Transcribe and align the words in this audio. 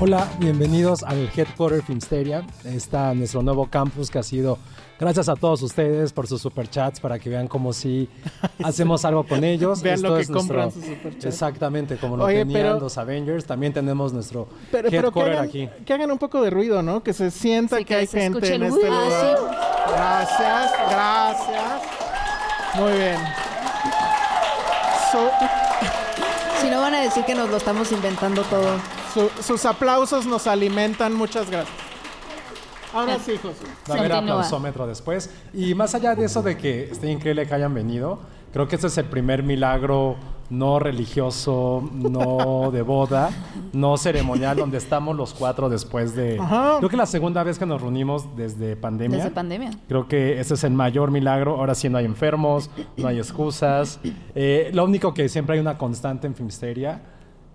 Hola, 0.00 0.28
bienvenidos 0.38 1.02
al 1.02 1.28
Headquarter 1.34 1.82
Filmsteria. 1.82 2.44
Está 2.64 3.12
nuestro 3.14 3.42
nuevo 3.42 3.66
campus 3.66 4.10
que 4.10 4.18
ha 4.20 4.22
sido 4.22 4.58
gracias 5.00 5.28
a 5.28 5.34
todos 5.34 5.60
ustedes 5.62 6.12
por 6.12 6.28
sus 6.28 6.40
superchats 6.40 7.00
para 7.00 7.18
que 7.18 7.28
vean 7.28 7.48
cómo 7.48 7.72
si 7.72 8.08
hacemos 8.62 9.04
algo 9.04 9.24
con 9.26 9.42
ellos. 9.42 9.82
Vean 9.82 10.00
lo 10.02 10.14
que 10.14 10.20
es 10.22 10.30
nuestro- 10.30 10.38
compran 10.56 10.70
sus 10.72 10.84
superchats. 10.84 11.24
Exactamente, 11.24 11.96
como 11.96 12.16
lo 12.16 12.24
Oye, 12.24 12.38
tenían 12.38 12.62
pero- 12.62 12.80
los 12.80 12.96
Avengers. 12.96 13.44
También 13.44 13.72
tenemos 13.72 14.12
nuestro 14.12 14.48
Pero, 14.70 14.88
pero 14.88 14.90
que, 14.90 14.96
Headquarter 14.96 15.32
hagan, 15.34 15.44
aquí. 15.48 15.68
que 15.84 15.92
hagan 15.92 16.10
un 16.12 16.18
poco 16.18 16.42
de 16.42 16.50
ruido, 16.50 16.80
¿no? 16.82 17.02
Que 17.02 17.12
se 17.12 17.30
sienta 17.32 17.78
Sí, 17.78 17.84
que, 17.84 17.88
que 17.94 17.96
hay 17.96 18.06
gente 18.06 18.54
en 18.54 18.62
este 18.62 18.78
"Uh", 18.78 18.84
lugar. 18.84 19.38
Gracias, 19.88 20.72
gracias. 20.90 21.82
Muy 22.76 22.92
bien. 22.92 23.16
Si 26.60 26.70
no 26.70 26.80
van 26.82 26.94
a 26.94 27.00
decir 27.00 27.24
que 27.24 27.34
nos 27.34 27.48
lo 27.50 27.56
estamos 27.56 27.90
inventando 27.90 28.42
todo. 28.42 28.76
Su- 29.12 29.30
sus 29.42 29.64
aplausos 29.64 30.26
nos 30.26 30.46
alimentan. 30.46 31.14
Muchas 31.14 31.50
gracias. 31.50 31.74
Ahora 32.94 33.18
sí, 33.18 33.32
José. 33.42 33.64
Va 33.90 33.96
a 33.96 33.98
haber 33.98 34.12
aplausómetro 34.12 34.86
después. 34.86 35.30
Y 35.52 35.74
más 35.74 35.94
allá 35.94 36.14
de 36.14 36.24
eso 36.24 36.42
de 36.42 36.56
que 36.56 36.84
esté 36.84 37.10
increíble 37.10 37.46
que 37.46 37.54
hayan 37.54 37.74
venido, 37.74 38.20
creo 38.52 38.66
que 38.66 38.76
este 38.76 38.86
es 38.86 38.96
el 38.98 39.04
primer 39.04 39.42
milagro 39.42 40.16
no 40.48 40.78
religioso, 40.78 41.86
no 41.92 42.70
de 42.72 42.80
boda, 42.80 43.28
no 43.74 43.98
ceremonial, 43.98 44.56
donde 44.56 44.78
estamos 44.78 45.14
los 45.14 45.34
cuatro 45.34 45.68
después 45.68 46.14
de... 46.16 46.38
Ajá. 46.40 46.76
Creo 46.78 46.88
que 46.88 46.96
la 46.96 47.04
segunda 47.04 47.42
vez 47.42 47.58
que 47.58 47.66
nos 47.66 47.82
reunimos 47.82 48.34
desde 48.34 48.74
pandemia. 48.74 49.18
Desde 49.18 49.30
pandemia. 49.32 49.70
Creo 49.86 50.08
que 50.08 50.40
ese 50.40 50.54
es 50.54 50.64
el 50.64 50.72
mayor 50.72 51.10
milagro. 51.10 51.56
Ahora 51.56 51.74
sí 51.74 51.90
no 51.90 51.98
hay 51.98 52.06
enfermos, 52.06 52.70
no 52.96 53.08
hay 53.08 53.18
excusas. 53.18 54.00
Eh, 54.34 54.70
lo 54.72 54.84
único 54.84 55.12
que 55.12 55.28
siempre 55.28 55.56
hay 55.56 55.60
una 55.60 55.76
constante 55.76 56.26
en 56.26 56.34
Filmsteria, 56.34 57.02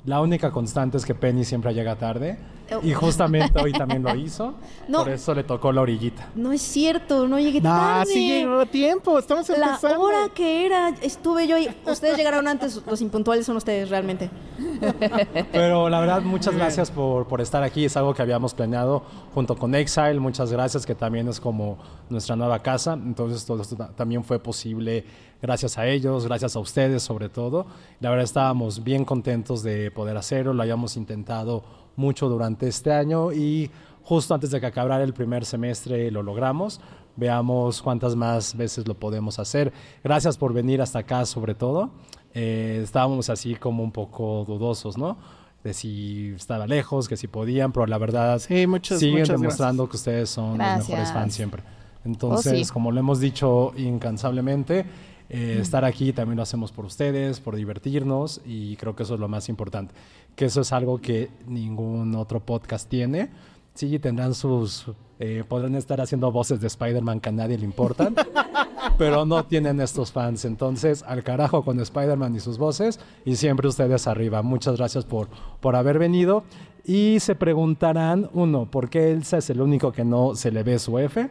la 0.06 0.22
única 0.22 0.52
constante 0.52 0.98
es 0.98 1.06
que 1.06 1.16
Penny 1.16 1.44
siempre 1.46 1.74
llega 1.74 1.96
tarde. 1.96 2.38
Y 2.82 2.94
justamente 2.94 3.62
hoy 3.62 3.72
también 3.72 4.02
lo 4.02 4.16
hizo. 4.16 4.56
No. 4.88 5.00
Por 5.04 5.10
eso 5.12 5.36
le 5.36 5.44
tocó 5.44 5.72
la 5.72 5.82
orillita. 5.82 6.30
No 6.34 6.52
es 6.52 6.62
cierto, 6.62 7.28
no 7.28 7.38
llegué 7.38 7.60
Ah, 7.66 8.00
tarde. 8.00 8.14
sí 8.14 8.28
llegó 8.28 8.62
a 8.62 8.66
tiempo. 8.66 9.20
Estamos 9.20 9.48
La 9.50 9.56
empezando. 9.76 10.02
hora 10.02 10.30
que 10.34 10.66
era, 10.66 10.90
estuve 11.02 11.46
yo 11.46 11.58
y 11.58 11.70
ustedes 11.86 12.18
llegaron 12.18 12.48
antes, 12.48 12.82
los 12.88 13.02
impuntuales 13.02 13.46
son 13.46 13.58
ustedes 13.58 13.90
realmente. 13.90 14.30
Pero 15.52 15.90
la 15.90 16.00
verdad, 16.00 16.22
muchas 16.22 16.56
gracias 16.56 16.90
por, 16.90 17.28
por 17.28 17.42
estar 17.42 17.64
aquí. 17.64 17.86
Es 17.86 17.96
algo 17.98 18.14
que 18.14 18.22
habíamos 18.22 18.54
planeado 18.54 19.04
junto 19.34 19.56
con 19.56 19.76
Exile. 19.76 20.20
Muchas 20.20 20.52
gracias, 20.52 20.86
que 20.86 20.96
también 20.96 21.28
es 21.28 21.40
como 21.40 21.78
nuestra 22.10 22.36
nueva 22.36 22.60
casa. 22.64 22.94
Entonces, 22.94 23.46
todo 23.46 23.62
esto 23.62 23.76
ta- 23.76 23.90
también 23.90 24.24
fue 24.24 24.40
posible 24.40 25.06
gracias 25.44 25.78
a 25.78 25.86
ellos, 25.86 26.26
gracias 26.26 26.56
a 26.56 26.60
ustedes 26.60 27.04
sobre 27.04 27.28
todo. 27.30 27.68
La 28.00 28.10
verdad, 28.10 28.24
estábamos 28.24 28.84
bien 28.84 29.04
contentos 29.06 29.62
de 29.62 29.92
poder 29.92 30.16
hacerlo. 30.18 30.54
Lo 30.54 30.62
habíamos 30.64 30.96
intentado 30.98 31.64
mucho 31.98 32.30
durante 32.30 32.68
este 32.68 32.94
año 32.94 33.32
y 33.34 33.70
justo 34.04 34.34
antes 34.34 34.52
de 34.52 34.60
que 34.62 34.66
acabara 34.68 35.04
el 35.04 35.14
primer 35.14 35.44
semestre 35.46 36.10
lo 36.12 36.24
logramos. 36.24 36.80
Veamos 37.18 37.82
cuántas 37.82 38.16
más 38.16 38.56
veces 38.56 38.88
lo 38.88 38.96
podemos 38.96 39.38
hacer. 39.38 39.72
Gracias 40.04 40.38
por 40.38 40.54
venir 40.54 40.82
hasta 40.82 41.00
acá, 41.00 41.26
sobre 41.26 41.54
todo. 41.56 41.92
Eh, 42.34 42.80
estábamos 42.82 43.30
así 43.30 43.54
como 43.56 43.84
un 43.84 43.92
poco 43.92 44.46
dudosos, 44.48 44.98
¿no? 44.98 45.18
De 45.64 45.74
si 45.74 46.30
estaba 46.36 46.66
lejos, 46.68 47.08
que 47.10 47.16
si 47.18 47.28
podían, 47.28 47.72
pero 47.74 47.86
la 47.86 47.98
verdad 47.98 48.40
Sí, 48.40 48.66
muchas- 48.66 49.00
siguen 49.00 49.20
muchas 49.20 49.40
demostrando 49.40 49.88
que 49.90 49.98
ustedes 49.98 50.30
son 50.30 50.58
los 50.58 50.58
mejores 50.58 50.88
Gracias. 50.88 51.14
fans 51.14 51.34
siempre. 51.36 51.64
Entonces, 52.06 52.54
Oh, 52.62 52.66
sí. 52.66 52.72
como 52.74 52.92
lo 52.92 53.00
hemos 53.00 53.20
dicho 53.20 53.72
incansablemente, 53.78 54.86
eh, 55.34 55.58
estar 55.60 55.84
aquí 55.84 56.14
también 56.14 56.38
lo 56.38 56.44
hacemos 56.44 56.72
por 56.72 56.86
ustedes, 56.86 57.40
por 57.40 57.56
divertirnos 57.56 58.40
y 58.46 58.76
creo 58.76 58.96
que 58.96 59.02
eso 59.02 59.16
es 59.16 59.20
lo 59.20 59.28
más 59.28 59.50
importante. 59.50 59.96
Que 60.36 60.46
eso 60.46 60.62
es 60.62 60.72
algo 60.72 61.00
que 61.02 61.30
ningún 61.48 62.14
otro 62.16 62.40
podcast 62.40 62.88
tiene. 62.88 63.30
Sí, 63.74 63.98
tendrán 63.98 64.36
sus... 64.36 64.86
eh, 65.18 65.44
podrán 65.48 65.74
estar 65.74 66.00
haciendo 66.00 66.32
voces 66.32 66.62
de 66.62 66.68
Spider-Man 66.68 67.20
que 67.20 67.30
a 67.30 67.32
nadie 67.32 67.58
le 67.58 67.66
importan, 67.66 68.14
pero 69.00 69.26
no 69.26 69.44
tienen 69.46 69.82
estos 69.82 70.12
fans. 70.12 70.46
Entonces, 70.46 71.04
al 71.08 71.24
carajo 71.24 71.64
con 71.64 71.80
Spider-Man 71.80 72.36
y 72.36 72.40
sus 72.40 72.60
voces 72.60 73.00
y 73.26 73.36
siempre 73.36 73.68
ustedes 73.68 74.06
arriba. 74.06 74.44
Muchas 74.44 74.78
gracias 74.78 75.04
por, 75.06 75.30
por 75.60 75.76
haber 75.76 75.98
venido. 75.98 76.44
Y 76.86 77.20
se 77.20 77.34
preguntarán, 77.34 78.30
uno, 78.34 78.70
¿por 78.70 78.90
qué 78.92 79.12
Elsa 79.12 79.38
es 79.40 79.50
el 79.50 79.62
único 79.62 79.92
que 79.92 80.06
no 80.06 80.36
se 80.36 80.52
le 80.52 80.62
ve 80.62 80.78
su 80.78 81.00
F? 81.00 81.30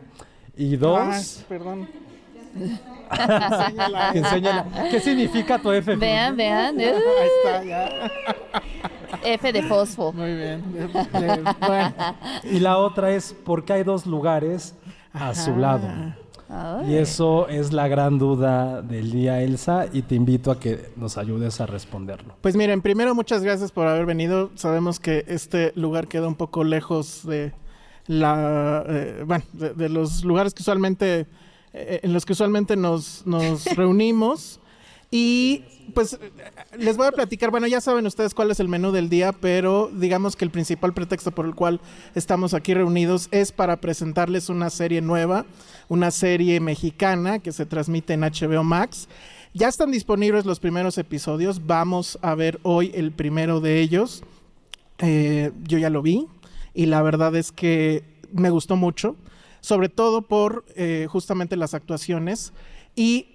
Y 0.56 0.76
dos... 0.76 0.98
Ay, 1.00 1.44
perdón. 1.48 1.88
Enséñala. 2.54 4.10
Enséñala. 4.14 4.66
¿Qué 4.90 5.00
significa 5.00 5.58
tu 5.58 5.70
F? 5.72 5.96
Vean, 5.96 6.36
vean. 6.36 6.78
Ahí 6.78 6.86
está, 7.44 7.64
ya. 7.64 8.10
F 9.24 9.52
de 9.52 9.62
fosfo. 9.62 10.12
Muy 10.12 10.34
bien. 10.34 10.62
Bueno, 11.12 11.94
Y 12.44 12.58
la 12.60 12.78
otra 12.78 13.10
es 13.12 13.32
¿por 13.32 13.64
qué 13.64 13.74
hay 13.74 13.82
dos 13.84 14.06
lugares 14.06 14.74
a 15.12 15.34
su 15.34 15.56
lado? 15.56 15.88
Y 16.86 16.96
eso 16.96 17.48
es 17.48 17.72
la 17.72 17.88
gran 17.88 18.18
duda 18.18 18.82
del 18.82 19.10
día, 19.10 19.40
Elsa, 19.40 19.86
y 19.90 20.02
te 20.02 20.14
invito 20.14 20.50
a 20.50 20.60
que 20.60 20.90
nos 20.96 21.16
ayudes 21.16 21.62
a 21.62 21.66
responderlo. 21.66 22.34
Pues 22.42 22.56
miren, 22.56 22.82
primero 22.82 23.14
muchas 23.14 23.42
gracias 23.42 23.72
por 23.72 23.86
haber 23.86 24.04
venido. 24.04 24.50
Sabemos 24.54 25.00
que 25.00 25.24
este 25.28 25.72
lugar 25.76 26.08
queda 26.08 26.28
un 26.28 26.34
poco 26.34 26.62
lejos 26.62 27.26
de 27.26 27.52
la, 28.06 28.84
eh, 28.86 29.24
bueno, 29.26 29.44
de, 29.54 29.72
de 29.72 29.88
los 29.88 30.24
lugares 30.24 30.52
que 30.52 30.62
usualmente, 30.62 31.26
eh, 31.72 32.00
en 32.02 32.12
los 32.12 32.24
que 32.24 32.32
usualmente 32.32 32.76
nos, 32.76 33.26
nos 33.26 33.64
reunimos. 33.76 34.60
Y 35.10 35.64
pues 35.94 36.18
les 36.78 36.96
voy 36.96 37.06
a 37.06 37.12
platicar, 37.12 37.50
bueno, 37.50 37.66
ya 37.66 37.82
saben 37.82 38.06
ustedes 38.06 38.32
cuál 38.32 38.50
es 38.50 38.60
el 38.60 38.68
menú 38.68 38.92
del 38.92 39.10
día, 39.10 39.32
pero 39.32 39.90
digamos 39.92 40.36
que 40.36 40.44
el 40.46 40.50
principal 40.50 40.94
pretexto 40.94 41.32
por 41.32 41.44
el 41.44 41.54
cual 41.54 41.80
estamos 42.14 42.54
aquí 42.54 42.72
reunidos 42.72 43.28
es 43.30 43.52
para 43.52 43.76
presentarles 43.80 44.48
una 44.48 44.70
serie 44.70 45.02
nueva, 45.02 45.44
una 45.88 46.10
serie 46.10 46.60
mexicana 46.60 47.40
que 47.40 47.52
se 47.52 47.66
transmite 47.66 48.14
en 48.14 48.20
HBO 48.20 48.64
Max. 48.64 49.08
Ya 49.52 49.68
están 49.68 49.90
disponibles 49.90 50.46
los 50.46 50.60
primeros 50.60 50.96
episodios, 50.96 51.66
vamos 51.66 52.18
a 52.22 52.34
ver 52.34 52.58
hoy 52.62 52.90
el 52.94 53.12
primero 53.12 53.60
de 53.60 53.80
ellos. 53.80 54.24
Eh, 54.98 55.52
yo 55.64 55.76
ya 55.76 55.90
lo 55.90 56.00
vi 56.00 56.26
y 56.72 56.86
la 56.86 57.02
verdad 57.02 57.36
es 57.36 57.52
que 57.52 58.02
me 58.32 58.48
gustó 58.48 58.76
mucho, 58.76 59.16
sobre 59.62 59.88
todo 59.88 60.20
por 60.20 60.66
eh, 60.76 61.06
justamente 61.08 61.56
las 61.56 61.72
actuaciones 61.72 62.52
y 62.94 63.28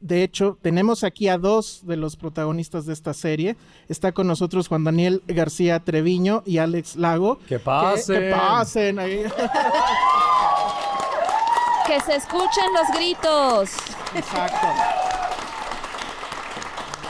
de 0.00 0.22
hecho 0.22 0.56
tenemos 0.62 1.04
aquí 1.04 1.28
a 1.28 1.36
dos 1.36 1.82
de 1.84 1.96
los 1.96 2.16
protagonistas 2.16 2.86
de 2.86 2.92
esta 2.92 3.12
serie. 3.12 3.56
Está 3.88 4.12
con 4.12 4.26
nosotros 4.26 4.68
Juan 4.68 4.84
Daniel 4.84 5.22
García 5.28 5.78
Treviño 5.80 6.42
y 6.46 6.58
Alex 6.58 6.96
Lago. 6.96 7.38
¡Que 7.46 7.58
pasen! 7.58 8.16
Que, 8.16 8.28
que 8.28 8.34
pasen 8.34 8.98
ahí. 8.98 9.24
Que 11.86 12.00
se 12.00 12.14
escuchen 12.14 12.64
los 12.74 12.96
gritos. 12.96 13.70
Exacto. 14.14 14.68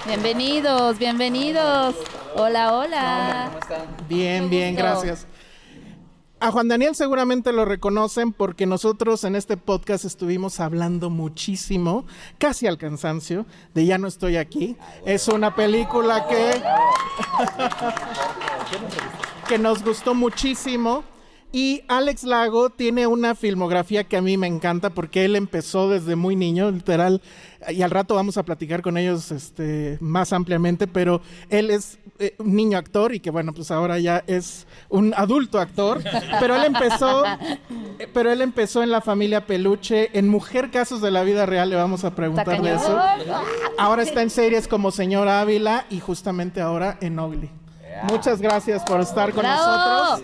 Bienvenidos, 0.07 0.99
bienvenidos. 0.99 1.95
Hola, 2.35 2.73
hola. 2.73 3.51
Bien, 4.09 4.49
bien, 4.49 4.75
gusto. 4.75 4.89
gracias. 4.89 5.27
A 6.43 6.51
Juan 6.51 6.67
Daniel 6.67 6.97
seguramente 6.97 7.53
lo 7.53 7.65
reconocen 7.65 8.33
porque 8.33 8.67
nosotros 8.67 9.23
en 9.23 9.37
este 9.37 9.57
podcast 9.57 10.05
estuvimos 10.05 10.59
hablando 10.59 11.09
muchísimo, 11.09 12.05
casi 12.39 12.67
al 12.67 12.79
cansancio, 12.79 13.47
de 13.75 13.87
Ya 13.87 13.97
no 13.97 14.09
estoy 14.09 14.37
aquí. 14.37 14.77
Es 15.07 15.29
una 15.29 15.55
película 15.55 16.27
que, 16.27 16.61
que 19.49 19.57
nos 19.57 19.85
gustó 19.85 20.17
muchísimo. 20.17 21.05
Y 21.53 21.85
Alex 21.87 22.25
Lago 22.25 22.71
tiene 22.71 23.07
una 23.07 23.35
filmografía 23.35 24.05
que 24.05 24.17
a 24.17 24.23
mí 24.23 24.39
me 24.39 24.47
encanta 24.47 24.89
porque 24.89 25.27
él 25.27 25.37
empezó 25.37 25.91
desde 25.91 26.17
muy 26.17 26.35
niño, 26.35 26.71
literal, 26.71 27.21
y 27.69 27.83
al 27.83 27.91
rato 27.91 28.15
vamos 28.15 28.39
a 28.39 28.43
platicar 28.43 28.81
con 28.81 28.97
ellos 28.97 29.31
este, 29.31 29.99
más 30.01 30.33
ampliamente, 30.33 30.87
pero 30.87 31.21
él 31.51 31.71
es 31.71 31.99
eh, 32.19 32.35
un 32.39 32.57
niño 32.57 32.79
actor 32.79 33.15
y 33.15 33.21
que 33.21 33.31
bueno, 33.31 33.53
pues 33.53 33.71
ahora 33.71 33.99
ya 33.99 34.25
es 34.27 34.67
un 34.89 35.13
adulto 35.15 35.61
actor, 35.61 36.03
pero 36.41 36.57
él 36.57 36.65
empezó, 36.65 37.27
eh, 37.27 38.09
pero 38.15 38.33
él 38.33 38.41
empezó 38.41 38.83
en 38.83 38.91
la 38.91 39.03
familia 39.03 39.47
Peluche, 39.47 40.17
en 40.19 40.29
Mujer 40.29 40.71
Casos 40.71 41.03
de 41.03 41.11
la 41.11 41.23
Vida 41.23 41.45
Real, 41.45 41.69
le 41.69 41.77
vamos 41.77 42.05
a 42.05 42.15
preguntar 42.15 42.63
de 42.63 42.75
eso. 42.75 42.99
Ahora 43.79 44.03
está 44.03 44.23
en 44.23 44.31
series 44.31 44.67
como 44.67 44.91
Señor 44.91 45.29
Ávila 45.29 45.85
y 45.91 46.01
justamente 46.01 46.63
ahora 46.63 46.97
en 47.03 47.19
Ugly. 47.19 47.51
Muchas 48.05 48.41
gracias 48.41 48.83
por 48.85 49.01
estar 49.01 49.33
con 49.33 49.45
nosotros. 49.45 50.23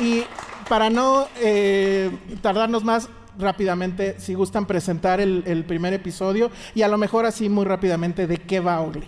Y 0.00 0.24
para 0.68 0.90
no 0.90 1.26
eh, 1.40 2.10
tardarnos 2.42 2.84
más, 2.84 3.08
rápidamente, 3.38 4.18
si 4.18 4.34
gustan 4.34 4.66
presentar 4.66 5.20
el, 5.20 5.44
el 5.46 5.64
primer 5.64 5.94
episodio 5.94 6.50
y 6.74 6.82
a 6.82 6.88
lo 6.88 6.98
mejor 6.98 7.24
así 7.24 7.48
muy 7.48 7.64
rápidamente 7.64 8.26
de 8.26 8.38
qué 8.38 8.60
va 8.60 8.80
Ugly. 8.82 9.06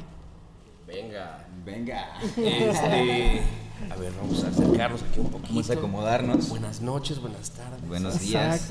Venga. 0.87 1.47
Venga. 1.65 2.15
Este, 2.23 3.43
a 3.91 3.97
ver, 3.97 4.13
vamos 4.21 4.43
a 4.43 4.49
acercarnos 4.49 5.03
aquí 5.03 5.21
un 5.21 5.31
poquito. 5.31 5.49
Vamos 5.51 5.71
a 5.71 5.73
acomodarnos. 5.75 6.49
Buenas 6.49 6.81
noches, 6.81 7.21
buenas 7.21 7.51
tardes. 7.51 7.87
Buenos 7.87 8.19
días. 8.21 8.71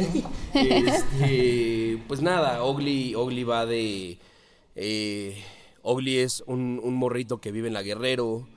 Este, 0.53 2.03
pues 2.07 2.21
nada, 2.21 2.63
Ogly, 2.63 3.15
Ogly 3.15 3.43
va 3.43 3.65
de. 3.65 4.17
Eh, 4.75 5.43
Ogly 5.83 6.17
es 6.17 6.43
un, 6.47 6.81
un 6.83 6.95
morrito 6.95 7.39
que 7.39 7.51
vive 7.51 7.67
en 7.67 7.75
la 7.75 7.83
Guerrero, 7.83 8.47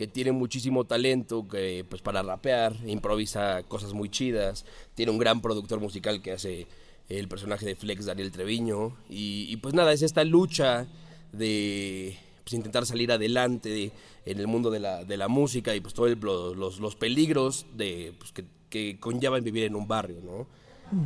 que 0.00 0.06
tiene 0.06 0.32
muchísimo 0.32 0.84
talento 0.86 1.46
que, 1.46 1.84
pues, 1.86 2.00
para 2.00 2.22
rapear, 2.22 2.74
improvisa 2.86 3.62
cosas 3.64 3.92
muy 3.92 4.08
chidas. 4.08 4.64
Tiene 4.94 5.12
un 5.12 5.18
gran 5.18 5.42
productor 5.42 5.78
musical 5.78 6.22
que 6.22 6.32
hace 6.32 6.66
el 7.10 7.28
personaje 7.28 7.66
de 7.66 7.74
Flex, 7.76 8.06
Daniel 8.06 8.32
Treviño. 8.32 8.96
Y, 9.10 9.44
y, 9.50 9.56
pues 9.58 9.74
nada, 9.74 9.92
es 9.92 10.00
esta 10.00 10.24
lucha 10.24 10.86
de 11.34 12.16
pues, 12.44 12.54
intentar 12.54 12.86
salir 12.86 13.12
adelante 13.12 13.68
de- 13.68 13.92
en 14.24 14.38
el 14.38 14.46
mundo 14.46 14.70
de 14.70 14.80
la, 14.80 15.04
de 15.04 15.18
la 15.18 15.28
música 15.28 15.74
y 15.74 15.80
pues 15.80 15.92
todos 15.92 16.16
los, 16.56 16.78
los 16.80 16.96
peligros 16.96 17.66
de, 17.76 18.14
pues, 18.18 18.32
que, 18.32 18.46
que 18.70 18.98
conllevan 18.98 19.44
vivir 19.44 19.64
en 19.64 19.74
un 19.74 19.86
barrio, 19.86 20.20
¿no? 20.24 20.46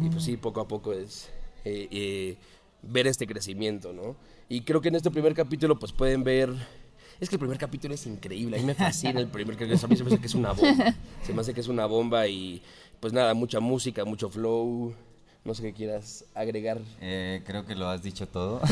Y 0.07 0.09
pues 0.09 0.23
sí, 0.23 0.37
poco 0.37 0.61
a 0.61 0.69
poco 0.69 0.93
es 0.93 1.31
eh, 1.65 1.89
eh, 1.91 2.37
ver 2.83 3.09
este 3.09 3.27
crecimiento, 3.27 3.93
¿no? 3.93 4.15
Y 4.49 4.61
creo 4.61 4.81
que 4.81 4.89
en 4.89 4.95
este 4.95 5.11
primer 5.11 5.35
capítulo 5.35 5.81
pues 5.81 5.91
pueden 5.91 6.23
ver... 6.23 6.51
Es 7.21 7.29
que 7.29 7.37
el 7.37 7.41
primer 7.41 7.59
capítulo 7.59 7.95
es 7.95 8.07
increíble, 8.07 8.57
a 8.57 8.61
mí 8.61 8.67
me 8.67 8.75
fascina 8.75 9.21
el 9.21 9.29
primer 9.29 9.57
capítulo, 9.57 9.79
a 9.85 9.89
mí 9.89 9.97
se 9.97 10.05
me 10.05 10.09
hace 10.11 10.19
que 10.19 10.27
es 10.27 10.35
una 10.35 10.53
bomba, 10.53 10.95
se 11.23 11.33
me 11.33 11.41
hace 11.41 11.55
que 11.55 11.61
es 11.61 11.69
una 11.69 11.87
bomba 11.87 12.27
y 12.27 12.63
pues 13.01 13.13
nada, 13.13 13.35
mucha 13.35 13.61
música, 13.61 14.05
mucho 14.05 14.29
flow, 14.29 14.95
no 15.45 15.55
sé 15.55 15.63
qué 15.63 15.73
quieras 15.75 16.25
agregar. 16.35 16.81
Eh, 17.01 17.43
creo 17.45 17.67
que 17.67 17.75
lo 17.75 17.89
has 17.89 18.03
dicho 18.03 18.27
todo. 18.27 18.61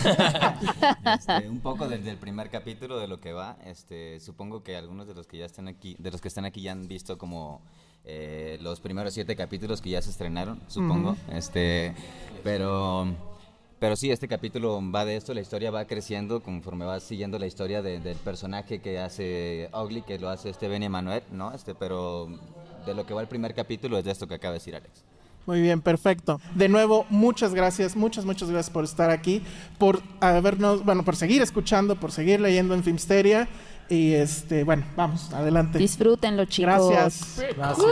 Este, 1.04 1.48
un 1.48 1.60
poco 1.60 1.86
desde 1.88 2.10
el 2.10 2.16
primer 2.16 2.48
capítulo 2.48 2.98
de 2.98 3.06
lo 3.06 3.20
que 3.20 3.32
va. 3.32 3.56
Este, 3.66 4.18
supongo 4.20 4.62
que 4.62 4.76
algunos 4.76 5.06
de 5.06 5.14
los 5.14 5.26
que 5.26 5.38
ya 5.38 5.44
están 5.44 5.68
aquí, 5.68 5.96
de 5.98 6.10
los 6.10 6.20
que 6.20 6.28
están 6.28 6.44
aquí 6.44 6.62
ya 6.62 6.72
han 6.72 6.88
visto 6.88 7.18
como 7.18 7.60
eh, 8.04 8.58
los 8.62 8.80
primeros 8.80 9.14
siete 9.14 9.36
capítulos 9.36 9.80
que 9.80 9.90
ya 9.90 10.02
se 10.02 10.10
estrenaron, 10.10 10.60
supongo. 10.68 11.16
Este, 11.30 11.94
pero, 12.42 13.06
pero 13.82 13.96
sí, 13.96 14.12
este 14.12 14.28
capítulo 14.28 14.80
va 14.94 15.04
de 15.04 15.16
esto. 15.16 15.34
La 15.34 15.40
historia 15.40 15.72
va 15.72 15.84
creciendo 15.86 16.40
conforme 16.40 16.84
va 16.84 17.00
siguiendo 17.00 17.36
la 17.36 17.46
historia 17.48 17.82
de- 17.82 17.98
del 17.98 18.16
personaje 18.16 18.78
que 18.80 19.00
hace 19.00 19.68
Ugly, 19.74 20.02
que 20.02 20.20
lo 20.20 20.28
hace 20.28 20.50
este 20.50 20.68
Benny 20.68 20.88
Manuel, 20.88 21.24
¿no? 21.32 21.52
Este, 21.52 21.74
pero 21.74 22.28
de 22.86 22.94
lo 22.94 23.04
que 23.04 23.12
va 23.12 23.20
el 23.22 23.26
primer 23.26 23.54
capítulo 23.54 23.98
es 23.98 24.04
de 24.04 24.12
esto 24.12 24.28
que 24.28 24.34
acaba 24.36 24.52
de 24.52 24.60
decir 24.60 24.76
Alex. 24.76 25.02
Muy 25.46 25.60
bien, 25.60 25.80
perfecto. 25.80 26.40
De 26.54 26.68
nuevo, 26.68 27.06
muchas 27.10 27.54
gracias, 27.54 27.96
muchas, 27.96 28.24
muchas 28.24 28.48
gracias 28.48 28.70
por 28.72 28.84
estar 28.84 29.10
aquí, 29.10 29.42
por 29.78 30.00
habernos, 30.20 30.84
bueno, 30.84 31.04
por 31.04 31.16
seguir 31.16 31.42
escuchando, 31.42 31.96
por 31.96 32.12
seguir 32.12 32.40
leyendo 32.40 32.74
en 32.74 32.84
Filmsteria. 32.84 33.48
Y 33.88 34.12
este, 34.12 34.62
bueno, 34.62 34.84
vamos, 34.94 35.32
adelante. 35.32 35.78
Disfrútenlo, 35.78 36.44
chicos. 36.44 36.88
Gracias. 36.88 37.42
Gracias. 37.56 37.86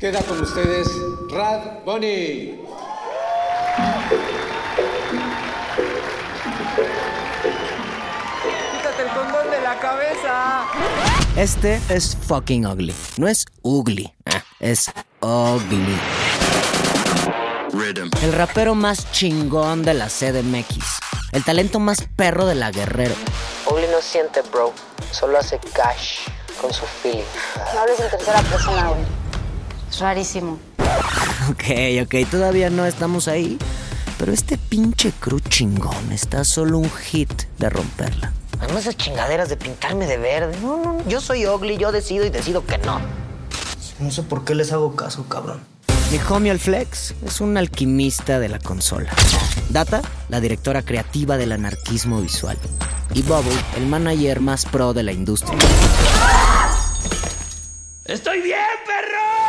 Queda 0.00 0.22
con 0.22 0.40
ustedes 0.40 0.88
Rad 1.28 1.84
Bunny. 1.84 2.58
Quítate 8.72 9.02
el 9.02 9.08
condón 9.10 9.50
de 9.50 9.60
la 9.60 9.78
cabeza. 9.78 10.64
Este 11.36 11.82
es 11.90 12.16
fucking 12.16 12.64
ugly. 12.64 12.94
No 13.18 13.28
es 13.28 13.44
ugly, 13.60 14.10
ah, 14.24 14.42
es 14.58 14.90
ugly. 15.20 15.98
El 18.22 18.32
rapero 18.32 18.74
más 18.74 19.12
chingón 19.12 19.82
de 19.82 19.92
la 19.92 20.06
CDMX. 20.06 20.78
El 21.32 21.44
talento 21.44 21.78
más 21.78 22.08
perro 22.16 22.46
de 22.46 22.54
la 22.54 22.70
Guerrero. 22.70 23.14
Ugly 23.70 23.88
no 23.92 24.00
siente, 24.00 24.40
bro. 24.50 24.72
Solo 25.10 25.38
hace 25.38 25.60
cash 25.74 26.20
con 26.58 26.72
su 26.72 26.86
feeling. 26.86 27.22
No 27.74 27.80
hables 27.80 28.00
en 28.00 28.08
tercera 28.08 28.40
persona, 28.40 28.88
güey. 28.88 29.19
Es 29.90 29.98
rarísimo. 29.98 30.58
Ok, 31.50 31.64
ok, 32.04 32.30
todavía 32.30 32.70
no 32.70 32.86
estamos 32.86 33.26
ahí. 33.26 33.58
Pero 34.18 34.32
este 34.32 34.56
pinche 34.56 35.12
crew 35.18 35.40
chingón 35.40 36.12
está 36.12 36.44
solo 36.44 36.78
un 36.78 36.90
hit 36.90 37.32
de 37.58 37.70
romperla. 37.70 38.32
No 38.70 38.78
esas 38.78 38.96
chingaderas 38.96 39.48
de 39.48 39.56
pintarme 39.56 40.06
de 40.06 40.18
verde. 40.18 40.56
No, 40.60 40.76
no, 40.76 40.92
no. 40.92 41.08
Yo 41.08 41.20
soy 41.20 41.46
ugly, 41.46 41.78
yo 41.78 41.90
decido 41.90 42.24
y 42.24 42.30
decido 42.30 42.64
que 42.66 42.78
no. 42.78 43.00
No 43.98 44.10
sé 44.10 44.22
por 44.22 44.44
qué 44.44 44.54
les 44.54 44.72
hago 44.72 44.94
caso, 44.94 45.26
cabrón. 45.28 45.60
Mi 46.12 46.18
homie 46.28 46.50
el 46.52 46.58
Flex 46.58 47.14
es 47.24 47.40
un 47.40 47.56
alquimista 47.56 48.38
de 48.38 48.48
la 48.48 48.58
consola. 48.58 49.10
Data, 49.70 50.02
la 50.28 50.40
directora 50.40 50.82
creativa 50.82 51.36
del 51.36 51.52
anarquismo 51.52 52.20
visual. 52.20 52.58
Y 53.14 53.22
Bubble, 53.22 53.56
el 53.76 53.86
manager 53.86 54.40
más 54.40 54.66
pro 54.66 54.92
de 54.92 55.02
la 55.02 55.12
industria. 55.12 55.58
¡Estoy 58.04 58.40
bien, 58.42 58.58
perro! 58.86 59.39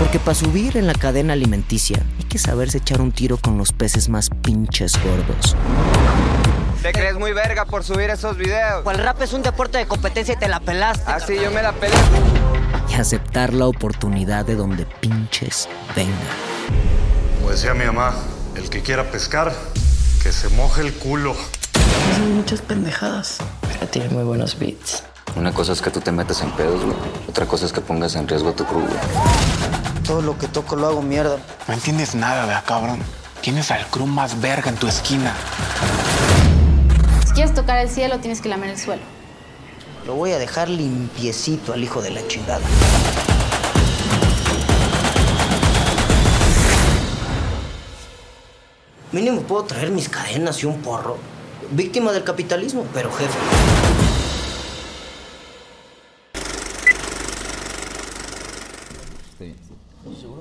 Porque 0.00 0.18
para 0.18 0.34
subir 0.34 0.78
en 0.78 0.86
la 0.86 0.94
cadena 0.94 1.34
alimenticia 1.34 2.02
hay 2.18 2.24
que 2.24 2.38
saberse 2.38 2.78
echar 2.78 3.02
un 3.02 3.12
tiro 3.12 3.36
con 3.36 3.58
los 3.58 3.72
peces 3.72 4.08
más 4.08 4.30
pinches 4.30 4.98
gordos. 5.04 5.54
¿Te 6.80 6.90
crees 6.92 7.18
muy 7.18 7.34
verga 7.34 7.66
por 7.66 7.84
subir 7.84 8.08
esos 8.08 8.38
videos? 8.38 8.82
Pues 8.82 8.96
el 8.96 9.04
rap 9.04 9.20
es 9.20 9.34
un 9.34 9.42
deporte 9.42 9.76
de 9.76 9.86
competencia 9.86 10.32
y 10.32 10.36
te 10.38 10.48
la 10.48 10.58
pelaste. 10.60 11.04
Así 11.06 11.34
yo 11.36 11.50
me 11.50 11.60
la 11.60 11.72
pelé. 11.72 11.94
Y 12.88 12.94
aceptar 12.94 13.52
la 13.52 13.66
oportunidad 13.66 14.46
de 14.46 14.56
donde 14.56 14.86
pinches 14.86 15.68
venga. 15.94 16.16
Como 17.38 17.50
decía 17.50 17.74
mi 17.74 17.84
mamá, 17.84 18.14
el 18.56 18.70
que 18.70 18.80
quiera 18.80 19.10
pescar, 19.10 19.52
que 20.22 20.32
se 20.32 20.48
moje 20.48 20.80
el 20.80 20.94
culo. 20.94 21.36
Son 22.16 22.36
muchas 22.36 22.62
pendejadas. 22.62 23.36
Pero 23.60 23.86
tiene 23.88 24.08
muy 24.08 24.24
buenos 24.24 24.58
beats. 24.58 25.04
Una 25.36 25.52
cosa 25.52 25.72
es 25.72 25.82
que 25.82 25.90
tú 25.90 26.00
te 26.00 26.10
metes 26.10 26.40
en 26.40 26.50
pedos, 26.52 26.82
güey. 26.82 26.96
Otra 27.28 27.44
cosa 27.44 27.66
es 27.66 27.72
que 27.72 27.82
pongas 27.82 28.16
en 28.16 28.26
riesgo 28.26 28.52
tu 28.54 28.64
crew, 28.64 28.80
güey. 28.80 29.79
Todo 30.10 30.22
lo 30.22 30.36
que 30.36 30.48
toco 30.48 30.74
lo 30.74 30.88
hago 30.88 31.02
mierda. 31.02 31.38
No 31.68 31.74
entiendes 31.74 32.16
nada, 32.16 32.44
¿verdad, 32.44 32.64
cabrón? 32.66 32.98
Tienes 33.42 33.70
al 33.70 33.86
crew 33.86 34.06
más 34.06 34.40
verga 34.40 34.68
en 34.68 34.74
tu 34.74 34.88
esquina. 34.88 35.36
Si 37.24 37.32
quieres 37.32 37.54
tocar 37.54 37.78
el 37.78 37.88
cielo, 37.88 38.18
tienes 38.18 38.40
que 38.40 38.48
lamer 38.48 38.70
el 38.70 38.76
suelo. 38.76 39.02
Lo 40.08 40.16
voy 40.16 40.32
a 40.32 40.40
dejar 40.40 40.68
limpiecito 40.68 41.72
al 41.72 41.84
hijo 41.84 42.02
de 42.02 42.10
la 42.10 42.26
chingada. 42.26 42.58
Mínimo 49.12 49.42
puedo 49.42 49.62
traer 49.62 49.92
mis 49.92 50.08
cadenas 50.08 50.60
y 50.64 50.66
un 50.66 50.82
porro. 50.82 51.18
Víctima 51.70 52.10
del 52.10 52.24
capitalismo, 52.24 52.84
pero 52.92 53.12
jefe. 53.12 53.38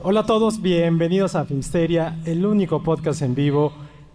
Hola 0.01 0.21
a 0.21 0.25
todos, 0.25 0.61
bienvenidos 0.61 1.35
a 1.35 1.45
Filmsteria, 1.45 2.17
el 2.25 2.45
único 2.45 2.81
podcast 2.83 3.21
en 3.21 3.35
vivo 3.35 3.73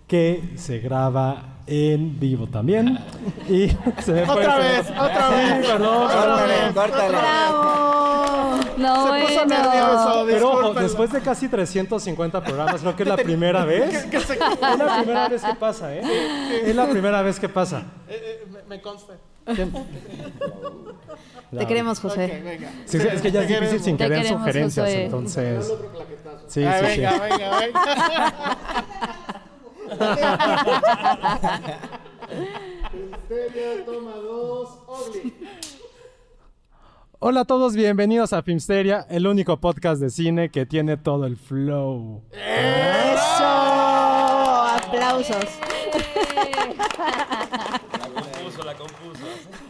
que 0.09 0.53
se 0.57 0.79
graba 0.79 1.59
en 1.67 2.19
vivo 2.19 2.47
también. 2.47 2.99
Y 3.49 3.69
se 4.03 4.13
me 4.13 4.25
fue- 4.27 4.35
Otra 4.43 4.59
vez, 4.59 4.91
otra 4.91 5.29
vez. 5.31 5.67
Perdón, 5.67 6.09
perdón. 6.75 7.09
¡Bravo! 7.11 8.55
No, 8.77 8.95
Se 9.17 9.23
puso 9.23 9.35
bueno. 9.35 9.47
nervioso, 9.63 10.25
Pero 10.27 10.51
ojo, 10.51 10.75
después 10.75 11.13
de 11.13 11.21
casi 11.21 11.49
350 11.49 12.43
programas, 12.43 12.81
creo 12.81 12.97
que 12.97 13.03
es 13.05 13.09
la 13.09 13.17
primera 13.17 13.65
vez. 13.67 13.95
Es 14.13 14.29
la 14.39 14.97
primera 15.03 15.29
vez 15.29 15.43
que 15.43 15.55
pasa, 15.55 15.95
¿eh? 15.95 16.03
Es 16.65 16.75
la 16.75 16.89
primera 16.89 17.23
vez 17.23 17.39
que 17.39 17.49
pasa. 17.49 17.83
Eh, 18.09 18.43
eh, 18.43 18.47
me, 18.51 18.77
me 18.77 18.83
consta. 18.83 19.15
Te 21.57 21.67
queremos, 21.67 22.01
José. 22.01 22.25
Ok, 22.25 22.45
venga. 22.45 22.71
Sí, 22.87 22.99
sí, 23.01 23.09
es 23.09 23.21
que 23.23 23.31
ya 23.31 23.43
es 23.43 23.49
difícil 23.49 23.81
sin 23.81 23.97
que 23.97 24.05
Te 24.05 24.11
den 24.11 24.23
queremos, 24.23 24.41
sugerencias, 24.43 24.89
entonces. 24.91 25.73
Sí, 26.49 26.65
Ah, 26.65 26.79
sí, 26.79 26.85
venga, 26.85 27.13
sí. 27.13 27.19
venga, 27.21 27.59
venga. 27.61 28.57
Filmsteria, 32.91 33.85
toma 33.85 34.15
dos, 34.17 34.69
Ogli. 34.87 35.35
Hola 37.21 37.41
a 37.41 37.45
todos, 37.45 37.75
bienvenidos 37.75 38.33
a 38.33 38.43
Filmsteria, 38.43 39.07
el 39.09 39.27
único 39.27 39.59
podcast 39.59 40.01
de 40.01 40.11
cine 40.11 40.51
que 40.51 40.67
tiene 40.67 40.97
todo 40.97 41.27
el 41.27 41.37
flow. 41.37 42.23
¡Eso! 42.33 43.45
Aplausos. 44.77 45.47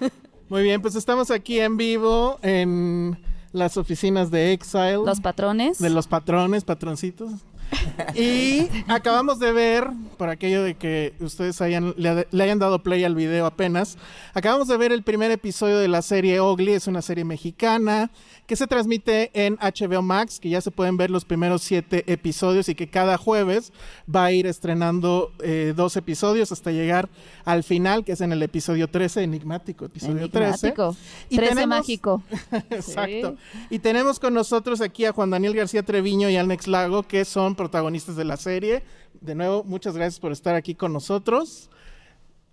Muy 0.48 0.62
bien, 0.62 0.82
pues 0.82 0.94
estamos 0.94 1.30
aquí 1.30 1.58
en 1.58 1.76
vivo 1.76 2.38
en 2.42 3.18
las 3.52 3.76
oficinas 3.76 4.30
de 4.30 4.52
Exile. 4.52 5.04
Los 5.04 5.20
patrones. 5.20 5.78
De 5.78 5.90
los 5.90 6.06
patrones, 6.06 6.64
patroncitos. 6.64 7.30
Y 8.14 8.68
acabamos 8.88 9.38
de 9.38 9.52
ver, 9.52 9.88
por 10.16 10.28
aquello 10.28 10.62
de 10.62 10.74
que 10.74 11.14
ustedes 11.20 11.60
hayan, 11.60 11.94
le, 11.96 12.26
le 12.30 12.44
hayan 12.44 12.58
dado 12.58 12.82
play 12.82 13.04
al 13.04 13.14
video 13.14 13.46
apenas, 13.46 13.96
acabamos 14.34 14.68
de 14.68 14.76
ver 14.76 14.92
el 14.92 15.02
primer 15.02 15.30
episodio 15.30 15.78
de 15.78 15.88
la 15.88 16.02
serie 16.02 16.40
Ugly, 16.40 16.72
es 16.72 16.86
una 16.86 17.02
serie 17.02 17.24
mexicana 17.24 18.10
que 18.46 18.56
se 18.56 18.66
transmite 18.66 19.30
en 19.32 19.56
HBO 19.56 20.02
Max, 20.02 20.38
que 20.38 20.50
ya 20.50 20.60
se 20.60 20.70
pueden 20.70 20.96
ver 20.96 21.10
los 21.10 21.24
primeros 21.24 21.62
siete 21.62 22.04
episodios 22.12 22.68
y 22.68 22.74
que 22.74 22.88
cada 22.88 23.16
jueves 23.16 23.72
va 24.14 24.26
a 24.26 24.32
ir 24.32 24.46
estrenando 24.46 25.32
eh, 25.42 25.72
dos 25.74 25.96
episodios 25.96 26.52
hasta 26.52 26.70
llegar 26.70 27.08
al 27.46 27.64
final, 27.64 28.04
que 28.04 28.12
es 28.12 28.20
en 28.20 28.32
el 28.32 28.42
episodio 28.42 28.88
13, 28.88 29.22
enigmático, 29.22 29.86
episodio 29.86 30.26
Enigmático. 30.26 30.94
13. 30.94 30.98
Y 31.30 31.36
13 31.36 31.54
tenemos- 31.54 31.68
mágico. 31.78 32.22
Exacto. 32.70 33.36
Y 33.70 33.78
tenemos 33.78 34.20
con 34.20 34.34
nosotros 34.34 34.80
aquí 34.82 35.04
a 35.06 35.12
Juan 35.12 35.30
Daniel 35.30 35.54
García 35.54 35.82
Treviño 35.82 36.28
y 36.28 36.36
Alex 36.36 36.66
Lago, 36.66 37.02
que 37.04 37.24
son 37.24 37.54
protagonistas 37.64 38.14
de 38.16 38.24
la 38.24 38.36
serie. 38.36 38.82
De 39.22 39.34
nuevo, 39.34 39.64
muchas 39.64 39.96
gracias 39.96 40.20
por 40.20 40.32
estar 40.32 40.54
aquí 40.54 40.74
con 40.74 40.92
nosotros. 40.92 41.70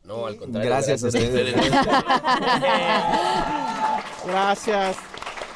No, 0.06 0.26
al 0.26 0.38
contrario. 0.38 0.70
Gracias 0.70 1.04
a 1.04 1.08
ustedes. 1.08 1.54
Gracias. 4.26 4.98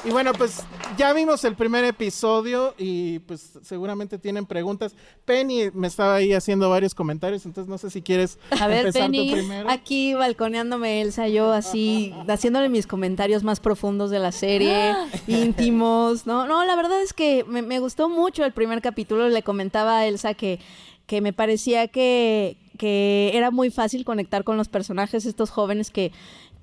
Y 0.03 0.09
bueno, 0.09 0.33
pues 0.33 0.59
ya 0.97 1.13
vimos 1.13 1.43
el 1.43 1.55
primer 1.55 1.83
episodio 1.85 2.73
y 2.77 3.19
pues 3.19 3.59
seguramente 3.63 4.17
tienen 4.17 4.45
preguntas. 4.45 4.95
Penny 5.25 5.71
me 5.73 5.87
estaba 5.87 6.15
ahí 6.15 6.33
haciendo 6.33 6.69
varios 6.69 6.93
comentarios, 6.95 7.45
entonces 7.45 7.69
no 7.69 7.77
sé 7.77 7.89
si 7.89 8.01
quieres 8.01 8.37
A 8.59 8.67
ver, 8.67 8.85
empezar 8.85 9.07
tú 9.07 9.11
Penny, 9.11 9.31
primero. 9.31 9.69
aquí 9.69 10.13
balconeándome 10.13 11.01
Elsa, 11.01 11.27
yo 11.27 11.51
así, 11.51 12.13
haciéndole 12.27 12.69
mis 12.69 12.87
comentarios 12.87 13.43
más 13.43 13.59
profundos 13.59 14.09
de 14.09 14.19
la 14.19 14.31
serie, 14.31 14.93
íntimos, 15.27 16.25
¿no? 16.25 16.47
No, 16.47 16.65
la 16.65 16.75
verdad 16.75 17.01
es 17.01 17.13
que 17.13 17.43
me, 17.45 17.61
me 17.61 17.79
gustó 17.79 18.09
mucho 18.09 18.45
el 18.45 18.51
primer 18.53 18.81
capítulo, 18.81 19.29
le 19.29 19.43
comentaba 19.43 19.99
a 19.99 20.07
Elsa 20.07 20.33
que, 20.33 20.59
que 21.05 21.21
me 21.21 21.33
parecía 21.33 21.87
que, 21.87 22.57
que 22.77 23.31
era 23.33 23.51
muy 23.51 23.69
fácil 23.69 24.05
conectar 24.05 24.43
con 24.43 24.57
los 24.57 24.69
personajes, 24.69 25.25
estos 25.25 25.49
jóvenes 25.51 25.91
que, 25.91 26.11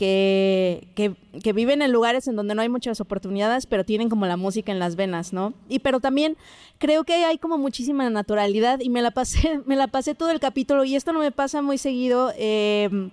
que, 0.02 1.14
que, 1.42 1.52
viven 1.52 1.80
en 1.80 1.92
lugares 1.92 2.26
en 2.26 2.34
donde 2.34 2.56
no 2.56 2.62
hay 2.62 2.68
muchas 2.68 3.00
oportunidades, 3.00 3.66
pero 3.66 3.84
tienen 3.84 4.08
como 4.08 4.26
la 4.26 4.36
música 4.36 4.72
en 4.72 4.80
las 4.80 4.96
venas, 4.96 5.32
¿no? 5.32 5.54
Y 5.68 5.78
pero 5.78 6.00
también 6.00 6.36
creo 6.78 7.04
que 7.04 7.14
hay 7.24 7.38
como 7.38 7.56
muchísima 7.56 8.10
naturalidad 8.10 8.80
y 8.80 8.90
me 8.90 9.00
la 9.00 9.12
pasé, 9.12 9.60
me 9.66 9.76
la 9.76 9.86
pasé 9.86 10.16
todo 10.16 10.30
el 10.30 10.40
capítulo 10.40 10.82
y 10.84 10.96
esto 10.96 11.12
no 11.12 11.20
me 11.20 11.30
pasa 11.30 11.62
muy 11.62 11.78
seguido. 11.78 12.32
eh, 12.36 13.10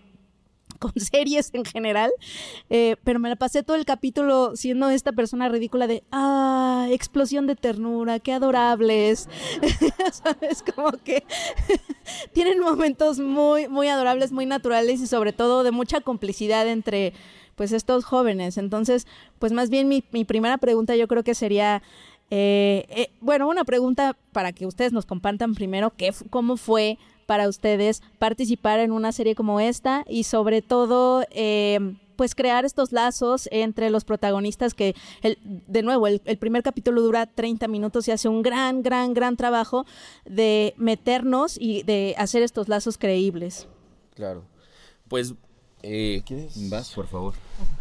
con 0.79 0.93
series 0.95 1.51
en 1.53 1.65
general, 1.65 2.11
eh, 2.69 2.95
pero 3.03 3.19
me 3.19 3.29
la 3.29 3.35
pasé 3.35 3.61
todo 3.63 3.75
el 3.77 3.85
capítulo 3.85 4.55
siendo 4.55 4.89
esta 4.89 5.11
persona 5.11 5.49
ridícula 5.49 5.85
de, 5.87 6.03
ah, 6.11 6.87
explosión 6.91 7.45
de 7.47 7.55
ternura, 7.55 8.19
qué 8.19 8.33
adorables, 8.33 9.27
¿sabes? 10.11 10.63
Como 10.63 10.91
que 10.91 11.23
tienen 12.33 12.59
momentos 12.59 13.19
muy, 13.19 13.67
muy 13.67 13.87
adorables, 13.89 14.31
muy 14.31 14.45
naturales 14.45 15.01
y 15.01 15.07
sobre 15.07 15.33
todo 15.33 15.63
de 15.63 15.71
mucha 15.71 16.01
complicidad 16.01 16.67
entre, 16.67 17.13
pues, 17.55 17.71
estos 17.71 18.05
jóvenes. 18.05 18.57
Entonces, 18.57 19.05
pues 19.37 19.51
más 19.51 19.69
bien 19.69 19.87
mi, 19.87 20.03
mi 20.11 20.25
primera 20.25 20.57
pregunta 20.57 20.95
yo 20.95 21.07
creo 21.07 21.23
que 21.23 21.35
sería... 21.35 21.83
eh, 22.31 22.85
eh, 22.89 23.11
bueno, 23.21 23.47
una 23.49 23.65
pregunta 23.65 24.15
para 24.31 24.53
que 24.53 24.65
ustedes 24.65 24.93
nos 24.93 25.05
compartan 25.05 25.55
primero 25.55 25.91
qué, 25.95 26.13
cómo 26.29 26.57
fue 26.57 26.97
para 27.29 27.47
ustedes 27.47 28.01
participar 28.17 28.79
en 28.79 28.91
una 28.91 29.11
serie 29.11 29.35
como 29.35 29.59
esta 29.59 30.03
y 30.09 30.23
sobre 30.23 30.63
todo 30.63 31.23
eh, 31.29 31.77
pues 32.15 32.33
crear 32.33 32.65
estos 32.65 32.91
lazos 32.91 33.47
entre 33.51 33.91
los 33.91 34.03
protagonistas 34.03 34.73
que 34.73 34.95
el- 35.21 35.37
de 35.43 35.83
nuevo 35.83 36.07
el, 36.07 36.23
el 36.25 36.37
primer 36.39 36.63
capítulo 36.63 37.03
dura 37.03 37.27
30 37.27 37.67
minutos 37.67 38.07
y 38.07 38.11
hace 38.11 38.29
un 38.29 38.41
gran 38.41 38.81
gran 38.81 39.13
gran 39.13 39.37
trabajo 39.37 39.85
de 40.25 40.73
meternos 40.77 41.55
y 41.61 41.83
de 41.83 42.15
hacer 42.17 42.41
estos 42.41 42.67
lazos 42.67 42.97
creíbles. 42.97 43.67
Claro. 44.15 44.43
Pues, 45.07 45.35
eh, 45.83 46.23
¿quieres? 46.25 46.67
Vas, 46.69 46.89
por 46.93 47.05
favor. 47.05 47.35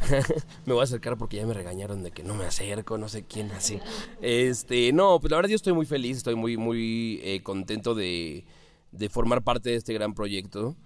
me 0.67 0.75
voy 0.75 0.83
a 0.83 0.85
acercar 0.85 1.17
porque 1.17 1.39
ya 1.39 1.47
me 1.47 1.55
regañaron 1.55 2.03
de 2.03 2.11
que 2.11 2.23
no 2.23 2.35
me 2.35 2.45
acerco, 2.45 2.99
no 2.99 3.09
sé 3.09 3.25
quién 3.25 3.51
así. 3.53 3.81
Este, 4.21 4.93
no, 4.93 5.19
pues 5.21 5.31
la 5.31 5.39
verdad 5.39 5.49
yo 5.51 5.57
estoy 5.57 5.73
muy 5.73 5.87
feliz, 5.87 6.19
estoy 6.19 6.35
muy, 6.35 6.59
muy 6.59 7.19
eh, 7.25 7.43
contento 7.43 7.95
de, 7.95 8.45
de 8.93 9.09
formar 9.09 9.43
parte 9.43 9.71
de 9.71 9.77
este 9.77 9.93
gran 9.95 10.15
proyecto. 10.15 10.77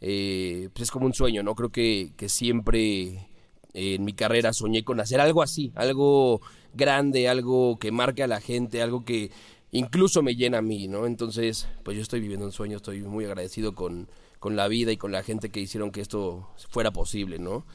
Eh, 0.00 0.68
pues 0.74 0.84
es 0.84 0.90
como 0.90 1.06
un 1.06 1.14
sueño, 1.14 1.42
¿no? 1.42 1.54
Creo 1.54 1.70
que, 1.70 2.12
que 2.16 2.28
siempre 2.28 3.28
eh, 3.74 3.94
en 3.94 4.04
mi 4.04 4.12
carrera 4.12 4.52
soñé 4.52 4.84
con 4.84 5.00
hacer 5.00 5.20
algo 5.20 5.42
así, 5.42 5.72
algo 5.74 6.40
grande, 6.74 7.28
algo 7.28 7.78
que 7.78 7.90
marque 7.90 8.22
a 8.22 8.28
la 8.28 8.40
gente, 8.40 8.80
algo 8.82 9.04
que 9.04 9.30
incluso 9.72 10.22
me 10.22 10.36
llena 10.36 10.58
a 10.58 10.62
mí, 10.62 10.86
¿no? 10.88 11.04
Entonces, 11.06 11.68
pues 11.82 11.96
yo 11.96 12.02
estoy 12.02 12.20
viviendo 12.20 12.46
un 12.46 12.52
sueño, 12.52 12.76
estoy 12.76 13.02
muy 13.02 13.24
agradecido 13.24 13.74
con, 13.74 14.08
con 14.38 14.54
la 14.56 14.68
vida 14.68 14.92
y 14.92 14.96
con 14.96 15.10
la 15.12 15.22
gente 15.24 15.50
que 15.50 15.60
hicieron 15.60 15.90
que 15.90 16.00
esto 16.00 16.48
fuera 16.70 16.92
posible, 16.92 17.38
¿no? 17.40 17.66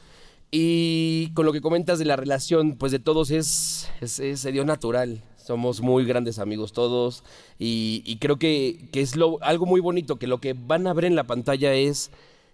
Y 0.50 1.30
con 1.34 1.46
lo 1.46 1.52
que 1.52 1.60
comentas 1.60 1.98
de 1.98 2.04
la 2.04 2.16
relación, 2.16 2.76
pues 2.78 2.92
de 2.92 3.00
todos 3.00 3.30
es, 3.30 3.90
es- 4.00 4.18
es- 4.20 4.40
se 4.40 4.52
dio 4.52 4.64
natural. 4.64 5.22
Somos 5.44 5.82
muy 5.82 6.06
grandes 6.06 6.38
amigos 6.38 6.72
todos 6.72 7.22
y, 7.58 8.16
creo 8.18 8.38
que, 8.38 8.88
es 8.94 9.14
lo, 9.14 9.42
algo 9.42 9.66
muy 9.66 9.82
bonito, 9.82 10.16
que 10.16 10.26
lo 10.26 10.40
que 10.40 10.54
van 10.54 10.86
a 10.86 10.94
ver 10.94 11.04
en 11.04 11.16
la 11.16 11.26
pantalla 11.26 11.74
es 11.74 12.10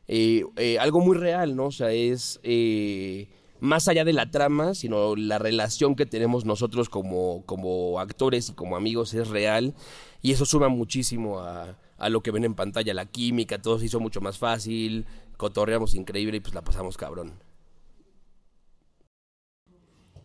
eh, 0.08 0.44
eh, 0.56 0.76
algo 0.80 0.98
muy 0.98 1.16
real, 1.16 1.54
¿no? 1.54 1.66
O 1.66 1.70
sea, 1.70 1.92
es 1.92 2.40
eh, 2.42 3.28
más 3.60 3.86
allá 3.86 4.04
de 4.04 4.12
la 4.12 4.32
trama, 4.32 4.74
sino 4.74 5.14
la 5.14 5.38
relación 5.38 5.94
que 5.94 6.04
tenemos 6.04 6.44
nosotros 6.44 6.88
como, 6.88 7.44
como 7.46 8.00
actores 8.00 8.48
y 8.48 8.54
como 8.54 8.74
amigos 8.74 9.14
es 9.14 9.28
real 9.28 9.72
y 10.20 10.32
eso 10.32 10.44
suma 10.44 10.68
muchísimo 10.68 11.38
a, 11.38 11.78
a 11.96 12.08
lo 12.08 12.22
que 12.24 12.32
ven 12.32 12.44
en 12.44 12.56
pantalla, 12.56 12.92
la 12.92 13.06
química, 13.06 13.62
todo 13.62 13.78
se 13.78 13.84
hizo 13.84 14.00
mucho 14.00 14.20
más 14.20 14.36
fácil, 14.36 15.06
cotorreamos 15.36 15.94
increíble 15.94 16.38
y 16.38 16.40
pues 16.40 16.56
la 16.56 16.62
pasamos 16.62 16.96
cabrón. 16.96 17.34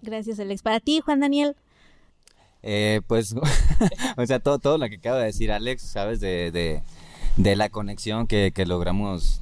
Gracias 0.02 0.40
Alex. 0.40 0.64
Para 0.64 0.80
ti 0.80 1.00
Juan 1.02 1.20
Daniel. 1.20 1.56
Eh, 2.68 3.02
pues, 3.06 3.36
o 4.18 4.26
sea, 4.26 4.40
todo, 4.40 4.58
todo 4.58 4.80
lo 4.80 4.90
que 4.90 4.96
acaba 4.96 5.20
de 5.20 5.26
decir 5.26 5.52
Alex, 5.52 5.84
¿sabes? 5.84 6.20
De, 6.20 6.82
de, 7.38 7.56
la 7.56 7.70
conexión 7.70 8.26
que, 8.26 8.52
que 8.54 8.66
logramos 8.66 9.42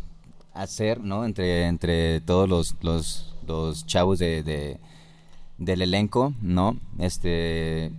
hacer, 0.53 0.99
¿no? 0.99 1.23
Entre, 1.23 1.67
entre 1.67 2.19
todos 2.19 2.49
los, 2.49 2.75
los, 2.81 3.33
chavos 3.87 4.19
de, 4.19 4.43
de- 4.43 4.77
del 5.57 5.81
elenco, 5.81 6.33
¿no? 6.41 6.75
Este, 6.99 7.91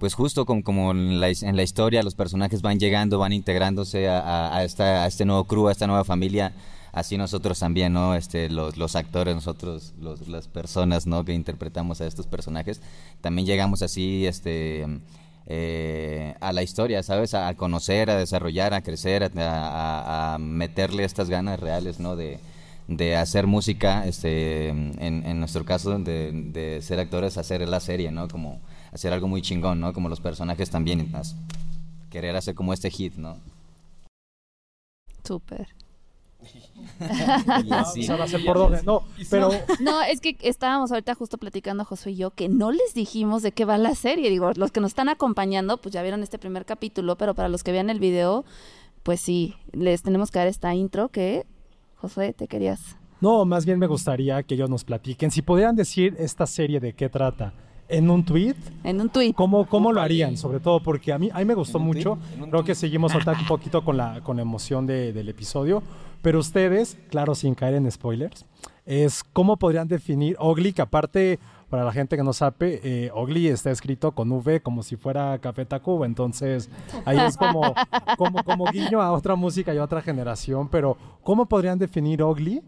pues 0.00 0.14
justo 0.14 0.44
como, 0.44 0.64
como 0.64 0.90
en, 0.90 1.20
la, 1.20 1.28
en 1.28 1.54
la 1.56 1.62
historia 1.62 2.02
los 2.02 2.16
personajes 2.16 2.60
van 2.60 2.80
llegando, 2.80 3.20
van 3.20 3.32
integrándose 3.32 4.08
a, 4.08 4.18
a- 4.18 4.56
a 4.56 4.64
esta, 4.64 5.04
a 5.04 5.06
este 5.06 5.24
nuevo 5.24 5.44
crew, 5.44 5.68
a 5.68 5.72
esta 5.72 5.86
nueva 5.86 6.02
familia, 6.04 6.52
así 6.94 7.16
nosotros 7.18 7.58
también, 7.58 7.92
¿no? 7.92 8.14
Este, 8.14 8.48
los, 8.48 8.96
actores, 8.96 9.34
nosotros, 9.34 9.92
los- 10.00 10.28
las 10.28 10.48
personas, 10.48 11.06
¿no? 11.06 11.24
Que 11.24 11.34
interpretamos 11.34 12.00
a 12.00 12.06
estos 12.06 12.26
personajes, 12.26 12.80
también 13.20 13.46
llegamos 13.46 13.82
así, 13.82 14.26
este, 14.26 14.86
eh, 15.46 16.34
a 16.40 16.52
la 16.52 16.62
historia, 16.62 17.02
¿sabes? 17.02 17.34
A, 17.34 17.52
conocer, 17.54 18.10
a 18.10 18.16
desarrollar, 18.16 18.72
a 18.74 18.82
crecer, 18.82 19.30
a, 19.36 20.38
meterle 20.40 21.04
estas 21.04 21.28
ganas 21.28 21.60
reales, 21.60 22.00
¿no? 22.00 22.16
De, 22.16 22.38
de 22.88 23.16
hacer 23.16 23.46
música, 23.46 24.06
este, 24.06 24.68
en, 24.68 24.94
en 25.00 25.38
nuestro 25.40 25.64
caso, 25.64 25.98
de, 25.98 26.78
ser 26.82 27.00
actores, 27.00 27.36
hacer 27.38 27.66
la 27.68 27.80
serie, 27.80 28.10
¿no? 28.10 28.28
Como 28.28 28.60
hacer 28.92 29.12
algo 29.12 29.28
muy 29.28 29.42
chingón, 29.42 29.80
¿no? 29.80 29.92
Como 29.92 30.08
los 30.08 30.20
personajes 30.20 30.70
también, 30.70 31.10
as- 31.14 31.36
querer 32.10 32.36
hacer 32.36 32.54
como 32.54 32.72
este 32.72 32.90
hit, 32.90 33.16
¿no? 33.16 33.36
Súper. 35.24 35.68
Y 37.64 37.72
así. 37.72 38.00
O 38.00 38.04
sea, 38.04 38.16
va 38.16 38.24
a 38.24 38.28
ser 38.28 38.44
por 38.44 38.56
doble. 38.58 38.80
No, 38.84 39.02
pero 39.30 39.50
No, 39.80 40.02
es 40.02 40.20
que 40.20 40.36
estábamos 40.40 40.90
ahorita 40.92 41.14
justo 41.14 41.38
platicando 41.38 41.84
Josué 41.84 42.12
y 42.12 42.16
yo 42.16 42.30
que 42.30 42.48
no 42.48 42.70
les 42.72 42.94
dijimos 42.94 43.42
de 43.42 43.52
qué 43.52 43.64
va 43.64 43.78
la 43.78 43.94
serie. 43.94 44.30
Digo, 44.30 44.50
los 44.56 44.70
que 44.72 44.80
nos 44.80 44.90
están 44.92 45.08
acompañando, 45.08 45.76
pues 45.78 45.92
ya 45.92 46.02
vieron 46.02 46.22
este 46.22 46.38
primer 46.38 46.64
capítulo, 46.64 47.16
pero 47.16 47.34
para 47.34 47.48
los 47.48 47.62
que 47.62 47.72
vean 47.72 47.90
el 47.90 48.00
video, 48.00 48.44
pues 49.02 49.20
sí, 49.20 49.54
les 49.72 50.02
tenemos 50.02 50.30
que 50.30 50.38
dar 50.38 50.48
esta 50.48 50.74
intro 50.74 51.08
que, 51.08 51.46
Josué, 51.96 52.32
te 52.32 52.48
querías 52.48 52.96
No, 53.20 53.44
más 53.44 53.64
bien 53.66 53.78
me 53.78 53.86
gustaría 53.86 54.42
que 54.42 54.54
ellos 54.54 54.70
nos 54.70 54.84
platiquen. 54.84 55.30
Si 55.30 55.42
pudieran 55.42 55.76
decir 55.76 56.14
esta 56.18 56.46
serie 56.46 56.80
de 56.80 56.92
qué 56.92 57.08
trata 57.08 57.52
en 57.88 58.08
un 58.10 58.24
tweet. 58.24 58.54
En 58.82 58.98
un 59.00 59.10
tweet. 59.10 59.34
¿Cómo, 59.34 59.66
cómo 59.66 59.92
lo 59.92 60.00
harían? 60.00 60.38
Sobre 60.38 60.58
todo 60.58 60.80
porque 60.82 61.12
a 61.12 61.18
mí, 61.18 61.28
a 61.32 61.38
mí 61.38 61.44
me 61.44 61.52
gustó 61.54 61.78
mucho. 61.78 62.18
Creo 62.50 62.64
que 62.64 62.74
seguimos 62.74 63.12
ahorita 63.12 63.32
un 63.32 63.46
poquito 63.46 63.84
con 63.84 63.98
la, 63.98 64.22
con 64.22 64.36
la 64.36 64.42
emoción 64.42 64.86
de- 64.86 65.12
del 65.12 65.28
episodio. 65.28 65.82
Pero 66.24 66.38
ustedes, 66.38 66.96
claro, 67.10 67.34
sin 67.34 67.54
caer 67.54 67.74
en 67.74 67.90
spoilers, 67.90 68.46
es 68.86 69.22
cómo 69.22 69.58
podrían 69.58 69.88
definir 69.88 70.38
Ugly, 70.40 70.72
que 70.72 70.80
aparte, 70.80 71.38
para 71.68 71.84
la 71.84 71.92
gente 71.92 72.16
que 72.16 72.22
no 72.22 72.32
sabe, 72.32 72.80
eh, 72.82 73.10
Ugly 73.14 73.48
está 73.48 73.70
escrito 73.70 74.12
con 74.12 74.32
V 74.32 74.62
como 74.62 74.82
si 74.82 74.96
fuera 74.96 75.38
Café 75.38 75.66
Tacuba. 75.66 76.06
Entonces, 76.06 76.70
ahí 77.04 77.18
es 77.18 77.36
como, 77.36 77.74
como, 78.16 78.42
como 78.42 78.64
guiño 78.72 79.02
a 79.02 79.12
otra 79.12 79.34
música 79.34 79.74
y 79.74 79.76
a 79.76 79.84
otra 79.84 80.00
generación. 80.00 80.70
Pero, 80.70 80.96
¿cómo 81.22 81.44
podrían 81.44 81.78
definir 81.78 82.22
Ugly? 82.22 82.62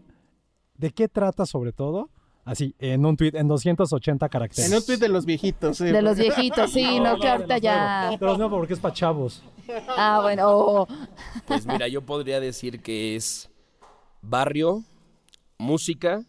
¿De 0.75 0.91
qué 0.91 1.07
trata 1.07 1.47
sobre 1.47 1.73
todo? 1.73 2.11
Así, 2.47 2.73
en 2.79 3.05
un 3.05 3.17
tweet, 3.17 3.31
en 3.33 3.45
280 3.49 4.29
caracteres. 4.29 4.71
En 4.71 4.77
un 4.77 4.85
tuit 4.85 5.01
de 5.01 5.09
los 5.09 5.25
viejitos. 5.25 5.79
sí. 5.79 5.83
De 5.83 6.01
los 6.01 6.17
viejitos, 6.17 6.71
sí, 6.71 6.97
no, 7.01 7.19
que 7.19 7.27
ahorita 7.27 7.57
ya. 7.57 8.11
De 8.11 8.25
los 8.25 8.37
nuevos, 8.37 8.57
porque 8.57 8.73
es 8.73 8.79
para 8.79 8.93
chavos. 8.93 9.43
Ah, 9.89 10.19
bueno. 10.21 10.43
oh. 10.47 10.87
Pues 11.45 11.65
mira, 11.65 11.89
yo 11.89 12.01
podría 12.01 12.39
decir 12.39 12.81
que 12.81 13.17
es 13.17 13.49
barrio, 14.21 14.85
música 15.57 16.23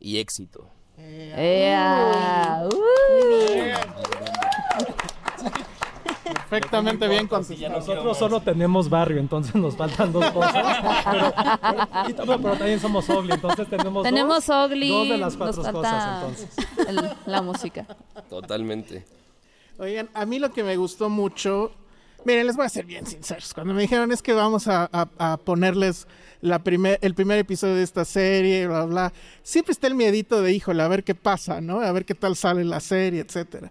y 0.00 0.16
éxito. 0.16 0.70
Ea, 0.96 2.66
uh. 2.72 4.07
Perfectamente 6.48 7.08
bien 7.08 7.26
con 7.26 7.42
Nosotros 7.70 8.18
solo 8.18 8.40
tenemos 8.40 8.88
barrio, 8.88 9.18
entonces 9.18 9.54
nos 9.54 9.76
faltan 9.76 10.12
dos 10.12 10.30
cosas. 10.30 10.54
Pero, 11.04 11.32
también- 12.16 12.42
pero 12.42 12.56
también 12.56 12.80
somos 12.80 13.08
Ugly, 13.08 13.32
entonces 13.32 13.68
tenemos 13.68 14.02
Tenemos 14.02 14.46
dos, 14.46 14.68
dos 14.68 15.08
de 15.08 15.18
las 15.18 15.36
nos 15.36 15.36
cuatro 15.36 15.62
falta 15.62 15.72
cosas, 15.72 16.22
entonces. 16.22 16.88
el- 16.88 17.10
la 17.32 17.42
música. 17.42 17.86
Totalmente. 18.28 19.04
Oigan, 19.78 20.08
a 20.14 20.26
mí 20.26 20.38
lo 20.38 20.50
que 20.52 20.64
me 20.64 20.76
gustó 20.76 21.08
mucho, 21.08 21.70
miren, 22.24 22.46
les 22.46 22.56
voy 22.56 22.66
a 22.66 22.68
ser 22.68 22.84
bien 22.84 23.06
sinceros. 23.06 23.52
Cuando 23.54 23.74
me 23.74 23.82
dijeron 23.82 24.10
es 24.12 24.22
que 24.22 24.32
vamos 24.32 24.66
a, 24.68 24.88
a- 24.92 25.08
a 25.18 25.36
ponerles 25.36 26.06
la 26.40 26.58
primer, 26.60 26.98
el 27.02 27.14
primer 27.14 27.38
episodio 27.38 27.74
de 27.74 27.82
esta 27.82 28.04
serie, 28.04 28.66
bla, 28.66 28.84
bla, 28.84 29.12
siempre 29.42 29.72
está 29.72 29.86
el 29.86 29.94
miedito 29.94 30.40
de, 30.42 30.52
híjole, 30.52 30.82
a 30.82 30.88
ver 30.88 31.04
qué 31.04 31.14
pasa, 31.14 31.60
¿no? 31.60 31.80
A 31.80 31.92
ver 31.92 32.04
qué 32.04 32.14
tal 32.14 32.36
sale 32.36 32.64
la 32.64 32.80
serie, 32.80 33.20
etcétera. 33.20 33.70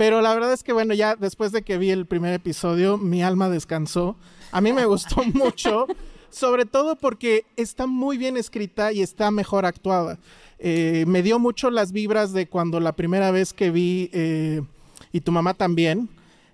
Pero 0.00 0.22
la 0.22 0.32
verdad 0.32 0.54
es 0.54 0.62
que, 0.62 0.72
bueno, 0.72 0.94
ya 0.94 1.14
después 1.14 1.52
de 1.52 1.60
que 1.60 1.76
vi 1.76 1.90
el 1.90 2.06
primer 2.06 2.32
episodio, 2.32 2.96
mi 2.96 3.22
alma 3.22 3.50
descansó. 3.50 4.16
A 4.50 4.62
mí 4.62 4.72
me 4.72 4.86
gustó 4.86 5.22
mucho, 5.34 5.86
sobre 6.30 6.64
todo 6.64 6.96
porque 6.96 7.44
está 7.58 7.86
muy 7.86 8.16
bien 8.16 8.38
escrita 8.38 8.92
y 8.92 9.02
está 9.02 9.30
mejor 9.30 9.66
actuada. 9.66 10.18
Eh, 10.58 11.04
me 11.06 11.22
dio 11.22 11.38
mucho 11.38 11.68
las 11.68 11.92
vibras 11.92 12.32
de 12.32 12.46
cuando 12.46 12.80
la 12.80 12.92
primera 12.92 13.30
vez 13.30 13.52
que 13.52 13.70
vi, 13.70 14.08
eh, 14.14 14.62
y 15.12 15.20
tu 15.20 15.32
mamá 15.32 15.52
también, 15.52 16.08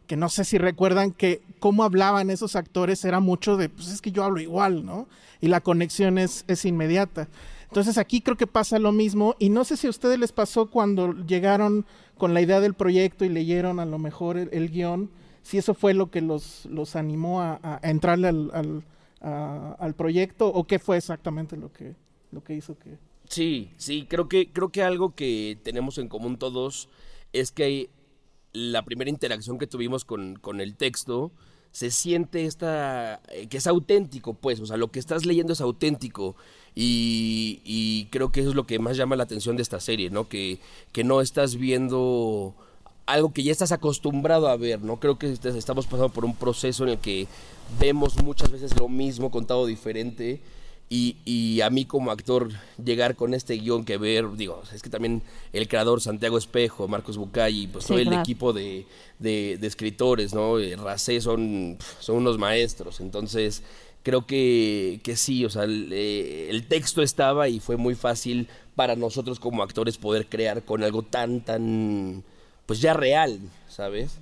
que 0.09 0.17
no 0.17 0.29
sé 0.29 0.45
si 0.45 0.59
recuerdan 0.59 1.13
que 1.13 1.41
cómo 1.61 1.85
hablaban 1.85 2.31
esos 2.31 2.57
actores 2.57 3.05
era 3.05 3.21
mucho 3.21 3.57
de, 3.57 3.69
pues 3.69 3.87
es 3.87 4.03
que 4.03 4.11
yo 4.11 4.25
hablo 4.25 4.41
igual, 4.41 4.85
¿no? 4.85 5.07
Y 5.41 5.47
la 5.47 5.61
conexión 5.61 6.19
es, 6.19 6.45
es 6.49 6.65
inmediata. 6.65 7.29
Entonces 7.69 7.99
aquí 7.99 8.21
creo 8.21 8.37
que 8.37 8.47
pasa 8.47 8.79
lo 8.79 8.93
mismo 8.93 9.35
y 9.39 9.51
no 9.51 9.65
sé 9.65 9.77
si 9.77 9.87
a 9.87 9.91
ustedes 9.91 10.19
les 10.19 10.33
pasó 10.33 10.71
cuando 10.71 11.13
llegaron 11.13 11.87
con 12.17 12.35
la 12.35 12.41
idea 12.41 12.61
del 12.61 12.75
proyecto 12.75 13.25
y 13.25 13.29
leyeron 13.29 13.81
a 13.81 13.87
lo 13.87 13.99
mejor 13.99 14.39
el, 14.39 14.71
guion, 14.71 15.11
si 15.43 15.59
eso 15.59 15.75
fue 15.75 15.93
lo 15.93 16.11
que 16.11 16.21
los, 16.21 16.67
los 16.67 16.97
animó 16.97 17.41
a, 17.41 17.61
a 17.63 17.91
entrarle 17.91 18.29
al, 18.29 18.85
al 19.21 19.95
proyecto 19.95 20.49
o 20.49 20.67
qué 20.67 20.79
fue 20.79 20.97
exactamente 20.97 21.57
lo 21.57 21.73
que, 21.73 21.95
lo 22.33 22.43
que 22.43 22.55
hizo 22.55 22.79
que... 22.79 22.99
Sí, 23.29 23.71
sí, 23.77 24.07
creo 24.09 24.29
que, 24.29 24.53
creo 24.53 24.71
que 24.71 24.83
algo 24.83 25.15
que 25.15 25.59
tenemos 25.63 25.99
en 25.99 26.09
común 26.09 26.39
todos 26.39 26.89
es 27.33 27.51
que 27.51 27.91
la 28.53 28.85
primera 28.85 29.11
interacción 29.11 29.59
que 29.59 29.67
tuvimos 29.67 30.05
con, 30.05 30.37
con 30.37 30.61
el 30.61 30.77
texto 30.77 31.33
se 31.73 31.91
siente 31.91 32.47
esta, 32.47 33.21
eh, 33.29 33.49
que 33.49 33.59
es 33.59 33.67
auténtico, 33.67 34.35
pues, 34.35 34.61
o 34.61 34.67
sea, 34.67 34.77
lo 34.77 34.91
que 34.91 34.99
estás 34.99 35.27
leyendo 35.27 35.53
es 35.53 35.61
auténtico 35.61 36.37
y, 36.79 37.61
y 37.65 38.05
creo 38.11 38.31
que 38.31 38.41
eso 38.41 38.51
es 38.51 38.55
lo 38.55 38.67
que 38.67 38.79
más 38.79 38.97
llama 38.99 39.17
la 39.17 39.23
atención 39.25 39.57
de 39.57 39.63
esta 39.63 39.81
serie, 39.81 40.11
¿no? 40.11 40.29
Que, 40.29 40.59
que 40.93 41.03
no 41.05 41.21
estás 41.23 41.57
viendo 41.57 42.55
algo 43.07 43.33
que 43.33 43.43
ya 43.43 43.51
estás 43.53 43.73
acostumbrado 43.73 44.47
a 44.49 44.57
ver, 44.57 44.83
¿no? 44.83 45.01
Creo 45.01 45.19
que 45.19 45.33
est- 45.33 45.47
estamos 45.47 45.87
pasando 45.87 46.11
por 46.11 46.25
un 46.27 46.37
proceso 46.37 46.85
en 46.85 46.91
el 46.91 46.99
que 46.99 47.27
vemos 47.81 48.23
muchas 48.23 48.51
veces 48.51 48.79
lo 48.79 48.89
mismo 48.89 49.31
contado 49.31 49.65
diferente 49.65 50.41
y, 50.91 51.17
y 51.25 51.63
a 51.63 51.71
mí 51.71 51.85
como 51.85 52.11
actor 52.13 52.49
llegar 52.85 53.17
con 53.17 53.33
este 53.35 53.55
guion 53.55 53.85
que 53.85 53.97
ver, 53.97 54.37
digo, 54.37 54.63
es 54.73 54.83
que 54.83 54.91
también 54.91 55.23
el 55.53 55.67
creador 55.69 56.01
Santiago 56.01 56.37
Espejo, 56.39 56.87
Marcos 56.89 57.17
Bucay, 57.17 57.69
pues 57.69 57.85
Sí, 57.85 57.89
todo 57.89 57.99
el 57.99 58.13
equipo 58.13 58.53
de, 58.53 58.87
de- 59.19 59.57
de 59.59 59.67
escritores, 59.67 60.35
¿no? 60.35 60.59
Eh, 60.59 60.77
Racé 60.77 61.21
son, 61.21 61.79
son 62.01 62.17
unos 62.17 62.39
maestros, 62.39 63.01
entonces 63.01 63.63
creo 64.07 64.25
que, 64.25 65.01
que 65.03 65.17
sí, 65.17 65.45
o 65.45 65.51
sea, 65.51 65.65
el, 65.65 65.91
eh, 65.93 66.49
el 66.49 66.69
texto 66.69 67.03
estaba 67.03 67.49
y 67.49 67.59
fue 67.59 67.77
muy 67.77 67.97
fácil 67.97 68.47
para 68.77 68.95
nosotros 68.95 69.41
como 69.41 69.65
actores 69.65 69.99
poder 69.99 70.29
crear 70.29 70.63
con 70.63 70.85
algo 70.85 71.03
tan, 71.03 71.41
tan, 71.41 72.23
pues 72.67 72.81
ya 72.81 72.95
real, 72.95 73.41
¿sabes? 73.67 74.21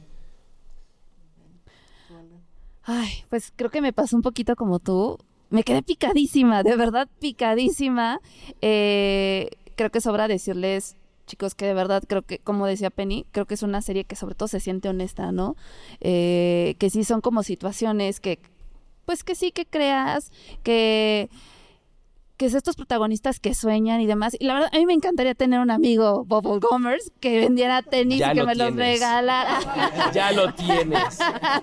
Ay, 2.82 3.10
pues 3.28 3.52
creo 3.54 3.70
que 3.70 3.82
me 3.82 3.92
pasó 3.92 4.16
un 4.16 4.22
poquito 4.22 4.56
como 4.56 4.78
tú. 4.78 5.18
Me 5.50 5.64
quedé 5.64 5.82
picadísima, 5.82 6.62
de 6.62 6.76
verdad 6.76 7.06
picadísima. 7.20 8.22
Eh, 8.62 9.50
creo 9.76 9.90
que 9.90 10.00
sobra 10.00 10.28
decirles, 10.28 10.96
chicos, 11.26 11.54
que 11.54 11.66
de 11.66 11.74
verdad 11.74 12.02
creo 12.08 12.22
que, 12.22 12.38
como 12.38 12.66
decía 12.66 12.88
Penny, 12.88 13.26
creo 13.32 13.44
que 13.44 13.52
es 13.52 13.62
una 13.62 13.82
serie 13.82 14.04
que 14.04 14.16
sobre 14.16 14.34
todo 14.34 14.48
se 14.48 14.60
siente 14.60 14.88
honesta, 14.88 15.30
¿no? 15.30 15.56
Eh, 16.00 16.74
que 16.78 16.88
sí 16.88 17.04
son 17.04 17.20
como 17.20 17.42
situaciones 17.42 18.18
que, 18.18 18.38
pues 19.04 19.24
que 19.24 19.34
sí 19.34 19.52
que 19.52 19.66
creas, 19.66 20.32
que 20.62 21.28
que 22.36 22.46
es 22.46 22.54
estos 22.54 22.74
protagonistas 22.74 23.38
que 23.38 23.54
sueñan 23.54 24.00
y 24.00 24.06
demás. 24.06 24.34
Y 24.38 24.44
la 24.44 24.54
verdad, 24.54 24.70
a 24.72 24.76
mí 24.76 24.86
me 24.86 24.92
encantaría 24.92 25.34
tener 25.34 25.60
un 25.60 25.70
amigo 25.70 26.24
Bubble 26.24 26.58
Gomers 26.60 27.12
que 27.20 27.38
vendiera 27.38 27.80
tenis 27.82 28.18
Ya 28.18 28.30
y 28.32 28.34
que 28.34 28.40
lo 28.40 28.46
me 28.46 28.54
los 28.56 28.74
regalara. 28.74 29.58
Ya 30.12 30.32
lo 30.32 30.52
tienes. 30.54 31.18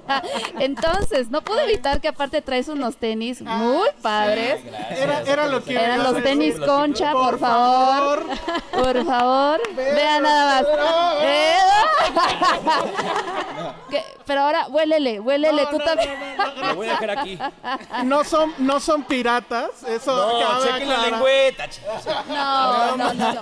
Entonces, 0.59 1.29
no 1.29 1.41
pude 1.41 1.63
evitar 1.65 1.99
que 2.01 2.07
aparte 2.07 2.41
traes 2.41 2.67
unos 2.69 2.95
tenis 2.97 3.41
muy 3.41 3.87
padres. 4.01 4.61
Era, 4.91 5.21
era 5.21 5.47
lo 5.47 5.63
que... 5.63 5.73
Eran 5.75 6.03
los 6.03 6.13
decir. 6.13 6.23
tenis 6.23 6.59
concha, 6.59 7.11
por 7.13 7.37
favor. 7.39 8.25
Por 8.71 9.05
favor, 9.05 9.59
vean 9.75 10.23
nada 10.23 10.61
más. 10.61 10.65
Eh, 11.21 11.53
que- 13.89 14.03
Pero 14.25 14.41
ahora, 14.41 14.67
huélele, 14.69 15.19
huélele 15.19 15.65
tú 15.69 15.77
también. 15.79 16.09
Lo 16.61 16.75
voy 16.75 16.87
a 16.87 16.91
dejar 16.91 17.09
aquí. 17.11 17.37
No 18.05 18.23
son, 18.23 18.53
no 18.59 18.79
son 18.79 19.03
piratas, 19.03 19.83
eso 19.87 20.15
No, 20.15 20.60
chequen 20.63 20.89
la 20.89 21.09
lengüeta, 21.09 21.69
chicos. 21.69 22.05
No, 22.27 22.97
no, 22.97 23.13
no. 23.13 23.33
no. 23.33 23.41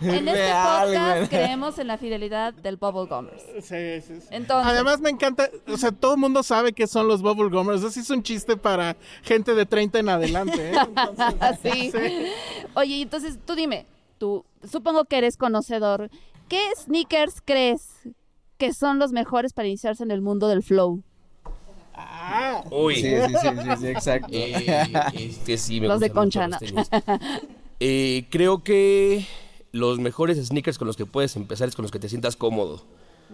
En 0.00 0.28
este 0.28 0.32
Real, 0.32 0.86
podcast 0.86 1.30
creemos 1.30 1.78
en 1.78 1.86
la 1.86 1.98
fidelidad 1.98 2.54
del 2.54 2.76
Bubble 2.76 3.06
Gummers. 3.06 3.42
Sí, 3.60 4.00
sí, 4.00 4.20
sí. 4.20 4.26
Entonces, 4.30 4.72
Además 4.72 5.00
me 5.00 5.10
encanta, 5.10 5.50
o 5.66 5.76
sea, 5.76 5.92
todo 5.92 6.14
el 6.14 6.20
mundo 6.20 6.42
sabe 6.42 6.72
que 6.72 6.86
son 6.86 7.08
los 7.08 7.22
bubble 7.22 7.50
gummers. 7.50 7.80
Eso 7.80 7.90
sí 7.90 8.00
es 8.00 8.10
un 8.10 8.22
chiste 8.22 8.56
para 8.56 8.96
gente 9.22 9.54
de 9.54 9.66
30 9.66 9.98
en 9.98 10.08
adelante. 10.08 10.70
¿eh? 10.70 10.74
Entonces, 10.96 11.58
sí. 11.62 11.92
Oye, 12.74 13.02
entonces 13.02 13.38
tú 13.44 13.54
dime, 13.54 13.86
tú 14.18 14.44
supongo 14.70 15.04
que 15.04 15.18
eres 15.18 15.36
conocedor. 15.36 16.10
¿Qué 16.48 16.60
sneakers 16.76 17.42
crees 17.44 17.88
que 18.56 18.72
son 18.72 18.98
los 18.98 19.12
mejores 19.12 19.52
para 19.52 19.68
iniciarse 19.68 20.02
en 20.02 20.10
el 20.10 20.20
mundo 20.20 20.48
del 20.48 20.62
flow? 20.62 21.02
Uy. 22.70 22.96
Sí, 22.96 23.02
sí, 23.02 23.34
sí, 23.40 23.48
sí, 23.48 23.70
sí, 23.80 23.86
exacto. 23.86 24.28
Eh, 24.32 24.82
este 25.14 25.56
sí 25.58 25.80
me 25.80 25.88
Los 25.88 26.00
de 26.00 26.10
Concha, 26.10 26.46
los 26.48 26.58
tenis. 26.58 26.88
Eh, 27.80 28.26
creo 28.30 28.64
que 28.64 29.24
los 29.70 30.00
mejores 30.00 30.44
sneakers 30.44 30.78
con 30.78 30.88
los 30.88 30.96
que 30.96 31.06
puedes 31.06 31.36
empezar 31.36 31.68
es 31.68 31.76
con 31.76 31.84
los 31.84 31.92
que 31.92 32.00
te 32.00 32.08
sientas 32.08 32.34
cómodo. 32.34 32.82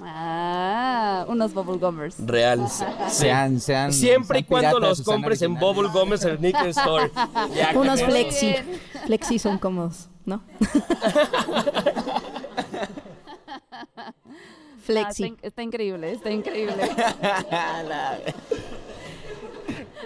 Ah, 0.02 1.24
unos 1.28 1.54
bubble 1.54 1.78
gummers. 1.78 2.16
Real. 2.18 2.66
Sean- 3.08 3.58
sean- 3.60 3.92
Siempre 3.92 4.40
y 4.40 4.42
cuando 4.42 4.80
los 4.80 5.00
compres 5.02 5.40
en. 5.42 5.54
Bubble 5.54 5.88
Gómez 5.88 6.24
en 6.24 6.36
Sneaker 6.38 6.66
Store. 6.68 7.10
Ya, 7.54 7.72
Unos 7.74 8.02
flexi. 8.02 8.54
Flexi 9.06 9.38
son 9.38 9.56
cómodos, 9.58 10.08
¿no? 10.26 10.42
Flexi. 14.84 15.24
Ah, 15.24 15.26
está, 15.28 15.46
está 15.48 15.62
increíble, 15.62 16.12
está 16.12 16.30
increíble. 16.30 16.74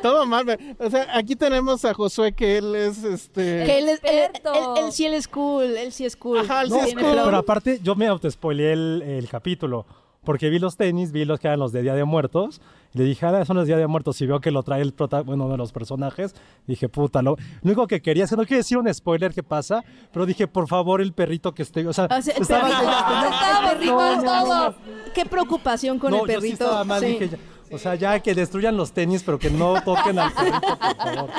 Todo 0.02 0.26
mal. 0.26 0.46
O 0.78 0.90
sea, 0.90 1.08
aquí 1.16 1.34
tenemos 1.34 1.84
a 1.84 1.92
Josué 1.92 2.32
que 2.32 2.58
él 2.58 2.74
es 2.76 3.02
este. 3.02 3.64
Que 3.64 3.78
él, 3.78 3.88
es- 3.88 4.00
él- 4.04 4.30
él- 4.44 4.84
él 4.84 4.92
sí 4.92 5.06
él 5.06 5.14
es 5.14 5.26
cool, 5.26 5.76
él 5.76 5.90
sí 5.92 6.04
es 6.04 6.16
cool. 6.16 6.38
Ajá, 6.38 6.62
él 6.62 6.70
sí 6.70 6.78
es 6.78 6.94
cool. 6.94 7.02
pero 7.24 7.36
aparte, 7.36 7.80
yo 7.82 7.96
me 7.96 8.06
autospoileé 8.06 8.72
el, 8.72 9.02
el 9.02 9.28
capítulo. 9.28 9.86
porque 10.24 10.50
vi 10.50 10.58
los 10.58 10.76
tenis, 10.76 11.10
vi 11.10 11.24
los 11.24 11.40
que 11.40 11.48
eran 11.48 11.58
los 11.58 11.72
de 11.72 11.82
Día 11.82 11.94
de 11.94 12.04
Muertos, 12.04 12.60
le 12.94 13.04
dije, 13.04 13.26
ah, 13.26 13.44
son 13.44 13.56
los 13.56 13.66
de 13.66 13.74
Día 13.74 13.76
de 13.78 13.86
Muertos, 13.86 14.20
y 14.20 14.26
veo 14.26 14.40
que 14.40 14.50
lo 14.50 14.62
trae 14.62 14.80
el 14.82 14.92
prota 14.92 15.20
bueno, 15.22 15.44
uno 15.44 15.52
de 15.52 15.58
los 15.58 15.72
personajes, 15.72 16.34
dije, 16.66 16.88
puta, 16.88 17.20
lo, 17.22 17.32
lo 17.32 17.36
único 17.62 17.86
que 17.86 18.00
quería, 18.00 18.24
es 18.24 18.30
que 18.30 18.36
no 18.36 18.44
quiero 18.44 18.58
decir 18.58 18.78
un 18.78 18.92
spoiler 18.92 19.32
que 19.34 19.42
pasa, 19.42 19.84
pero 20.12 20.24
dije, 20.26 20.46
por 20.48 20.66
favor, 20.68 21.00
el 21.00 21.12
perrito 21.12 21.52
que 21.54 21.62
esté, 21.62 21.86
o 21.86 21.92
sea, 21.92 22.06
O 22.06 22.22
sea, 22.22 22.34
el 22.34 22.42
estaba... 22.42 22.62
perrito, 22.68 22.90
estaba 23.34 23.68
perrito 23.70 23.92
No, 23.94 24.12
en 24.12 24.24
no, 24.24 24.24
no, 24.24 24.44
todo. 24.44 24.74
Qué 25.14 25.26
preocupación 25.26 25.98
con 25.98 26.10
no, 26.12 26.24
el 26.24 26.32
yo 26.32 26.40
sí 26.40 26.46
perrito. 26.48 26.64
estaba 26.64 26.84
mal, 26.84 27.00
Sí. 27.00 27.06
dije, 27.06 27.28
ya- 27.28 27.38
o 27.70 27.78
sea, 27.78 27.94
ya 27.96 28.18
que 28.20 28.34
destruyan 28.34 28.76
los 28.78 28.92
tenis, 28.92 29.22
pero 29.22 29.38
que 29.38 29.50
no 29.50 29.80
toquen 29.82 30.18
al 30.18 30.32
perrito, 30.32 30.60
por 30.78 30.96
favor. 30.96 31.30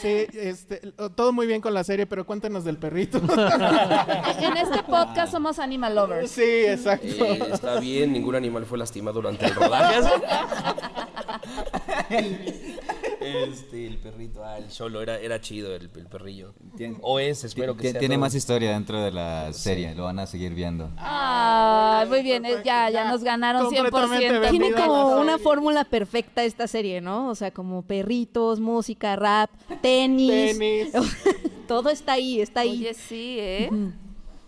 Sí, 0.00 0.26
este, 0.34 0.80
todo 1.14 1.32
muy 1.32 1.46
bien 1.46 1.60
con 1.60 1.74
la 1.74 1.84
serie, 1.84 2.06
pero 2.06 2.24
cuéntanos 2.26 2.64
del 2.64 2.78
perrito. 2.78 3.18
En 3.18 4.56
este 4.56 4.82
podcast 4.82 5.32
somos 5.32 5.58
animal 5.58 5.94
lovers. 5.94 6.30
Sí, 6.30 6.42
exacto. 6.42 7.06
Eh, 7.06 7.48
está 7.52 7.80
bien, 7.80 8.12
ningún 8.12 8.34
animal 8.34 8.64
fue 8.66 8.78
lastimado 8.78 9.20
durante 9.20 9.46
el 9.46 9.54
rodaje. 9.54 10.00
Este, 13.24 13.86
el 13.86 13.96
perrito, 13.98 14.44
ah, 14.44 14.58
el 14.58 14.70
solo, 14.70 15.00
era, 15.00 15.18
era 15.18 15.40
chido 15.40 15.74
el, 15.74 15.90
el 15.94 16.06
perrillo. 16.06 16.54
O 17.00 17.18
es, 17.18 17.44
espero 17.44 17.76
que 17.76 17.90
sea. 17.90 18.00
Tiene 18.00 18.16
todo. 18.16 18.20
más 18.20 18.34
historia 18.34 18.72
dentro 18.72 19.00
de 19.00 19.10
la 19.10 19.52
serie, 19.52 19.94
lo 19.94 20.04
van 20.04 20.18
a 20.18 20.26
seguir 20.26 20.54
viendo. 20.54 20.90
Ah, 20.96 22.04
muy 22.08 22.22
bien, 22.22 22.44
eh, 22.44 22.56
ya, 22.64 22.90
ya 22.90 23.10
nos 23.10 23.22
ganaron 23.22 23.70
100%. 23.70 24.50
Tiene 24.50 24.72
como 24.72 25.20
una 25.20 25.38
fórmula 25.38 25.84
perfecta 25.84 26.44
esta 26.44 26.66
serie, 26.66 27.00
¿no? 27.00 27.28
O 27.28 27.34
sea, 27.34 27.50
como 27.50 27.82
perritos, 27.82 28.60
música, 28.60 29.16
rap, 29.16 29.50
tenis. 29.80 30.58
Tenis. 30.58 30.92
Todo 31.68 31.90
está 31.90 32.12
ahí, 32.12 32.40
está 32.40 32.60
ahí. 32.60 32.80
Oye, 32.80 32.94
sí, 32.94 33.36
¿eh? 33.38 33.70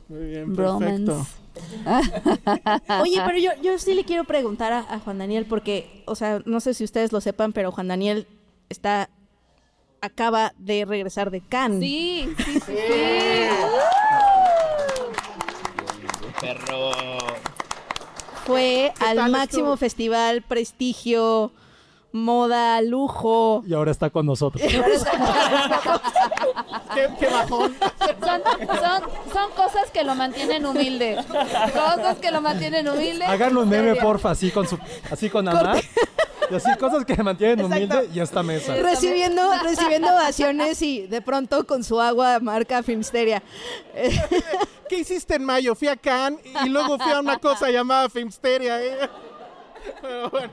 Muy 0.08 0.26
bien, 0.26 0.54
Bromance. 0.54 1.04
perfecto. 1.06 1.26
Oye, 3.02 3.22
pero 3.24 3.38
yo, 3.38 3.50
yo 3.62 3.78
sí 3.78 3.94
le 3.94 4.04
quiero 4.04 4.24
preguntar 4.24 4.72
a, 4.72 4.80
a 4.80 4.98
Juan 5.00 5.18
Daniel, 5.18 5.46
porque, 5.46 6.02
o 6.06 6.14
sea, 6.14 6.42
no 6.44 6.60
sé 6.60 6.74
si 6.74 6.84
ustedes 6.84 7.12
lo 7.12 7.20
sepan, 7.20 7.52
pero 7.52 7.72
Juan 7.72 7.88
Daniel 7.88 8.26
está 8.68 9.10
acaba 10.00 10.52
de 10.58 10.84
regresar 10.84 11.30
de 11.30 11.40
Cannes. 11.40 11.80
Sí, 11.80 12.34
sí, 12.44 12.60
sí. 12.60 12.76
Perro. 16.40 16.92
Fue 18.44 18.92
al 19.00 19.16
máximo 19.30 19.42
estuvo? 19.42 19.76
festival, 19.76 20.42
prestigio, 20.42 21.52
moda, 22.16 22.80
lujo. 22.82 23.62
Y 23.66 23.74
ahora 23.74 23.90
está 23.90 24.10
con 24.10 24.26
nosotros. 24.26 24.62
¿Qué, 26.94 27.10
qué 27.18 27.26
bajón. 27.26 27.74
Son, 28.20 28.42
son, 28.66 29.02
son 29.32 29.50
cosas 29.52 29.90
que 29.92 30.02
lo 30.04 30.14
mantienen 30.14 30.66
humilde. 30.66 31.16
Cosas 31.26 32.18
que 32.18 32.30
lo 32.30 32.40
mantienen 32.40 32.88
humilde. 32.88 33.24
Háganlo 33.24 33.62
un 33.62 33.68
meme, 33.68 33.96
porfa, 33.96 34.30
así 34.30 34.50
con 34.50 34.66
su, 34.66 34.78
así 35.10 35.30
con 35.30 35.46
Amar. 35.48 35.82
Y 36.50 36.54
así 36.54 36.70
cosas 36.78 37.04
que 37.04 37.20
mantienen 37.22 37.64
humilde 37.64 38.08
y 38.14 38.20
esta 38.20 38.42
mesa. 38.42 38.74
Recibiendo, 38.76 39.42
recibiendo 39.62 40.08
ovaciones 40.08 40.80
y 40.82 41.06
de 41.06 41.20
pronto 41.20 41.66
con 41.66 41.82
su 41.82 42.00
agua 42.00 42.38
marca 42.40 42.82
Filmsteria. 42.82 43.42
¿Qué 44.88 44.98
hiciste 44.98 45.34
en 45.34 45.44
mayo? 45.44 45.74
Fui 45.74 45.88
a 45.88 45.96
Cannes 45.96 46.40
y 46.64 46.68
luego 46.68 46.98
fui 46.98 47.12
a 47.12 47.20
una 47.20 47.38
cosa 47.38 47.70
llamada 47.70 48.08
Filmsteria. 48.08 48.80
¿eh? 48.82 49.08
Pero 50.02 50.30
bueno. 50.30 50.50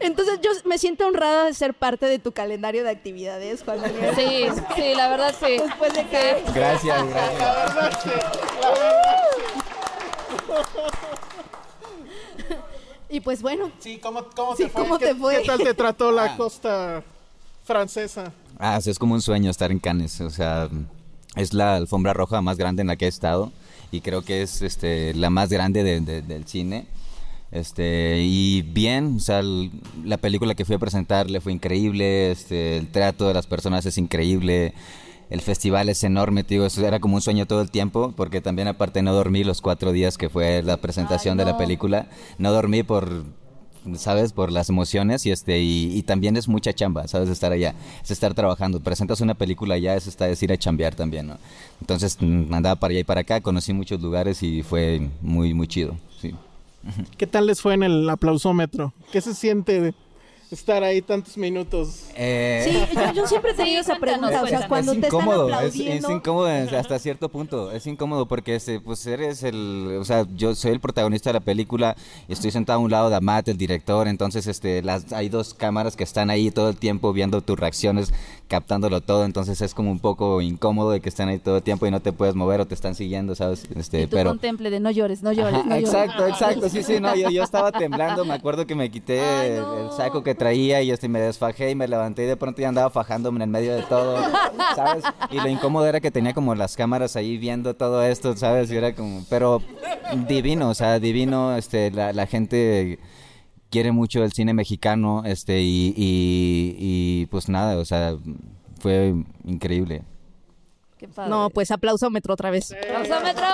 Entonces 0.00 0.40
yo 0.42 0.50
me 0.64 0.78
siento 0.78 1.06
honrada 1.06 1.44
de 1.46 1.54
ser 1.54 1.74
parte 1.74 2.06
de 2.06 2.18
tu 2.18 2.32
calendario 2.32 2.84
de 2.84 2.90
actividades, 2.90 3.62
Juan 3.64 3.80
Daniel. 3.80 4.14
Sí, 4.16 4.46
sí, 4.76 4.94
la 4.94 5.08
verdad 5.08 5.34
sí. 5.38 5.58
Después 5.58 5.92
de 5.94 6.06
que... 6.08 6.42
Gracias, 6.54 7.08
gracias. 7.08 7.40
La 7.40 7.52
verdad 7.54 7.88
la 8.60 8.70
verdad 8.70 9.02
Y 13.08 13.20
pues 13.20 13.42
bueno, 13.42 13.70
Sí, 13.78 13.98
¿cómo, 13.98 14.24
cómo 14.34 14.56
Sí, 14.56 14.64
te 14.64 14.70
fue? 14.70 14.82
¿cómo 14.82 14.98
¿Qué, 14.98 15.06
te 15.06 15.14
fue? 15.14 15.40
qué 15.42 15.46
tal 15.46 15.58
te 15.58 15.74
trató 15.74 16.10
la 16.12 16.34
costa 16.36 17.02
francesa? 17.64 18.32
Ah, 18.58 18.80
sea, 18.80 18.90
es 18.90 18.98
como 18.98 19.14
un 19.14 19.20
sueño 19.20 19.50
estar 19.50 19.70
en 19.70 19.78
Cannes, 19.78 20.20
o 20.22 20.30
sea, 20.30 20.68
es 21.36 21.52
la 21.52 21.76
alfombra 21.76 22.14
roja 22.14 22.40
más 22.40 22.56
grande 22.56 22.80
en 22.80 22.86
la 22.88 22.96
que 22.96 23.04
he 23.04 23.08
estado 23.08 23.52
y 23.90 24.00
creo 24.00 24.22
que 24.22 24.40
es 24.42 24.62
este, 24.62 25.12
la 25.14 25.28
más 25.28 25.50
grande 25.50 25.82
de- 25.82 26.00
de- 26.00 26.22
del 26.22 26.46
cine. 26.46 26.86
Este, 27.52 28.20
y 28.22 28.62
bien, 28.62 29.16
o 29.16 29.20
sea, 29.20 29.40
el- 29.40 29.70
la 30.04 30.16
película 30.16 30.54
que 30.54 30.64
fui 30.64 30.74
a 30.76 30.78
presentar 30.78 31.30
le 31.30 31.40
fue 31.40 31.52
increíble, 31.52 32.30
este, 32.30 32.78
el 32.78 32.88
trato 32.88 33.28
de 33.28 33.34
las 33.34 33.46
personas 33.46 33.84
es 33.84 33.98
increíble, 33.98 34.72
el 35.28 35.40
festival 35.42 35.88
es 35.90 36.02
enorme, 36.02 36.44
te 36.44 36.54
digo, 36.54 36.64
eso 36.66 36.86
era 36.86 36.98
como 36.98 37.16
un 37.16 37.22
sueño 37.22 37.46
todo 37.46 37.60
el 37.60 37.70
tiempo, 37.70 38.12
porque 38.16 38.40
también 38.40 38.68
aparte 38.68 39.02
no 39.02 39.12
dormí 39.12 39.44
los 39.44 39.60
cuatro 39.60 39.92
días 39.92 40.16
que 40.18 40.30
fue 40.30 40.62
la 40.62 40.78
presentación 40.78 41.36
de 41.36 41.44
la 41.44 41.56
película, 41.58 42.06
no 42.38 42.52
dormí 42.52 42.82
por 42.82 43.24
¿sabes? 43.96 44.32
Por 44.32 44.52
las 44.52 44.68
emociones 44.68 45.26
y 45.26 45.32
este 45.32 45.60
y, 45.60 45.90
y 45.98 46.02
también 46.04 46.36
es 46.36 46.46
mucha 46.46 46.72
chamba, 46.72 47.08
¿sabes? 47.08 47.28
Estar 47.28 47.50
allá, 47.50 47.74
es 48.02 48.12
estar 48.12 48.32
trabajando. 48.32 48.78
Presentas 48.78 49.20
una 49.20 49.34
película 49.34 49.74
allá, 49.74 49.96
es, 49.96 50.06
estar, 50.06 50.30
es 50.30 50.40
ir 50.40 50.52
a 50.52 50.56
chambear 50.56 50.94
también, 50.94 51.26
¿no? 51.26 51.36
Entonces 51.80 52.16
mm, 52.20 52.54
andaba 52.54 52.76
para 52.76 52.92
allá 52.92 53.00
y 53.00 53.04
para 53.04 53.22
acá, 53.22 53.40
conocí 53.40 53.72
muchos 53.72 54.00
lugares 54.00 54.40
y 54.44 54.62
fue 54.62 55.08
muy, 55.20 55.52
muy 55.52 55.66
chido, 55.66 55.96
sí. 56.20 56.32
¿Qué 57.16 57.26
tal 57.26 57.46
les 57.46 57.60
fue 57.60 57.74
en 57.74 57.82
el 57.82 58.08
aplausómetro? 58.08 58.92
¿Qué 59.12 59.20
se 59.20 59.34
siente 59.34 59.80
de 59.80 59.94
estar 60.50 60.82
ahí 60.84 61.00
tantos 61.00 61.36
minutos? 61.38 62.06
Eh, 62.14 62.62
sí, 62.64 62.94
yo, 62.94 63.12
yo 63.14 63.26
siempre 63.26 63.52
he 63.52 63.54
tenido 63.54 63.80
esa 63.80 63.96
pregunta. 63.96 64.42
O 64.42 64.46
sea, 64.46 64.68
cuando 64.68 64.92
es 64.92 65.00
te 65.00 65.06
están 65.06 65.20
incómodo, 65.20 65.48
es, 65.48 65.54
aplaudiendo... 65.54 66.08
es 66.08 66.14
incómodo 66.14 66.78
hasta 66.78 66.98
cierto 66.98 67.28
punto, 67.28 67.72
es 67.72 67.86
incómodo 67.86 68.26
porque 68.26 68.56
este, 68.56 68.80
pues 68.80 69.06
eres 69.06 69.42
el, 69.42 69.96
o 69.98 70.04
sea, 70.04 70.26
yo 70.34 70.54
soy 70.54 70.72
el 70.72 70.80
protagonista 70.80 71.30
de 71.30 71.34
la 71.34 71.40
película, 71.40 71.96
estoy 72.28 72.50
sentado 72.50 72.80
a 72.80 72.82
un 72.82 72.90
lado 72.90 73.08
de 73.08 73.16
Amat, 73.16 73.48
el 73.48 73.56
director, 73.56 74.08
entonces 74.08 74.46
este, 74.46 74.82
las, 74.82 75.12
hay 75.12 75.28
dos 75.28 75.54
cámaras 75.54 75.96
que 75.96 76.04
están 76.04 76.28
ahí 76.28 76.50
todo 76.50 76.68
el 76.68 76.76
tiempo 76.76 77.12
viendo 77.12 77.40
tus 77.40 77.58
reacciones, 77.58 78.12
captándolo 78.52 79.00
todo, 79.00 79.24
entonces 79.24 79.62
es 79.62 79.72
como 79.72 79.90
un 79.90 79.98
poco 79.98 80.42
incómodo 80.42 80.90
de 80.90 81.00
que 81.00 81.08
están 81.08 81.30
ahí 81.30 81.38
todo 81.38 81.56
el 81.56 81.62
tiempo 81.62 81.86
y 81.86 81.90
no 81.90 82.00
te 82.00 82.12
puedes 82.12 82.34
mover 82.34 82.60
o 82.60 82.66
te 82.66 82.74
están 82.74 82.94
siguiendo, 82.94 83.34
¿sabes? 83.34 83.66
Este, 83.74 84.02
Y 84.02 84.06
tú 84.06 84.16
pero... 84.16 84.28
contemple 84.28 84.68
de 84.68 84.78
no 84.78 84.90
llores, 84.90 85.22
no 85.22 85.32
llores, 85.32 85.54
Ajá, 85.54 85.62
no 85.64 85.76
llores. 85.76 85.88
exacto, 85.88 86.26
exacto, 86.26 86.68
sí, 86.68 86.82
sí, 86.82 87.00
no, 87.00 87.16
yo, 87.16 87.30
yo 87.30 87.42
estaba 87.42 87.72
temblando, 87.72 88.26
me 88.26 88.34
acuerdo 88.34 88.66
que 88.66 88.74
me 88.74 88.90
quité 88.90 89.56
el, 89.56 89.64
el 89.84 89.90
saco 89.96 90.22
que 90.22 90.34
traía 90.34 90.82
y 90.82 90.90
este, 90.90 91.08
me 91.08 91.18
desfajé 91.18 91.70
y 91.70 91.74
me 91.74 91.88
levanté 91.88 92.24
y 92.24 92.26
de 92.26 92.36
pronto 92.36 92.60
ya 92.60 92.68
andaba 92.68 92.90
fajándome 92.90 93.38
en 93.38 93.42
el 93.42 93.48
medio 93.48 93.74
de 93.74 93.84
todo, 93.84 94.18
¿sabes? 94.76 95.02
Y 95.30 95.36
lo 95.40 95.48
incómodo 95.48 95.86
era 95.86 96.00
que 96.02 96.10
tenía 96.10 96.34
como 96.34 96.54
las 96.54 96.76
cámaras 96.76 97.16
ahí 97.16 97.38
viendo 97.38 97.72
todo 97.72 98.02
esto, 98.02 98.36
¿sabes? 98.36 98.70
Y 98.70 98.76
era 98.76 98.94
como, 98.94 99.24
pero 99.30 99.62
divino, 100.28 100.68
o 100.68 100.74
sea, 100.74 100.98
divino, 100.98 101.56
este, 101.56 101.90
la, 101.90 102.12
la 102.12 102.26
gente 102.26 102.98
quiere 103.72 103.90
mucho 103.90 104.22
el 104.22 104.32
cine 104.32 104.52
mexicano, 104.54 105.22
este, 105.24 105.60
y, 105.62 105.94
y, 105.96 106.76
y, 106.78 107.26
pues 107.26 107.48
nada, 107.48 107.78
o 107.78 107.84
sea, 107.84 108.14
fue 108.78 109.14
increíble. 109.44 110.02
Qué 110.98 111.08
padre. 111.08 111.30
No, 111.30 111.48
pues 111.50 111.70
aplausómetro 111.72 112.34
otra 112.34 112.50
vez. 112.50 112.72
¡Aplausómetro! 112.72 113.46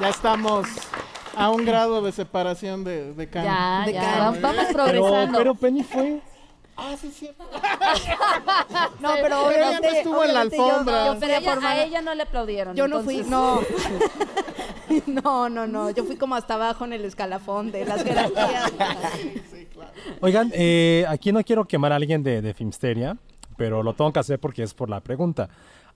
Ya 0.00 0.08
estamos 0.08 0.66
a 1.36 1.50
un 1.50 1.64
grado 1.64 2.02
de 2.02 2.12
separación 2.12 2.84
de, 2.84 3.14
de 3.14 3.28
Cannes. 3.28 3.50
Ya, 3.52 3.82
De 3.86 3.92
ya, 3.94 4.00
cara. 4.00 4.18
vamos, 4.24 4.40
vamos 4.40 4.64
Pero, 4.66 4.72
progresando. 4.84 5.38
pero 5.38 5.54
Penny 5.54 5.82
fue. 5.82 6.20
Ah, 6.76 6.96
sí, 7.00 7.10
sí. 7.10 7.30
No, 9.00 9.10
pero 9.20 9.22
Pero 9.22 9.24
ella 9.24 9.38
no 9.38 9.46
obviamente, 9.46 9.98
estuvo 9.98 10.24
en 10.24 10.34
la 10.34 10.40
obviamente 10.42 10.56
yo- 10.56 10.64
alfombra. 10.64 11.06
Yo, 11.06 11.20
Pero 11.20 11.34
ella, 11.38 11.68
a 11.68 11.84
ella 11.84 12.02
no 12.02 12.14
le 12.14 12.22
aplaudieron. 12.22 12.76
yo 12.76 12.88
no 12.88 13.00
fui, 13.02 13.22
no. 13.28 13.60
no, 15.06 15.48
no, 15.48 15.66
no. 15.66 15.90
Yo 15.90 16.04
fui 16.04 16.16
como 16.16 16.34
hasta 16.34 16.54
abajo 16.54 16.84
en 16.84 16.92
el 16.94 17.04
escalafón 17.04 17.70
de 17.72 17.84
las 17.84 18.02
jerarquías. 18.02 18.72
Oigan, 20.20 20.50
eh, 20.54 21.04
aquí 21.08 21.32
no 21.32 21.42
quiero 21.44 21.64
quemar 21.66 21.92
a 21.92 21.96
alguien 21.96 22.22
de, 22.22 22.40
de 22.42 22.54
Filmsteria, 22.54 23.16
pero 23.56 23.82
lo 23.82 23.94
tengo 23.94 24.12
que 24.12 24.20
hacer 24.20 24.38
porque 24.38 24.62
es 24.62 24.72
por 24.74 24.88
la 24.88 25.00
pregunta. 25.00 25.48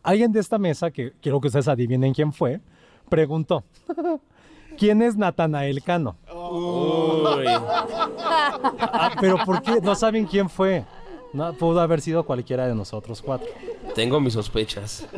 Alguien 0.03 0.31
de 0.33 0.41
esta 0.41 0.59
mesa, 0.59 0.91
que 0.91 1.13
quiero 1.21 1.41
que 1.41 1.49
ustedes 1.49 1.69
adivinen 1.69 2.13
quién 2.15 2.33
fue, 2.33 2.61
preguntó, 3.09 3.65
¿quién 4.77 5.03
es 5.03 5.17
Natanael 5.17 5.83
Cano? 5.83 6.17
Uy. 6.33 7.47
Ah, 7.49 9.11
pero 9.21 9.37
¿por 9.45 9.63
qué? 9.63 9.81
No 9.81 9.95
saben 9.95 10.27
quién 10.27 10.49
fue. 10.49 10.85
No, 11.33 11.53
pudo 11.53 11.81
haber 11.81 12.01
sido 12.01 12.25
cualquiera 12.25 12.67
de 12.67 12.75
nosotros 12.75 13.21
cuatro. 13.21 13.49
Tengo 13.95 14.21
mis 14.21 14.33
sospechas. 14.35 15.07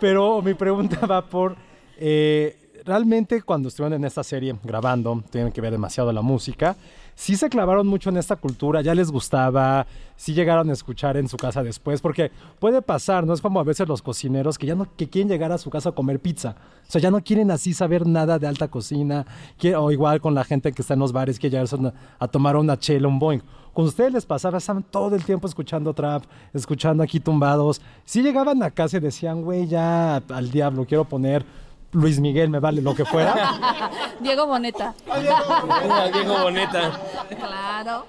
Pero 0.00 0.42
mi 0.42 0.54
pregunta 0.54 1.06
va 1.06 1.26
por, 1.26 1.56
eh, 1.96 2.56
realmente 2.84 3.42
cuando 3.42 3.68
estuvieron 3.68 3.94
en 3.94 4.04
esta 4.04 4.22
serie 4.22 4.54
grabando, 4.62 5.22
tienen 5.30 5.52
que 5.52 5.60
ver 5.60 5.72
demasiado 5.72 6.12
la 6.12 6.22
música, 6.22 6.76
sí 7.18 7.34
se 7.34 7.48
clavaron 7.48 7.84
mucho 7.88 8.10
en 8.10 8.16
esta 8.16 8.36
cultura, 8.36 8.80
ya 8.80 8.94
les 8.94 9.10
gustaba, 9.10 9.88
sí 10.14 10.34
llegaron 10.34 10.70
a 10.70 10.72
escuchar 10.72 11.16
en 11.16 11.26
su 11.26 11.36
casa 11.36 11.64
después, 11.64 12.00
porque 12.00 12.30
puede 12.60 12.80
pasar, 12.80 13.26
no 13.26 13.34
es 13.34 13.40
como 13.40 13.58
a 13.58 13.64
veces 13.64 13.88
los 13.88 14.02
cocineros 14.02 14.56
que 14.56 14.68
ya 14.68 14.76
no 14.76 14.86
que 14.96 15.08
quieren 15.08 15.28
llegar 15.28 15.50
a 15.50 15.58
su 15.58 15.68
casa 15.68 15.88
a 15.88 15.92
comer 15.92 16.20
pizza, 16.20 16.54
o 16.86 16.90
sea, 16.90 17.00
ya 17.00 17.10
no 17.10 17.20
quieren 17.20 17.50
así 17.50 17.74
saber 17.74 18.06
nada 18.06 18.38
de 18.38 18.46
alta 18.46 18.68
cocina, 18.68 19.26
que- 19.58 19.74
o 19.74 19.90
igual 19.90 20.20
con 20.20 20.32
la 20.32 20.44
gente 20.44 20.70
que 20.70 20.80
está 20.80 20.94
en 20.94 21.00
los 21.00 21.10
bares 21.10 21.40
que 21.40 21.50
llegar 21.50 21.66
a, 22.20 22.28
tomar 22.28 22.54
una 22.56 22.78
chela, 22.78 23.08
un 23.08 23.18
boing. 23.18 23.42
con 23.74 23.84
ustedes 23.84 24.12
les 24.12 24.24
pasaba, 24.26 24.58
estaban 24.58 24.84
todo 24.84 25.14
el 25.16 25.24
tiempo 25.24 25.46
escuchando 25.48 25.94
trap, 25.94 26.24
escuchando 26.52 27.02
aquí 27.02 27.20
tumbados. 27.20 27.80
Si 28.04 28.22
llegaban 28.22 28.60
a 28.64 28.70
casa 28.72 28.96
y 28.96 29.00
decían, 29.00 29.42
güey, 29.42 29.68
ya 29.68 30.16
al 30.16 30.50
diablo, 30.50 30.84
quiero 30.84 31.04
poner 31.04 31.44
Luis 31.92 32.20
Miguel, 32.20 32.50
me 32.50 32.58
vale 32.60 32.82
lo 32.82 32.94
que 32.94 33.04
fuera. 33.04 33.90
Diego 34.20 34.46
Boneta. 34.46 34.94
Diego 36.12 36.38
Boneta. 36.42 37.00
Claro. 37.38 38.06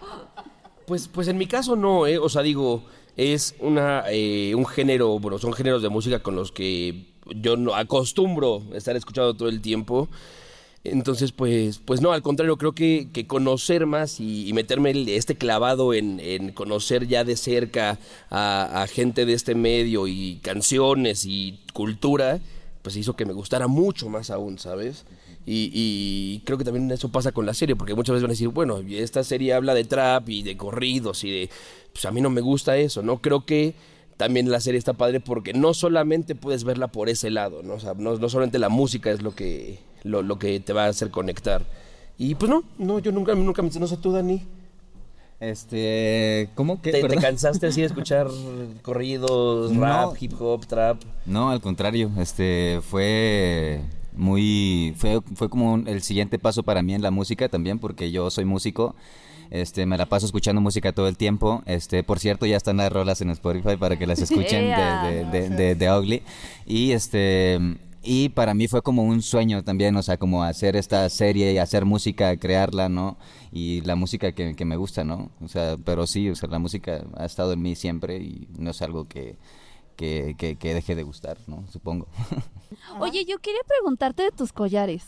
Pues, 0.85 1.07
pues 1.07 1.27
en 1.27 1.37
mi 1.37 1.45
caso 1.47 1.75
no, 1.75 2.05
¿eh? 2.07 2.17
O 2.17 2.27
sea, 2.29 2.41
digo, 2.41 2.83
es 3.15 3.55
una, 3.59 4.03
eh, 4.09 4.53
un 4.55 4.65
género, 4.65 5.19
bueno, 5.19 5.37
son 5.39 5.53
géneros 5.53 5.81
de 5.81 5.89
música 5.89 6.19
con 6.19 6.35
los 6.35 6.51
que 6.51 7.05
yo 7.35 7.55
no 7.57 7.75
acostumbro 7.75 8.63
estar 8.73 8.95
escuchando 8.95 9.33
todo 9.35 9.49
el 9.49 9.61
tiempo. 9.61 10.09
Entonces, 10.83 11.31
pues, 11.33 11.79
pues 11.83 12.01
no, 12.01 12.11
al 12.13 12.21
contrario, 12.21 12.57
creo 12.57 12.71
que, 12.73 13.09
que 13.13 13.27
conocer 13.27 13.85
más 13.85 14.19
y, 14.19 14.47
y 14.47 14.53
meterme 14.53 14.91
el- 14.91 15.09
este 15.09 15.35
clavado 15.35 15.93
en, 15.93 16.19
en 16.21 16.51
conocer 16.53 17.05
ya 17.07 17.23
de 17.23 17.35
cerca 17.35 17.99
a, 18.29 18.81
a 18.81 18.87
gente 18.87 19.25
de 19.25 19.33
este 19.33 19.55
medio 19.55 20.07
y 20.07 20.39
canciones 20.41 21.25
y 21.25 21.59
cultura, 21.73 22.39
pues 22.81 22.95
hizo 22.95 23.15
que 23.15 23.25
me 23.25 23.33
gustara 23.33 23.67
mucho 23.67 24.09
más 24.09 24.29
aún, 24.29 24.57
¿sabes? 24.57 25.05
Y, 25.45 25.71
y 25.73 26.41
creo 26.45 26.57
que 26.57 26.63
también 26.63 26.89
eso 26.91 27.09
pasa 27.09 27.31
con 27.31 27.45
la 27.45 27.53
serie, 27.53 27.75
porque 27.75 27.95
muchas 27.95 28.13
veces 28.13 28.23
van 28.23 28.31
a 28.31 28.33
decir, 28.33 28.47
bueno, 28.49 28.77
esta 28.89 29.23
serie 29.23 29.53
habla 29.53 29.73
de 29.73 29.83
trap 29.83 30.29
y 30.29 30.43
de 30.43 30.57
corridos 30.57 31.23
y 31.23 31.31
de... 31.31 31.49
Pues 31.91 32.05
a 32.05 32.11
mí 32.11 32.21
no 32.21 32.29
me 32.29 32.41
gusta 32.41 32.77
eso, 32.77 33.01
¿no? 33.01 33.21
Creo 33.21 33.45
que 33.45 33.73
también 34.15 34.51
la 34.51 34.59
serie 34.59 34.77
está 34.77 34.93
padre 34.93 35.19
porque 35.19 35.53
no 35.53 35.73
solamente 35.73 36.35
puedes 36.35 36.63
verla 36.63 36.87
por 36.87 37.09
ese 37.09 37.29
lado, 37.29 37.63
¿no? 37.63 37.75
O 37.75 37.79
sea, 37.79 37.93
no, 37.95 38.15
no 38.17 38.29
solamente 38.29 38.59
la 38.59 38.69
música 38.69 39.11
es 39.11 39.21
lo 39.21 39.33
que, 39.33 39.79
lo, 40.03 40.21
lo 40.21 40.37
que 40.37 40.59
te 40.59 40.73
va 40.73 40.85
a 40.85 40.89
hacer 40.89 41.09
conectar. 41.09 41.65
Y 42.17 42.35
pues 42.35 42.49
no, 42.49 42.63
no, 42.77 42.99
yo 42.99 43.11
nunca, 43.11 43.33
nunca. 43.33 43.61
No 43.61 43.87
sé 43.87 43.97
tú, 43.97 44.11
Dani. 44.11 44.45
Este, 45.39 46.49
¿cómo 46.55 46.81
que? 46.81 46.91
¿Te, 46.91 47.07
cansaste 47.17 47.67
así 47.67 47.81
de 47.81 47.87
escuchar 47.87 48.27
corridos, 48.81 49.71
No. 49.71 49.81
rap, 49.81 50.13
hip 50.21 50.33
hop, 50.39 50.65
trap? 50.65 51.01
No, 51.25 51.49
al 51.49 51.61
contrario, 51.61 52.11
este 52.17 52.81
fue 52.81 53.79
muy 54.13 54.93
fue 54.97 55.21
fue 55.35 55.49
como 55.49 55.73
un- 55.73 55.87
el 55.87 56.01
siguiente 56.01 56.39
paso 56.39 56.63
para 56.63 56.81
mí 56.81 56.93
en 56.93 57.01
la 57.01 57.11
música 57.11 57.47
también 57.47 57.79
porque 57.79 58.11
yo 58.11 58.29
soy 58.29 58.45
músico. 58.45 58.95
Este, 59.51 59.85
me 59.87 59.97
la 59.97 60.05
paso 60.05 60.27
escuchando 60.27 60.61
música 60.61 60.91
todo 60.91 61.07
el 61.07 61.17
tiempo. 61.17 61.63
Este, 61.65 62.03
por 62.03 62.19
cierto, 62.19 62.45
ya 62.45 62.55
están 62.57 62.77
las 62.77 62.91
rolas 62.91 63.19
en 63.21 63.31
Spotify 63.31 63.77
para 63.77 63.97
que 63.97 64.05
las 64.05 64.19
escuchen 64.21 64.65
de, 64.65 65.25
de, 65.25 65.25
de, 65.25 65.49
de- 65.49 65.75
de 65.75 65.91
Ugly. 65.97 66.21
Y 66.67 66.91
este, 66.91 67.59
y 68.01 68.29
para 68.29 68.53
mí 68.53 68.67
fue 68.67 68.81
como 68.81 69.03
un 69.03 69.21
sueño 69.21 69.63
también, 69.63 69.95
o 69.97 70.03
sea, 70.03 70.17
como 70.17 70.43
hacer 70.43 70.75
esta 70.75 71.09
serie 71.09 71.51
y 71.53 71.57
hacer 71.57 71.85
música, 71.85 72.37
crearla, 72.37 72.89
¿no? 72.89 73.17
Y 73.51 73.81
la 73.81 73.95
música 73.95 74.31
que, 74.31 74.55
que 74.55 74.65
me 74.65 74.77
gusta, 74.77 75.03
¿no? 75.03 75.31
O 75.41 75.47
sea, 75.47 75.75
pero 75.83 76.07
sí, 76.07 76.29
o 76.29 76.35
sea, 76.35 76.49
la 76.49 76.59
música 76.59 77.03
ha 77.15 77.25
estado 77.25 77.53
en 77.53 77.61
mí 77.61 77.75
siempre 77.75 78.17
y 78.17 78.47
no 78.57 78.71
es 78.71 78.81
algo 78.81 79.07
que, 79.07 79.37
que, 79.97 80.35
que, 80.37 80.55
que 80.55 80.73
deje 80.73 80.95
de 80.95 81.03
gustar, 81.03 81.37
¿no? 81.47 81.65
Supongo. 81.71 82.07
Oye, 82.99 83.25
yo 83.25 83.39
quería 83.39 83.61
preguntarte 83.67 84.23
de 84.23 84.31
tus 84.31 84.53
collares. 84.53 85.03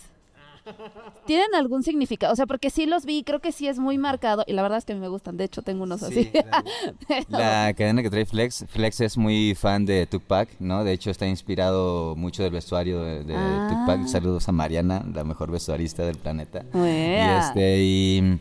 ¿Tienen 1.25 1.53
algún 1.55 1.83
significado? 1.83 2.33
O 2.33 2.35
sea, 2.35 2.45
porque 2.45 2.69
sí 2.69 2.85
los 2.85 3.05
vi, 3.05 3.23
creo 3.23 3.39
que 3.39 3.51
sí 3.51 3.67
es 3.67 3.79
muy 3.79 3.97
marcado 3.97 4.43
y 4.47 4.53
la 4.53 4.61
verdad 4.61 4.77
es 4.79 4.85
que 4.85 4.93
a 4.93 4.95
mí 4.95 5.01
me 5.01 5.07
gustan. 5.07 5.37
De 5.37 5.43
hecho, 5.45 5.61
tengo 5.61 5.83
unos 5.83 6.03
así. 6.03 6.31
Pero- 7.07 7.25
La 7.29 7.73
cadena 7.77 8.01
que 8.01 8.09
trae 8.09 8.25
Flex, 8.25 8.65
Flex 8.69 9.01
es 9.01 9.17
muy 9.17 9.55
fan 9.55 9.85
de 9.85 10.05
Tupac, 10.07 10.49
¿no? 10.59 10.83
De 10.83 10.93
hecho 10.93 11.09
está 11.11 11.27
inspirado 11.27 12.15
mucho 12.15 12.43
del 12.43 12.51
vestuario 12.51 13.01
de, 13.01 13.23
de 13.23 13.35
Ah. 13.35 13.67
Tupac. 13.69 14.07
Saludos 14.07 14.47
a 14.49 14.51
Mariana, 14.51 15.05
la 15.13 15.23
mejor 15.23 15.51
vestuarista 15.51 16.03
del 16.03 16.17
planeta. 16.17 16.63
Y 16.73 17.39
este 17.47 17.77
y, 17.81 18.39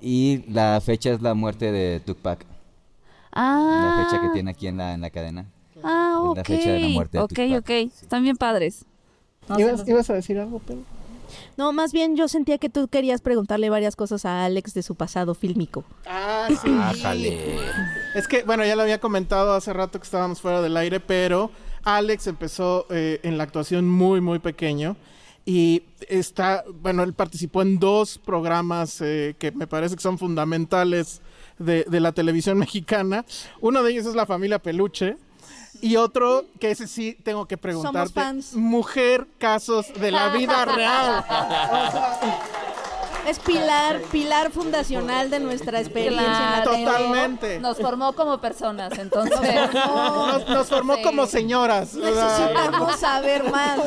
y 0.00 0.44
la 0.50 0.80
fecha 0.80 1.10
es 1.10 1.22
la 1.22 1.34
muerte 1.34 1.72
de 1.72 2.00
Tupac. 2.00 2.44
Ah. 3.32 3.96
La 3.98 4.04
fecha 4.04 4.20
que 4.22 4.28
tiene 4.30 4.50
aquí 4.50 4.66
en 4.66 4.76
la, 4.78 4.92
en 4.94 5.00
la 5.00 5.10
cadena. 5.10 5.46
Ah, 5.82 6.18
ok. 6.20 6.36
la 6.38 6.44
fecha 6.44 6.70
de 6.72 6.80
la 6.80 6.88
muerte 6.88 7.18
de 7.18 7.24
ok, 7.24 7.28
Tupac. 7.30 7.58
ok. 7.60 7.70
Están 8.02 8.22
bien 8.22 8.36
padres. 8.36 8.86
¿Ibas, 9.58 9.86
ibas 9.86 10.08
a 10.08 10.14
decir 10.14 10.38
algo, 10.38 10.58
pero 10.66 10.80
No, 11.56 11.72
más 11.72 11.92
bien 11.92 12.16
yo 12.16 12.28
sentía 12.28 12.58
que 12.58 12.68
tú 12.68 12.88
querías 12.88 13.20
preguntarle 13.20 13.70
varias 13.70 13.96
cosas 13.96 14.24
a 14.24 14.44
Alex 14.44 14.74
de 14.74 14.82
su 14.82 14.94
pasado 14.94 15.34
fílmico. 15.34 15.84
Ah, 16.06 16.48
sí. 16.48 17.38
Es 18.14 18.28
que, 18.28 18.42
bueno, 18.44 18.64
ya 18.64 18.76
lo 18.76 18.82
había 18.82 19.00
comentado 19.00 19.54
hace 19.54 19.72
rato 19.72 19.98
que 19.98 20.04
estábamos 20.04 20.40
fuera 20.40 20.62
del 20.62 20.76
aire, 20.76 21.00
pero 21.00 21.50
Alex 21.84 22.26
empezó 22.26 22.86
eh, 22.90 23.20
en 23.22 23.38
la 23.38 23.44
actuación 23.44 23.88
muy, 23.88 24.20
muy 24.20 24.38
pequeño. 24.38 24.96
Y 25.46 25.82
está, 26.08 26.64
bueno, 26.80 27.02
él 27.02 27.12
participó 27.12 27.60
en 27.62 27.78
dos 27.78 28.18
programas 28.18 29.00
eh, 29.02 29.34
que 29.38 29.52
me 29.52 29.66
parece 29.66 29.94
que 29.94 30.02
son 30.02 30.16
fundamentales 30.18 31.20
de, 31.58 31.84
de 31.84 32.00
la 32.00 32.12
televisión 32.12 32.58
mexicana. 32.64 33.24
Uno 33.60 33.82
de 33.82 33.92
ellos 33.92 34.06
es 34.06 34.14
La 34.14 34.26
Familia 34.26 34.58
Peluche. 34.58 35.16
Y 35.84 35.96
otro, 35.96 36.46
que 36.58 36.70
ese 36.70 36.86
sí 36.86 37.12
tengo 37.24 37.44
que 37.46 37.58
preguntarte. 37.58 38.12
fans. 38.14 38.54
Mujer, 38.54 39.26
casos 39.38 39.92
de 40.00 40.10
la 40.10 40.30
vida 40.30 40.64
real. 40.76 41.22
Es 43.26 43.38
pilar, 43.38 44.00
pilar 44.10 44.50
fundacional 44.50 45.28
de 45.28 45.40
nuestra 45.40 45.80
experiencia 45.80 46.24
en 46.24 46.52
la. 46.52 46.64
Totalmente. 46.64 47.58
Nos 47.58 47.76
formó 47.78 48.14
como 48.14 48.38
personas, 48.38 48.98
entonces. 48.98 49.38
Nos, 49.74 50.48
nos 50.48 50.68
formó 50.68 50.96
Sí. 50.96 51.02
como 51.02 51.26
señoras. 51.26 51.92
Necesitamos 51.94 52.96
saber 52.98 53.50
más. 53.50 53.78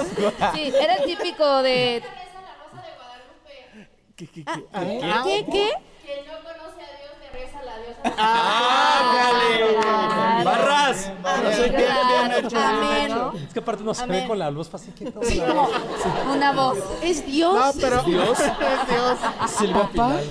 Sí, 0.53 0.71
era 0.79 0.95
el 0.97 1.05
típico 1.05 1.63
de. 1.63 2.03
¿Qué, 4.15 4.27
qué, 4.27 4.43
Ah, 4.47 5.23
qué? 5.25 5.45
¿Qué? 5.51 5.51
¿Qué? 5.51 5.71
¡Ándale! 6.25 6.66
¡Barras! 10.43 11.12
Bien, 11.41 11.71
bien, 11.75 11.75
bien 11.75 12.45
hecho. 12.45 12.58
Amén. 12.60 13.12
Es 13.47 13.53
que 13.53 13.60
aparte 13.60 13.84
no 13.84 13.93
se 13.93 14.06
ve 14.06 14.25
con 14.27 14.39
la 14.39 14.49
luz 14.51 14.69
fácil 14.69 14.93
que 14.93 15.12
todo. 15.12 15.23
Sí, 15.23 15.39
como 15.39 15.69
Una 16.34 16.51
voz. 16.53 16.77
es 17.01 17.25
Dios. 17.25 17.53
No, 17.53 17.71
pero. 17.82 18.03
Dios. 18.03 18.39
Es 18.39 18.88
Dios. 18.89 19.17
Silvia 19.58 19.89
Pinal. 19.91 20.23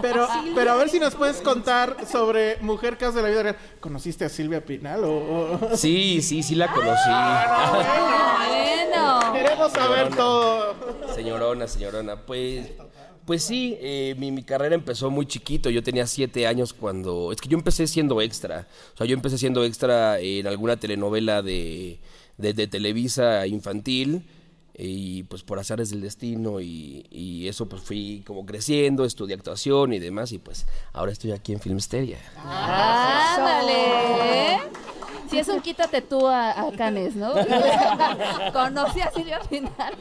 Pero, 0.00 0.26
pero 0.54 0.72
a 0.72 0.76
ver 0.76 0.88
si 0.88 0.98
nos 0.98 1.14
puedes 1.14 1.42
contar 1.42 1.96
sobre 2.10 2.56
Mujer 2.62 2.96
Casos 2.96 3.16
de 3.16 3.22
la 3.22 3.28
Vida 3.28 3.42
Real. 3.42 3.56
¿Conociste 3.80 4.24
a 4.24 4.28
Silvia 4.30 4.64
Pinal? 4.64 5.04
O, 5.04 5.10
o- 5.10 5.76
Sí, 5.76 6.22
sí, 6.22 6.42
sí 6.42 6.54
la 6.54 6.68
conocí. 6.72 7.10
Bueno. 7.74 9.20
Queremos 9.32 9.72
saber 9.72 10.14
todo. 10.16 10.74
Señorona, 11.14 11.66
señorona, 11.66 12.16
pues, 12.16 12.68
pues 13.30 13.44
sí, 13.44 13.78
eh, 13.80 14.16
mi, 14.18 14.42
carrera 14.42 14.74
empezó 14.74 15.08
muy 15.08 15.24
chiquito. 15.24 15.70
Yo 15.70 15.84
tenía 15.84 16.08
siete 16.08 16.48
años 16.48 16.72
cuando. 16.72 17.30
Es 17.30 17.40
que 17.40 17.48
yo 17.48 17.56
empecé 17.56 17.86
siendo 17.86 18.20
extra. 18.20 18.66
O 18.92 18.96
sea, 18.96 19.06
yo 19.06 19.14
empecé 19.14 19.38
siendo 19.38 19.62
extra 19.62 20.18
en 20.18 20.48
alguna 20.48 20.78
telenovela 20.78 21.40
de, 21.40 22.00
de, 22.38 22.66
Televisa 22.66 23.46
infantil. 23.46 24.24
Y 24.76 25.22
pues 25.24 25.44
por 25.44 25.60
azares 25.60 25.90
del 25.90 26.00
destino 26.00 26.60
y, 26.60 27.46
eso 27.46 27.68
pues 27.68 27.82
fui 27.82 28.24
como 28.26 28.44
creciendo, 28.44 29.04
estudié 29.04 29.36
actuación 29.36 29.92
y 29.92 30.00
demás 30.00 30.32
y 30.32 30.38
pues 30.38 30.66
ahora 30.92 31.12
estoy 31.12 31.30
aquí 31.30 31.52
en 31.52 31.60
Filmsteria. 31.60 32.18
Ándale. 32.44 33.90
Si 35.30 35.38
es 35.38 35.48
un 35.48 35.60
quítate 35.60 36.02
tú 36.02 36.26
a, 36.26 36.50
a 36.60 36.72
Canes, 36.72 37.14
¿no? 37.14 37.32
Conocí 38.52 39.00
a 39.00 39.10
Silvia 39.12 39.40
Pinal. 39.48 39.94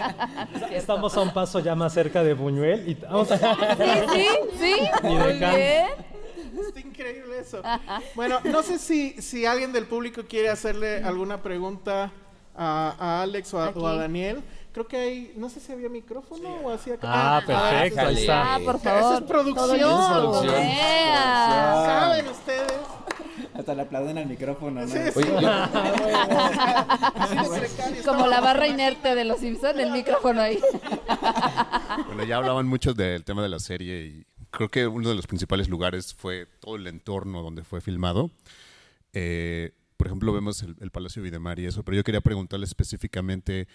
Estamos 0.72 1.16
a 1.16 1.20
un 1.20 1.32
paso 1.32 1.60
ya 1.60 1.74
más 1.74 1.92
cerca 1.92 2.22
de 2.24 2.34
Buñuel 2.34 2.88
y 2.88 2.94
vamos 2.94 3.30
a... 3.30 3.38
Sí, 3.38 4.06
sí, 4.12 4.26
sí. 4.58 4.74
Muy 5.04 5.38
can. 5.38 5.54
bien. 5.54 5.86
Está 6.66 6.80
increíble 6.80 7.38
eso. 7.38 7.62
Bueno, 8.14 8.40
no 8.44 8.62
sé 8.62 8.78
si, 8.78 9.12
si 9.22 9.46
alguien 9.46 9.72
del 9.72 9.86
público 9.86 10.22
quiere 10.28 10.48
hacerle 10.50 11.02
alguna 11.04 11.42
pregunta 11.42 12.10
a, 12.54 12.94
a 12.98 13.22
Alex 13.22 13.54
o 13.54 13.60
a, 13.62 13.70
o 13.70 13.86
a 13.86 13.96
Daniel. 13.96 14.42
Creo 14.72 14.88
que 14.88 14.96
hay, 14.96 15.32
no 15.36 15.50
sé 15.50 15.60
si 15.60 15.70
había 15.72 15.88
micrófono 15.90 16.48
o 16.64 16.70
así 16.70 16.90
acá. 16.90 17.06
Ah, 17.36 17.42
perfecto, 17.46 18.00
ahí 18.00 18.16
está. 18.20 18.54
Ah, 18.54 18.58
por 18.64 18.76
Eso 18.76 18.84
favor. 18.84 19.14
es 19.14 19.20
producción. 19.28 19.68
Todo 19.68 19.74
listo. 19.74 20.42
producción. 20.42 20.54
¿Saben 21.84 22.28
ustedes? 22.28 22.72
Hasta 23.54 23.74
le 23.74 23.82
aplauden 23.82 24.16
al 24.18 24.26
micrófono, 24.26 24.80
¿no? 24.80 24.86
Sí, 24.88 24.98
sí. 25.12 25.18
Oye, 25.18 25.42
yo- 25.42 25.48
Como 28.04 28.26
la 28.26 28.40
barra 28.40 28.66
inerte 28.66 29.14
de 29.14 29.24
los 29.24 29.38
Simpsons, 29.40 29.78
el 29.78 29.92
micrófono 29.92 30.40
ahí. 30.40 30.58
Bueno, 32.06 32.24
ya 32.24 32.38
hablaban 32.38 32.66
mucho 32.66 32.94
del 32.94 33.22
tema 33.24 33.42
de 33.42 33.48
la 33.50 33.58
serie 33.58 34.06
y 34.06 34.26
creo 34.50 34.70
que 34.70 34.86
uno 34.86 35.10
de 35.10 35.14
los 35.14 35.26
principales 35.26 35.68
lugares 35.68 36.14
fue 36.14 36.46
todo 36.60 36.76
el 36.76 36.86
entorno 36.86 37.42
donde 37.42 37.64
fue 37.64 37.80
filmado. 37.82 38.30
Eh, 39.12 39.72
por 39.98 40.06
ejemplo, 40.06 40.32
vemos 40.32 40.62
el, 40.62 40.74
el 40.80 40.90
Palacio 40.90 41.22
Videmar 41.22 41.58
y 41.58 41.66
eso, 41.66 41.82
pero 41.82 41.96
yo 41.96 42.02
quería 42.04 42.20
preguntarle 42.22 42.64
específicamente 42.64 43.68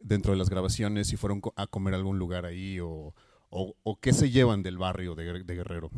dentro 0.00 0.32
de 0.32 0.38
las 0.38 0.48
grabaciones 0.48 1.08
si 1.08 1.16
fueron 1.16 1.42
a 1.56 1.66
comer 1.66 1.94
a 1.94 1.96
algún 1.96 2.18
lugar 2.18 2.46
ahí 2.46 2.78
o, 2.80 3.14
o- 3.50 3.74
o 3.82 4.00
qué 4.00 4.12
se 4.12 4.30
llevan 4.30 4.62
del 4.62 4.78
barrio 4.78 5.14
de 5.16 5.24
Guerrero. 5.54 5.90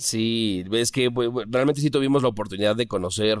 Sí, 0.00 0.64
es 0.72 0.90
que 0.92 1.10
pues, 1.10 1.28
realmente 1.46 1.82
sí 1.82 1.90
tuvimos 1.90 2.22
la 2.22 2.30
oportunidad 2.30 2.74
de 2.74 2.86
conocer 2.86 3.38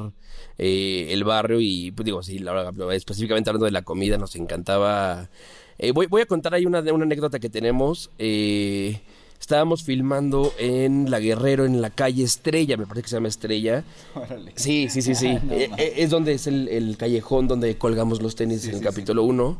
eh, 0.58 1.08
el 1.08 1.24
barrio 1.24 1.58
y, 1.58 1.90
pues 1.90 2.04
digo, 2.04 2.22
sí, 2.22 2.38
la 2.38 2.70
específicamente 2.92 3.48
hablando 3.48 3.64
de 3.64 3.72
la 3.72 3.80
comida, 3.80 4.18
nos 4.18 4.36
encantaba. 4.36 5.30
Eh, 5.78 5.92
voy, 5.92 6.06
voy 6.06 6.20
a 6.20 6.26
contar 6.26 6.52
ahí 6.52 6.66
una, 6.66 6.80
una 6.92 7.04
anécdota 7.04 7.38
que 7.38 7.48
tenemos. 7.48 8.10
eh, 8.18 9.00
Estábamos 9.40 9.82
filmando 9.84 10.52
en 10.58 11.10
La 11.10 11.18
Guerrero, 11.18 11.64
en 11.64 11.80
la 11.80 11.88
calle 11.88 12.24
Estrella, 12.24 12.76
me 12.76 12.86
parece 12.86 13.04
que 13.04 13.08
se 13.08 13.16
llama 13.16 13.28
Estrella. 13.28 13.84
Órale. 14.14 14.52
Sí, 14.54 14.88
sí, 14.90 15.00
sí, 15.00 15.14
sí. 15.16 15.28
No 15.42 15.54
Eh, 15.54 15.70
eh, 15.78 15.94
es 15.96 16.10
donde 16.10 16.34
es 16.34 16.46
el, 16.46 16.68
el 16.68 16.98
callejón 16.98 17.48
donde 17.48 17.74
colgamos 17.78 18.20
los 18.20 18.36
tenis 18.36 18.66
en 18.68 18.74
el 18.74 18.80
capítulo 18.82 19.24
1. 19.24 19.56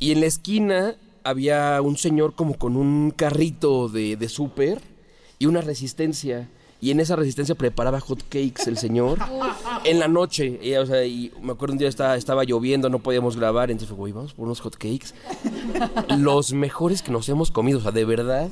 Y 0.00 0.10
en 0.10 0.20
la 0.20 0.26
esquina 0.26 0.96
había 1.22 1.80
un 1.80 1.96
señor 1.96 2.34
como 2.34 2.54
con 2.58 2.76
un 2.76 3.12
carrito 3.12 3.88
de, 3.88 4.16
de 4.16 4.28
súper 4.28 4.80
y 5.40 5.46
una 5.46 5.60
resistencia. 5.62 6.48
Y 6.82 6.90
en 6.92 7.00
esa 7.00 7.14
resistencia 7.16 7.54
preparaba 7.54 8.00
hot 8.00 8.22
cakes 8.28 8.62
el 8.66 8.78
señor 8.78 9.18
en 9.84 9.98
la 9.98 10.06
noche. 10.08 10.58
Y, 10.62 10.74
o 10.74 10.86
sea, 10.86 11.04
y 11.04 11.32
me 11.42 11.52
acuerdo 11.52 11.72
un 11.72 11.78
día 11.78 11.88
estaba, 11.88 12.16
estaba 12.16 12.44
lloviendo, 12.44 12.88
no 12.88 13.00
podíamos 13.00 13.36
grabar. 13.36 13.70
Entonces 13.70 13.88
fue, 13.88 13.96
güey, 13.98 14.12
vamos 14.12 14.32
por 14.34 14.46
unos 14.46 14.60
hot 14.60 14.76
cakes. 14.76 15.08
Los 16.18 16.52
mejores 16.52 17.02
que 17.02 17.10
nos 17.10 17.28
hemos 17.28 17.50
comido, 17.50 17.78
o 17.78 17.82
sea, 17.82 17.90
de 17.90 18.04
verdad. 18.04 18.48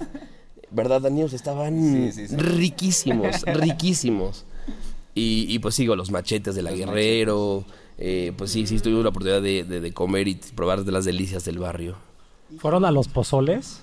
¿Verdad, 0.71 1.01
Dani? 1.03 1.23
O 1.23 1.29
sea, 1.29 1.37
estaban 1.37 1.81
Sí, 1.81 2.13
sí, 2.13 2.29
sí. 2.29 2.37
riquísimos, 2.37 3.43
riquísimos. 3.47 4.45
Y, 5.15 5.47
y, 5.49 5.59
pues 5.59 5.75
sigo 5.75 5.97
los 5.97 6.11
machetes 6.11 6.55
de 6.55 6.63
la 6.63 6.71
Guerrero. 6.73 7.65
eh, 7.99 8.33
pues 8.37 8.51
sí, 8.53 8.67
sí, 8.67 8.79
tuvimos 8.79 9.03
la 9.05 9.11
oportunidad 9.11 9.43
de, 9.43 9.65
de- 9.65 9.81
de 9.81 9.93
comer 9.93 10.29
y 10.29 10.35
probar 10.55 10.85
de 10.85 10.93
las 10.93 11.05
delicias 11.07 11.45
del 11.45 11.59
barrio. 11.59 11.97
¿Fueron 12.59 12.85
a 12.85 12.91
los 12.93 13.09
pozoles? 13.09 13.81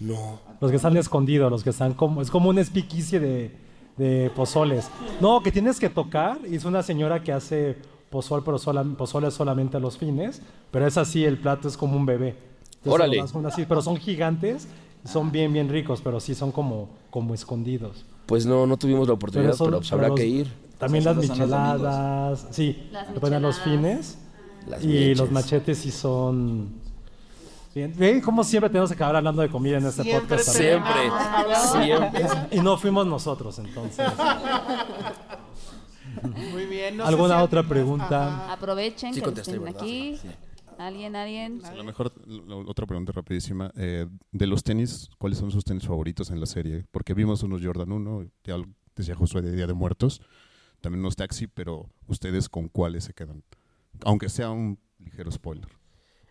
No. 0.00 0.38
Los 0.60 0.70
que 0.70 0.76
están 0.76 0.96
escondidos, 0.96 1.50
los 1.50 1.64
que 1.64 1.70
están 1.70 1.94
como... 1.94 2.22
Es 2.22 2.30
como 2.30 2.50
un 2.50 2.58
espiquicie 2.58 3.18
de, 3.20 3.50
de 3.96 4.30
pozoles. 4.34 4.88
No, 5.20 5.42
que 5.42 5.50
tienes 5.52 5.80
que 5.80 5.88
tocar. 5.88 6.38
Y 6.48 6.54
es 6.56 6.64
una 6.64 6.82
señora 6.82 7.22
que 7.22 7.32
hace 7.32 7.76
pozol, 8.10 8.42
pero 8.44 8.58
sola, 8.58 8.84
pozole 8.96 9.30
solamente 9.30 9.76
a 9.76 9.80
los 9.80 9.98
fines. 9.98 10.40
Pero 10.70 10.86
es 10.86 10.96
así, 10.96 11.24
el 11.24 11.38
plato 11.38 11.66
es 11.68 11.76
como 11.76 11.96
un 11.96 12.06
bebé. 12.06 12.36
Entonces, 12.78 12.92
Órale. 12.92 13.24
con 13.32 13.44
así, 13.46 13.64
pero 13.66 13.82
son 13.82 13.96
gigantes. 13.96 14.68
Son 15.04 15.30
bien, 15.32 15.52
bien 15.52 15.68
ricos, 15.68 16.00
pero 16.02 16.20
sí 16.20 16.34
son 16.34 16.52
como, 16.52 16.88
como 17.10 17.34
escondidos. 17.34 18.04
Pues 18.26 18.46
no, 18.46 18.66
no 18.66 18.76
tuvimos 18.76 19.06
la 19.08 19.14
oportunidad, 19.14 19.52
pero, 19.52 19.56
son- 19.56 19.70
pues 19.78 19.92
habrá 19.92 20.06
pero 20.06 20.14
que 20.16 20.24
los- 20.26 20.32
ir. 20.34 20.68
También 20.78 21.04
las 21.04 21.14
son 21.14 21.26
los 21.28 21.30
micheladas. 21.38 22.46
Sí, 22.52 22.88
Las 22.92 23.06
ponen 23.18 23.42
los 23.42 23.56
micheladas. 23.58 23.64
fines. 23.64 24.18
Las 24.68 24.84
y 24.84 25.14
los 25.16 25.30
machetes 25.32 25.78
sí 25.78 25.90
son... 25.90 26.86
Bien. 27.78 27.94
Ve 27.96 28.20
cómo 28.22 28.42
siempre 28.42 28.68
tenemos 28.70 28.90
que 28.90 28.94
acabar 28.96 29.14
hablando 29.16 29.40
de 29.42 29.48
comida 29.48 29.78
en 29.78 29.86
este 29.86 30.02
Siempre 30.02 30.36
podcast. 30.36 30.56
Siempre. 30.56 31.00
Y 32.50 32.60
no 32.60 32.76
fuimos 32.76 33.06
nosotros, 33.06 33.56
entonces. 33.60 34.04
Muy 36.52 36.66
bien. 36.66 36.96
no 36.96 37.04
sé 37.04 37.08
¿Alguna 37.08 37.38
si- 37.38 37.44
otra 37.44 37.62
pregunta? 37.62 38.26
Ajá. 38.46 38.52
Aprovechen 38.54 39.14
Sí 39.14 39.20
que 39.20 39.24
contesté, 39.26 39.52
estén 39.52 39.64
¿verdad? 39.64 39.80
aquí. 39.80 40.18
¿Alguien, 40.78 41.14
alguien? 41.16 41.64
A 41.64 41.72
lo 41.74 41.84
mejor, 41.84 42.12
otra 42.66 42.86
pregunta 42.86 43.12
rapidísima. 43.12 43.70
eh, 43.76 44.06
de 44.32 44.46
los 44.46 44.62
tenis, 44.62 45.10
¿cuáles 45.18 45.38
son 45.38 45.50
sus 45.50 45.64
tenis 45.64 45.86
favoritos 45.86 46.30
en 46.30 46.40
la 46.40 46.46
serie? 46.46 46.84
Porque 46.90 47.14
vimos 47.14 47.42
unos 47.42 47.60
Jordan 47.64 47.92
1, 47.92 48.24
ya 48.44 48.56
decía 48.96 49.14
Josué 49.16 49.42
de 49.42 49.52
Día 49.54 49.66
de 49.66 49.74
Muertos, 49.74 50.20
también 50.80 51.00
unos 51.00 51.16
Taxi, 51.16 51.46
pero 51.48 51.88
¿ustedes 52.06 52.48
con 52.48 52.68
cuáles 52.68 53.04
se 53.04 53.12
quedan? 53.14 53.42
Aunque 54.04 54.28
sea 54.28 54.50
un 54.50 54.78
ligero 54.98 55.30
spoiler. 55.32 55.68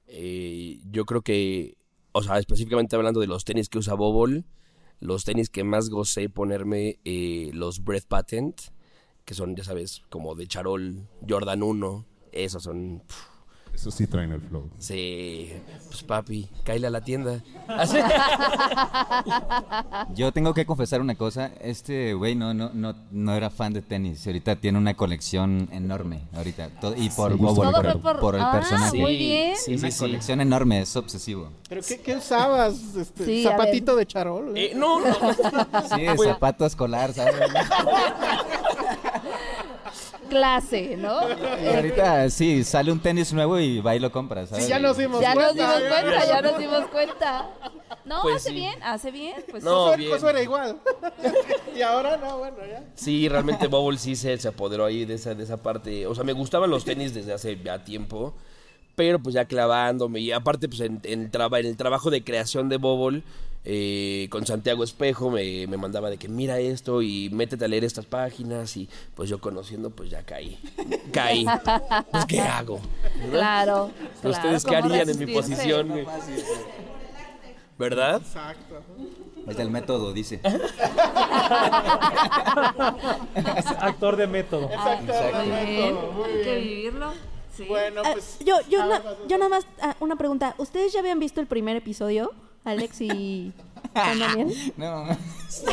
Eh, 0.07 0.79
yo 0.89 1.05
creo 1.05 1.21
que, 1.21 1.77
o 2.11 2.23
sea, 2.23 2.39
específicamente 2.39 2.95
hablando 2.95 3.19
de 3.19 3.27
los 3.27 3.45
tenis 3.45 3.69
que 3.69 3.77
usa 3.77 3.93
Bobol, 3.93 4.45
los 4.99 5.25
tenis 5.25 5.49
que 5.49 5.63
más 5.63 5.89
gocé 5.89 6.29
ponerme, 6.29 6.99
eh, 7.05 7.51
los 7.53 7.83
Breath 7.83 8.05
Patent, 8.07 8.59
que 9.25 9.33
son, 9.33 9.55
ya 9.55 9.63
sabes, 9.63 10.03
como 10.09 10.35
de 10.35 10.47
charol, 10.47 11.07
Jordan 11.27 11.63
1, 11.63 12.05
esos 12.31 12.63
son... 12.63 13.03
Eso 13.77 13.91
sí 13.91 14.07
traen 14.07 14.31
el 14.31 14.41
flow. 14.41 14.67
Sí, 14.79 15.53
pues 15.87 16.01
papi, 16.01 16.49
cáile 16.63 16.87
a 16.87 16.89
la 16.89 17.01
tienda. 17.01 17.43
Yo 20.15 20.31
tengo 20.31 20.51
que 20.55 20.65
confesar 20.65 20.99
una 20.99 21.13
cosa, 21.13 21.51
este 21.61 22.15
güey 22.15 22.33
no, 22.33 22.55
no, 22.55 22.71
no, 22.73 22.95
no 23.11 23.33
era 23.35 23.51
fan 23.51 23.73
de 23.73 23.83
tenis, 23.83 24.25
ahorita 24.25 24.55
tiene 24.55 24.79
una 24.79 24.95
colección 24.95 25.69
enorme, 25.71 26.21
ahorita, 26.35 26.69
todo- 26.81 26.95
y 26.97 27.09
por 27.11 27.33
Sí. 27.33 27.37
Por, 27.37 27.55
fue 27.55 27.71
por- 28.01 28.19
por 28.19 28.33
el 28.35 28.41
Ah, 28.41 28.51
personaje. 28.53 28.97
muy 28.97 29.15
bien. 29.15 29.55
Sí, 29.55 29.75
una 29.75 29.91
sí, 29.91 29.99
colección 29.99 30.41
enorme, 30.41 30.81
es 30.81 30.95
obsesivo. 30.95 31.51
¿Pero 31.69 31.81
qué, 31.87 31.99
qué 31.99 32.15
usabas? 32.15 32.95
Este, 32.95 33.43
¿Zapatito 33.43 33.95
de 33.95 34.07
charol? 34.07 34.57
Eh, 34.57 34.71
no, 34.75 35.01
no. 35.01 35.13
Sí, 35.13 36.03
Pues- 36.15 36.29
zapato 36.31 36.65
escolar, 36.65 37.13
¿sabes? 37.13 37.35
Clase, 40.29 40.95
¿no? 40.97 41.19
Y 41.63 41.67
ahorita 41.67 42.29
sí, 42.29 42.63
sale 42.63 42.91
un 42.91 42.99
tenis 42.99 43.31
nuevo 43.33 43.59
y 43.59 43.79
va 43.79 43.95
y 43.95 43.99
lo 43.99 44.11
compra, 44.11 44.45
¿sabes? 44.45 44.65
Sí, 44.65 44.69
ya 44.69 44.79
nos 44.79 44.97
dimos 44.97 45.21
Ya 45.21 45.33
nos 45.35 45.45
cuenta. 45.53 45.79
dimos 45.79 45.89
cuenta, 46.01 46.25
ya 46.27 46.41
nos 46.41 46.57
dimos 46.59 46.85
cuenta. 46.91 47.49
No, 48.05 48.21
Pues 48.21 48.37
hace 48.37 48.49
sí. 48.49 48.55
bien, 48.55 48.83
hace 48.83 49.11
bien. 49.11 49.35
Pues 49.51 49.63
No, 49.63 49.95
bien. 49.97 50.11
Josué 50.11 50.29
era 50.29 50.41
igual. 50.41 50.77
y 51.75 51.81
ahora 51.81 52.17
no, 52.17 52.37
bueno, 52.39 52.57
ya. 52.69 52.83
Sí, 52.95 53.27
realmente 53.27 53.67
Bobble 53.67 53.97
sí 53.97 54.15
se, 54.15 54.37
se 54.37 54.47
apoderó 54.47 54.85
ahí 54.85 55.05
de 55.05 55.15
esa, 55.15 55.33
de 55.35 55.43
esa 55.43 55.57
parte. 55.57 56.07
O 56.07 56.15
sea, 56.15 56.23
me 56.23 56.33
gustaban 56.33 56.69
los 56.69 56.85
tenis 56.85 57.13
desde 57.13 57.33
hace 57.33 57.57
ya 57.61 57.83
tiempo, 57.83 58.33
pero 58.95 59.19
pues 59.19 59.35
ya 59.35 59.45
clavándome. 59.45 60.19
Y 60.21 60.31
aparte, 60.31 60.67
pues 60.69 60.81
en, 60.81 60.99
en, 61.03 61.29
traba- 61.31 61.59
en 61.59 61.65
el 61.65 61.77
trabajo 61.77 62.09
de 62.09 62.23
creación 62.23 62.69
de 62.69 62.77
Bobble, 62.77 63.23
eh, 63.65 64.27
con 64.29 64.45
Santiago 64.45 64.83
Espejo 64.83 65.29
me, 65.29 65.67
me 65.67 65.77
mandaba 65.77 66.09
de 66.09 66.17
que 66.17 66.27
mira 66.29 66.59
esto 66.59 67.01
y 67.01 67.29
métete 67.31 67.65
a 67.65 67.67
leer 67.67 67.83
estas 67.83 68.05
páginas. 68.05 68.77
Y 68.77 68.87
pues 69.15 69.29
yo 69.29 69.39
conociendo, 69.41 69.89
pues 69.89 70.09
ya 70.09 70.23
caí. 70.23 70.57
Caí. 71.11 71.45
Pues, 72.11 72.25
¿qué 72.25 72.39
hago? 72.41 72.79
Claro. 73.31 73.91
¿Ustedes 74.23 74.63
qué 74.63 74.69
claro, 74.69 74.83
¿cómo 74.83 74.93
harían 74.95 75.09
en 75.09 75.19
mi 75.19 75.33
posición? 75.33 75.93
¿Verdad? 77.77 78.21
Exacto. 78.25 78.81
Es 79.47 79.55
del 79.57 79.69
método, 79.69 80.11
dice. 80.13 80.39
Actor 83.79 84.15
de 84.17 84.27
método. 84.27 84.65
Exacto. 84.69 85.13
Muy 85.45 85.65
bien, 85.65 85.95
Muy 86.15 86.29
hay 86.29 86.43
que 86.43 86.55
vivirlo. 86.59 87.13
Sí. 87.55 87.65
Bueno, 87.65 88.01
Ah, 88.05 88.11
pues. 88.13 88.37
yo, 88.45 88.55
yo, 88.69 88.85
na- 88.85 89.01
yo 89.27 89.37
nada 89.37 89.49
más, 89.49 89.65
ah, 89.81 89.95
una 89.99 90.15
pregunta. 90.15 90.53
¿Ustedes 90.57 90.93
ya 90.93 90.99
habían 90.99 91.19
visto 91.19 91.41
el 91.41 91.47
primer 91.47 91.75
episodio? 91.75 92.31
Alex 92.67 93.01
y 93.01 93.53
Juan 93.93 94.19
Daniel. 94.19 94.73
No, 94.77 95.05
Sí, 95.49 95.65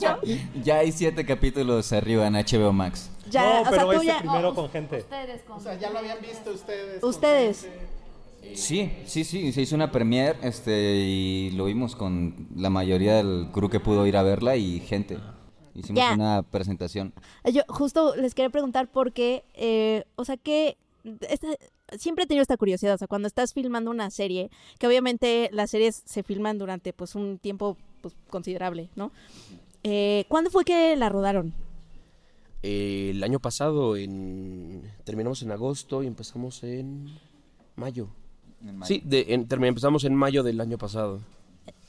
ya. 0.00 0.18
ya 0.62 0.78
hay 0.78 0.92
siete 0.92 1.24
capítulos 1.24 1.92
arriba 1.92 2.26
en 2.26 2.34
HBO 2.34 2.72
Max. 2.72 3.10
Ya, 3.30 3.42
no, 3.42 3.60
o 3.60 3.62
sea, 3.64 3.70
pero 3.70 3.84
tú 3.86 3.92
este 3.92 4.06
ya. 4.06 4.18
primero 4.18 4.54
con 4.54 4.70
gente. 4.70 4.98
Ustedes 4.98 5.42
con 5.42 5.58
O 5.58 5.60
sea, 5.60 5.78
ya 5.78 5.90
lo 5.90 5.98
habían 5.98 6.20
visto 6.20 6.50
ustedes. 6.50 7.02
Ustedes. 7.02 7.68
Sí, 8.54 8.90
sí, 9.06 9.24
sí, 9.24 9.52
se 9.52 9.60
hizo 9.62 9.74
una 9.74 9.90
premiere 9.92 10.38
este, 10.42 10.94
y 10.96 11.50
lo 11.50 11.66
vimos 11.66 11.94
con 11.94 12.48
la 12.56 12.70
mayoría 12.70 13.16
del 13.16 13.48
crew 13.52 13.68
que 13.68 13.80
pudo 13.80 14.06
ir 14.06 14.16
a 14.16 14.22
verla 14.22 14.56
y 14.56 14.80
gente. 14.80 15.18
Hicimos 15.74 16.02
una 16.14 16.42
presentación. 16.42 17.12
Yo 17.44 17.62
justo 17.68 18.16
les 18.16 18.34
quería 18.34 18.50
preguntar 18.50 18.88
porque, 18.90 19.44
eh, 19.54 20.04
o 20.16 20.24
sea, 20.24 20.36
que 20.36 20.76
esta- 21.28 21.48
siempre 21.98 22.24
he 22.24 22.26
tenido 22.26 22.42
esta 22.42 22.56
curiosidad, 22.56 22.94
o 22.94 22.98
sea, 22.98 23.08
cuando 23.08 23.28
estás 23.28 23.52
filmando 23.54 23.90
una 23.90 24.10
serie, 24.10 24.50
que 24.78 24.86
obviamente 24.86 25.48
las 25.52 25.70
series 25.70 26.02
se 26.04 26.22
filman 26.22 26.58
durante 26.58 26.92
pues 26.92 27.14
un 27.14 27.38
tiempo 27.38 27.76
pues, 28.02 28.14
considerable, 28.28 28.88
¿no? 28.96 29.12
Eh, 29.84 30.24
¿Cuándo 30.28 30.50
fue 30.50 30.64
que 30.64 30.96
la 30.96 31.08
rodaron? 31.08 31.54
Eh, 32.62 33.10
el 33.10 33.22
año 33.22 33.38
pasado 33.38 33.96
en, 33.96 34.82
terminamos 35.04 35.42
en 35.42 35.52
agosto 35.52 36.02
y 36.02 36.06
empezamos 36.06 36.62
en 36.64 37.16
mayo. 37.76 38.08
En 38.66 38.76
mayo. 38.78 38.88
Sí, 38.88 39.00
de, 39.04 39.26
en- 39.28 39.46
empezamos 39.64 40.04
en 40.04 40.14
mayo 40.14 40.42
del 40.42 40.60
año 40.60 40.76
pasado. 40.78 41.20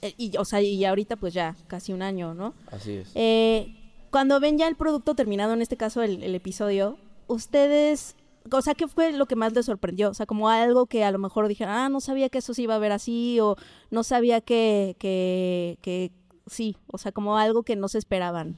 Eh, 0.01 0.13
y, 0.17 0.37
o 0.37 0.45
sea, 0.45 0.61
y 0.61 0.85
ahorita 0.85 1.15
pues 1.15 1.33
ya 1.33 1.55
casi 1.67 1.91
un 1.91 2.01
año, 2.03 2.33
¿no? 2.35 2.53
Así 2.71 2.93
es. 2.93 3.11
Eh, 3.15 3.75
cuando 4.11 4.39
ven 4.39 4.57
ya 4.57 4.67
el 4.67 4.75
producto 4.75 5.15
terminado, 5.15 5.53
en 5.53 5.61
este 5.61 5.75
caso 5.77 6.03
el, 6.03 6.21
el 6.23 6.35
episodio, 6.35 6.97
ustedes, 7.27 8.15
o 8.57 8.61
sea, 8.61 8.75
¿qué 8.75 8.87
fue 8.87 9.11
lo 9.11 9.25
que 9.27 9.35
más 9.35 9.53
les 9.53 9.65
sorprendió? 9.65 10.09
O 10.09 10.13
sea, 10.13 10.25
como 10.25 10.49
algo 10.49 10.85
que 10.87 11.03
a 11.03 11.11
lo 11.11 11.19
mejor 11.19 11.47
dijeron, 11.47 11.73
ah, 11.73 11.89
no 11.89 11.99
sabía 12.01 12.29
que 12.29 12.39
eso 12.39 12.53
se 12.53 12.63
iba 12.63 12.75
a 12.75 12.79
ver 12.79 12.91
así, 12.91 13.39
o 13.41 13.55
no 13.91 14.03
sabía 14.03 14.41
que, 14.41 14.95
que, 14.99 15.77
que 15.81 16.11
sí, 16.47 16.77
o 16.87 16.97
sea, 16.97 17.11
como 17.11 17.37
algo 17.37 17.63
que 17.63 17.75
no 17.75 17.87
se 17.87 17.97
esperaban. 17.99 18.55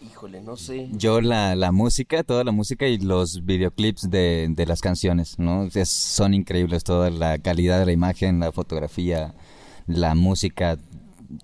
Híjole, 0.00 0.40
no 0.42 0.56
sé. 0.56 0.88
Yo 0.92 1.20
la, 1.20 1.54
la 1.54 1.70
música, 1.70 2.24
toda 2.24 2.42
la 2.42 2.50
música 2.50 2.88
y 2.88 2.98
los 2.98 3.44
videoclips 3.44 4.10
de, 4.10 4.48
de 4.50 4.66
las 4.66 4.80
canciones, 4.80 5.38
¿no? 5.38 5.68
Es- 5.72 5.88
son 5.90 6.34
increíbles, 6.34 6.82
toda 6.82 7.08
la 7.10 7.38
calidad 7.38 7.78
de 7.78 7.86
la 7.86 7.92
imagen, 7.92 8.40
la 8.40 8.50
fotografía, 8.50 9.32
la 9.86 10.14
música, 10.16 10.76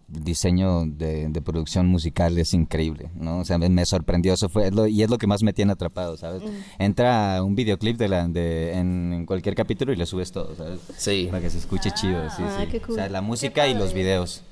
diseño 0.08 0.84
de, 0.86 1.28
de 1.28 1.40
producción 1.42 1.86
musical 1.86 2.36
es 2.38 2.52
increíble, 2.54 3.10
¿no? 3.14 3.38
O 3.38 3.44
sea, 3.44 3.58
me, 3.58 3.68
me 3.68 3.84
sorprendió, 3.86 4.34
eso 4.34 4.48
fue, 4.48 4.68
es 4.68 4.74
lo- 4.74 4.86
y 4.86 5.02
es 5.02 5.10
lo 5.10 5.18
que 5.18 5.26
más 5.26 5.42
me 5.42 5.52
tiene 5.52 5.72
atrapado, 5.72 6.16
¿sabes? 6.16 6.42
Entra 6.78 7.42
un 7.42 7.54
videoclip 7.54 7.96
de 7.96 8.08
la, 8.08 8.28
de, 8.28 8.72
en, 8.74 9.12
en 9.12 9.26
cualquier 9.26 9.54
capítulo 9.54 9.92
y 9.92 9.96
le 9.96 10.06
subes 10.06 10.30
todo, 10.32 10.54
¿sabes? 10.56 10.80
Sí. 10.96 11.26
Para 11.30 11.42
que 11.42 11.50
se 11.50 11.58
escuche 11.58 11.90
chido, 11.92 12.28
sí, 12.30 12.42
Ah, 12.44 12.58
sí. 12.60 12.66
qué 12.70 12.80
cool. 12.80 12.92
O 12.92 12.94
sea, 12.96 13.08
la 13.08 13.20
música 13.22 13.66
y 13.68 13.74
los 13.74 13.92
videos. 13.94 14.42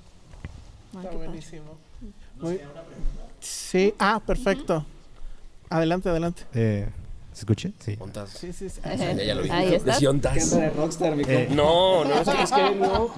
Ay, 0.96 1.04
Está 1.04 1.16
buenísimo. 1.16 1.64
Muy- 2.40 2.60
Sí, 3.40 3.94
ah, 3.98 4.20
perfecto. 4.26 4.84
Adelante, 5.68 6.08
adelante. 6.08 6.42
Eh, 6.54 6.88
¿Se 7.36 7.40
escucha? 7.42 7.68
Sí. 7.80 7.98
Ontas. 8.00 8.30
Sí, 8.30 8.50
sí, 8.50 8.70
sí. 8.70 8.80
Ya, 8.82 9.12
ya 9.12 9.34
lo 9.34 9.42
vi. 9.42 9.50
Ahí 9.50 9.74
está. 9.74 9.98
Ontas. 10.08 10.50
de 10.52 10.70
Rockstar, 10.70 11.14
mi 11.14 11.22
Eh, 11.28 11.48
No, 11.50 12.02
no, 12.02 12.14
es 12.14 12.26
que, 12.30 12.42
es 12.42 12.50
que 12.50 12.70
no. 12.76 13.10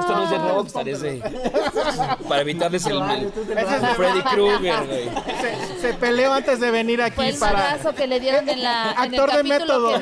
Esto 0.00 0.16
no 0.16 0.24
es 0.24 0.30
de 0.30 0.38
Rockstar, 0.38 0.88
es 0.88 1.00
de. 1.02 1.18
Para 2.28 2.40
evitarles 2.40 2.84
el. 2.86 3.00
el- 3.00 3.26
Ese 3.26 3.76
es 3.76 3.82
de- 3.82 3.94
Freddy 3.94 4.22
Krueger, 4.22 4.86
güey. 4.88 5.08
Se, 5.40 5.80
se 5.82 5.94
peleó 5.94 6.32
antes 6.32 6.58
de 6.58 6.72
venir 6.72 7.00
aquí 7.00 7.14
Fue 7.14 7.28
el 7.28 7.38
para... 7.38 7.78
que 7.96 8.08
le 8.08 8.18
dieron 8.18 8.48
en, 8.48 8.60
la, 8.60 8.90
en 9.04 9.14
el 9.14 9.20
Actor 9.20 9.36
de 9.36 9.42
método. 9.44 9.94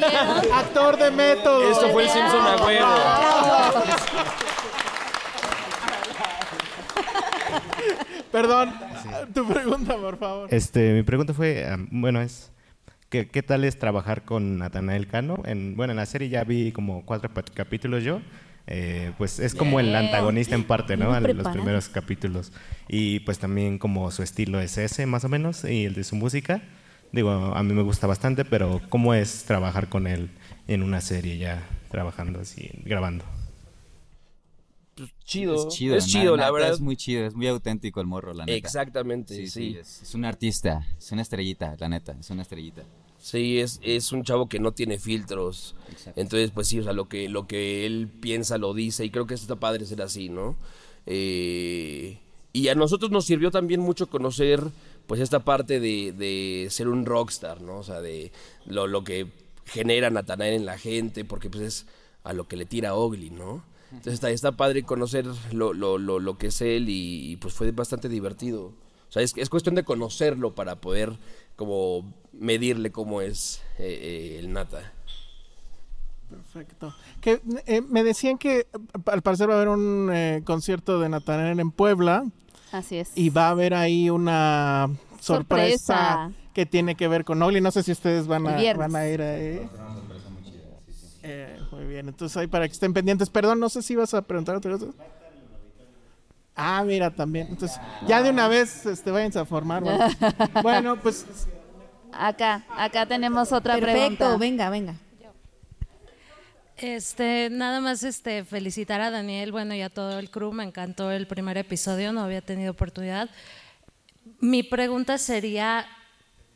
Actor 0.55 0.97
de 0.97 1.11
método. 1.11 1.71
Esto 1.73 1.91
fue 1.91 2.05
el 2.05 2.09
Simpson 2.09 2.41
a 2.47 2.57
huevo. 2.64 2.87
Perdón, 8.33 8.73
tu 9.35 9.47
pregunta, 9.47 9.97
por 9.97 10.16
favor. 10.18 10.49
Este, 10.55 10.93
mi 10.93 11.03
pregunta 11.03 11.35
fue, 11.35 11.66
am, 11.68 11.89
bueno, 11.91 12.21
es, 12.21 12.51
¿qué, 13.11 13.29
qué 13.29 13.43
tal 13.43 13.65
es 13.65 13.79
trabajar 13.79 14.25
con 14.25 14.59
Natanael 14.59 15.07
Cano? 15.09 15.43
En, 15.47 15.77
bueno, 15.77 15.93
en 15.93 15.99
la 15.99 16.07
serie 16.07 16.29
ya 16.31 16.45
vi 16.45 16.73
como 16.73 17.05
cuatro 17.05 17.31
capítulos 17.55 18.05
yo. 18.05 18.23
eh, 18.67 19.13
pues 19.19 19.41
es 19.41 19.55
como 19.55 19.81
el 19.81 19.95
antagonista 19.97 20.55
en 20.55 20.65
parte, 20.65 20.97
¿no? 20.97 21.13
A 21.13 21.21
los 21.21 21.49
primeros 21.49 21.89
capítulos. 21.89 22.53
Y 22.89 23.21
pues 23.21 23.39
también 23.41 23.79
como 23.79 24.11
su 24.13 24.23
estilo 24.23 24.61
es 24.61 24.79
ese, 24.79 25.07
más 25.07 25.25
o 25.25 25.29
menos, 25.29 25.65
y 25.65 25.85
el 25.87 25.95
de 25.95 26.05
su 26.05 26.17
música. 26.17 26.63
Digo, 27.13 27.31
a 27.33 27.63
mí 27.65 27.75
me 27.75 27.83
gusta 27.83 28.07
bastante, 28.07 28.45
pero 28.45 28.83
¿cómo 28.89 29.15
es 29.15 29.45
trabajar 29.45 29.89
con 29.89 30.07
él 30.07 30.31
en 30.69 30.83
una 30.85 31.01
serie 31.01 31.39
ya 31.39 31.63
trabajando 31.91 32.41
así, 32.41 32.71
grabando? 32.85 33.25
Chido. 35.25 35.55
Es 35.55 35.67
chido, 35.69 35.97
Es 35.97 36.07
chido, 36.07 36.37
la 36.37 36.51
verdad. 36.51 36.71
Es 36.71 36.81
muy 36.81 36.97
chido, 36.97 37.27
es 37.27 37.35
muy 37.35 37.47
auténtico 37.49 38.01
el 38.01 38.07
morro, 38.07 38.35
la 38.35 38.47
neta. 38.47 38.57
Exactamente, 38.57 39.35
Sí, 39.35 39.51
sí. 39.51 39.73
sí, 39.73 39.77
es, 39.79 40.03
es 40.03 40.15
un 40.15 40.25
artista, 40.25 40.87
es 40.99 41.13
una 41.13 41.23
estrellita, 41.23 41.77
la 41.79 41.89
neta, 41.89 42.17
es 42.21 42.31
una 42.31 42.43
estrellita. 42.43 42.85
Sí, 43.21 43.61
es, 43.61 43.79
es 43.83 44.12
un 44.12 44.25
chavo 44.25 44.49
que 44.49 44.59
no 44.59 44.73
tiene 44.73 44.99
filtros. 44.99 45.75
Entonces, 46.16 46.51
pues 46.53 46.68
sí, 46.68 46.81
o 46.81 46.83
sea, 46.83 46.95
lo 46.95 47.09
que, 47.09 47.29
lo 47.29 47.47
que 47.47 47.85
él 47.85 48.09
piensa 48.09 48.57
lo 48.57 48.73
dice 48.73 49.05
y 49.05 49.11
creo 49.11 49.27
que 49.27 49.35
eso 49.35 49.45
está 49.45 49.57
padre 49.57 49.85
ser 49.85 50.01
así, 50.01 50.31
¿no? 50.31 50.57
Eh, 51.07 52.18
y 52.53 52.68
a 52.68 52.75
nosotros 52.75 53.11
nos 53.11 53.27
sirvió 53.27 53.51
también 53.51 53.81
mucho 53.81 54.09
conocer 54.09 54.62
pues 55.07 55.21
esta 55.21 55.41
parte 55.41 55.81
de, 55.81 56.12
de 56.12 56.68
ser 56.71 56.89
un 56.89 57.05
rockstar, 57.05 57.61
¿no? 57.61 57.79
O 57.79 57.83
sea, 57.83 58.01
de 58.01 58.33
lo, 58.64 58.87
lo 58.87 59.05
que 59.05 59.27
genera 59.66 60.09
Natanael 60.09 60.55
en 60.55 60.66
la 60.66 60.79
gente, 60.79 61.25
porque 61.25 61.51
pues 61.51 61.62
es 61.62 61.87
a 62.25 62.33
lo 62.33 62.49
que 62.49 62.57
le 62.57 62.64
tira 62.64 62.95
Ogly, 62.95 63.31
¿no? 63.31 63.62
Entonces 63.91 64.14
está, 64.14 64.31
está 64.31 64.53
padre 64.53 64.85
conocer 64.85 65.27
lo, 65.53 65.75
lo, 65.75 65.99
lo, 65.99 66.21
lo 66.21 66.39
que 66.39 66.47
es 66.47 66.61
él 66.61 66.89
y, 66.89 67.33
y, 67.33 67.37
pues 67.37 67.53
fue 67.53 67.71
bastante 67.73 68.09
divertido. 68.09 68.66
O 69.09 69.12
sea, 69.12 69.23
es, 69.23 69.37
es 69.37 69.51
cuestión 69.51 69.75
de 69.75 69.83
conocerlo 69.85 70.55
para 70.55 70.81
poder 70.81 71.18
como 71.57 72.14
medirle 72.33 72.91
cómo 72.91 73.20
es 73.20 73.62
eh, 73.78 73.99
eh, 74.03 74.37
el 74.41 74.53
Nata. 74.53 74.93
Perfecto. 76.28 76.95
Que 77.20 77.41
eh, 77.66 77.81
me 77.83 78.05
decían 78.05 78.39
que 78.39 78.61
eh, 78.61 78.66
al 79.07 79.22
parecer 79.22 79.49
va 79.49 79.55
a 79.55 79.57
haber 79.57 79.68
un 79.68 80.11
eh, 80.12 80.43
concierto 80.45 81.01
de 81.01 81.09
Natanael 81.09 81.59
en 81.59 81.70
Puebla 81.72 82.24
Así 82.72 82.99
es. 82.99 83.11
y 83.16 83.31
va 83.31 83.49
a 83.49 83.51
haber 83.51 83.74
ahí 83.74 84.11
una 84.11 84.89
sorpresa, 85.20 85.76
Sorpresa. 86.24 86.33
que 86.55 86.66
tiene 86.66 86.95
que 86.95 87.09
ver 87.09 87.24
con 87.24 87.43
Ogly. 87.43 87.61
No 87.61 87.72
sé 87.72 87.83
si 87.83 87.91
ustedes 87.93 88.26
van 88.28 88.47
a, 88.47 88.74
van 88.74 88.95
a 88.97 89.09
ir 89.09 89.20
ahí. 89.22 89.68
Eh, 91.22 91.59
muy 91.72 91.85
bien, 91.85 92.09
entonces 92.09 92.37
ahí 92.37 92.47
para 92.47 92.66
que 92.66 92.72
estén 92.72 92.93
pendientes. 92.95 93.28
Perdón, 93.28 93.59
no 93.61 93.68
sé 93.68 93.83
si 93.83 93.93
ibas 93.95 94.14
a 94.14 94.22
preguntar 94.22 94.55
otra 94.57 94.72
cosa. 94.78 94.87
Ah, 96.57 96.83
mira, 96.87 97.11
también. 97.11 97.49
Entonces, 97.51 97.78
ya 98.07 98.22
de 98.22 98.31
una 98.31 98.47
vez 98.49 98.87
este, 98.87 99.11
váyanse 99.11 99.39
a 99.39 99.45
formar. 99.45 99.83
Bueno, 99.83 100.05
Bueno, 100.62 100.97
pues 101.01 101.26
Acá, 102.13 102.65
acá 102.77 103.07
tenemos 103.07 103.53
otra 103.53 103.75
Perfecto, 103.75 104.17
pregunta. 104.17 104.37
venga, 104.37 104.71
venga. 104.71 104.95
Este, 106.77 107.49
nada 107.51 107.81
más 107.81 108.03
este 108.05 108.43
felicitar 108.43 109.03
a 109.03 109.11
Daniel, 109.11 109.53
bueno, 109.53 109.75
y 109.75 109.83
a 109.83 109.91
todo 109.91 110.19
el 110.19 110.31
crew, 110.31 110.51
me 110.51 110.65
encantó 110.65 111.11
el 111.11 111.27
primer 111.27 111.59
episodio, 111.59 112.11
no 112.11 112.23
había 112.23 112.41
tenido 112.41 112.73
oportunidad. 112.73 113.29
Mi 114.41 114.63
pregunta 114.63 115.19
sería, 115.19 115.87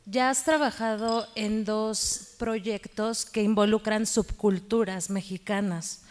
ya 0.07 0.31
has 0.31 0.43
trabajado 0.45 1.29
en 1.35 1.67
dos 1.67 2.37
proyectos 2.39 3.27
que 3.27 3.43
involucran 3.43 4.07
subculturas 4.07 5.11
mexicanas. 5.11 6.05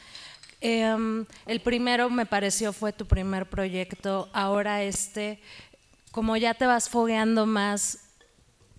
Em, 0.62 1.26
el 1.48 1.60
primero 1.62 2.12
me 2.12 2.28
pareció 2.28 2.72
fue 2.72 2.94
tu 2.94 3.08
primer 3.08 3.50
proyecto, 3.50 4.30
ahora 4.32 4.84
este, 4.84 5.40
como 6.12 6.38
ya 6.38 6.54
te 6.54 6.68
vas 6.68 6.88
fogueando 6.88 7.48
más, 7.48 8.03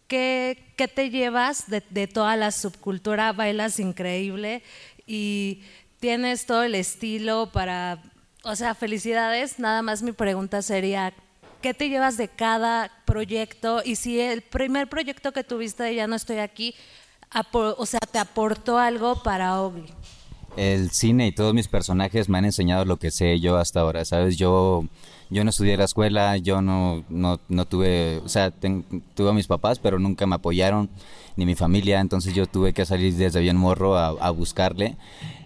¿qué, 0.08 0.72
qué 0.76 0.88
te 0.88 1.10
llevas 1.10 1.68
de, 1.68 1.82
de 1.90 2.06
toda 2.06 2.36
la 2.36 2.50
subcultura? 2.50 3.32
Bailas 3.32 3.78
increíble 3.78 4.62
y 5.06 5.62
tienes 6.00 6.46
todo 6.46 6.62
el 6.62 6.74
estilo 6.74 7.50
para, 7.52 8.02
o 8.42 8.56
sea, 8.56 8.74
felicidades. 8.74 9.58
Nada 9.58 9.82
más 9.82 10.02
mi 10.02 10.12
pregunta 10.12 10.62
sería, 10.62 11.12
¿qué 11.62 11.72
te 11.74 11.88
llevas 11.88 12.16
de 12.16 12.28
cada 12.28 12.90
proyecto? 13.06 13.82
Y 13.84 13.96
si 13.96 14.20
el 14.20 14.42
primer 14.42 14.88
proyecto 14.88 15.32
que 15.32 15.44
tuviste 15.44 15.82
de 15.82 15.94
Ya 15.94 16.06
no 16.06 16.16
estoy 16.16 16.38
aquí, 16.38 16.74
o 17.52 17.86
sea, 17.86 18.00
te 18.00 18.18
aportó 18.18 18.78
algo 18.78 19.22
para 19.22 19.60
Ogly. 19.60 19.86
El 20.56 20.90
cine 20.90 21.26
y 21.26 21.32
todos 21.32 21.52
mis 21.52 21.66
personajes 21.66 22.28
me 22.28 22.38
han 22.38 22.44
enseñado 22.44 22.84
lo 22.84 22.98
que 22.98 23.10
sé 23.10 23.40
yo 23.40 23.56
hasta 23.56 23.80
ahora, 23.80 24.04
¿sabes? 24.04 24.36
Yo, 24.36 24.84
yo 25.34 25.44
no 25.44 25.50
estudié 25.50 25.76
la 25.76 25.84
escuela, 25.84 26.36
yo 26.38 26.62
no, 26.62 27.04
no, 27.10 27.40
no 27.48 27.66
tuve, 27.66 28.20
o 28.24 28.28
sea, 28.28 28.50
ten- 28.52 28.84
tuve 29.14 29.30
a 29.30 29.32
mis 29.34 29.46
papás, 29.48 29.78
pero 29.80 29.98
nunca 29.98 30.26
me 30.26 30.36
apoyaron, 30.36 30.88
ni 31.36 31.44
mi 31.46 31.54
familia, 31.56 32.00
entonces 32.00 32.34
yo 32.34 32.46
tuve 32.46 32.72
que 32.72 32.86
salir 32.86 33.14
desde 33.14 33.40
bien 33.40 33.56
morro 33.56 33.96
a, 33.98 34.08
a 34.08 34.30
buscarle. 34.30 34.96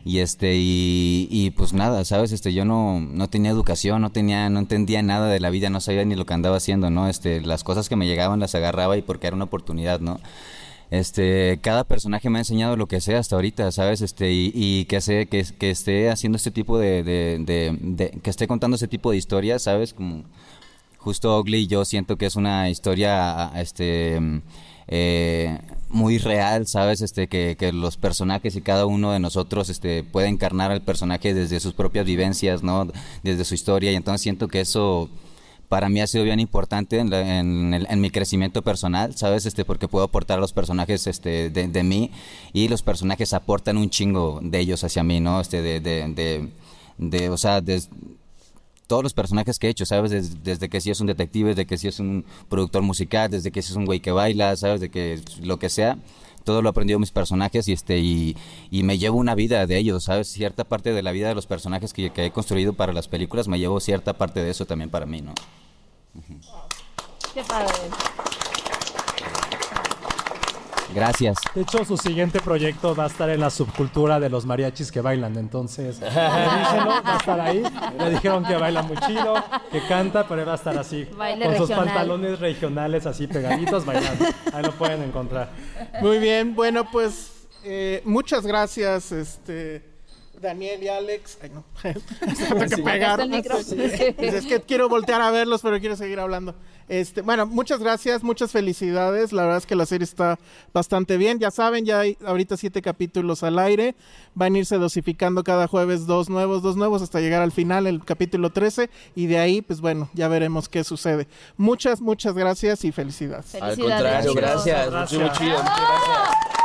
Y 0.04 0.20
este, 0.20 0.54
y, 0.56 1.28
y 1.30 1.50
pues 1.50 1.72
nada, 1.74 2.04
¿sabes? 2.04 2.32
Este, 2.32 2.54
yo 2.54 2.64
no, 2.64 3.00
no 3.00 3.28
tenía 3.28 3.50
educación, 3.50 4.00
no 4.00 4.10
tenía, 4.10 4.48
no 4.48 4.58
entendía 4.60 5.02
nada 5.02 5.28
de 5.28 5.40
la 5.40 5.50
vida, 5.50 5.68
no 5.70 5.80
sabía 5.80 6.04
ni 6.04 6.14
lo 6.14 6.24
que 6.24 6.34
andaba 6.34 6.56
haciendo, 6.56 6.88
¿no? 6.90 7.08
Este, 7.08 7.40
las 7.42 7.62
cosas 7.64 7.88
que 7.88 7.96
me 7.96 8.06
llegaban 8.06 8.40
las 8.40 8.54
agarraba 8.54 8.96
y 8.96 9.02
porque 9.02 9.26
era 9.26 9.36
una 9.36 9.44
oportunidad, 9.46 10.00
¿no? 10.00 10.18
Este, 10.90 11.58
cada 11.62 11.84
personaje 11.84 12.30
me 12.30 12.38
ha 12.38 12.40
enseñado 12.40 12.76
lo 12.76 12.86
que 12.86 13.00
sé 13.00 13.14
hasta 13.16 13.36
ahorita, 13.36 13.70
¿sabes? 13.72 14.00
Este, 14.00 14.32
y, 14.32 14.52
y 14.54 14.84
que 14.86 15.00
sé, 15.00 15.26
que, 15.26 15.44
que 15.58 15.70
esté 15.70 16.08
haciendo 16.10 16.36
este 16.36 16.50
tipo 16.50 16.78
de, 16.78 17.02
de- 17.02 17.76
de- 17.80 18.10
que 18.22 18.30
esté 18.30 18.46
contando 18.48 18.76
este 18.76 18.88
tipo 18.88 19.10
de 19.10 19.18
historias, 19.18 19.62
¿sabes? 19.62 19.92
Como 19.94 20.24
justo 20.98 21.38
Ugly 21.40 21.66
yo 21.66 21.84
siento 21.84 22.16
que 22.16 22.26
es 22.26 22.36
una 22.36 22.70
historia, 22.70 23.52
este, 23.56 24.18
eh, 24.88 25.58
muy 25.90 26.18
real, 26.18 26.66
¿sabes? 26.66 27.00
Este, 27.02 27.28
que, 27.28 27.56
que 27.58 27.72
los 27.72 27.96
personajes 27.96 28.56
y 28.56 28.62
cada 28.62 28.86
uno 28.86 29.12
de 29.12 29.20
nosotros, 29.20 29.68
este, 29.70 30.02
puede 30.04 30.28
encarnar 30.28 30.70
al 30.70 30.82
personaje 30.82 31.34
desde 31.34 31.60
sus 31.60 31.74
propias 31.74 32.06
vivencias, 32.06 32.62
¿no? 32.62 32.88
Desde 33.22 33.44
su 33.44 33.54
historia, 33.54 33.92
y 33.92 33.96
entonces 33.96 34.22
siento 34.22 34.48
que 34.48 34.60
eso 34.60 35.08
para 35.68 35.88
mí 35.88 36.00
ha 36.00 36.06
sido 36.06 36.24
bien 36.24 36.40
importante 36.40 36.98
en, 36.98 37.10
la- 37.10 37.18
mi 38.00 38.10
crecimiento 38.10 38.62
personal, 38.62 39.14
¿sabes? 39.16 39.44
Este, 39.46 39.64
porque 39.64 39.88
puedo 39.88 40.04
aportar 40.04 40.38
a 40.38 40.40
los 40.40 40.52
personajes 40.52 41.06
este, 41.06 41.50
de, 41.50 41.68
de 41.68 41.82
mí 41.82 42.10
y 42.52 42.68
los 42.68 42.82
personajes 42.82 43.32
aportan 43.34 43.76
un 43.76 43.90
chingo 43.90 44.40
de 44.42 44.58
ellos 44.60 44.82
hacia 44.84 45.02
mí, 45.02 45.20
¿no? 45.20 45.40
Este, 45.40 45.60
de, 45.62 45.80
de, 45.80 46.08
de, 46.14 46.48
de, 46.98 47.28
o 47.28 47.36
sea, 47.36 47.60
des- 47.60 47.90
todos 48.86 49.02
los 49.02 49.12
personajes 49.12 49.58
que 49.58 49.66
he 49.66 49.70
hecho, 49.70 49.84
¿sabes? 49.84 50.10
Des- 50.10 50.42
desde 50.42 50.68
que 50.70 50.80
si 50.80 50.90
es 50.90 51.00
un 51.00 51.06
detective, 51.08 51.50
desde 51.50 51.66
que 51.66 51.76
si 51.76 51.88
es 51.88 52.00
un 52.00 52.24
productor 52.48 52.82
musical, 52.82 53.30
desde 53.30 53.50
que 53.50 53.60
si 53.60 53.70
es 53.72 53.76
un 53.76 53.84
güey 53.84 54.00
que 54.00 54.10
baila, 54.12 54.56
¿sabes? 54.56 54.80
De 54.80 54.88
que 54.90 55.20
lo 55.42 55.58
que 55.58 55.68
sea, 55.68 55.98
todo 56.48 56.62
lo 56.62 56.70
he 56.70 56.70
aprendido 56.70 56.96
de 56.96 57.00
mis 57.00 57.10
personajes 57.10 57.68
y 57.68 57.72
este 57.74 57.98
y, 57.98 58.34
me 58.70 58.96
llevo 58.96 59.18
una 59.18 59.34
vida 59.34 59.66
de 59.66 59.76
ellos, 59.76 60.04
¿sabes? 60.04 60.28
Cierta 60.28 60.64
parte 60.64 60.94
de 60.94 61.02
la 61.02 61.12
vida 61.12 61.28
de 61.28 61.34
los 61.34 61.46
personajes 61.46 61.92
que, 61.92 62.08
que 62.08 62.24
he 62.24 62.30
construido 62.30 62.72
para 62.72 62.94
las 62.94 63.06
películas, 63.06 63.48
me 63.48 63.58
llevo 63.58 63.80
cierta 63.80 64.14
parte 64.14 64.40
de 64.40 64.48
eso 64.48 64.64
también 64.64 64.88
para 64.88 65.04
mí, 65.04 65.20
¿no? 65.20 65.34
Qué 67.34 67.44
padre. 67.44 67.74
Gracias. 70.94 71.38
De 71.54 71.62
hecho, 71.62 71.84
su 71.84 71.96
siguiente 71.96 72.40
proyecto 72.40 72.94
va 72.94 73.04
a 73.04 73.06
estar 73.08 73.28
en 73.30 73.40
la 73.40 73.50
subcultura 73.50 74.18
de 74.20 74.28
los 74.28 74.46
mariachis 74.46 74.90
que 74.90 75.00
bailan. 75.00 75.36
Entonces, 75.36 76.00
díselo, 76.00 76.14
va 76.16 77.14
a 77.14 77.16
estar 77.18 77.40
ahí. 77.40 77.62
Le 77.98 78.10
dijeron 78.10 78.44
que 78.44 78.56
baila 78.56 78.82
muy 78.82 78.96
chido, 78.98 79.34
que 79.70 79.80
canta, 79.86 80.26
pero 80.26 80.42
él 80.42 80.48
va 80.48 80.52
a 80.52 80.56
estar 80.56 80.76
así. 80.78 81.06
Baile 81.16 81.46
con 81.46 81.56
sus 81.56 81.70
pantalones 81.70 82.40
regionales 82.40 83.06
así 83.06 83.26
pegaditos 83.26 83.84
bailando. 83.84 84.24
Ahí 84.52 84.62
lo 84.62 84.72
pueden 84.72 85.02
encontrar. 85.02 85.50
Muy 86.00 86.18
bien, 86.18 86.54
bueno, 86.54 86.90
pues 86.90 87.32
eh, 87.64 88.02
muchas 88.04 88.46
gracias, 88.46 89.12
este, 89.12 89.82
Daniel 90.40 90.82
y 90.82 90.88
Alex. 90.88 91.38
Ay, 91.42 91.50
no. 91.50 91.64
Tengo 91.82 92.66
que 92.76 92.82
pegar. 92.82 93.20
Pues 93.28 94.34
es 94.34 94.46
que 94.46 94.60
quiero 94.60 94.88
voltear 94.88 95.20
a 95.20 95.30
verlos, 95.30 95.62
pero 95.62 95.78
quiero 95.80 95.96
seguir 95.96 96.20
hablando. 96.20 96.54
Este, 96.88 97.20
bueno, 97.20 97.46
muchas 97.46 97.80
gracias, 97.80 98.22
muchas 98.22 98.50
felicidades. 98.50 99.32
La 99.32 99.42
verdad 99.42 99.58
es 99.58 99.66
que 99.66 99.76
la 99.76 99.84
serie 99.84 100.04
está 100.04 100.38
bastante 100.72 101.18
bien. 101.18 101.38
Ya 101.38 101.50
saben, 101.50 101.84
ya 101.84 102.00
hay 102.00 102.16
ahorita 102.24 102.56
siete 102.56 102.80
capítulos 102.80 103.42
al 103.42 103.58
aire. 103.58 103.94
Van 104.34 104.54
a 104.54 104.58
irse 104.58 104.78
dosificando 104.78 105.44
cada 105.44 105.66
jueves 105.66 106.06
dos 106.06 106.30
nuevos, 106.30 106.62
dos 106.62 106.76
nuevos, 106.76 107.02
hasta 107.02 107.20
llegar 107.20 107.42
al 107.42 107.52
final, 107.52 107.86
el 107.86 108.04
capítulo 108.04 108.50
13. 108.50 108.88
Y 109.14 109.26
de 109.26 109.38
ahí, 109.38 109.60
pues 109.60 109.80
bueno, 109.80 110.08
ya 110.14 110.28
veremos 110.28 110.68
qué 110.68 110.82
sucede. 110.82 111.28
Muchas, 111.56 112.00
muchas 112.00 112.34
gracias 112.34 112.84
y 112.84 112.92
felicidades. 112.92 113.54
Al 113.56 113.78
contrario, 113.78 114.32
gracias. 114.34 115.12
Muy 115.12 115.30
chido. 115.32 115.58
Muchas 115.58 115.64
gracias. 115.64 116.57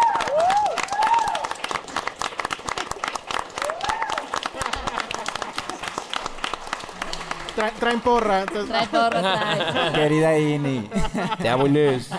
Tra- 7.55 7.71
traen 7.79 7.99
porra. 8.01 8.41
entonces- 8.41 8.67
Trae 8.69 8.87
porra, 8.87 9.21
trae. 9.21 9.91
Querida 9.95 10.37
Ini. 10.37 10.89
Te 11.41 11.49
amo, 11.49 11.67
Inés. 11.67 12.09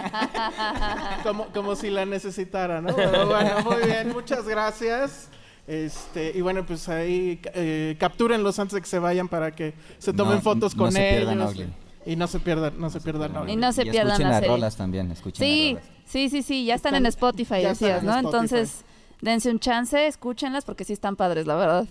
como, 1.23 1.47
como 1.47 1.75
si 1.77 1.91
la 1.91 2.05
necesitara, 2.07 2.81
¿no? 2.81 2.95
Pero 2.95 3.27
bueno, 3.27 3.51
muy 3.65 3.83
bien, 3.85 4.13
muchas 4.13 4.47
gracias. 4.47 5.29
Este, 5.67 6.33
y 6.35 6.41
bueno, 6.43 6.65
pues 6.67 6.89
ahí 6.89 7.41
eh, 7.55 7.97
captúrenlos 7.99 8.59
antes 8.59 8.75
de 8.75 8.81
que 8.83 8.87
se 8.87 8.99
vayan 8.99 9.29
para 9.29 9.51
que 9.53 9.75
se 9.99 10.13
tomen 10.13 10.37
No, 10.37 10.41
fotos 10.43 10.77
no 10.77 10.83
con 10.85 10.93
se 10.93 11.01
pierdan 11.01 11.41
ellos. 11.41 11.69
Y 12.07 12.17
no 12.17 12.27
se 12.27 12.39
pierdan, 12.39 12.75
no 12.79 12.91
se 12.91 13.01
pierdan. 13.01 13.35
Owly. 13.35 13.53
Y 13.53 13.57
no 13.57 13.73
se 13.73 13.83
Y 13.83 13.91
pierdan 13.91 14.09
escuchen 14.13 14.27
la 14.27 14.31
las 14.33 14.41
serie. 14.41 14.55
rolas 14.55 14.77
también, 14.77 15.11
escuchen 15.11 15.43
Sí, 15.47 15.73
las 15.75 15.83
rolas. 15.85 16.01
sí, 16.07 16.29
sí, 16.29 16.43
sí, 16.43 16.65
ya 16.67 16.75
están, 16.75 16.91
Están- 16.95 17.03
en 17.03 17.07
Spotify, 17.09 17.55
decías, 17.63 18.01
en 18.01 18.07
¿no? 18.07 18.13
Spotify. 18.13 18.27
Entonces, 18.27 18.85
dense 19.23 19.51
un 19.51 19.59
chance, 19.59 20.07
escúchenlas 20.07 20.67
porque 20.67 20.85
sí 20.85 20.93
están 20.93 21.17
padres, 21.17 21.47
la 21.47 21.55
verdad. 21.55 21.87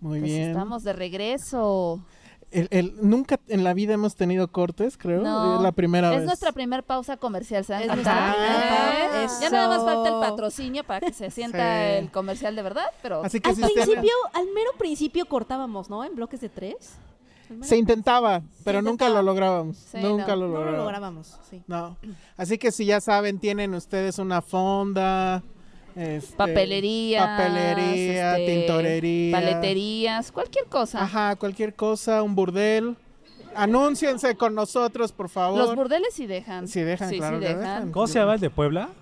Muy 0.00 0.20
Pues 0.20 0.30
bien. 0.32 0.50
estamos 0.50 0.84
de 0.84 0.92
regreso. 0.92 2.00
El, 2.50 2.66
el- 2.70 2.94
nunca 3.02 3.38
en 3.48 3.62
la 3.62 3.74
vida 3.74 3.92
hemos 3.92 4.16
tenido 4.16 4.48
cortes, 4.48 4.96
creo. 4.96 5.20
No, 5.22 5.56
Es 5.56 5.60
la 5.62 5.72
primera 5.72 6.10
es 6.12 6.18
vez. 6.20 6.26
nuestra 6.26 6.52
primer 6.52 6.82
pausa 6.82 7.18
comercial, 7.18 7.62
¿se 7.64 7.74
dan 7.74 7.82
Es 7.82 7.88
cuenta? 7.88 8.14
nuestra 8.14 8.32
primera 8.34 9.10
pausa. 9.20 9.40
Ya 9.42 9.50
nada 9.50 9.68
más 9.68 9.84
falta 9.84 10.08
el 10.08 10.20
patrocinio 10.30 10.84
para 10.84 11.06
que 11.06 11.12
se 11.12 11.30
sienta 11.30 11.58
Sí. 11.58 11.92
el 11.98 12.10
comercial 12.10 12.56
de 12.56 12.62
verdad, 12.62 12.86
pero 13.02 13.22
Así 13.22 13.38
que 13.40 13.50
Al 13.50 13.56
principio, 13.56 14.12
al 14.32 14.46
mero 14.54 14.70
principio 14.78 15.26
cortábamos, 15.26 15.90
¿no? 15.90 16.04
En 16.04 16.14
bloques 16.14 16.40
de 16.40 16.48
tres. 16.48 16.94
se 17.60 17.76
intentaba, 17.76 18.40
pero 18.64 18.80
nunca 18.80 19.04
intentaba. 19.06 19.20
lo 19.20 19.22
lográbamos. 19.26 19.76
Sí, 19.76 19.98
nunca 20.02 20.28
no, 20.28 20.36
lo 20.36 20.46
no 20.46 20.52
lo 20.52 20.54
lográbamos. 20.54 20.84
lográbamos, 20.84 21.36
sí. 21.50 21.62
No. 21.66 21.96
Así 22.38 22.56
que 22.56 22.72
si 22.72 22.86
ya 22.86 23.00
saben, 23.02 23.38
tienen 23.40 23.74
ustedes 23.74 24.18
una 24.18 24.40
fonda, 24.40 25.42
este, 25.98 26.36
papelerías, 26.36 27.26
papelería, 27.26 28.38
este, 28.38 28.54
tintorería, 28.54 29.36
paleterías, 29.36 30.32
cualquier 30.32 30.66
cosa. 30.66 31.02
Ajá, 31.02 31.36
cualquier 31.36 31.74
cosa, 31.74 32.22
un 32.22 32.34
burdel. 32.34 32.96
Anúnciense 33.54 34.36
con 34.36 34.54
nosotros, 34.54 35.10
por 35.10 35.28
favor. 35.28 35.58
Los 35.58 35.74
burdeles 35.74 36.14
sí 36.14 36.26
dejan. 36.26 36.68
Sí 36.68 36.82
dejan, 36.82 37.08
sí, 37.08 37.18
claro 37.18 37.38
sí 37.38 37.42
que 37.42 37.48
dejan. 37.48 37.62
dejan. 37.62 37.92
¿Cómo 37.92 38.06
se 38.06 38.18
llama 38.20 38.34
el 38.34 38.40
de 38.40 38.50
Puebla? 38.50 38.90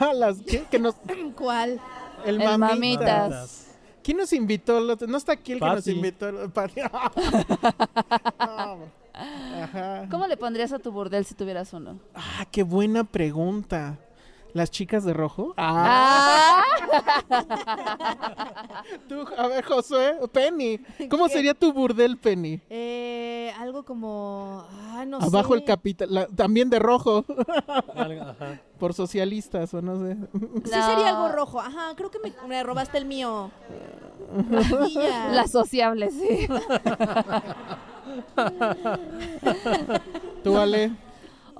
Ah, 0.00 0.12
las, 0.14 0.40
¿qué? 0.42 0.64
Que 0.70 0.78
nos, 0.80 0.96
¿Cuál? 1.36 1.80
el, 2.24 2.40
El 2.40 2.58
mamitas. 2.58 3.30
Mamitas. 3.30 3.66
¿Quién 4.02 4.16
nos 4.16 4.32
invitó? 4.32 4.80
No 4.80 5.16
está 5.16 5.32
aquí 5.32 5.52
el 5.52 5.60
que 5.60 5.66
nos 5.66 5.86
invitó. 5.86 6.50
Pati. 6.52 6.80
No, 6.80 8.78
Ajá. 9.62 10.06
¿Cómo 10.10 10.26
le 10.26 10.36
pondrías 10.36 10.72
a 10.72 10.78
tu 10.78 10.90
burdel 10.92 11.24
si 11.24 11.34
tuvieras 11.34 11.72
uno? 11.72 11.98
Ah, 12.14 12.46
qué 12.50 12.62
buena 12.62 13.04
pregunta. 13.04 13.98
¿Las 14.52 14.70
chicas 14.70 15.04
de 15.04 15.12
rojo? 15.12 15.54
Ah. 15.56 16.62
Tú, 19.08 19.24
a 19.36 19.46
ver, 19.46 19.64
Josué, 19.64 20.16
Penny. 20.32 20.78
¿Cómo 21.08 21.28
sería 21.28 21.54
tu 21.54 21.72
burdel, 21.72 22.16
Penny? 22.18 22.60
Eh, 22.68 23.52
algo 23.58 23.84
como. 23.84 24.64
Ah, 24.92 25.04
no 25.06 25.18
Abajo 25.18 25.54
sé. 25.54 25.60
el 25.60 25.64
capital, 25.64 26.08
la- 26.12 26.26
también 26.26 26.68
de 26.70 26.78
rojo, 26.78 27.24
Ajá. 27.96 28.60
por 28.78 28.94
socialistas 28.94 29.72
o 29.74 29.82
no 29.82 29.96
sé. 30.04 30.16
Sí 30.64 30.70
sería 30.70 31.10
algo 31.10 31.28
rojo. 31.28 31.60
Ajá, 31.60 31.94
creo 31.96 32.10
que 32.10 32.18
me, 32.18 32.32
me 32.48 32.62
robaste 32.62 32.98
el 32.98 33.04
mío. 33.04 33.50
Y 34.88 34.94
ya. 34.94 35.28
La 35.32 35.46
sociable, 35.46 36.10
sí. 36.10 36.48
Tú, 40.42 40.56
Ale. 40.58 40.92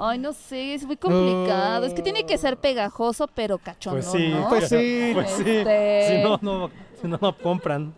Ay, 0.02 0.18
no 0.18 0.32
sé, 0.32 0.74
es 0.74 0.84
muy 0.86 0.96
complicado. 0.96 1.84
Es 1.84 1.92
que 1.94 2.02
tiene 2.02 2.24
que 2.24 2.38
ser 2.38 2.56
pegajoso, 2.56 3.28
pero 3.34 3.58
cachondo, 3.58 4.00
Pues 4.00 4.10
sí, 4.10 4.28
¿no? 4.28 4.48
Pues 4.48 4.68
sí. 4.68 5.10
Pues 5.14 5.30
sí. 5.30 5.42
Este- 5.46 6.06
Si 6.08 6.22
no, 6.22 6.38
no, 6.40 6.70
si 7.00 7.06
no, 7.08 7.18
no 7.20 7.36
compran. 7.36 7.92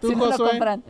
Tú, 0.00 0.08
si 0.10 0.14
no 0.16 0.26
lo 0.26 0.38
compran. 0.38 0.82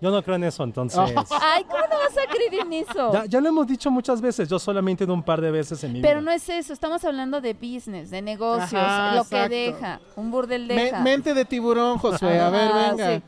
Yo 0.00 0.10
no 0.10 0.20
creo 0.22 0.34
en 0.34 0.44
eso, 0.44 0.64
entonces. 0.64 0.98
Ay, 1.40 1.62
¿cómo 1.64 1.82
no 1.82 1.96
vas 1.98 2.16
a 2.18 2.28
creer 2.28 2.54
en 2.66 2.72
eso? 2.72 3.12
Ya, 3.12 3.24
ya 3.26 3.40
lo 3.40 3.48
hemos 3.50 3.66
dicho 3.68 3.88
muchas 3.90 4.20
veces. 4.20 4.48
Yo 4.48 4.58
solamente 4.58 5.04
ido 5.04 5.14
un 5.14 5.22
par 5.22 5.40
de 5.40 5.50
veces 5.52 5.84
en 5.84 5.92
mi 5.92 6.00
Pero 6.00 6.20
vida. 6.20 6.30
no 6.30 6.30
es 6.32 6.48
eso, 6.48 6.72
estamos 6.72 7.04
hablando 7.04 7.40
de 7.40 7.54
business, 7.54 8.10
de 8.10 8.20
negocios, 8.20 8.72
Ajá, 8.74 9.14
lo 9.14 9.20
exacto. 9.22 9.48
que 9.50 9.54
deja, 9.54 10.00
un 10.16 10.30
burdel 10.32 10.66
Me- 10.66 10.74
deja. 10.86 11.00
mente 11.02 11.34
de 11.34 11.44
tiburón, 11.44 11.98
Josué. 11.98 12.40
A 12.40 12.50
ver, 12.50 12.70
Ah, 12.74 12.88
venga. 12.90 13.16
sí. 13.16 13.22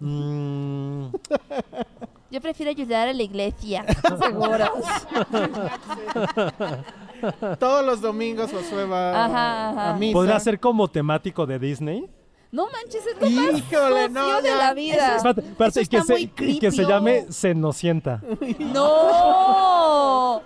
Mm, 0.00 1.06
Yo 2.36 2.42
prefiero 2.42 2.70
ayudar 2.70 3.08
a 3.08 3.14
la 3.14 3.22
iglesia, 3.22 3.82
seguro. 4.22 4.66
Todos 7.58 7.86
los 7.86 8.02
domingos 8.02 8.52
Josué 8.52 8.84
va 8.84 9.24
Ajá, 9.24 9.70
ajá. 9.70 9.94
a 9.94 9.96
misa. 9.96 10.12
¿Podría 10.12 10.38
ser 10.38 10.60
como 10.60 10.86
temático 10.86 11.46
de 11.46 11.58
Disney? 11.58 12.06
No 12.52 12.66
manches, 12.70 13.06
es 13.06 13.18
lo 13.18 13.30
más 13.30 13.58
Híjole, 13.58 14.10
no, 14.10 14.42
de 14.42 14.50
ya. 14.50 14.56
la 14.58 14.74
vida. 14.74 15.16
Espérate, 15.16 15.40
espérate, 15.40 15.80
y, 15.80 15.86
que 15.86 15.96
está 15.96 16.06
se, 16.06 16.12
muy 16.12 16.30
y 16.36 16.58
que 16.58 16.70
se 16.70 16.84
llame 16.84 17.24
Cenocienta. 17.30 18.20
¡No! 18.58 20.42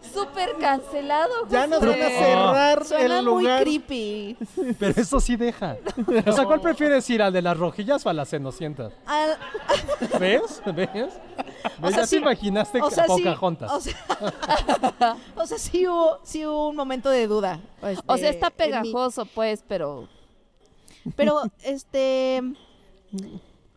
Súper 0.00 0.56
cancelado, 0.58 1.46
Ya 1.50 1.66
nos 1.66 1.80
van 1.80 1.90
a 2.00 2.08
cerrar 2.08 2.84
Suena 2.84 3.18
el 3.18 3.24
muy 3.26 3.42
lugar. 3.42 3.62
creepy. 3.62 4.36
Pero 4.78 5.00
eso 5.00 5.20
sí 5.20 5.36
deja. 5.36 5.76
O 6.26 6.32
sea, 6.32 6.44
¿cuál 6.46 6.60
prefieres 6.60 7.08
ir 7.10 7.20
al 7.20 7.32
de 7.32 7.42
las 7.42 7.56
rojillas 7.56 8.06
o 8.06 8.08
a 8.08 8.12
las 8.14 8.28
Cenocientas? 8.30 8.92
Al- 9.06 9.36
¿Ves? 10.18 10.62
¿Ves? 10.74 10.88
¿Ves? 10.94 11.14
O 11.82 11.88
sea, 11.90 11.98
ya 12.00 12.06
sí- 12.06 12.16
te 12.16 12.22
imaginaste 12.22 12.80
o 12.80 12.90
sea, 12.90 13.04
sí, 13.04 13.10
Pocahontas. 13.22 13.70
o 13.70 13.80
sea, 13.80 13.96
o 15.36 15.46
sea, 15.46 15.58
sí 15.58 15.86
hubo, 15.86 16.18
sí 16.22 16.46
hubo 16.46 16.68
un 16.68 16.76
momento 16.76 17.10
de 17.10 17.26
duda. 17.26 17.60
este, 17.82 18.04
O 18.06 18.16
sea, 18.16 18.30
está 18.30 18.46
en 18.46 18.52
mí. 18.52 18.56
pegajoso, 18.92 19.26
pues, 19.26 19.64
pero... 19.66 20.08
Pero, 21.16 21.42
este... 21.64 22.42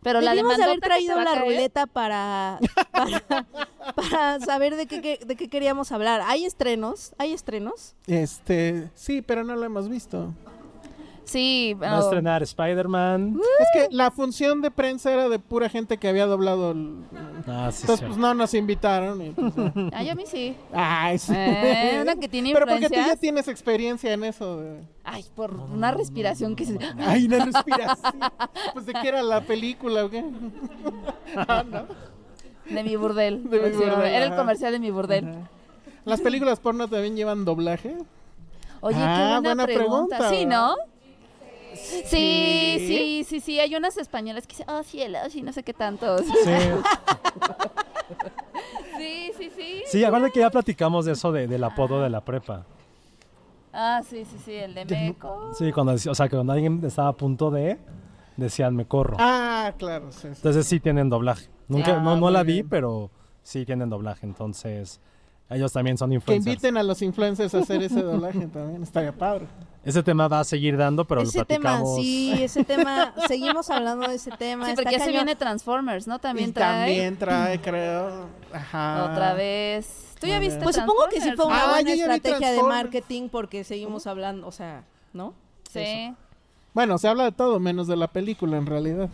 Pero 0.02 0.20
la 0.20 0.32
Debimos 0.32 0.56
de 0.56 0.64
haber 0.64 0.80
traído 0.80 1.16
la 1.20 1.32
caer- 1.34 1.40
ruleta 1.44 1.86
para, 1.86 2.58
para, 2.92 3.46
para 3.94 4.40
saber 4.40 4.74
de 4.76 4.86
qué, 4.86 5.00
qué- 5.00 5.20
de 5.24 5.36
qué 5.36 5.48
queríamos 5.48 5.92
hablar. 5.92 6.22
¿Hay 6.26 6.44
estrenos? 6.44 7.14
¿Hay 7.18 7.32
estrenos? 7.32 7.94
Este, 8.06 8.90
sí, 8.94 9.22
pero 9.22 9.44
no 9.44 9.54
lo 9.54 9.64
hemos 9.64 9.88
visto. 9.88 10.34
Sí, 11.32 11.74
Va 11.74 11.86
a 11.86 11.90
bueno, 11.90 12.04
estrenar 12.04 12.42
Spider-Man. 12.42 13.40
Es 13.58 13.66
que 13.72 13.94
la 13.94 14.10
función 14.10 14.60
de 14.60 14.70
prensa 14.70 15.10
era 15.12 15.28
de 15.28 15.38
pura 15.38 15.68
gente 15.68 15.96
que 15.98 16.08
había 16.08 16.26
doblado. 16.26 16.72
el- 16.72 17.04
Ah, 17.46 17.70
sí, 17.72 17.82
Entonces, 17.82 17.98
sí. 18.00 18.04
pues 18.06 18.16
no 18.18 18.34
nos 18.34 18.52
invitaron. 18.54 19.22
y, 19.22 19.30
pues. 19.30 19.52
Ay, 19.92 20.08
a 20.10 20.14
mí 20.14 20.24
sí. 20.26 20.56
Ay, 20.72 21.18
sí. 21.18 21.32
Eh, 21.34 21.98
una 22.02 22.16
que 22.16 22.28
tiene 22.28 22.52
Pero 22.52 22.66
porque 22.66 22.88
tú 22.88 22.94
ya 22.94 23.16
tienes 23.16 23.48
experiencia 23.48 24.12
en 24.12 24.24
eso. 24.24 24.60
de- 24.60 24.80
Ay, 25.04 25.24
por 25.34 25.54
una 25.54 25.90
respiración 25.90 26.54
que 26.54 26.66
se... 26.66 26.78
Ay, 26.98 27.26
una 27.26 27.44
respiración. 27.44 28.20
Pues 28.74 28.86
de 28.86 28.92
qué 28.92 29.08
era 29.08 29.22
la 29.22 29.40
película 29.40 30.04
o 30.04 30.10
qué. 30.10 30.24
Ah, 31.36 31.64
¿no? 31.68 31.86
De 32.68 32.84
mi 32.84 32.94
burdel. 32.96 33.48
De 33.48 33.58
mi 33.58 33.68
Sí, 33.70 33.74
burdel, 33.76 34.06
Era 34.14 34.26
el 34.26 34.36
comercial 34.36 34.72
de 34.72 34.78
mi 34.78 34.90
burdel. 34.90 35.34
¿Las 36.04 36.20
películas 36.20 36.60
porno 36.60 36.88
también 36.88 37.16
llevan 37.16 37.44
doblaje? 37.44 37.96
Oye, 38.80 38.96
Ah, 38.98 39.14
qué 39.16 39.22
buena, 39.22 39.40
buena 39.40 39.64
pregunta. 39.64 40.16
pregunta, 40.18 40.30
Sí, 40.30 40.44
¿no? 40.46 40.74
Sí, 41.82 42.02
Sí. 42.08 42.76
sí, 42.78 43.24
sí, 43.28 43.40
sí. 43.40 43.60
Hay 43.60 43.74
unas 43.74 43.96
españolas 43.96 44.46
que 44.46 44.52
dicen, 44.56 44.66
oh, 44.70 44.82
cielos, 44.82 45.34
y 45.34 45.42
no 45.42 45.52
sé 45.52 45.62
qué 45.62 45.74
tantos. 45.74 46.22
Sí. 46.22 46.50
Sí, 48.98 49.32
sí, 49.36 49.50
sí. 49.56 49.82
Sí, 49.86 50.04
acuérdate 50.04 50.32
que 50.32 50.40
ya 50.40 50.50
platicamos 50.50 51.04
de 51.06 51.12
eso 51.12 51.32
de, 51.32 51.46
del 51.48 51.64
apodo 51.64 52.00
de 52.02 52.10
la 52.10 52.20
prepa. 52.24 52.64
Ah, 53.72 54.00
sí, 54.08 54.24
sí, 54.24 54.36
sí, 54.44 54.52
el 54.54 54.74
de 54.74 54.84
Meco. 54.84 55.50
Sí, 55.54 55.72
cuando, 55.72 55.92
o 55.94 56.14
sea, 56.14 56.28
que 56.28 56.36
cuando 56.36 56.52
alguien 56.52 56.80
estaba 56.84 57.08
a 57.08 57.12
punto 57.14 57.50
de, 57.50 57.78
decían 58.36 58.76
me 58.76 58.86
corro. 58.86 59.16
Ah, 59.18 59.72
claro. 59.78 60.12
sí, 60.12 60.20
sí. 60.22 60.28
Entonces 60.28 60.66
sí 60.66 60.78
tienen 60.78 61.08
doblaje. 61.08 61.48
Nunca, 61.68 61.96
Ah, 61.96 62.00
no, 62.00 62.16
no 62.16 62.30
la 62.30 62.42
vi, 62.42 62.54
bien. 62.54 62.68
pero 62.68 63.10
sí 63.42 63.64
tienen 63.64 63.88
doblaje. 63.88 64.26
Entonces, 64.26 65.00
ellos 65.54 65.72
también 65.72 65.96
son 65.98 66.10
Que 66.10 66.14
influencers. 66.16 66.46
inviten 66.46 66.76
a 66.76 66.82
los 66.82 67.00
influencers 67.02 67.54
a 67.54 67.58
hacer 67.58 67.82
ese 67.82 68.02
doblaje 68.02 68.46
también. 68.48 68.82
Estaría 68.82 69.12
padre. 69.12 69.46
Ese 69.84 70.02
tema 70.02 70.28
va 70.28 70.40
a 70.40 70.44
seguir 70.44 70.76
dando, 70.76 71.04
pero 71.04 71.22
ese 71.22 71.38
lo 71.38 71.44
tema, 71.44 71.60
platicamos. 71.78 71.96
sí, 71.96 72.32
ese 72.42 72.62
tema. 72.64 73.12
Seguimos 73.26 73.68
hablando 73.70 74.08
de 74.08 74.14
ese 74.14 74.30
tema. 74.30 74.66
Sí, 74.66 74.72
porque 74.76 74.92
ya 74.92 75.04
se 75.04 75.10
viene 75.10 75.34
Transformers, 75.34 76.06
¿no? 76.06 76.18
También 76.20 76.50
Y 76.50 76.52
trae. 76.52 76.86
también 76.86 77.16
trae, 77.16 77.60
creo. 77.60 78.26
Ajá. 78.52 79.10
Otra 79.10 79.34
vez. 79.34 80.14
¿Tú 80.20 80.28
ya 80.28 80.38
viste 80.38 80.60
Pues 80.62 80.76
supongo 80.76 81.08
que 81.10 81.20
sí 81.20 81.32
fue 81.32 81.46
una 81.46 81.64
Ah, 81.64 81.70
buena 81.70 81.92
estrategia 81.92 82.52
de 82.52 82.62
marketing 82.62 83.28
porque 83.28 83.64
seguimos 83.64 84.06
hablando, 84.06 84.46
o 84.46 84.52
sea, 84.52 84.84
¿no? 85.12 85.34
Sí. 85.68 85.80
eso. 85.80 86.16
Bueno, 86.74 86.96
se 86.98 87.08
habla 87.08 87.24
de 87.24 87.32
todo 87.32 87.58
menos 87.58 87.86
de 87.88 87.96
la 87.96 88.06
película 88.06 88.56
en 88.58 88.66
realidad. 88.66 89.10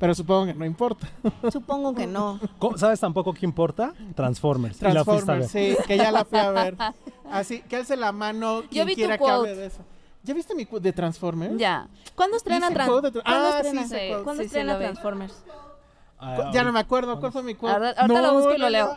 Pero 0.00 0.14
supongo 0.14 0.46
que 0.46 0.54
no 0.54 0.64
importa. 0.64 1.06
Supongo 1.52 1.94
que 1.94 2.06
no. 2.06 2.40
¿Sabes 2.76 2.98
tampoco 2.98 3.32
qué 3.34 3.44
importa? 3.46 3.92
Transformers. 4.16 4.78
Transformers, 4.78 5.48
sí, 5.50 5.76
que 5.86 5.96
ya 5.98 6.10
la 6.10 6.24
fui 6.24 6.38
a 6.38 6.50
ver. 6.50 6.76
Así, 7.30 7.60
que 7.62 7.76
alce 7.76 7.96
la 7.96 8.10
mano 8.10 8.62
quien 8.70 8.86
vi 8.86 8.94
tu 8.94 8.96
quiera 8.96 9.14
que 9.16 9.18
quote. 9.18 9.32
hable 9.34 9.54
de 9.54 9.66
eso. 9.66 9.82
¿Ya 10.22 10.34
viste 10.34 10.54
mi 10.54 10.64
de 10.64 10.92
Transformers? 10.92 11.56
Ya. 11.58 11.86
¿Cuándo 12.14 12.36
estrena, 12.38 12.68
Dice 12.68 12.80
Tran- 12.80 12.86
quote 12.88 13.10
de 13.10 13.20
tra- 13.20 13.22
¿Cuándo 13.24 13.46
Ah, 13.48 13.56
estrena, 13.60 13.86
sí. 13.86 13.96
¿Cuándo 14.24 14.32
Sí, 14.32 14.38
sí, 14.38 14.44
estrena. 14.46 14.78
Transformers? 14.78 15.44
Ah, 16.18 16.50
Ya 16.52 16.64
no 16.64 16.72
me 16.72 16.80
acuerdo 16.80 17.18
cuál 17.20 17.32
fue 17.32 17.42
mi 17.42 17.54
quote. 17.54 17.72
Ahora- 17.74 17.94
ahorita 17.96 18.22
lo 18.22 18.34
busco 18.34 18.54
y 18.54 18.58
lo 18.58 18.68
leo. 18.70 18.96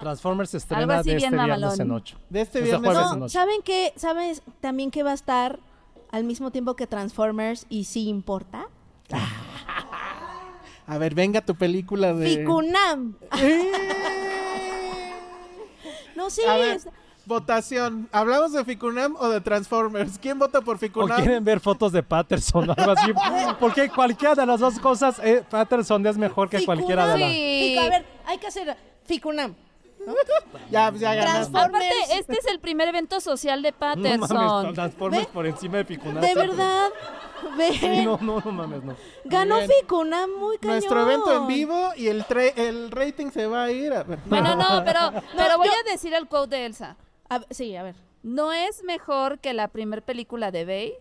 Transformers 0.00 0.54
Algo 0.54 0.58
estrena 0.58 0.98
así 0.98 1.10
de 1.10 1.16
este 1.16 1.28
bien 1.28 1.44
viernes 1.44 1.60
mamalón. 1.60 1.80
en 1.80 1.90
8. 1.92 2.16
De 2.30 2.40
este 2.40 2.58
Este 2.58 2.70
viernes 2.70 2.88
jueves 2.90 3.06
en 3.08 3.12
en 3.14 3.18
No, 3.20 3.24
8. 3.26 3.32
¿saben 3.32 3.62
qué? 3.64 3.92
¿Sabes 3.96 4.42
también 4.60 4.90
que 4.90 5.02
va 5.02 5.10
a 5.10 5.14
estar 5.14 5.58
al 6.10 6.24
mismo 6.24 6.50
tiempo 6.50 6.74
que 6.74 6.86
Transformers 6.86 7.66
y 7.68 7.84
sí 7.84 8.08
importa? 8.08 8.66
A 10.92 10.98
ver, 10.98 11.14
venga 11.14 11.40
tu 11.40 11.54
película 11.54 12.12
de... 12.12 12.36
Ficunam. 12.36 13.14
no, 16.14 16.28
sí. 16.28 16.42
A 16.46 16.56
ver, 16.58 16.80
votación. 17.24 18.10
¿Hablamos 18.12 18.52
de 18.52 18.62
Ficunam 18.64 19.16
o 19.18 19.28
de 19.30 19.40
Transformers? 19.40 20.18
¿Quién 20.18 20.38
vota 20.38 20.60
por 20.60 20.76
¿O 20.76 20.78
Ficunam? 20.78 21.16
quieren 21.18 21.42
ver 21.44 21.60
fotos 21.60 21.92
de 21.92 22.02
Patterson 22.02 22.68
o 22.68 22.74
algo 22.76 22.92
así? 22.92 23.10
Porque 23.60 23.88
cualquiera 23.88 24.34
de 24.34 24.44
las 24.44 24.60
dos 24.60 24.78
cosas, 24.80 25.18
eh, 25.24 25.42
Patterson 25.48 26.06
es 26.06 26.18
mejor 26.18 26.50
que 26.50 26.62
cualquiera 26.64 27.06
de 27.14 27.18
las... 27.18 27.30
Ficu- 27.30 27.78
A 27.86 27.88
ver, 27.88 28.04
hay 28.26 28.36
que 28.38 28.46
hacer 28.48 28.76
Ficunam. 29.06 29.54
Ya, 30.70 30.92
ya 30.92 31.14
ganaste. 31.14 31.56
Aparte, 31.56 31.88
este 32.18 32.34
es 32.34 32.46
el 32.48 32.60
primer 32.60 32.88
evento 32.88 33.18
social 33.20 33.62
de 33.62 33.70
No 33.70 33.78
Patterson. 33.78 34.28
mames, 34.36 34.74
Transformers 34.74 35.26
por 35.28 35.46
encima 35.46 35.78
de 35.78 35.84
Ficunam. 35.86 36.20
De 36.20 36.34
verdad. 36.34 36.88
Sí, 37.80 38.04
no, 38.04 38.18
no, 38.20 38.40
no 38.44 38.52
mames, 38.52 38.82
no. 38.84 38.96
Ganó 39.24 39.56
bien. 39.58 39.70
Ficunam 39.80 40.30
muy 40.38 40.58
cañón. 40.58 40.76
Nuestro 40.76 41.02
evento 41.02 41.34
en 41.36 41.46
vivo 41.46 41.90
y 41.96 42.08
el, 42.08 42.24
tre- 42.24 42.52
el 42.56 42.90
rating 42.90 43.30
se 43.30 43.46
va 43.46 43.64
a 43.64 43.70
ir. 43.72 43.92
A 43.92 44.02
ver. 44.04 44.18
Bueno, 44.26 44.54
no, 44.56 44.82
pero, 44.84 45.00
pero 45.36 45.58
voy 45.58 45.68
yo- 45.68 45.72
a 45.74 45.90
decir 45.90 46.14
el 46.14 46.26
quote 46.28 46.56
de 46.56 46.66
Elsa. 46.66 46.96
A- 47.28 47.42
sí, 47.50 47.74
a 47.76 47.82
ver. 47.82 47.94
No 48.22 48.52
es 48.52 48.82
mejor 48.84 49.38
que 49.40 49.52
la 49.52 49.68
primer 49.68 50.02
película 50.02 50.50
de 50.50 50.64
Bey, 50.64 50.94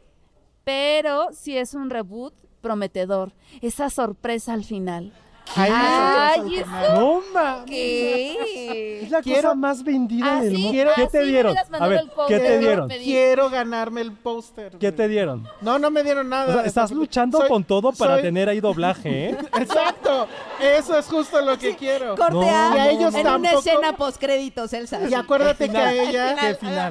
pero 0.63 1.29
sí 1.33 1.57
es 1.57 1.73
un 1.73 1.89
reboot 1.89 2.33
prometedor. 2.61 3.31
Esa 3.61 3.89
sorpresa 3.89 4.53
al 4.53 4.63
final. 4.63 5.13
Ay, 5.55 6.41
final. 6.41 6.53
eso. 6.53 6.93
No 6.95 7.21
mames. 7.33 7.65
¿Qué? 7.65 9.01
Es 9.03 9.11
la 9.11 9.21
Quiero- 9.21 9.41
cosa 9.41 9.55
más 9.55 9.83
vendida 9.83 10.37
¿Ah, 10.37 10.41
del 10.41 10.55
sí? 10.55 10.61
mundo. 10.61 10.71
¿Qué 10.95 11.01
Ah, 11.03 11.07
te 11.07 11.19
sí, 11.19 11.25
me 11.25 11.31
dieron? 11.31 11.57
A 11.57 11.87
ver, 11.87 12.03
¿qué 12.27 12.39
te 12.39 12.59
dieron? 12.59 12.89
Quiero 12.89 13.49
ganarme 13.49 14.01
el 14.01 14.11
póster. 14.13 14.77
¿Qué 14.79 14.91
te 14.91 15.07
dieron? 15.07 15.47
No, 15.61 15.79
no 15.79 15.91
me 15.91 16.03
dieron 16.03 16.29
nada. 16.29 16.49
O 16.49 16.53
sea, 16.53 16.65
estás 16.65 16.91
luchando 16.91 17.39
Soy- 17.39 17.49
con 17.49 17.63
todo 17.63 17.91
para 17.91 18.13
soy- 18.15 18.23
tener 18.23 18.49
ahí 18.49 18.59
doblaje, 18.59 19.29
¿eh? 19.29 19.37
Exacto. 19.59 20.27
Eso 20.59 20.97
es 20.97 21.05
justo 21.07 21.41
lo 21.41 21.57
que 21.57 21.75
quiero. 21.75 22.15
Corte 22.15 22.33
No, 22.33 22.41
A 22.41 22.75
y 22.75 22.79
a 22.79 22.89
ellos 22.91 23.13
en 23.15 23.27
una 23.27 23.51
escena 23.51 23.95
postcréditos, 23.95 24.71
Elsa. 24.73 24.99
Y 25.09 25.13
acuérdate 25.13 25.69
que 25.69 25.77
a 25.77 25.93
ella. 25.93 26.35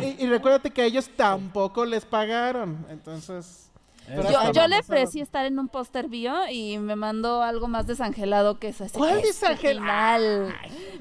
Y, 0.01 0.25
y 0.25 0.27
recuérdate 0.27 0.71
que 0.71 0.83
a 0.83 0.85
ellos 0.85 1.09
tampoco 1.17 1.85
les 1.85 2.05
pagaron. 2.05 2.87
Entonces. 2.91 3.70
Yo, 4.15 4.39
hasta 4.39 4.53
yo 4.53 4.69
le 4.69 4.79
ofrecí 4.81 5.21
estar 5.21 5.45
en 5.47 5.59
un 5.59 5.69
póster 5.69 6.09
bio 6.09 6.35
y 6.51 6.79
me 6.79 6.97
mandó 6.97 7.43
algo 7.43 7.69
más 7.69 7.87
desangelado 7.87 8.59
que 8.59 8.69
eso. 8.69 8.85
Ese- 8.85 8.99
¿Cuál 8.99 9.19
ese 9.19 9.47
desangel- 9.47 9.79
final. 9.79 10.55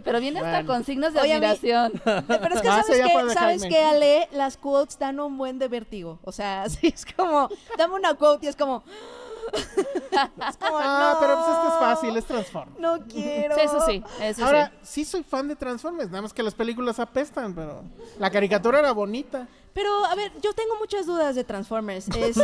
Pero 0.03 0.19
viene 0.19 0.39
hasta 0.39 0.51
Bueno. 0.51 0.67
con 0.67 0.83
signos 0.85 1.13
de 1.13 1.19
Oye, 1.21 1.29
mí- 1.39 1.45
admiración. 1.45 1.91
Pero 2.03 2.55
es 2.55 2.61
que 2.61 2.67
Ah, 2.69 2.83
sabes 2.83 3.01
que, 3.01 3.33
sabes 3.33 3.63
que 3.65 3.77
Ale, 3.83 4.27
las 4.31 4.57
quotes 4.57 4.97
dan 4.99 5.19
un 5.19 5.37
buen 5.37 5.59
de 5.59 5.67
vértigo. 5.67 6.19
O 6.23 6.31
sea, 6.31 6.67
sí, 6.69 6.87
es 6.87 7.05
como, 7.05 7.49
dame 7.77 7.95
una 7.95 8.13
quote 8.15 8.45
y 8.45 8.49
es 8.49 8.55
como, 8.55 8.83
es 9.53 10.57
como, 10.57 10.77
Ah, 10.79 11.13
no, 11.13 11.19
pero 11.19 11.35
pues 11.37 11.47
este 11.57 11.67
es 11.67 11.73
fácil, 11.79 12.17
es 12.17 12.25
Transformers. 12.25 12.79
No 12.79 12.99
quiero. 13.07 13.55
Sí, 13.55 13.61
eso 13.61 13.85
sí, 13.85 14.03
eso 14.21 14.45
Ahora, 14.45 14.71
sí. 14.83 15.03
sí 15.03 15.05
soy 15.05 15.23
fan 15.23 15.47
de 15.47 15.55
Transformers, 15.55 16.09
nada 16.09 16.21
más 16.21 16.33
que 16.33 16.43
las 16.43 16.53
películas 16.53 16.99
apestan, 16.99 17.53
pero 17.55 17.83
la 18.19 18.29
caricatura 18.29 18.79
era 18.79 18.91
bonita. 18.91 19.47
Pero, 19.73 20.05
a 20.05 20.15
ver, 20.15 20.31
yo 20.41 20.53
tengo 20.53 20.75
muchas 20.77 21.05
dudas 21.05 21.35
de 21.35 21.43
Transformers. 21.43 22.07
Es, 22.15 22.37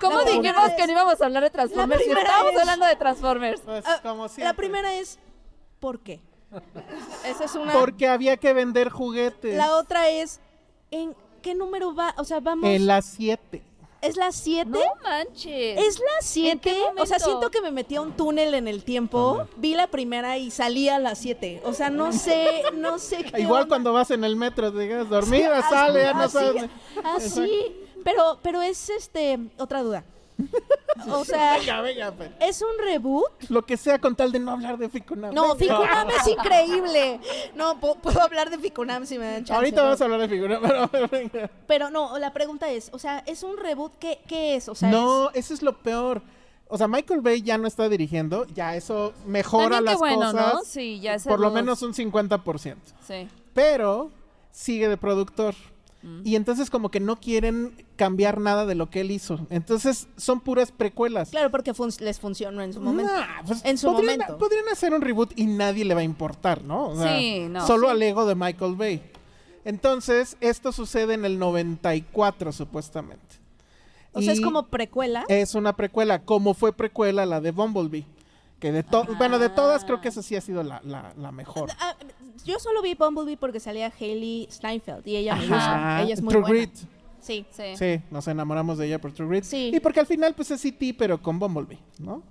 ¿Cómo 0.00 0.18
la 0.18 0.24
dijimos 0.24 0.70
que 0.76 0.86
no 0.86 0.92
íbamos 0.92 1.20
a 1.20 1.24
hablar 1.26 1.42
de 1.42 1.50
Transformers? 1.50 2.06
La 2.06 2.14
Si 2.14 2.20
estábamos 2.20 2.52
es- 2.52 2.58
hablando 2.60 2.86
de 2.86 2.96
Transformers. 2.96 3.60
Pues 3.62 3.84
Ah, 3.86 4.00
como 4.02 4.26
La 4.38 4.54
primera 4.54 4.94
es, 4.94 5.18
¿por 5.80 6.00
qué? 6.00 6.20
Esa 7.26 7.44
es 7.44 7.54
una. 7.54 7.72
Porque 7.74 8.08
había 8.08 8.36
que 8.38 8.52
vender 8.54 8.88
juguetes. 8.88 9.54
La 9.56 9.76
otra 9.76 10.08
es, 10.08 10.40
¿en 10.90 11.14
qué 11.42 11.54
número 11.54 11.94
va? 11.94 12.14
O 12.16 12.24
sea, 12.24 12.40
vamos. 12.40 12.68
En 12.70 12.86
las 12.86 13.04
7. 13.06 13.62
¿Es 14.00 14.16
la 14.16 14.30
7? 14.30 14.70
No 14.70 14.78
manches. 15.02 15.78
¿Es 15.78 15.98
la 15.98 16.06
7? 16.20 16.60
qué 16.62 16.82
O 17.00 17.04
sea, 17.06 17.18
siento 17.18 17.50
que 17.50 17.60
me 17.60 17.70
metí 17.72 17.96
a 17.96 18.00
un 18.00 18.12
túnel 18.12 18.54
en 18.54 18.68
el 18.68 18.84
tiempo, 18.84 19.46
vi 19.56 19.74
la 19.74 19.88
primera 19.88 20.38
y 20.38 20.50
salí 20.52 20.88
a 20.88 20.98
las 21.00 21.18
7. 21.18 21.62
O 21.64 21.72
sea, 21.72 21.90
no 21.90 22.12
sé, 22.12 22.62
no 22.74 22.98
sé 23.00 23.24
qué 23.34 23.40
Igual 23.40 23.62
onda. 23.64 23.68
cuando 23.68 23.92
vas 23.92 24.10
en 24.12 24.22
el 24.22 24.36
metro, 24.36 24.70
digas 24.70 25.08
dormida, 25.08 25.58
Así- 25.58 25.70
sale, 25.74 26.02
ya 26.02 26.12
no 26.14 26.20
así- 26.22 26.32
sabes. 26.32 26.64
Así, 27.04 27.76
pero, 28.04 28.38
pero 28.42 28.62
es 28.62 28.88
este, 28.88 29.38
otra 29.58 29.82
duda. 29.82 30.04
O 31.10 31.24
sea, 31.24 31.58
Venga, 31.58 31.80
venga, 31.80 32.10
pues. 32.12 32.30
¿es 32.40 32.60
un 32.60 32.76
reboot? 32.84 33.24
Lo 33.50 33.64
que 33.64 33.76
sea 33.76 33.98
con 34.00 34.16
tal 34.16 34.32
de 34.32 34.40
no 34.40 34.50
hablar 34.50 34.76
de 34.78 34.88
Ficunam. 34.88 35.32
No. 35.32 35.54
Ficunam 35.54 36.08
es 36.10 36.26
increíble. 36.28 37.20
No, 37.54 37.80
pu- 37.80 37.96
puedo 38.00 38.20
hablar 38.20 38.50
de 38.50 38.58
Ficunam 38.58 39.06
si 39.06 39.16
me 39.16 39.24
dan 39.26 39.44
chance. 39.44 39.54
Ahorita 39.54 39.76
¿no? 39.76 39.82
vamos 39.84 40.00
a 40.00 40.04
hablar 40.04 40.20
de 40.20 40.28
Ficunam, 40.28 40.60
pero, 40.66 40.88
pero 40.88 41.08
venga. 41.08 41.50
Pero 41.68 41.90
no, 41.90 42.18
la 42.18 42.32
pregunta 42.32 42.68
es, 42.70 42.90
o 42.92 42.98
sea, 42.98 43.22
¿es 43.26 43.42
un 43.44 43.56
reboot? 43.58 43.92
¿Qué, 43.98 44.18
qué 44.26 44.56
es? 44.56 44.68
O 44.68 44.74
sea, 44.74 44.90
no, 44.90 45.30
eso 45.34 45.54
es 45.54 45.62
lo 45.62 45.78
peor. 45.78 46.20
O 46.68 46.76
sea, 46.76 46.88
Michael 46.88 47.20
Bay 47.20 47.42
ya 47.42 47.56
no 47.58 47.68
está 47.68 47.88
dirigiendo, 47.88 48.44
ya 48.46 48.74
eso 48.74 49.14
mejora 49.24 49.76
También 49.76 49.84
qué 49.84 49.90
las 49.90 49.98
bueno, 49.98 50.16
cosas. 50.32 50.54
¿no? 50.54 50.64
Sí, 50.64 51.00
ya 51.00 51.14
ese 51.14 51.28
por 51.28 51.38
lo 51.40 51.50
menos 51.50 51.80
un 51.82 51.94
50%. 51.94 52.76
Sí. 53.06 53.28
Pero 53.54 54.10
sigue 54.50 54.88
de 54.88 54.96
productor. 54.96 55.54
Y 56.24 56.36
entonces 56.36 56.70
como 56.70 56.90
que 56.90 57.00
no 57.00 57.18
quieren 57.18 57.74
cambiar 57.96 58.40
nada 58.40 58.66
de 58.66 58.76
lo 58.76 58.88
que 58.88 59.00
él 59.00 59.10
hizo. 59.10 59.46
Entonces 59.50 60.06
son 60.16 60.40
puras 60.40 60.70
precuelas. 60.70 61.30
Claro, 61.30 61.50
porque 61.50 61.74
fun- 61.74 61.90
les 62.00 62.20
funcionó 62.20 62.62
en 62.62 62.72
su 62.72 62.80
momento. 62.80 63.12
Nah, 63.12 63.42
pues, 63.44 63.64
en 63.64 63.76
su 63.78 63.88
podrían, 63.92 64.18
momento. 64.20 64.38
podrían 64.38 64.68
hacer 64.70 64.94
un 64.94 65.00
reboot 65.02 65.32
y 65.36 65.46
nadie 65.46 65.84
le 65.84 65.94
va 65.94 66.00
a 66.00 66.04
importar, 66.04 66.62
¿no? 66.62 66.90
O 66.90 66.96
sea, 66.96 67.18
Sí, 67.18 67.46
no. 67.50 67.66
Solo 67.66 67.88
Sí. 67.88 67.92
al 67.92 68.02
ego 68.02 68.26
de 68.26 68.34
Michael 68.36 68.76
Bay. 68.76 69.02
Entonces, 69.64 70.36
esto 70.40 70.70
sucede 70.72 71.14
en 71.14 71.24
el 71.24 71.38
94, 71.38 72.52
supuestamente. 72.52 73.36
O 74.12 74.22
sea, 74.22 74.32
es 74.32 74.40
como 74.40 74.66
precuela. 74.68 75.24
Es 75.28 75.54
una 75.54 75.74
precuela, 75.76 76.20
como 76.22 76.54
fue 76.54 76.72
precuela 76.72 77.26
la 77.26 77.40
de 77.40 77.50
Bumblebee. 77.50 78.06
Que 78.58 78.72
de 78.72 78.82
to- 78.82 79.06
bueno, 79.18 79.38
de 79.38 79.48
todas 79.48 79.84
creo 79.84 80.00
que 80.00 80.08
esa 80.08 80.22
sí 80.22 80.34
ha 80.34 80.40
sido 80.40 80.62
la, 80.62 80.80
la- 80.84 81.12
la 81.16 81.30
mejor. 81.32 81.70
Ah, 81.80 81.94
yo 82.44 82.58
solo 82.58 82.82
vi 82.82 82.94
Bumblebee 82.94 83.36
porque 83.36 83.60
salía 83.60 83.92
Hailey 84.00 84.48
Steinfeld 84.50 85.06
y 85.06 85.16
ella 85.16 85.36
me 85.36 85.44
Ajá, 85.44 85.54
gusta. 85.54 86.02
Ella 86.02 86.14
es 86.14 86.22
muy 86.22 86.30
True 86.32 86.40
buena. 86.42 86.56
Grit. 86.56 86.74
Sí. 87.20 87.44
Sí, 87.76 88.00
nos 88.10 88.26
enamoramos 88.28 88.78
de 88.78 88.86
ella 88.86 89.00
por 89.00 89.12
True 89.12 89.28
Grit. 89.28 89.44
Sí. 89.44 89.70
Y 89.74 89.80
porque 89.80 90.00
al 90.00 90.06
final, 90.06 90.34
pues 90.34 90.50
es 90.50 90.64
E.T., 90.64 90.94
pero 90.98 91.20
con 91.20 91.38
Bumblebee, 91.38 91.78
¿no? 91.98 92.22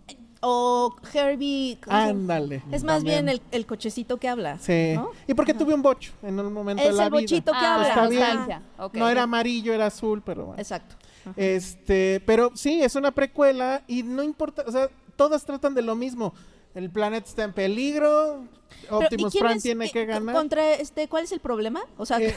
O 0.42 0.96
Herbie. 1.14 1.78
Ándale. 1.88 2.62
Es 2.72 2.84
más 2.84 2.98
también. 2.98 3.26
bien 3.26 3.30
el, 3.30 3.42
el 3.52 3.66
cochecito 3.66 4.18
que 4.18 4.28
habla. 4.28 4.60
Sí. 4.60 4.94
¿no? 4.96 5.12
Y 5.28 5.34
porque 5.34 5.54
tuve 5.54 5.74
un 5.74 5.82
bocho 5.82 6.12
en 6.24 6.40
un 6.40 6.52
momento 6.54 6.84
Es 6.84 6.90
de 6.90 6.94
la 6.96 7.04
el 7.06 7.10
vida. 7.12 7.22
bochito 7.22 7.52
que 7.54 7.58
Ah, 7.60 7.76
habla. 7.76 7.88
Está 7.90 8.08
bien. 8.08 8.22
nostalgia. 8.22 8.62
Ok. 8.80 8.94
No 8.96 9.10
era 9.10 9.24
amarillo, 9.24 9.74
era 9.74 9.88
azul, 9.88 10.22
pero 10.26 10.46
bueno. 10.48 10.62
Exacto. 10.62 10.96
Este, 11.36 12.22
pero 12.26 12.52
sí, 12.56 12.82
es 12.82 12.96
una 12.96 13.12
precuela 13.12 13.82
y 13.88 14.04
no 14.04 14.24
importa, 14.24 14.64
o 14.66 14.72
sea, 14.72 14.90
todas 15.18 15.44
tratan 15.44 15.74
de 15.74 15.82
lo 15.82 15.96
mismo. 15.96 16.34
El 16.76 16.90
planeta 16.92 17.28
está 17.28 17.44
en 17.44 17.54
peligro, 17.54 18.44
Optimus 18.90 19.34
¿y 19.34 19.38
quién 19.40 19.44
Prime 19.46 19.58
es- 19.58 19.64
tiene 19.64 19.86
eh, 19.88 19.92
que 19.92 20.06
ganar. 20.06 20.36
Contra 20.36 20.74
este, 20.74 21.08
¿Cuál 21.10 21.24
es 21.24 21.32
el 21.32 21.40
problema? 21.40 21.82
O 21.98 22.06
sea, 22.06 22.20
Eh, 22.22 22.36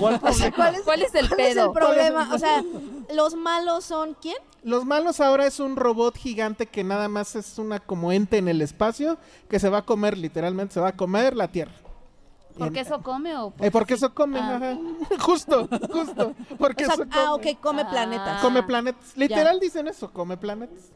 ¿Cuál 0.00 0.14
o 0.22 0.32
sea, 0.32 0.50
¿cuál, 0.52 0.74
es, 0.76 0.82
¿Cuál 0.82 1.02
es 1.02 1.14
el 1.14 1.28
cuál 1.28 1.40
es 1.40 1.56
el 1.56 1.70
problema? 1.72 2.30
O 2.34 2.38
sea, 2.38 2.64
los 3.14 3.34
malos 3.34 3.84
son 3.84 4.16
¿quién? 4.20 4.36
Los 4.62 4.84
malos 4.86 5.20
ahora 5.20 5.46
es 5.46 5.60
un 5.60 5.76
robot 5.76 6.16
gigante 6.16 6.66
que 6.66 6.84
nada 6.84 7.08
más 7.08 7.36
es 7.36 7.58
una 7.58 7.80
como 7.80 8.12
ente 8.12 8.38
en 8.38 8.48
el 8.48 8.62
espacio 8.62 9.18
que 9.50 9.58
se 9.58 9.68
va 9.68 9.78
a 9.78 9.82
comer, 9.82 10.16
literalmente 10.16 10.74
se 10.74 10.80
va 10.80 10.88
a 10.88 10.96
comer 10.96 11.36
la 11.36 11.48
Tierra. 11.48 11.72
¿Porque 12.56 12.80
eso 12.80 13.02
come 13.02 13.34
o 13.36 13.52
Eh, 13.60 13.70
porque 13.70 13.94
eso 13.94 14.14
come, 14.14 14.38
Ah. 14.38 14.56
ajá. 14.56 14.78
justo, 15.20 15.68
justo, 15.90 16.34
porque 16.58 16.84
O 16.84 16.86
sea, 16.86 16.94
eso 16.94 17.04
come. 17.04 17.14
ah, 17.26 17.34
ok, 17.34 17.46
come 17.60 17.84
planetas. 17.84 18.40
Come 18.40 18.62
planetas. 18.62 19.16
Literal 19.16 19.58
dicen 19.60 19.88
eso, 19.88 20.10
come 20.12 20.36
planetas. 20.36 20.92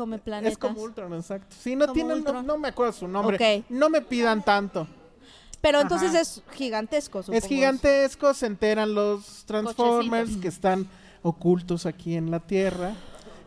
Come 0.00 0.18
planetas. 0.18 0.52
Es 0.52 0.58
como 0.58 0.80
Ultron, 0.80 1.12
exacto. 1.12 1.54
Sí, 1.60 1.76
no 1.76 1.84
Como 1.84 1.92
tienen, 1.92 2.24
no, 2.46 2.56
me 2.56 2.68
acuerdo 2.68 2.94
su 2.94 3.06
nombre. 3.06 3.64
No 3.68 3.90
me 3.90 4.00
pidan 4.00 4.42
tanto. 4.42 4.86
Pero 5.60 5.82
entonces 5.82 6.08
Ajá. 6.12 6.20
es 6.22 6.42
gigantesco, 6.52 7.22
supongo. 7.22 7.36
Es 7.36 7.44
gigantesco, 7.44 8.32
se 8.32 8.46
enteran 8.46 8.94
los 8.94 9.44
Transformers 9.44 10.22
Cochecitos. 10.22 10.40
que 10.40 10.48
están 10.48 10.88
ocultos 11.22 11.84
aquí 11.84 12.16
en 12.16 12.30
la 12.30 12.40
Tierra. 12.40 12.94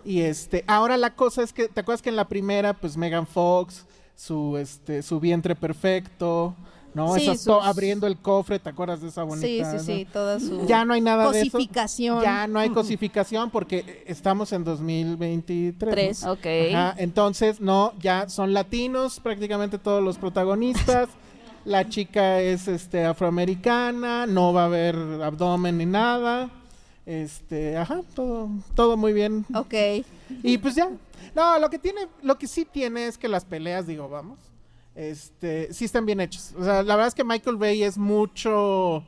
Y 0.06 0.22
este, 0.22 0.64
ahora 0.68 0.96
la 0.98 1.16
cosa 1.16 1.42
es 1.42 1.54
que, 1.54 1.70
¿te 1.70 1.80
acuerdas 1.80 2.04
que 2.04 2.10
en 2.10 2.18
la 2.18 2.28
primera, 2.28 2.76
pues 2.76 2.98
Megan 2.98 3.26
Fox, 3.26 3.88
su 4.16 4.58
este, 4.58 5.02
su 5.02 5.20
vientre 5.20 5.56
perfecto, 5.56 6.56
¿no? 6.94 7.14
Sí, 7.16 7.24
Esas 7.24 7.42
sus- 7.42 7.64
abriendo 7.64 8.08
el 8.08 8.18
cofre, 8.18 8.60
¿te 8.60 8.70
acuerdas 8.70 9.02
de 9.02 9.08
esa 9.10 9.24
bonita? 9.24 9.48
Sí, 9.48 9.80
sí, 9.80 9.86
sí, 9.86 10.08
toda 10.12 10.40
su 10.40 10.66
Ya 10.68 10.86
no 10.86 10.94
hay 10.94 11.02
nada 11.02 11.32
de 11.32 11.42
eso. 11.42 11.52
cosificación. 11.52 12.22
Ya 12.22 12.48
no 12.48 12.60
hay 12.60 12.70
cosificación 12.72 13.50
porque 13.50 14.04
estamos 14.08 14.52
en 14.54 14.64
2023. 14.64 15.92
Tres. 15.94 16.24
¿no? 16.24 16.34
Ok. 16.34 16.46
Ajá, 16.74 16.96
entonces, 16.98 17.60
no, 17.62 17.94
ya 18.00 18.30
son 18.30 18.54
latinos 18.54 19.20
prácticamente 19.20 19.78
todos 19.78 20.04
los 20.04 20.18
protagonistas. 20.18 21.10
La 21.66 21.88
chica 21.88 22.42
es 22.42 22.68
este 22.68 23.06
afroamericana, 23.06 24.26
no 24.28 24.52
va 24.52 24.64
a 24.64 24.66
haber 24.66 24.96
abdomen 25.24 25.78
ni 25.78 25.86
nada. 25.86 26.50
Este, 27.06 27.78
ajá, 27.78 28.02
todo, 28.14 28.50
todo 28.76 28.98
muy 28.98 29.14
bien. 29.14 29.46
Ok. 29.56 29.74
Y 30.44 30.58
pues 30.58 30.76
ya. 30.76 30.90
No, 31.36 31.58
lo 31.60 31.70
que 31.70 31.80
tiene, 31.80 32.02
lo 32.22 32.38
que 32.38 32.48
sí 32.48 32.66
tiene 32.66 33.08
es 33.08 33.18
que 33.18 33.30
las 33.30 33.46
peleas, 33.46 33.88
digo, 33.88 34.10
vamos, 34.10 34.38
este, 34.96 35.74
sí 35.74 35.86
están 35.86 36.06
bien 36.06 36.20
hechas. 36.20 36.54
O 36.58 36.64
sea, 36.64 36.84
la 36.84 36.96
verdad 36.96 37.08
es 37.08 37.16
que 37.16 37.24
Michael 37.24 37.58
Bay 37.58 37.84
es 37.84 37.98
mucho, 37.98 39.04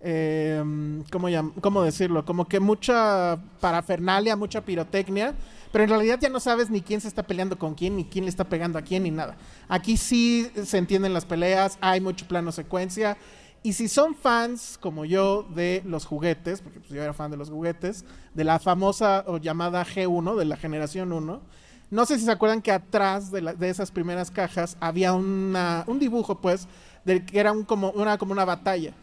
eh, 0.00 0.62
¿cómo, 1.10 1.28
cómo 1.60 1.82
decirlo? 1.82 2.24
Como 2.24 2.46
que 2.46 2.60
mucha 2.60 3.38
parafernalia, 3.60 4.36
mucha 4.36 4.64
pirotecnia, 4.64 5.34
pero 5.72 5.84
en 5.84 5.90
realidad 5.90 6.18
ya 6.20 6.28
no 6.28 6.40
sabes 6.40 6.68
ni 6.68 6.82
quién 6.82 7.00
se 7.00 7.08
está 7.08 7.22
peleando 7.22 7.58
con 7.58 7.74
quién, 7.74 7.96
ni 7.96 8.04
quién 8.04 8.24
le 8.24 8.30
está 8.30 8.44
pegando 8.44 8.78
a 8.78 8.82
quién, 8.82 9.04
ni 9.04 9.10
nada. 9.10 9.36
Aquí 9.68 9.96
sí 9.96 10.50
se 10.64 10.78
entienden 10.78 11.14
las 11.14 11.24
peleas, 11.24 11.78
hay 11.80 12.00
mucho 12.00 12.26
plano 12.26 12.52
secuencia. 12.52 13.16
Y 13.62 13.74
si 13.74 13.88
son 13.88 14.14
fans 14.14 14.78
como 14.80 15.04
yo 15.04 15.42
de 15.42 15.82
los 15.84 16.06
juguetes, 16.06 16.62
porque 16.62 16.80
pues 16.80 16.90
yo 16.90 17.02
era 17.02 17.12
fan 17.12 17.30
de 17.30 17.36
los 17.36 17.50
juguetes, 17.50 18.06
de 18.34 18.44
la 18.44 18.58
famosa 18.58 19.22
o 19.26 19.36
llamada 19.36 19.84
G1, 19.84 20.36
de 20.36 20.44
la 20.46 20.56
generación 20.56 21.12
1, 21.12 21.42
no 21.90 22.06
sé 22.06 22.18
si 22.18 22.24
se 22.24 22.30
acuerdan 22.30 22.62
que 22.62 22.70
atrás 22.70 23.30
de, 23.30 23.56
esas 23.68 23.90
primeras 23.90 24.30
cajas 24.30 24.76
había 24.80 25.12
un 25.12 25.98
dibujo, 25.98 26.40
pues, 26.40 26.68
que 27.04 27.38
era 27.38 27.52
como, 27.66 27.90
una, 27.90 28.16
como 28.18 28.32
una 28.32 28.44
batalla. 28.44 28.94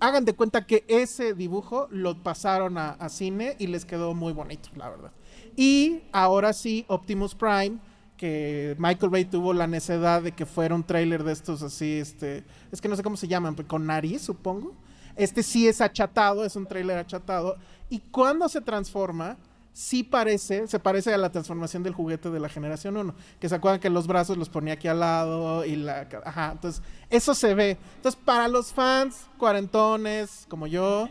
Hagan 0.00 0.24
de 0.24 0.34
cuenta 0.34 0.66
que 0.66 0.84
ese 0.88 1.34
dibujo 1.34 1.88
lo 1.90 2.22
pasaron 2.22 2.76
a, 2.76 2.90
a 2.90 3.08
cine 3.08 3.56
y 3.58 3.68
les 3.68 3.84
quedó 3.84 4.12
muy 4.12 4.32
bonito, 4.32 4.68
la 4.76 4.90
verdad. 4.90 5.12
Y 5.56 6.02
ahora 6.12 6.52
sí, 6.52 6.84
Optimus 6.88 7.34
Prime, 7.34 7.78
que 8.16 8.76
Michael 8.78 9.10
Bay 9.10 9.24
tuvo 9.24 9.54
la 9.54 9.66
necedad 9.66 10.20
de 10.22 10.32
que 10.32 10.44
fuera 10.46 10.74
un 10.74 10.84
tráiler 10.84 11.24
de 11.24 11.32
estos 11.32 11.62
así, 11.62 11.98
este, 11.98 12.44
es 12.70 12.80
que 12.80 12.88
no 12.88 12.96
sé 12.96 13.02
cómo 13.02 13.16
se 13.16 13.28
llaman, 13.28 13.54
pues, 13.54 13.66
con 13.66 13.86
nariz, 13.86 14.22
supongo. 14.22 14.74
Este 15.16 15.42
sí 15.42 15.68
es 15.68 15.80
achatado, 15.80 16.44
es 16.44 16.56
un 16.56 16.66
tráiler 16.66 16.98
achatado. 16.98 17.56
Y 17.88 18.00
cuando 18.00 18.48
se 18.48 18.60
transforma, 18.60 19.36
sí 19.74 20.04
parece, 20.04 20.66
se 20.68 20.78
parece 20.78 21.12
a 21.12 21.18
la 21.18 21.30
transformación 21.30 21.82
del 21.82 21.92
juguete 21.92 22.30
de 22.30 22.40
la 22.40 22.48
generación 22.48 22.96
1. 22.96 23.14
Que 23.38 23.48
se 23.50 23.56
acuerdan 23.56 23.80
que 23.80 23.90
los 23.90 24.06
brazos 24.06 24.38
los 24.38 24.48
ponía 24.48 24.74
aquí 24.74 24.88
al 24.88 25.00
lado 25.00 25.66
y 25.66 25.76
la... 25.76 26.08
Ajá, 26.24 26.52
entonces 26.52 26.82
eso 27.10 27.34
se 27.34 27.54
ve. 27.54 27.76
Entonces 27.96 28.18
para 28.24 28.48
los 28.48 28.72
fans 28.72 29.26
cuarentones 29.36 30.46
como 30.48 30.66
yo, 30.66 31.08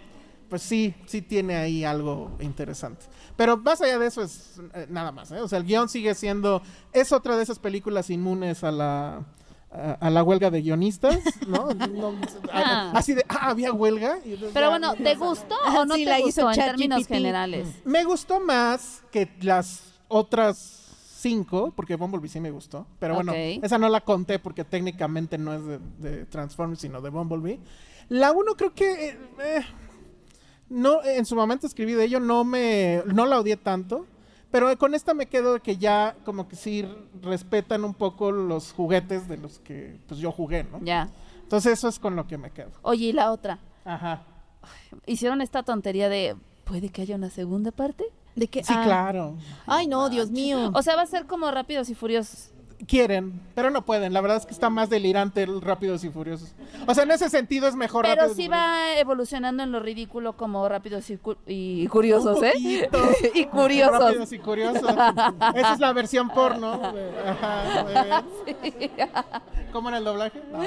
pues 0.49 0.61
sí, 0.61 0.95
sí 1.05 1.21
tiene 1.21 1.57
ahí 1.57 1.83
algo 1.83 2.35
interesante. 2.39 3.05
Pero 3.35 3.57
más 3.57 3.81
allá 3.81 3.99
de 3.99 4.07
eso 4.07 4.23
es 4.23 4.61
eh, 4.73 4.87
nada 4.89 5.11
más, 5.11 5.31
¿eh? 5.31 5.41
O 5.41 5.47
sea, 5.47 5.59
el 5.59 5.65
guion 5.65 5.89
sigue 5.89 6.15
siendo... 6.15 6.61
Es 6.93 7.11
otra 7.11 7.35
de 7.35 7.43
esas 7.43 7.59
películas 7.59 8.09
inmunes 8.09 8.63
a 8.63 8.71
la... 8.71 9.25
A, 9.75 9.97
a 9.99 10.09
la 10.11 10.21
huelga 10.21 10.51
de 10.51 10.61
guionistas, 10.61 11.17
¿no? 11.47 11.73
No, 11.73 12.13
Ah. 12.51 12.91
Así 12.93 13.15
de, 13.15 13.25
ah, 13.27 13.49
había 13.49 13.73
huelga. 13.73 14.19
Y 14.23 14.33
entonces 14.33 14.51
Pero 14.53 14.67
ya- 14.67 14.69
bueno, 14.69 14.93
¿te 14.93 15.15
gustó 15.15 15.55
o 15.75 15.85
no 15.85 15.95
Sí, 15.95 16.03
te 16.03 16.09
la 16.11 16.19
hizo 16.19 16.47
en 16.51 16.55
términos 16.55 17.07
generales? 17.07 17.67
Me 17.83 18.03
gustó 18.03 18.39
más 18.39 19.01
que 19.11 19.27
las 19.41 19.81
otras 20.09 20.79
cinco, 21.17 21.73
porque 21.75 21.95
Bumblebee 21.95 22.29
sí 22.29 22.39
me 22.39 22.51
gustó. 22.51 22.85
Pero 22.99 23.15
bueno, 23.15 23.33
esa 23.33 23.77
no 23.79 23.89
la 23.89 24.01
conté 24.01 24.37
porque 24.37 24.63
técnicamente 24.63 25.37
no 25.39 25.53
es 25.55 25.65
de, 25.65 25.79
de 26.09 26.25
Transformers, 26.25 26.79
sino 26.81 27.01
de 27.01 27.09
Bumblebee. 27.09 27.59
La 28.09 28.31
uno 28.31 28.53
creo 28.55 28.73
que... 28.75 29.07
eh, 29.09 29.17
eh, 29.43 29.61
no, 30.69 31.03
en 31.03 31.25
su 31.25 31.35
momento 31.35 31.65
escribí 31.67 31.93
de 31.93 32.03
ello, 32.05 32.19
no 32.19 32.43
me... 32.43 33.01
No 33.07 33.25
la 33.25 33.39
odié 33.39 33.57
tanto. 33.57 34.05
Pero 34.53 34.77
con 34.77 34.93
esta 34.93 35.15
me 35.15 35.25
quedo 35.25 35.53
de 35.53 35.61
que 35.61 35.77
ya 35.77 36.15
como 36.25 36.47
que 36.47 36.55
sí 36.55 36.87
respetan 37.23 37.83
un 37.83 37.95
poco 37.95 38.31
los 38.31 38.71
juguetes 38.71 39.27
de 39.27 39.37
los 39.37 39.57
que 39.57 39.99
pues 40.07 40.19
yo 40.19 40.31
jugué, 40.31 40.63
¿no? 40.63 40.79
Ya. 40.83 41.09
Entonces 41.41 41.73
eso 41.73 41.87
es 41.87 41.97
con 41.97 42.15
lo 42.15 42.27
que 42.27 42.37
me 42.37 42.51
quedo. 42.51 42.69
Oye, 42.83 43.05
y 43.07 43.13
la 43.13 43.31
otra. 43.31 43.57
Ajá. 43.83 44.21
Hicieron 45.07 45.41
esta 45.41 45.63
tontería 45.63 46.07
de, 46.07 46.35
¿puede 46.65 46.89
que 46.89 47.01
haya 47.01 47.15
una 47.15 47.31
segunda 47.31 47.71
parte? 47.71 48.05
¿De 48.35 48.47
qué? 48.47 48.63
Sí, 48.63 48.73
Ah. 48.77 48.83
claro. 48.85 49.37
Ay, 49.65 49.87
no, 49.87 50.07
Dios 50.11 50.29
mío. 50.29 50.69
O 50.75 50.83
sea, 50.83 50.95
va 50.95 51.01
a 51.01 51.07
ser 51.07 51.25
como 51.25 51.49
Rápidos 51.49 51.89
y 51.89 51.95
Furiosos. 51.95 52.51
Quieren, 52.87 53.39
pero 53.55 53.69
no 53.69 53.83
pueden. 53.85 54.13
La 54.13 54.21
verdad 54.21 54.37
es 54.37 54.45
que 54.45 54.53
está 54.53 54.69
más 54.69 54.89
delirante 54.89 55.43
el 55.43 55.61
Rápidos 55.61 56.03
y 56.03 56.09
Furiosos. 56.09 56.53
O 56.87 56.93
sea, 56.93 57.03
en 57.03 57.11
ese 57.11 57.29
sentido 57.29 57.67
es 57.67 57.75
mejor 57.75 58.03
Pero 58.03 58.15
Rápidos 58.15 58.35
sí 58.37 58.47
va 58.47 58.97
evolucionando 58.97 59.63
en 59.63 59.71
lo 59.71 59.79
ridículo 59.79 60.33
como 60.33 60.67
Rápidos 60.67 61.09
y, 61.09 61.17
cu- 61.17 61.37
y 61.47 61.87
Curiosos, 61.87 62.39
Un 62.39 62.45
¿eh? 62.45 62.53
y 63.35 63.45
Curiosos. 63.45 63.99
Rápidos 63.99 64.31
y 64.33 64.39
Curiosos. 64.39 64.89
Esa 65.55 65.73
es 65.73 65.79
la 65.79 65.93
versión 65.93 66.29
porno. 66.29 66.77
de- 66.93 67.29
Ajá. 67.29 68.23
¿Cómo 69.71 69.89
era 69.89 69.97
el 69.97 70.03
doblaje? 70.03 70.41
No. 70.51 70.59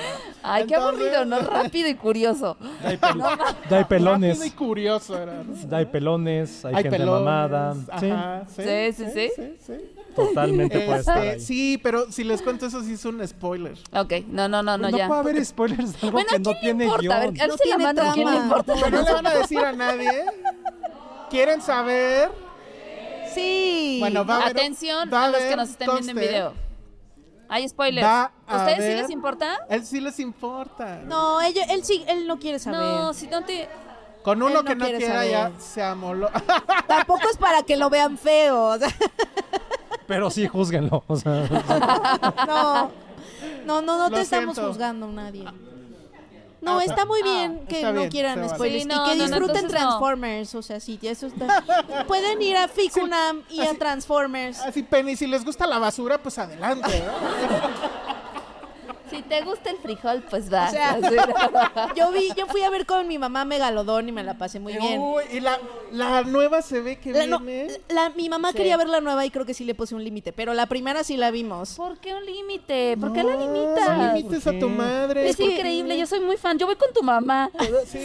Ay, 0.42 0.66
qué 0.66 0.74
Entonces- 0.74 1.00
aburrido, 1.14 1.24
¿no? 1.24 1.38
Rápido 1.40 1.88
y 1.88 1.94
Curioso. 1.94 2.56
Hay, 2.82 2.96
pel- 2.96 3.54
hay 3.70 3.84
pelones. 3.84 4.38
Rápido 4.38 4.46
y 4.46 4.56
curioso 4.56 5.16
era. 5.16 5.42
¿no? 5.44 5.76
Hay 5.76 5.86
pelones, 5.86 6.64
hay, 6.64 6.74
Hay 6.76 6.82
gente 6.84 6.98
pelones, 6.98 7.24
mamada. 7.24 7.74
Sí, 8.00 8.10
ajá, 8.10 8.44
Sí, 8.48 8.92
sí, 8.92 9.04
sí. 9.12 9.30
sí. 9.60 9.72
Totalmente 10.16 10.80
puede 10.80 10.98
estar 11.00 11.18
Este, 11.18 11.30
ahí. 11.30 11.40
sí, 11.40 11.78
pero 11.82 12.10
si 12.10 12.24
les 12.24 12.42
cuento 12.42 12.66
eso 12.66 12.82
sí 12.82 12.94
es 12.94 13.04
un 13.04 13.26
spoiler. 13.26 13.76
Ok, 13.92 14.12
no, 14.28 14.48
no, 14.48 14.62
no, 14.62 14.76
no, 14.78 14.90
no 14.90 14.96
ya. 14.98 15.06
puede 15.08 15.20
haber 15.20 15.44
spoilers 15.44 15.92
de 15.92 15.98
algo 16.08 16.12
Bueno, 16.12 16.28
que 16.28 16.36
¿a 16.36 16.38
no 16.38 16.58
tiene 16.60 16.84
importa? 16.84 17.16
A 17.16 17.20
ver, 17.20 17.32
guion. 17.32 17.48
la 17.48 17.56
tiene 17.56 17.84
mano, 17.84 18.02
¿a 18.02 18.12
quién 18.14 18.30
le 18.30 18.36
importa? 18.36 18.74
Pero 18.74 18.90
no 18.90 19.02
le 19.02 19.12
van 19.12 19.26
a 19.26 19.34
decir 19.34 19.58
a 19.58 19.72
nadie. 19.72 20.24
¿Quieren 21.30 21.60
saber? 21.62 22.30
Sí. 23.34 23.98
Bueno, 24.00 24.24
va 24.24 24.34
a 24.38 24.42
haber- 24.46 24.56
Atención 24.56 25.10
va 25.12 25.24
a 25.24 25.28
los 25.28 25.40
que 25.40 25.56
nos 25.56 25.68
estén 25.70 25.88
viendo 25.92 26.10
en 26.12 26.16
video. 26.18 26.54
Hay 27.48 27.68
spoilers. 27.68 28.04
Va 28.06 28.32
a 28.46 28.56
¿Ustedes 28.56 28.78
sí 28.78 28.84
haber- 28.84 29.02
les 29.02 29.10
importa? 29.10 29.58
Él 29.68 29.84
sí 29.86 30.00
les 30.00 30.18
importa. 30.18 31.00
No, 31.04 31.40
ella, 31.40 31.64
él 31.70 31.84
sí, 31.84 32.04
él 32.08 32.26
no 32.26 32.38
quiere 32.38 32.58
saber. 32.58 32.80
No, 32.80 33.12
si 33.14 33.26
no 33.28 33.44
te... 33.44 33.68
Con 34.24 34.38
uno 34.42 34.48
Él 34.48 34.54
no 34.54 34.64
que 34.64 34.74
no 34.74 34.84
quiere 34.86 34.98
quiera 34.98 35.14
saber. 35.14 35.30
ya 35.30 35.52
se 35.60 35.80
amoló. 35.82 36.28
Tampoco 36.88 37.28
es 37.30 37.36
para 37.36 37.62
que 37.62 37.76
lo 37.76 37.88
vean 37.90 38.18
feo. 38.18 38.76
Pero 40.06 40.30
sí, 40.30 40.46
júzguenlo. 40.46 41.04
O 41.06 41.16
sea, 41.16 41.42
no. 42.46 42.90
No, 43.64 43.82
no, 43.82 43.98
no 43.98 44.08
Lo 44.08 44.16
te 44.16 44.22
estamos 44.22 44.54
siento. 44.54 44.70
juzgando 44.72 45.06
nadie. 45.08 45.44
No, 46.62 46.78
Ah, 46.78 46.84
está 46.84 47.04
muy 47.04 47.22
bien 47.22 47.60
ah, 47.62 47.66
que 47.68 47.76
está 47.76 47.92
no 47.92 47.98
bien, 48.00 48.10
quieran 48.10 48.36
vale. 48.40 48.48
spoilers 48.48 48.82
Sí, 48.84 48.88
y 48.90 48.92
no, 48.92 49.04
que 49.04 49.14
no, 49.16 49.22
disfruten 49.24 49.56
entonces 49.56 49.62
no. 49.64 49.68
Transformers, 49.78 50.54
o 50.54 50.62
sea, 50.62 50.80
sí, 50.80 50.98
eso 51.02 51.26
está. 51.26 51.62
Pueden 52.08 52.40
ir 52.42 52.56
a 52.56 52.66
Ficunam 52.66 53.42
y 53.50 53.60
a 53.60 53.74
Transformers. 53.74 54.60
Así, 54.60 54.82
Penny, 54.82 55.16
si 55.16 55.26
les 55.26 55.44
gusta 55.44 55.66
la 55.66 55.78
basura, 55.78 56.18
pues 56.18 56.38
adelante. 56.38 57.04
¿no? 57.06 58.15
Si 59.10 59.22
te 59.22 59.40
gusta 59.42 59.70
el 59.70 59.76
frijol, 59.78 60.22
pues 60.28 60.52
va. 60.52 60.66
O 60.68 60.70
sea, 60.70 60.98
yo 61.96 62.10
vi, 62.12 62.28
yo 62.36 62.46
fui 62.46 62.62
a 62.62 62.70
ver 62.70 62.86
con 62.86 63.06
mi 63.06 63.18
mamá 63.18 63.44
Megalodón 63.44 64.08
y 64.08 64.12
me 64.12 64.24
la 64.24 64.36
pasé 64.36 64.58
muy 64.60 64.76
bien. 64.76 65.00
Uy, 65.00 65.22
y 65.32 65.40
la, 65.40 65.58
la 65.92 66.22
nueva 66.22 66.60
se 66.62 66.80
ve 66.80 66.98
que 66.98 67.12
La- 67.12 67.26
no, 67.26 67.38
viene. 67.40 67.78
la- 67.88 68.10
mi 68.10 68.28
mamá 68.28 68.50
Sí. 68.50 68.56
quería 68.58 68.76
ver 68.76 68.88
la 68.88 69.00
nueva 69.00 69.24
y 69.24 69.30
creo 69.30 69.46
que 69.46 69.54
sí 69.54 69.64
le 69.64 69.74
puse 69.74 69.94
un 69.94 70.02
límite, 70.02 70.32
pero 70.32 70.54
la 70.54 70.66
primera 70.66 71.04
sí 71.04 71.16
la 71.16 71.30
vimos. 71.30 71.74
¿Por 71.76 71.98
qué 71.98 72.14
un 72.14 72.24
límite? 72.26 72.96
¿Por 73.00 73.12
qué 73.12 73.22
la 73.22 73.34
No 73.36 73.40
limitas? 73.52 74.14
limites 74.14 74.46
a 74.46 74.58
tu 74.58 74.68
madre. 74.68 75.28
Es 75.28 75.38
increíble, 75.38 75.96
yo 75.98 76.06
soy 76.06 76.20
muy 76.20 76.36
fan. 76.36 76.58
Yo 76.58 76.66
voy 76.66 76.76
con 76.76 76.92
tu 76.92 77.02
mamá. 77.02 77.50
Sí. 77.86 78.04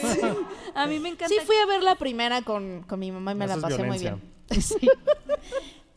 A 0.76 0.86
mí 0.88 1.00
me 1.00 1.10
encanta. 1.10 1.34
Sí, 1.34 1.40
fui 1.46 1.56
a 1.58 1.66
ver 1.66 1.82
la 1.84 1.96
primera 1.96 2.42
con, 2.44 2.84
con 2.84 3.00
mi 3.00 3.12
mamá 3.12 3.32
y 3.32 3.36
me 3.36 3.46
Eso 3.46 3.56
la 3.56 3.58
es 3.58 3.64
pasé 3.64 3.84
muy 3.84 3.98
violencia. 3.98 4.12
bien. 4.50 4.62
Sí. 4.62 4.90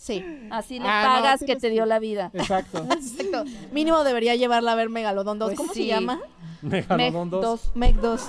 Sí. 0.05 0.22
Así 0.50 0.78
le 0.80 0.84
Ah, 0.86 1.14
pagas 1.16 1.42
que 1.46 1.57
te 1.57 1.70
dio 1.70 1.86
la 1.86 1.98
vida. 1.98 2.30
Exacto. 2.34 2.84
Exacto. 2.90 3.44
Mínimo 3.72 4.05
debería 4.05 4.34
llevarla 4.34 4.72
a 4.72 4.74
ver 4.74 4.90
Megalodón 4.90 5.38
2. 5.38 5.48
Pues 5.48 5.57
¿Cómo 5.57 5.72
sí. 5.72 5.80
se 5.84 5.86
llama? 5.86 6.20
Megalodon 6.61 7.30
2. 7.30 7.40
dos. 7.42 7.70
Meg 7.74 7.94
2. 7.96 8.22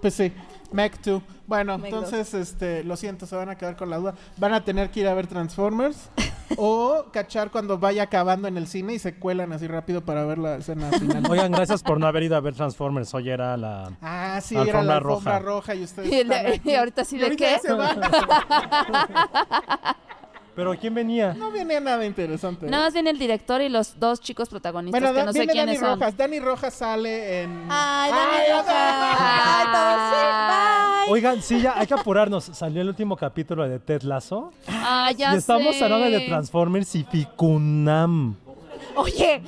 Pues 0.00 0.14
sí. 0.14 0.32
Mac 0.70 1.00
2. 1.02 1.20
Bueno, 1.48 1.74
entonces, 1.82 2.32
este, 2.34 2.84
lo 2.84 2.96
siento, 2.96 3.26
se 3.26 3.34
van 3.34 3.48
a 3.48 3.56
quedar 3.56 3.76
con 3.76 3.90
la 3.90 3.96
duda. 3.98 4.14
Van 4.36 4.52
a 4.54 4.62
tener 4.64 4.90
que 4.90 5.00
ir 5.00 5.08
a 5.08 5.14
ver 5.14 5.26
Transformers 5.26 6.10
o 6.56 7.06
cachar 7.12 7.50
cuando 7.50 7.78
vaya 7.78 8.04
acabando 8.04 8.46
en 8.46 8.56
el 8.56 8.66
cine 8.68 8.94
y 8.94 8.98
se 9.00 9.14
cuelan 9.16 9.52
así 9.52 9.66
rápido 9.66 10.04
para 10.04 10.24
ver 10.24 10.38
la 10.38 10.56
escena 10.56 10.90
final. 10.92 11.24
Oigan, 11.28 11.50
gracias 11.52 11.82
por 11.82 11.98
no 11.98 12.06
haber 12.06 12.22
ido 12.24 12.36
a 12.36 12.40
ver 12.40 12.54
Transformers. 12.54 13.12
Hoy 13.14 13.30
era 13.30 13.56
la. 13.56 13.90
Ah, 14.00 14.40
sí, 14.40 14.54
Alfombra 14.56 14.80
era 14.80 14.82
la 14.94 15.00
roja. 15.00 15.36
alfombra 15.36 15.38
roja, 15.40 15.74
y 15.74 15.82
ustedes 15.82 16.08
Y, 16.12 16.16
el 16.20 16.28
de- 16.28 16.34
están 16.36 16.52
aquí. 16.52 16.70
y 16.70 16.74
ahorita 16.76 17.04
sí 17.04 17.16
de 17.18 17.24
ahorita 17.24 17.44
qué. 17.46 17.58
se 17.60 17.72
van. 17.72 18.00
Pero 20.56 20.74
¿quién 20.80 20.94
venía? 20.94 21.34
No 21.34 21.50
viene 21.52 21.78
nada 21.80 22.06
interesante. 22.06 22.66
Nada 22.66 22.84
más 22.84 22.94
viene 22.94 23.10
el 23.10 23.18
director 23.18 23.60
y 23.60 23.68
los 23.68 24.00
dos 24.00 24.20
chicos 24.20 24.48
protagonistas 24.48 25.00
Bueno, 25.00 25.14
que 25.14 25.24
no 25.26 25.32
sé 25.34 25.46
quiénes 25.46 25.78
Dani 25.78 25.90
son. 25.90 26.00
Rojas. 26.00 26.16
Dani 26.16 26.40
Rojas 26.40 26.74
sale 26.74 27.42
en... 27.42 27.66
Ay, 27.68 28.10
Dani 28.10 28.36
Ay, 28.36 28.52
Rojas. 28.52 28.74
Ay, 29.20 29.66
todos, 29.72 30.10
sí, 30.10 31.06
bye. 31.06 31.12
Oigan, 31.12 31.42
sí, 31.42 31.60
ya 31.60 31.78
hay 31.78 31.86
que 31.86 31.92
apurarnos. 31.94 32.44
Salió 32.44 32.80
el 32.80 32.88
último 32.88 33.16
capítulo 33.16 33.68
de 33.68 33.78
Ted 33.78 34.00
Lasso. 34.02 34.50
Ah, 34.66 35.12
ya 35.14 35.34
y 35.34 35.36
estamos 35.36 35.76
sé. 35.76 35.84
hablando 35.84 36.08
de 36.08 36.20
Transformers 36.26 36.94
y 36.94 37.04
Ficunam. 37.04 38.36
Oye, 38.96 39.42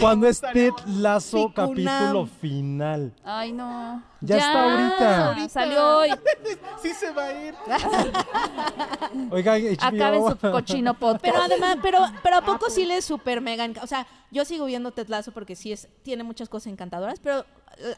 Cuando 0.00 0.26
es 0.26 0.40
Ted 0.40 0.72
Lasso 0.86 1.48
Ficunam. 1.48 1.74
capítulo 1.74 2.26
final. 2.40 3.12
Ay, 3.24 3.52
no. 3.52 4.02
Ya 4.20 4.38
está 4.38 4.62
ahorita. 4.64 5.48
Salió 5.48 5.98
hoy. 5.98 6.10
sí 6.82 6.90
se 6.94 7.10
va 7.12 7.24
a 7.26 7.44
ir. 7.44 7.54
Oiga. 9.30 9.56
Acaben 9.80 10.22
su 10.26 10.38
cochino 10.38 10.94
podcast. 10.98 11.22
Pero 11.22 11.42
además, 11.42 11.76
pero, 11.82 12.00
pero 12.22 12.36
¿a 12.36 12.42
poco 12.42 12.70
sí 12.70 12.84
le 12.84 13.00
super 13.02 13.40
mega 13.40 13.68
O 13.82 13.86
sea, 13.86 14.06
yo 14.30 14.44
sigo 14.44 14.64
viendo 14.64 14.90
Ted 14.92 15.08
Lasso 15.08 15.32
porque 15.32 15.54
sí 15.54 15.72
es, 15.72 15.88
tiene 16.02 16.24
muchas 16.24 16.48
cosas 16.48 16.72
encantadoras, 16.72 17.20
pero 17.20 17.44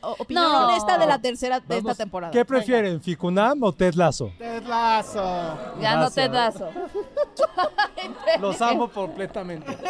opinión 0.03 0.45
No. 0.45 0.67
honesta 0.69 0.99
de 0.99 1.07
la 1.07 1.21
tercera 1.21 1.61
de 1.61 1.79
esta 1.79 1.95
temporada. 1.95 2.33
¿Qué 2.33 2.45
prefieren, 2.45 3.01
Ficunam 3.01 3.63
o 3.63 3.73
Ted 3.73 3.95
Lasso? 3.95 4.33
Ted 4.39 4.65
Lasso. 4.65 5.23
Ya 5.81 5.97
no 5.97 6.11
te 6.11 6.29
Gracias. 6.29 6.61
das. 6.75 6.75
Los 8.41 8.61
amo 8.63 8.91
completamente. 8.91 9.67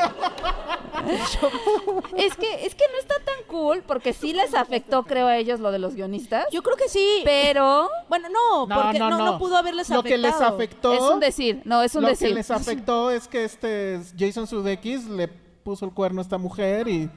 Es 2.17 2.37
que, 2.37 2.67
es 2.67 2.75
que 2.75 2.85
no 2.93 2.99
está 3.01 3.15
tan 3.25 3.43
cool 3.47 3.83
porque 3.87 4.13
sí 4.13 4.33
les 4.35 4.55
afectó, 4.55 5.05
creo, 5.05 5.29
a 5.29 5.37
ellos 5.39 5.59
lo 5.61 5.71
de 5.73 5.79
los 5.79 5.95
guionistas. 5.95 6.45
Yo 6.53 6.63
creo 6.63 6.77
que 6.77 6.89
sí. 6.89 7.23
Pero. 7.25 7.89
Bueno, 8.09 8.29
no, 8.29 8.67
No, 8.67 8.83
porque 8.83 8.99
no, 8.99 9.09
no, 9.11 9.19
no. 9.19 9.25
no 9.25 9.39
pudo 9.39 9.57
haberles 9.57 9.89
Lo 9.89 10.03
que 10.03 10.19
les 10.19 10.33
afectado. 10.35 10.55
afectó. 10.57 10.93
Es 10.95 11.01
un 11.01 11.21
decir, 11.21 11.63
no, 11.65 11.83
es 11.83 11.95
un 11.95 12.03
lo 12.03 12.09
decir. 12.09 12.29
que 12.29 12.35
les 12.35 12.51
afectó 12.51 13.11
es 13.11 13.29
que 13.29 13.45
este 13.45 14.01
Jason 14.19 14.47
Sudeikis 14.47 15.07
le 15.07 15.29
puso 15.29 15.85
el 15.87 15.93
cuerno 15.93 16.21
a 16.21 16.23
esta 16.23 16.37
mujer 16.39 16.89
y. 16.89 17.09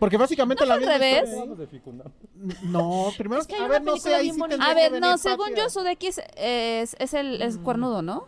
Porque 0.00 0.16
básicamente 0.16 0.64
¿No 0.64 0.68
la 0.68 0.74
al 0.74 0.82
revés? 0.82 1.28
historia- 1.28 2.04
No, 2.62 3.12
primero. 3.16 3.44
que 3.44 3.54
hay 3.54 3.60
a 3.60 3.64
una 3.66 3.72
ver, 3.74 3.82
no 3.82 3.96
sé, 3.98 4.14
ahí 4.14 4.32
sí 4.32 4.40
A 4.42 4.68
que 4.68 4.74
ver, 4.74 5.00
no, 5.00 5.16
según 5.18 5.54
yo, 5.54 5.68
Sudeikis 5.70 6.20
es, 6.36 6.96
es 6.98 7.14
el 7.14 7.40
es 7.42 7.58
cuernudo, 7.58 8.02
¿no? 8.02 8.26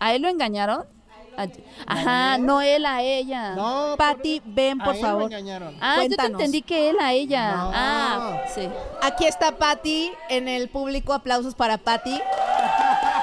¿A 0.00 0.14
él 0.14 0.22
lo 0.22 0.28
engañaron? 0.28 0.86
A- 1.36 1.48
Ajá, 1.86 2.38
no 2.38 2.62
él 2.62 2.86
a 2.86 3.02
ella. 3.02 3.54
No, 3.56 3.94
Patty, 3.98 4.40
ven, 4.46 4.80
a 4.80 4.84
por 4.86 4.94
él 4.94 5.02
favor. 5.02 5.22
engañaron. 5.24 5.76
Ah, 5.82 5.96
yo 5.96 6.02
te 6.02 6.06
Cuéntanos. 6.16 6.40
entendí 6.40 6.62
que 6.62 6.88
él 6.88 6.96
a 6.98 7.12
ella. 7.12 7.56
No. 7.56 7.70
Ah, 7.74 8.42
sí. 8.54 8.66
Aquí 9.02 9.26
está 9.26 9.52
Patty 9.58 10.12
en 10.30 10.48
el 10.48 10.70
público. 10.70 11.12
Aplausos 11.12 11.54
para 11.54 11.76
Patty. 11.76 12.18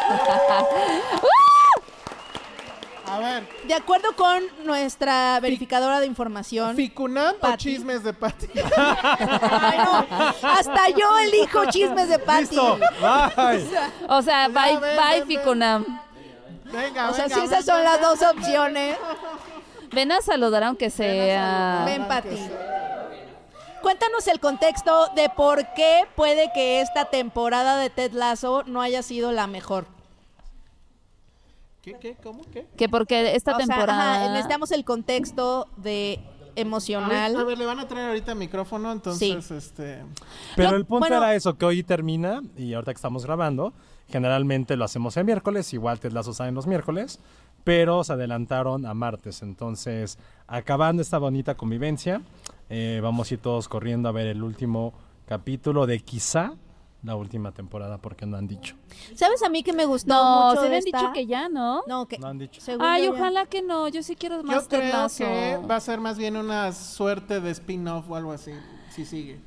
A 3.14 3.20
ver, 3.20 3.48
De 3.68 3.74
acuerdo 3.76 4.16
con 4.16 4.42
nuestra 4.66 5.40
verificadora 5.40 6.00
de 6.00 6.08
información. 6.08 6.76
¿Ficunam 6.76 7.36
o 7.36 7.40
Patty. 7.40 7.58
chismes 7.76 8.04
de 8.04 8.14
Patty? 8.14 8.48
Ay, 8.78 9.78
no. 9.78 10.08
Hasta 10.50 10.90
yo 10.90 11.20
elijo 11.20 11.66
chismes 11.70 12.10
de 12.10 12.18
Patty. 12.20 12.42
Listo. 12.42 12.78
Bye. 13.00 13.70
O 14.08 14.22
sea, 14.22 14.48
Ya, 14.48 14.48
bye, 14.48 14.78
ven, 14.80 14.98
bye, 14.98 15.20
ven, 15.20 15.28
Ficunam. 15.28 16.02
Venga, 16.66 17.10
O 17.10 17.14
sea, 17.14 17.26
venga, 17.26 17.36
si 17.36 17.46
esas 17.46 17.66
son 17.66 17.84
las 17.84 18.02
dos 18.02 18.22
opciones. 18.24 18.98
Ven 19.92 20.12
a 20.12 20.22
saludar 20.22 20.64
aunque 20.64 20.90
sea. 20.90 21.84
Ven, 21.86 22.08
Patty. 22.08 22.38
Cuéntanos 23.84 24.28
el 24.28 24.40
contexto 24.40 25.08
de 25.14 25.30
por 25.30 25.74
qué 25.76 26.08
puede 26.16 26.52
que 26.54 26.80
esta 26.82 27.06
temporada 27.06 27.78
de 27.78 27.90
Ted 27.90 28.14
Lasso 28.14 28.64
no 28.66 28.82
haya 28.82 29.04
sido 29.04 29.34
la 29.34 29.46
mejor. 29.46 29.86
¿Qué, 31.84 31.96
qué, 32.00 32.16
cómo, 32.24 32.42
qué? 32.52 32.66
Que 32.78 32.88
porque 32.90 33.36
esta 33.36 33.52
O 33.56 33.58
sea, 33.58 33.68
temporada. 33.68 34.24
ajá, 34.24 34.30
necesitamos 34.32 34.72
el 34.72 34.86
contexto 34.86 35.68
de 35.78 36.20
emocional. 36.56 37.12
A 37.36 37.38
ver, 37.38 37.38
a 37.42 37.44
ver, 37.44 37.58
le 37.58 37.66
van 37.66 37.80
a 37.80 37.88
traer 37.88 38.08
ahorita 38.10 38.34
micrófono, 38.36 38.92
entonces, 38.92 39.52
este... 39.52 40.02
Pero 40.56 40.76
el 40.78 40.86
punto 40.86 41.00
bueno- 41.00 41.18
era 41.18 41.36
eso, 41.36 41.58
que 41.58 41.66
hoy 41.66 41.84
termina, 41.84 42.42
y 42.56 42.74
ahorita 42.74 42.94
que 42.94 42.98
estamos 42.98 43.26
grabando, 43.26 43.74
generalmente 44.08 44.78
lo 44.78 44.86
hacemos 44.86 45.18
el 45.18 45.26
miércoles, 45.26 45.74
igual 45.74 46.00
Ted 46.00 46.14
Lasso 46.14 46.34
sale 46.34 46.50
en 46.50 46.56
los 46.56 46.68
miércoles, 46.68 47.20
pero 47.66 48.04
se 48.06 48.14
adelantaron 48.14 48.86
a 48.86 48.94
martes. 48.94 49.42
Entonces, 49.42 50.18
acabando 50.48 51.02
esta 51.02 51.18
bonita 51.18 51.56
convivencia, 51.56 52.22
eh, 52.70 53.00
vamos 53.04 53.30
a 53.30 53.34
ir 53.34 53.42
todos 53.42 53.68
corriendo 53.68 54.08
a 54.08 54.12
ver 54.14 54.28
el 54.28 54.42
último 54.44 54.94
capítulo 55.26 55.86
de 55.86 56.00
quizá 56.00 56.54
la 57.04 57.16
última 57.16 57.52
temporada, 57.52 57.98
porque 57.98 58.26
no 58.26 58.38
han 58.38 58.48
dicho. 58.48 58.76
¿Sabes 59.16 59.44
a 59.44 59.50
mí 59.50 59.62
que 59.62 59.74
me 59.74 59.86
gustó 59.86 60.14
No, 60.14 60.48
mucho 60.50 60.62
se 60.62 60.68
habían 60.68 60.84
esta? 60.86 61.00
dicho 61.00 61.12
que 61.14 61.26
ya, 61.26 61.50
¿no? 61.50 61.84
No, 61.88 62.08
que 62.08 62.18
No 62.18 62.28
han 62.28 62.38
dicho. 62.40 62.62
Ay, 62.80 63.04
ya- 63.04 63.12
ojalá 63.12 63.46
que 63.46 63.62
no. 63.62 63.88
Yo 63.90 64.04
sí 64.04 64.16
quiero 64.16 64.42
más 64.44 64.64
Yo 64.64 64.70
creo 64.70 64.82
que 65.10 65.58
va 65.68 65.76
a 65.76 65.80
ser 65.82 66.00
más 66.00 66.18
bien 66.18 66.38
una 66.38 66.72
suerte 66.72 67.42
de 67.42 67.52
spin-off 67.52 68.10
o 68.10 68.16
algo 68.16 68.32
así, 68.32 68.52
si 68.90 69.06
sigue. 69.06 69.40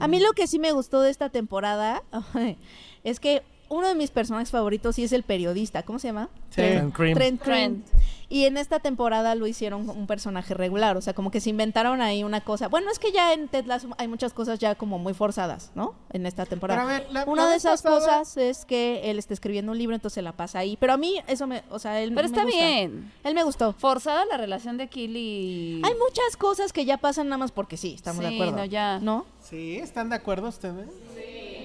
A 0.00 0.08
mí 0.08 0.18
lo 0.20 0.32
que 0.32 0.46
sí 0.46 0.58
me 0.58 0.72
gustó 0.72 1.00
de 1.02 1.10
esta 1.10 1.28
temporada 1.28 2.02
es 3.04 3.20
que 3.20 3.42
uno 3.68 3.88
de 3.88 3.94
mis 3.94 4.10
personajes 4.10 4.50
favoritos 4.50 4.96
sí 4.96 5.04
es 5.04 5.12
el 5.12 5.22
periodista. 5.22 5.82
¿Cómo 5.82 5.98
se 5.98 6.08
llama? 6.08 6.28
Sí. 6.50 6.56
Trent 6.56 6.94
Cream. 6.94 7.14
Trent 7.14 7.42
Trent. 7.42 7.86
Y 8.32 8.46
en 8.46 8.56
esta 8.56 8.80
temporada 8.80 9.34
lo 9.34 9.46
hicieron 9.46 9.90
un 9.90 10.06
personaje 10.06 10.54
regular, 10.54 10.96
o 10.96 11.02
sea, 11.02 11.12
como 11.12 11.30
que 11.30 11.38
se 11.38 11.50
inventaron 11.50 12.00
ahí 12.00 12.24
una 12.24 12.40
cosa. 12.40 12.68
Bueno, 12.68 12.90
es 12.90 12.98
que 12.98 13.12
ya 13.12 13.34
en 13.34 13.46
Ted 13.48 13.66
Lasso 13.66 13.88
hay 13.98 14.08
muchas 14.08 14.32
cosas 14.32 14.58
ya 14.58 14.74
como 14.74 14.98
muy 14.98 15.12
forzadas, 15.12 15.70
¿no? 15.74 15.94
En 16.14 16.24
esta 16.24 16.46
temporada. 16.46 16.80
Pero 16.82 16.90
a 16.96 16.98
ver, 17.00 17.12
la- 17.12 17.24
una 17.26 17.42
la 17.44 17.50
de 17.50 17.56
esas 17.56 17.82
pasada- 17.82 18.20
cosas 18.20 18.36
es 18.38 18.64
que 18.64 19.10
él 19.10 19.18
está 19.18 19.34
escribiendo 19.34 19.70
un 19.72 19.76
libro, 19.76 19.94
entonces 19.94 20.14
se 20.14 20.22
la 20.22 20.32
pasa 20.32 20.60
ahí. 20.60 20.78
Pero 20.80 20.94
a 20.94 20.96
mí 20.96 21.20
eso 21.26 21.46
me, 21.46 21.62
o 21.68 21.78
sea, 21.78 22.00
él 22.00 22.14
Pero 22.14 22.22
me 22.22 22.26
está 22.34 22.44
gusta. 22.44 22.56
bien. 22.56 23.12
Él 23.22 23.34
me 23.34 23.42
gustó. 23.44 23.74
Forzada 23.74 24.24
la 24.24 24.38
relación 24.38 24.78
de 24.78 24.88
Kill 24.88 25.14
y. 25.14 25.82
Hay 25.84 25.92
muchas 25.92 26.38
cosas 26.38 26.72
que 26.72 26.86
ya 26.86 26.96
pasan 26.96 27.28
nada 27.28 27.36
más 27.36 27.52
porque 27.52 27.76
sí, 27.76 27.92
estamos 27.96 28.22
de 28.22 28.30
Sí, 28.30 28.34
acuerdo. 28.36 28.56
no, 28.56 28.64
ya. 28.64 28.98
¿No? 28.98 29.26
¿Sí? 29.42 29.76
¿Están 29.76 30.08
de 30.08 30.16
acuerdo 30.16 30.48
ustedes? 30.48 30.88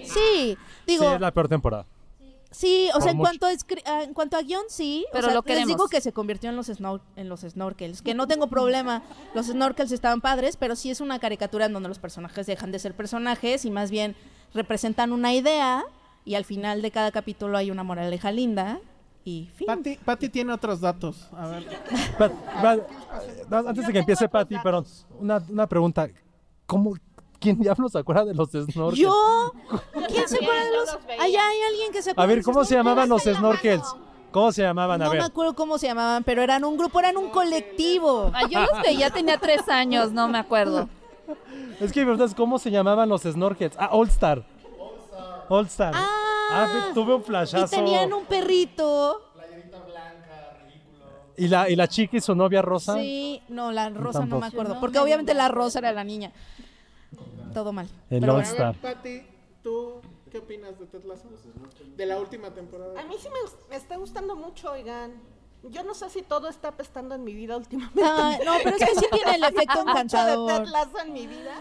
Sí, 0.03 0.57
digo, 0.85 1.05
sí, 1.07 1.13
es 1.15 1.21
la 1.21 1.31
peor 1.33 1.47
temporada. 1.47 1.85
Sí, 2.57 2.89
o 2.95 3.01
sea, 3.01 3.11
en 3.11 3.17
mucho. 3.17 3.29
cuanto, 3.39 3.45
a 3.45 3.51
ah, 3.85 4.03
en 4.03 4.13
cuanto 4.15 4.35
a 4.35 4.41
guion, 4.41 4.63
sí. 4.67 5.05
o 5.09 5.11
Pero 5.13 5.27
sea, 5.27 5.33
lo 5.35 5.41
les 5.41 5.45
queremos. 5.45 5.67
digo 5.67 5.87
que 5.87 6.01
se 6.01 6.11
convirtió 6.11 6.49
en 6.49 6.55
los, 6.55 6.69
snor- 6.69 7.01
en 7.15 7.29
los 7.29 7.41
snorkels. 7.41 8.01
Que 8.01 8.15
no 8.15 8.27
tengo 8.27 8.47
problema. 8.47 9.03
Los 9.35 9.45
snorkels 9.45 9.91
estaban 9.91 10.21
padres, 10.21 10.57
pero 10.57 10.75
sí 10.75 10.89
es 10.89 10.99
una 10.99 11.19
caricatura 11.19 11.65
en 11.65 11.73
donde 11.73 11.87
los 11.89 11.99
personajes 11.99 12.47
dejan 12.47 12.71
de 12.71 12.79
ser 12.79 12.95
personajes 12.95 13.63
y 13.63 13.69
más 13.69 13.91
bien 13.91 14.15
representan 14.55 15.11
una 15.11 15.33
idea. 15.33 15.85
Y 16.25 16.33
al 16.35 16.45
final 16.45 16.81
de 16.81 16.89
cada 16.91 17.11
capítulo 17.11 17.57
hay 17.57 17.69
una 17.71 17.83
moraleja 17.83 18.31
linda. 18.31 18.79
Y 19.23 19.49
fin. 19.55 19.67
Patty, 19.67 19.97
Patty 19.97 20.29
tiene 20.29 20.51
otros 20.53 20.81
datos. 20.81 21.27
A 21.33 21.47
ver. 21.47 21.65
Pat- 22.17 22.33
Pat- 22.61 23.67
antes 23.67 23.85
de 23.85 23.93
que 23.93 23.99
empiece 23.99 24.27
Patty, 24.27 24.55
perdón, 24.63 24.85
una, 25.19 25.43
una 25.49 25.67
pregunta. 25.67 26.07
¿Cómo, 26.65 26.95
¿Quién 27.39 27.59
diablos 27.59 27.91
se 27.91 27.99
acuerda 27.99 28.25
de 28.25 28.33
los 28.33 28.49
snorkels? 28.49 28.97
¿Yo? 28.99 29.53
¿Quién 30.07 30.27
se 30.27 30.35
acuerda 30.37 30.63
de 30.65 30.71
los...? 30.71 30.89
Allá 31.19 31.47
hay 31.47 31.61
alguien 31.69 31.91
que 31.91 32.01
se 32.01 32.09
A 32.09 32.13
acuerda 32.13 32.27
ver, 32.27 32.37
de 32.39 32.43
¿cómo 32.43 32.65
se 32.65 32.75
llamaban 32.75 33.07
los 33.09 33.23
snorkels? 33.23 33.95
¿Cómo 34.31 34.51
se 34.51 34.61
llamaban? 34.63 35.01
A 35.01 35.05
No 35.05 35.11
ver. 35.11 35.19
me 35.21 35.25
acuerdo 35.25 35.55
cómo 35.55 35.77
se 35.77 35.87
llamaban, 35.87 36.23
pero 36.23 36.41
eran 36.41 36.63
un 36.65 36.77
grupo, 36.77 36.99
eran 36.99 37.15
un 37.17 37.29
colectivo. 37.29 38.31
Ah, 38.33 38.41
yo 38.49 38.59
los 38.59 38.81
veía, 38.83 39.09
tenía 39.09 39.37
tres 39.37 39.67
años, 39.69 40.11
no 40.11 40.27
me 40.27 40.37
acuerdo. 40.37 40.89
Es 41.79 41.91
que, 41.91 42.03
¿verdad? 42.05 42.29
¿Cómo 42.35 42.57
se 42.57 42.71
llamaban 42.71 43.07
los 43.09 43.21
snorkels? 43.23 43.75
Ah, 43.77 43.89
All 43.91 44.07
Star. 44.07 44.43
All 45.49 45.65
Star. 45.67 45.93
Ah, 45.95 46.67
ve- 46.73 46.93
tuve 46.93 47.13
un 47.15 47.21
Y 47.21 47.23
flashazo. 47.25 47.67
tenían 47.75 48.11
un 48.13 48.25
perrito. 48.25 49.21
¿Y 51.39 51.47
la, 51.49 51.69
y 51.69 51.75
la 51.75 51.87
chica 51.87 52.17
y 52.17 52.21
su 52.21 52.33
novia 52.33 52.63
Rosa. 52.63 52.95
Sí, 52.95 53.41
no, 53.49 53.71
la 53.71 53.89
rosa 53.89 54.25
no 54.25 54.39
me 54.39 54.47
acuerdo. 54.47 54.79
Porque 54.79 54.97
obviamente 54.97 55.35
la 55.35 55.49
rosa 55.49 55.77
era 55.79 55.91
la 55.91 56.03
niña. 56.03 56.31
Todo 57.57 57.73
mal. 57.73 57.87
El 58.11 58.19
Pero 58.19 58.35
All 58.35 58.41
bueno. 58.43 58.51
Star. 58.51 58.75
Patty, 58.75 59.23
¿tú 59.63 59.99
qué 60.31 60.37
opinas 60.37 60.77
de 60.79 60.85
Ted 60.85 61.03
Lasso? 61.05 61.23
De 61.95 62.05
la 62.05 62.19
última 62.19 62.53
temporada. 62.53 62.99
A 63.01 63.03
mí 63.05 63.15
sí 63.19 63.27
me, 63.29 63.39
me 63.71 63.75
está 63.75 63.95
gustando 63.97 64.35
mucho, 64.35 64.71
oigan. 64.73 65.19
Yo 65.63 65.83
no 65.83 65.95
sé 65.95 66.07
si 66.11 66.21
todo 66.21 66.49
está 66.49 66.67
apestando 66.67 67.15
en 67.15 67.23
mi 67.23 67.33
vida 67.33 67.57
últimamente. 67.57 67.99
Ay, 68.05 68.37
no, 68.45 68.53
pero 68.63 68.75
es 68.77 68.85
que 68.85 68.93
sí 68.95 69.07
tiene 69.11 69.37
el 69.37 69.43
efecto 69.43 69.79
Mucho 69.79 69.89
encantador. 69.89 70.51
de 70.51 70.59
Ted 70.59 70.67
Lasso 70.71 70.99
en 70.99 71.13
mi 71.13 71.25
vida. 71.25 71.55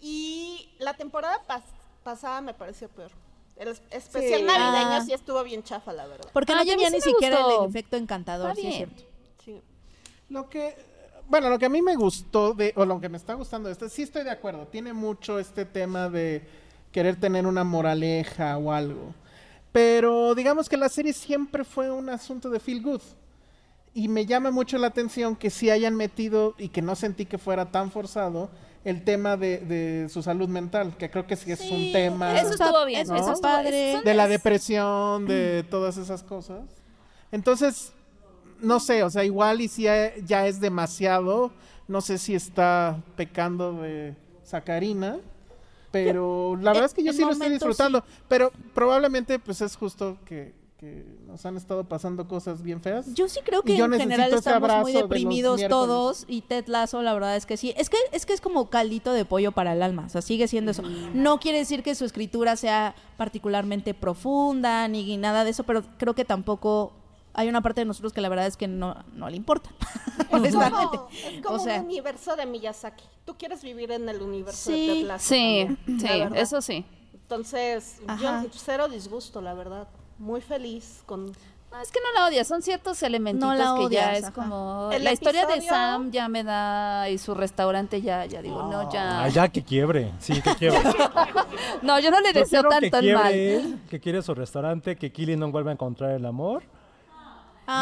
Y 0.00 0.70
la 0.78 0.94
temporada 0.94 1.42
pas- 1.48 1.62
pasada 2.04 2.40
me 2.40 2.54
pareció 2.54 2.88
peor. 2.88 3.10
El 3.56 3.68
es- 3.68 3.82
especial 3.90 4.40
Sí. 4.40 4.46
navideño 4.46 4.92
Ah. 4.92 5.02
sí 5.04 5.12
estuvo 5.12 5.42
bien 5.42 5.64
chafa, 5.64 5.92
la 5.92 6.06
verdad. 6.06 6.30
Porque 6.32 6.52
Ah, 6.52 6.56
no 6.56 6.62
y 6.62 6.70
a 6.70 6.76
mí 6.76 6.82
tenía 6.84 6.90
ni 6.90 7.00
siquiera 7.00 7.38
gustó. 7.42 7.64
el 7.64 7.70
efecto 7.70 7.96
encantador, 7.96 8.54
sí 8.54 8.66
es 8.68 8.74
cierto. 8.76 9.02
Sí. 9.44 9.60
Lo 10.28 10.48
que, 10.48 10.76
bueno, 11.28 11.48
lo 11.50 11.58
que 11.58 11.66
a 11.66 11.70
mí 11.70 11.82
me 11.82 11.96
gustó 11.96 12.54
de, 12.54 12.72
o 12.76 12.84
lo 12.84 13.00
que 13.00 13.08
me 13.08 13.16
está 13.16 13.34
gustando 13.34 13.68
de 13.68 13.72
este, 13.72 13.88
sí 13.88 14.02
estoy 14.02 14.24
de 14.24 14.30
acuerdo, 14.30 14.66
tiene 14.66 14.92
mucho 14.92 15.38
este 15.38 15.64
tema 15.64 16.08
de 16.08 16.42
querer 16.92 17.16
tener 17.16 17.46
una 17.46 17.64
moraleja 17.64 18.56
o 18.58 18.72
algo. 18.72 19.14
Pero 19.72 20.34
digamos 20.34 20.68
que 20.68 20.76
la 20.76 20.88
serie 20.88 21.12
siempre 21.12 21.64
fue 21.64 21.90
un 21.90 22.08
asunto 22.08 22.48
de 22.50 22.60
feel 22.60 22.80
good. 22.82 23.00
Y 23.92 24.08
me 24.08 24.26
llama 24.26 24.50
mucho 24.50 24.76
la 24.78 24.88
atención 24.88 25.36
que 25.36 25.50
sí 25.50 25.70
hayan 25.70 25.94
metido 25.96 26.54
y 26.58 26.68
que 26.68 26.82
no 26.82 26.94
sentí 26.96 27.26
que 27.26 27.38
fuera 27.38 27.70
tan 27.70 27.90
forzado 27.90 28.50
el 28.84 29.02
tema 29.02 29.36
de, 29.36 29.58
de 29.58 30.08
su 30.10 30.22
salud 30.22 30.48
mental, 30.48 30.96
que 30.98 31.10
creo 31.10 31.26
que 31.26 31.36
sí 31.36 31.50
es 31.50 31.60
un 31.62 31.90
tema 31.92 32.38
Eso 32.38 32.50
estuvo 32.50 32.84
bien. 32.84 33.00
Eso 33.02 33.14
Eso 33.14 33.24
estuvo 33.32 33.40
padre. 33.40 33.92
son- 33.94 34.04
de 34.04 34.14
la 34.14 34.28
depresión, 34.28 35.26
de 35.26 35.64
todas 35.70 35.96
esas 35.96 36.22
cosas. 36.22 36.62
Entonces, 37.32 37.93
no 38.60 38.80
sé, 38.80 39.02
o 39.02 39.10
sea, 39.10 39.24
igual 39.24 39.60
y 39.60 39.68
si 39.68 39.82
ya, 39.82 40.14
ya 40.16 40.46
es 40.46 40.60
demasiado, 40.60 41.52
no 41.88 42.00
sé 42.00 42.18
si 42.18 42.34
está 42.34 43.02
pecando 43.16 43.82
de 43.82 44.14
sacarina, 44.42 45.18
pero 45.90 46.56
la 46.60 46.72
verdad 46.72 46.86
es 46.86 46.94
que 46.94 47.04
yo 47.04 47.12
sí 47.12 47.20
lo 47.20 47.30
estoy 47.30 47.50
disfrutando, 47.50 48.04
pero 48.28 48.50
probablemente 48.74 49.38
pues 49.38 49.60
es 49.60 49.76
justo 49.76 50.18
que, 50.24 50.52
que 50.76 51.04
nos 51.26 51.46
han 51.46 51.56
estado 51.56 51.84
pasando 51.84 52.26
cosas 52.26 52.62
bien 52.62 52.80
feas. 52.80 53.14
Yo 53.14 53.28
sí 53.28 53.40
creo 53.44 53.62
que 53.62 53.76
yo 53.76 53.84
en 53.84 53.92
general 53.92 54.34
estamos 54.34 54.82
muy 54.82 54.92
deprimidos 54.92 55.60
todos 55.68 56.24
y 56.26 56.40
Ted 56.40 56.66
Lasso 56.66 57.00
la 57.02 57.14
verdad 57.14 57.36
es 57.36 57.46
que 57.46 57.56
sí. 57.56 57.74
Es 57.76 57.90
que 57.90 57.96
es 58.10 58.26
que 58.26 58.32
es 58.32 58.40
como 58.40 58.70
caldito 58.70 59.12
de 59.12 59.24
pollo 59.24 59.52
para 59.52 59.72
el 59.72 59.82
alma, 59.82 60.06
o 60.06 60.08
sea, 60.08 60.20
sigue 60.20 60.48
siendo 60.48 60.72
eso. 60.72 60.82
No 61.14 61.38
quiere 61.38 61.58
decir 61.58 61.84
que 61.84 61.94
su 61.94 62.04
escritura 62.04 62.56
sea 62.56 62.96
particularmente 63.16 63.94
profunda 63.94 64.88
ni 64.88 65.16
nada 65.16 65.44
de 65.44 65.50
eso, 65.50 65.62
pero 65.62 65.84
creo 65.96 66.14
que 66.14 66.24
tampoco 66.24 66.92
hay 67.34 67.48
una 67.48 67.60
parte 67.60 67.80
de 67.80 67.84
nosotros 67.84 68.12
que 68.12 68.20
la 68.20 68.28
verdad 68.28 68.46
es 68.46 68.56
que 68.56 68.68
no, 68.68 68.96
no 69.14 69.28
le 69.28 69.36
importa. 69.36 69.70
honestamente. 70.30 70.76
como, 70.96 71.08
es 71.10 71.42
como 71.42 71.56
O 71.56 71.58
sea- 71.58 71.80
un 71.80 71.86
universo 71.86 72.36
de 72.36 72.46
Miyazaki. 72.46 73.04
Tú 73.24 73.34
quieres 73.36 73.62
vivir 73.62 73.90
en 73.92 74.08
el 74.08 74.22
universo 74.22 74.70
Sí. 74.70 74.86
de 74.86 74.94
Ted 74.94 75.06
Lasso 75.06 75.28
Sí, 75.28 75.66
también, 75.86 76.00
sí, 76.32 76.38
eso 76.40 76.60
sí. 76.62 76.84
Entonces, 77.14 78.00
Ajá. 78.06 78.42
yo 78.44 78.48
cero 78.52 78.88
disgusto, 78.88 79.40
la 79.40 79.54
verdad. 79.54 79.88
Muy 80.18 80.40
feliz 80.40 81.02
con... 81.06 81.26
No, 81.72 81.80
es 81.80 81.90
que 81.90 81.98
no 82.00 82.20
la 82.20 82.28
odias, 82.28 82.46
son 82.46 82.62
ciertos 82.62 83.02
elementos 83.02 83.48
No 83.48 83.52
la 83.54 83.64
que 83.74 83.94
ya 83.94 84.10
odias, 84.10 84.18
es 84.18 84.24
ajá. 84.26 84.32
como... 84.32 84.90
El 84.92 85.02
la 85.02 85.12
historia 85.12 85.44
de 85.46 85.60
Sam 85.60 86.12
ya 86.12 86.28
me 86.28 86.44
da... 86.44 87.08
Y 87.10 87.18
su 87.18 87.34
restaurante 87.34 88.00
ya, 88.00 88.26
ya 88.26 88.40
digo, 88.42 88.62
no, 88.70 88.92
ya... 88.92 89.24
Ah, 89.24 89.28
ya 89.28 89.48
que 89.48 89.64
quiebre, 89.64 90.12
sí, 90.20 90.40
que 90.40 90.54
quiebre. 90.54 90.78
No, 91.82 91.98
yo 91.98 92.10
no 92.10 92.20
le 92.20 92.32
deseo 92.32 92.62
que 92.62 92.68
tanto 92.68 92.98
el 92.98 93.14
mal. 93.14 93.22
quiebre 93.32 93.56
él, 93.56 93.80
que 93.90 93.98
quiere 94.00 94.22
su 94.22 94.34
restaurante, 94.34 94.96
que 94.96 95.10
Killy 95.12 95.36
no 95.36 95.50
vuelva 95.50 95.70
a 95.70 95.74
encontrar 95.74 96.12
el 96.12 96.24
amor. 96.26 96.62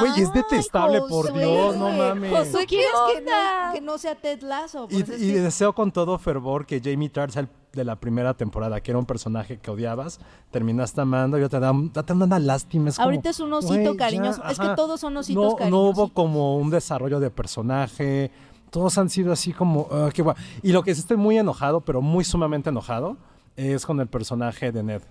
Güey, 0.00 0.20
es 0.22 0.32
detestable, 0.32 1.00
por 1.00 1.26
Josué. 1.26 1.40
Dios, 1.44 1.76
no 1.76 1.90
mames. 1.90 2.30
Josué, 2.32 2.60
¿Qué 2.60 2.76
¿quieres 2.76 2.90
que 3.14 3.20
no, 3.22 3.72
que 3.74 3.80
no 3.80 3.98
sea 3.98 4.14
Ted 4.14 4.42
Lasso? 4.42 4.86
Y, 4.90 5.02
Pues 5.02 5.08
es 5.08 5.22
y 5.22 5.32
que- 5.32 5.40
deseo 5.40 5.72
con 5.74 5.90
todo 5.92 6.18
fervor 6.18 6.66
que 6.66 6.80
Jamie 6.80 7.08
Tart 7.08 7.32
sea 7.32 7.42
el 7.42 7.48
de 7.72 7.84
la 7.84 7.96
primera 7.96 8.34
temporada, 8.34 8.80
que 8.82 8.90
era 8.90 8.98
un 8.98 9.06
personaje 9.06 9.56
que 9.58 9.70
odiabas, 9.70 10.20
terminaste 10.50 11.00
amando, 11.00 11.38
y 11.38 11.40
ya 11.40 11.48
te 11.48 11.58
da, 11.58 11.72
ya 11.94 12.02
te 12.02 12.14
da 12.14 12.24
una 12.26 12.38
lástima. 12.38 12.90
es 12.90 12.96
como, 12.96 13.04
Ahorita 13.06 13.30
es 13.30 13.40
un 13.40 13.52
osito 13.52 13.92
ya, 13.92 13.96
cariñoso. 13.96 14.42
Es 14.44 14.58
que 14.58 14.68
todos 14.76 15.00
son 15.00 15.16
ositos 15.16 15.42
no, 15.42 15.50
No 15.52 15.56
cariñosos. 15.56 15.96
hubo 15.98 16.08
como 16.12 16.58
un 16.58 16.68
desarrollo 16.68 17.18
de 17.18 17.30
personaje, 17.30 18.30
todos 18.70 18.98
han 18.98 19.08
sido 19.10 19.32
así 19.32 19.52
como, 19.54 19.88
ah, 19.90 20.10
qué 20.12 20.20
guay. 20.22 20.36
Y 20.62 20.72
lo 20.72 20.82
que 20.82 20.94
sí 20.94 21.00
estoy 21.00 21.16
muy 21.16 21.38
enojado, 21.38 21.80
pero 21.80 22.02
muy 22.02 22.24
sumamente 22.24 22.68
enojado, 22.70 23.16
es 23.56 23.84
con 23.86 24.00
el 24.00 24.06
personaje 24.06 24.70
de 24.70 24.82
Ned. 24.82 25.02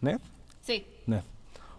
¿Ned? 0.00 0.18
Sí. 0.62 0.86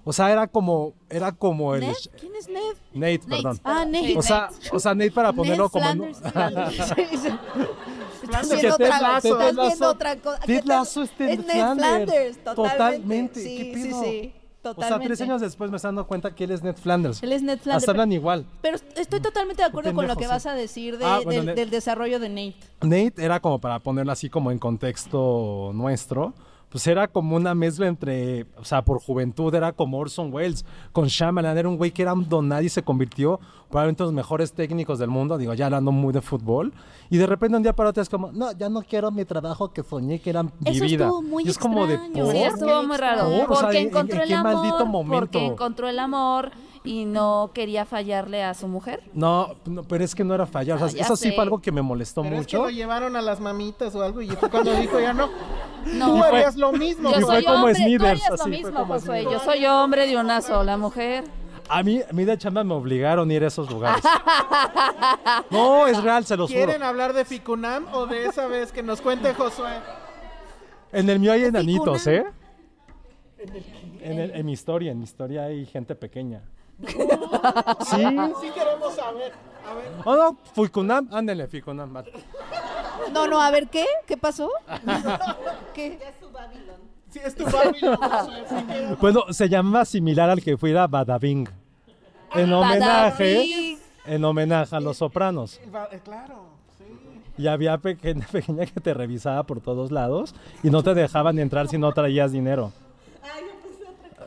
O 0.09 0.13
sea, 0.13 0.31
era 0.31 0.47
como, 0.47 0.93
era 1.09 1.33
como 1.33 1.75
el... 1.75 1.81
¿Ned? 1.81 1.93
¿Quién 2.17 2.33
es 2.35 2.47
Ned? 2.47 2.61
Nate, 2.93 3.17
Nate. 3.17 3.27
perdón. 3.27 3.59
Ah, 3.65 3.83
Nate. 3.85 4.17
O 4.17 4.21
sea, 4.21 4.49
o 4.71 4.79
sea, 4.79 4.95
Nate 4.95 5.11
para 5.11 5.33
ponerlo 5.33 5.65
Ned 5.65 5.69
como... 5.71 5.83
Flanders. 5.85 6.21
Estás 8.23 8.49
viendo 8.49 8.75
otra, 8.75 8.99
Lasso- 9.01 9.39
estás 9.39 9.55
viendo 9.67 9.89
otra 9.89 10.15
cosa. 10.15 10.39
Ted 10.45 10.63
es 10.65 11.11
Ted 11.17 11.41
Flanders. 11.43 12.37
Totalmente. 12.43 12.55
Totalmente. 12.55 13.43
Sí, 13.43 13.71
¿Qué 13.73 13.73
sí, 13.75 13.91
sí. 13.91 14.33
O 14.63 14.63
sea, 14.63 14.73
Totalmente. 14.73 15.05
tres 15.07 15.21
años 15.21 15.39
después 15.41 15.69
me 15.71 15.77
estoy 15.77 15.89
dando 15.89 16.07
cuenta 16.07 16.35
que 16.35 16.43
él 16.43 16.51
es 16.51 16.61
Ned 16.63 16.75
Flanders. 16.75 17.23
Él 17.23 17.31
es 17.31 17.41
Ned 17.41 17.59
Flanders. 17.59 17.83
Hasta 17.83 17.91
hablan 17.91 18.11
igual. 18.11 18.45
Pero 18.61 18.77
estoy 18.95 19.19
totalmente 19.21 19.61
de 19.61 19.67
acuerdo 19.67 19.93
con 19.93 20.07
lo 20.07 20.15
que 20.17 20.27
vas 20.27 20.45
a 20.45 20.53
decir 20.53 20.97
de- 20.97 21.05
Ah, 21.05 21.19
bueno, 21.23 21.43
del, 21.45 21.55
del 21.55 21.69
desarrollo 21.69 22.19
de 22.19 22.29
Nate. 22.29 22.55
Nate 22.81 23.13
era 23.23 23.39
como 23.39 23.59
para 23.59 23.79
ponerlo 23.79 24.11
así 24.11 24.29
como 24.29 24.51
en 24.51 24.59
contexto 24.59 25.71
nuestro. 25.73 26.33
Pues 26.69 26.85
era 26.85 27.07
como 27.07 27.37
una 27.37 27.55
mezcla 27.55 27.87
entre, 27.87 28.45
o 28.57 28.65
sea, 28.65 28.83
por 28.83 28.99
juventud 28.99 29.55
era 29.55 29.71
como 29.71 29.97
Orson 29.99 30.33
Welles 30.33 30.65
con 30.91 31.07
Shyamalan, 31.07 31.57
era 31.57 31.69
un 31.69 31.77
güey 31.77 31.91
que 31.91 32.01
era 32.01 32.13
un 32.13 32.27
don 32.27 32.49
nadie 32.49 32.65
y 32.65 32.69
se 32.69 32.83
convirtió 32.83 33.39
probablemente 33.69 34.03
en 34.03 34.07
los 34.07 34.13
mejores 34.13 34.51
técnicos 34.51 34.99
del 34.99 35.09
mundo, 35.09 35.37
digo, 35.37 35.53
ya 35.53 35.65
hablando 35.67 35.91
muy 35.93 36.11
de 36.13 36.21
fútbol, 36.21 36.73
y 37.09 37.17
de 37.17 37.25
repente 37.25 37.55
un 37.55 37.63
día 37.63 37.73
para 37.73 37.89
otro 37.91 38.03
es 38.03 38.09
como, 38.09 38.31
no, 38.33 38.51
ya 38.51 38.67
no 38.69 38.81
quiero 38.81 39.11
mi 39.11 39.23
trabajo 39.23 39.71
que 39.71 39.81
soñé 39.81 40.19
que 40.19 40.29
era 40.29 40.43
mi 40.43 40.51
Eso 40.65 40.83
vida. 40.83 41.05
estuvo 41.05 41.21
muy 41.21 41.43
y 41.45 41.49
es 41.49 41.57
como 41.57 41.87
de, 41.87 41.93
extraño. 41.95 42.23
¿por? 42.25 42.31
Sí, 42.33 42.43
estuvo 42.43 42.83
muy 42.83 42.97
raro. 42.97 43.23
¿Por? 43.23 43.31
O 43.33 43.37
sea, 43.37 43.47
Porque 43.47 43.77
¿en- 43.77 43.83
en- 43.83 43.87
encontró 43.89 44.15
en 44.17 44.21
el 44.23 44.27
qué 44.27 44.33
amor. 44.35 44.53
maldito 44.53 44.85
momento? 44.85 45.19
Porque 45.19 45.45
encontró 45.45 45.87
el 45.89 45.99
amor 45.99 46.51
y 46.83 47.05
no 47.05 47.51
quería 47.53 47.85
fallarle 47.85 48.43
a 48.43 48.53
su 48.53 48.67
mujer. 48.67 49.03
No, 49.13 49.55
no, 49.65 49.83
pero 49.83 50.03
es 50.03 50.13
que 50.15 50.23
no 50.25 50.33
era 50.33 50.45
fallar, 50.45 50.81
o 50.81 50.89
sea, 50.89 50.99
Ah, 51.01 51.03
eso 51.05 51.15
sí 51.15 51.31
fue 51.31 51.43
algo 51.43 51.59
que 51.59 51.71
me 51.71 51.81
molestó 51.81 52.21
Pero 52.23 52.35
es 52.37 52.47
que 52.47 52.57
mucho. 52.57 52.69
lo 52.69 52.71
llevaron 52.75 53.15
a 53.15 53.21
las 53.21 53.39
mamitas 53.39 53.93
o 53.95 54.01
algo 54.01 54.21
y 54.21 54.27
fue 54.29 54.49
cuando 54.49 54.73
dijo 54.73 54.99
ya 54.99 55.13
no. 55.13 55.27
No. 55.85 56.05
Tú 56.07 56.15
Y 56.17 56.19
fue- 56.19 56.27
harías 56.27 56.55
lo 56.57 56.71
mismo. 56.73 57.11
Yo 57.11 57.19
Y 57.19 57.21
fue 57.23 57.35
soy 57.35 57.43
como 57.45 57.57
hombre, 57.57 57.73
tú 57.73 57.79
Smithers, 57.81 58.09
harías 58.23 58.39
lo 58.39 58.47
mismo, 58.47 58.73
como 58.73 58.93
Josué. 58.95 59.21
Smithers. 59.21 59.31
Yo 59.45 59.51
soy 59.51 59.65
hombre 59.65 60.07
de 60.07 60.17
una 60.17 60.41
sola 60.41 60.77
mujer. 60.77 61.23
A 61.69 61.83
mí, 61.83 62.01
a 62.09 62.13
mí 62.13 62.23
de 62.23 62.37
chamba 62.37 62.63
me 62.63 62.73
obligaron 62.73 63.29
a 63.29 63.33
ir 63.33 63.43
a 63.43 63.47
esos 63.47 63.69
lugares. 63.69 64.03
No, 65.49 65.87
es 65.87 66.01
real, 66.03 66.25
se 66.25 66.35
los 66.37 66.49
juro. 66.51 66.65
¿Quieren 66.65 66.83
hablar 66.83 67.13
de 67.13 67.25
Ficunam 67.25 67.85
o 67.93 68.05
de 68.05 68.25
esa 68.25 68.47
vez 68.47 68.71
que 68.71 68.83
nos 68.83 69.01
cuente 69.01 69.33
Josué? 69.33 69.79
En 70.91 71.09
el 71.09 71.19
mío 71.19 71.31
hay 71.33 71.43
enanitos, 71.45 72.07
¿eh? 72.07 72.25
En, 74.01 74.19
el- 74.19 74.31
en 74.31 74.45
mi 74.45 74.53
historia, 74.53 74.91
en 74.91 74.97
mi 74.99 75.03
historia 75.03 75.43
hay 75.43 75.65
gente 75.65 75.95
pequeña. 75.95 76.41
Sí. 77.85 77.97
Sí 78.41 78.49
queremos 78.53 78.93
saber. 78.95 79.33
A 79.69 79.73
ver. 79.73 79.91
Oh, 80.05 80.15
no, 80.15 80.37
Ficunam, 80.53 81.07
ándale, 81.11 81.47
Ficunam. 81.47 81.95
va. 81.95 82.03
No, 83.13 83.27
no, 83.27 83.41
a 83.41 83.51
ver, 83.51 83.67
¿qué? 83.67 83.85
¿Qué 84.05 84.17
pasó? 84.17 84.49
¿Qué? 85.73 85.99
Sí, 87.09 87.19
es 87.23 87.35
tu 87.35 87.45
Babylon, 87.45 87.97
sí 88.49 88.55
queremos. 88.67 88.99
Bueno, 88.99 89.23
se 89.31 89.47
llama 89.49 89.85
similar 89.85 90.29
al 90.29 90.41
que 90.43 90.57
fuera 90.57 90.87
Badabing. 90.87 91.47
En 92.35 92.51
homenaje, 92.53 93.33
Badabing. 93.35 93.79
en 94.05 94.25
homenaje 94.25 94.75
a 94.75 94.79
los 94.81 94.97
sopranos. 94.97 95.59
Va- 95.73 95.87
eh, 95.91 95.99
Claro. 96.03 96.57
Y 97.37 97.45
había 97.47 97.77
pequeña, 97.77 98.25
pequeña 98.31 98.65
que 98.65 98.79
te 98.81 98.93
revisaba 98.93 99.43
por 99.43 99.61
todos 99.61 99.91
lados 99.91 100.33
y 100.63 100.69
no 100.69 100.81
te 100.83 100.93
dejaban 100.95 101.37
entrar 101.39 101.67
si 101.67 101.77
no 101.77 101.91
traías 101.93 102.31
dinero. 102.31 102.71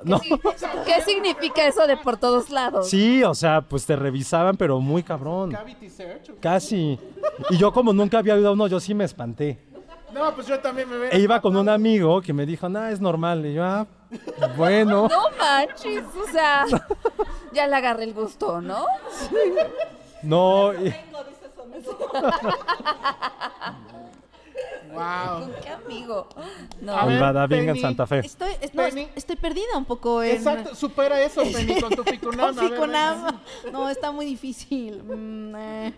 No. 0.05 0.21
¿Qué 0.21 1.03
significa 1.07 1.67
eso 1.67 1.87
de 1.87 1.97
por 1.97 2.17
todos 2.17 2.51
lados? 2.51 2.89
Sí, 2.89 3.23
o 3.25 3.35
sea, 3.35 3.61
pues 3.63 3.85
te 3.87 3.97
revisaban, 3.97 4.57
pero 4.57 4.81
muy 4.81 5.03
cabrón. 5.03 5.51
Cavity 5.53 5.89
Search. 5.91 6.31
Casi. 6.41 6.99
Y 7.51 7.57
yo 7.57 7.73
como 7.73 7.93
nunca 7.93 8.19
había 8.19 8.35
oído 8.35 8.53
uno, 8.53 8.67
yo 8.67 8.81
sí 8.81 8.95
me 8.95 9.05
espanté. 9.05 9.59
No, 10.13 10.35
pues 10.35 10.47
yo 10.47 10.59
también 10.59 10.89
me 10.91 10.97
veo. 10.99 11.11
E 11.13 11.19
iba 11.21 11.41
con 11.41 11.57
un 11.57 11.69
amigo 11.69 12.21
que 12.21 12.33
me 12.33 12.45
dijo, 12.45 12.69
no, 12.69 12.85
es 12.87 13.01
normal. 13.01 13.47
Y 13.47 13.55
yo, 13.55 13.65
ah, 13.65 13.87
bueno. 14.57 15.09
No 15.11 15.23
manches, 15.39 16.03
o 16.17 16.27
sea, 16.33 16.65
ya 17.53 17.67
le 17.69 17.77
agarré 17.77 18.05
el 18.05 18.15
gusto, 18.15 18.61
¿no? 18.61 18.85
No, 20.23 20.75
y- 20.75 20.93
Wow. 24.93 25.41
¿Con 25.41 25.53
qué 25.63 25.69
amigo? 25.69 26.29
No. 26.81 26.97
A 26.97 27.07
ver, 27.07 27.21
Badabing 27.21 27.61
en 27.61 27.67
Penny. 27.67 27.81
Santa 27.81 28.07
Fe. 28.07 28.19
Estoy, 28.21 28.53
es- 28.61 28.75
no, 28.75 28.83
Penny. 28.85 29.09
estoy 29.15 29.37
perdida 29.37 29.77
un 29.77 29.85
poco 29.85 30.23
en... 30.23 30.33
Exacto, 30.37 30.75
supera 30.75 31.21
eso, 31.23 31.43
Penny, 31.43 31.81
con 31.81 31.91
tu 31.91 32.03
Ficunam. 32.03 32.55
Con 32.57 32.69
Ficunam. 32.71 33.41
No, 33.73 33.89
está 33.89 34.11
muy 34.11 34.27
difícil. 34.27 35.03
Mm, 35.03 35.55
eh. 35.57 35.93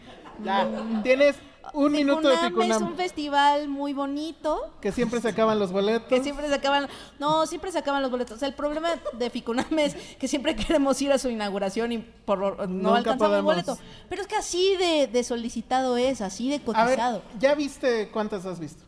Ya, 0.45 0.68
tienes 1.03 1.37
un 1.74 1.93
minuto 1.93 2.28
de 2.28 2.37
Ficunam 2.39 2.70
es 2.72 2.80
un 2.83 2.97
festival 2.97 3.68
muy 3.68 3.93
bonito. 3.93 4.74
Que 4.80 4.91
siempre 4.93 5.20
se 5.20 5.28
acaban 5.28 5.59
los 5.59 5.72
boletos. 5.72 6.09
Que 6.09 6.22
siempre 6.22 6.49
se 6.49 6.55
acaban, 6.55 6.89
no, 7.18 7.47
siempre 7.47 7.70
se 7.72 7.78
acaban 7.78 8.03
los 8.03 8.11
boletos. 8.11 8.37
O 8.37 8.39
sea, 8.39 8.49
el 8.49 8.55
problema 8.55 8.91
de 9.12 9.30
Ficunam 9.30 9.78
es 9.78 9.95
que 10.18 10.28
siempre 10.28 10.57
queremos 10.57 11.01
ir 11.01 11.12
a 11.12 11.18
su 11.18 11.28
inauguración 11.30 11.93
y 11.93 11.99
por 11.99 12.39
no 12.39 12.66
Nunca 12.66 12.99
alcanzamos 12.99 13.28
podemos. 13.28 13.45
boleto. 13.55 13.78
Pero 14.09 14.22
es 14.22 14.28
que 14.28 14.37
así 14.37 14.76
de, 14.76 15.07
de 15.07 15.24
solicitado 15.24 15.97
es, 15.97 16.20
así 16.20 16.49
de 16.49 16.57
A 16.74 16.85
ver, 16.85 16.97
cotizado. 16.97 17.22
¿ya 17.39 17.55
viste 17.55 18.11
cuántas 18.11 18.45
has 18.45 18.59
visto? 18.59 18.83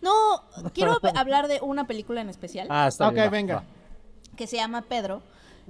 No, 0.00 0.44
quiero 0.74 0.98
hablar 1.16 1.48
de 1.48 1.58
una 1.60 1.86
película 1.86 2.20
en 2.20 2.28
especial 2.30 2.66
Ah, 2.70 2.86
está 2.88 3.08
ok, 3.08 3.14
bien. 3.14 3.30
venga. 3.30 3.64
que 4.36 4.46
se 4.46 4.56
llama 4.56 4.82
Pedro, 4.82 5.22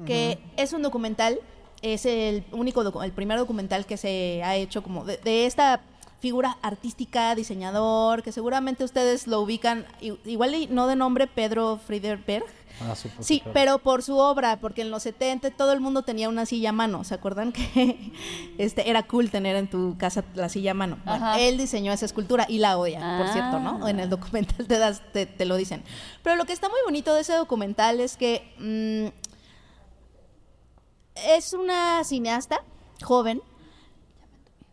que 0.07 0.39
es 0.57 0.73
un 0.73 0.83
documental, 0.83 1.41
es 1.83 2.07
el 2.07 2.45
único, 2.53 3.03
el 3.03 3.13
primer 3.13 3.39
documental 3.39 3.87
que 3.87 3.97
se 3.97 4.43
ha 4.45 4.57
hecho 4.57 4.83
como 4.83 5.05
de, 5.05 5.17
de 5.19 5.47
esta 5.47 5.81
figura 6.21 6.59
artística, 6.63 7.35
diseñador, 7.35 8.23
que 8.23 8.31
seguramente 8.31 8.85
ustedes 8.85 9.27
lo 9.27 9.41
ubican, 9.41 9.87
igual 10.01 10.55
y 10.55 10.67
no 10.67 10.87
de 10.87 10.97
nombre 10.97 11.27
Pedro 11.27 11.79
Friedberg. 11.79 12.45
Ah, 12.83 12.95
supongo 12.95 13.23
Sí, 13.23 13.43
pero 13.53 13.79
por 13.79 14.03
su 14.03 14.17
obra, 14.17 14.59
porque 14.59 14.81
en 14.81 14.91
los 14.91 15.03
70 15.03 15.51
todo 15.51 15.73
el 15.73 15.81
mundo 15.81 16.03
tenía 16.03 16.29
una 16.29 16.47
silla 16.47 16.71
a 16.71 16.73
mano. 16.73 17.05
¿Se 17.05 17.15
acuerdan 17.15 17.53
que 17.53 18.13
este 18.59 18.89
era 18.89 19.03
cool 19.03 19.31
tener 19.31 19.57
en 19.57 19.69
tu 19.69 19.97
casa 19.99 20.25
la 20.35 20.49
silla 20.49 20.71
a 20.71 20.75
mano? 20.75 20.99
Bueno, 21.05 21.35
él 21.39 21.59
diseñó 21.59 21.93
esa 21.93 22.07
escultura 22.07 22.47
y 22.49 22.59
la 22.59 22.79
odia, 22.79 23.19
por 23.19 23.29
cierto, 23.29 23.59
¿no? 23.59 23.81
Ah. 23.83 23.91
En 23.91 24.01
el 24.01 24.09
documental 24.09 24.67
te, 24.67 24.79
das, 24.79 25.03
te, 25.13 25.27
te 25.27 25.45
lo 25.45 25.57
dicen. 25.57 25.83
Pero 26.23 26.37
lo 26.37 26.45
que 26.45 26.53
está 26.53 26.69
muy 26.69 26.81
bonito 26.85 27.15
de 27.15 27.21
ese 27.21 27.35
documental 27.35 28.01
es 28.01 28.17
que 28.17 28.55
mm, 28.59 29.20
es 31.27 31.53
una 31.53 32.03
cineasta 32.05 32.63
joven 33.03 33.43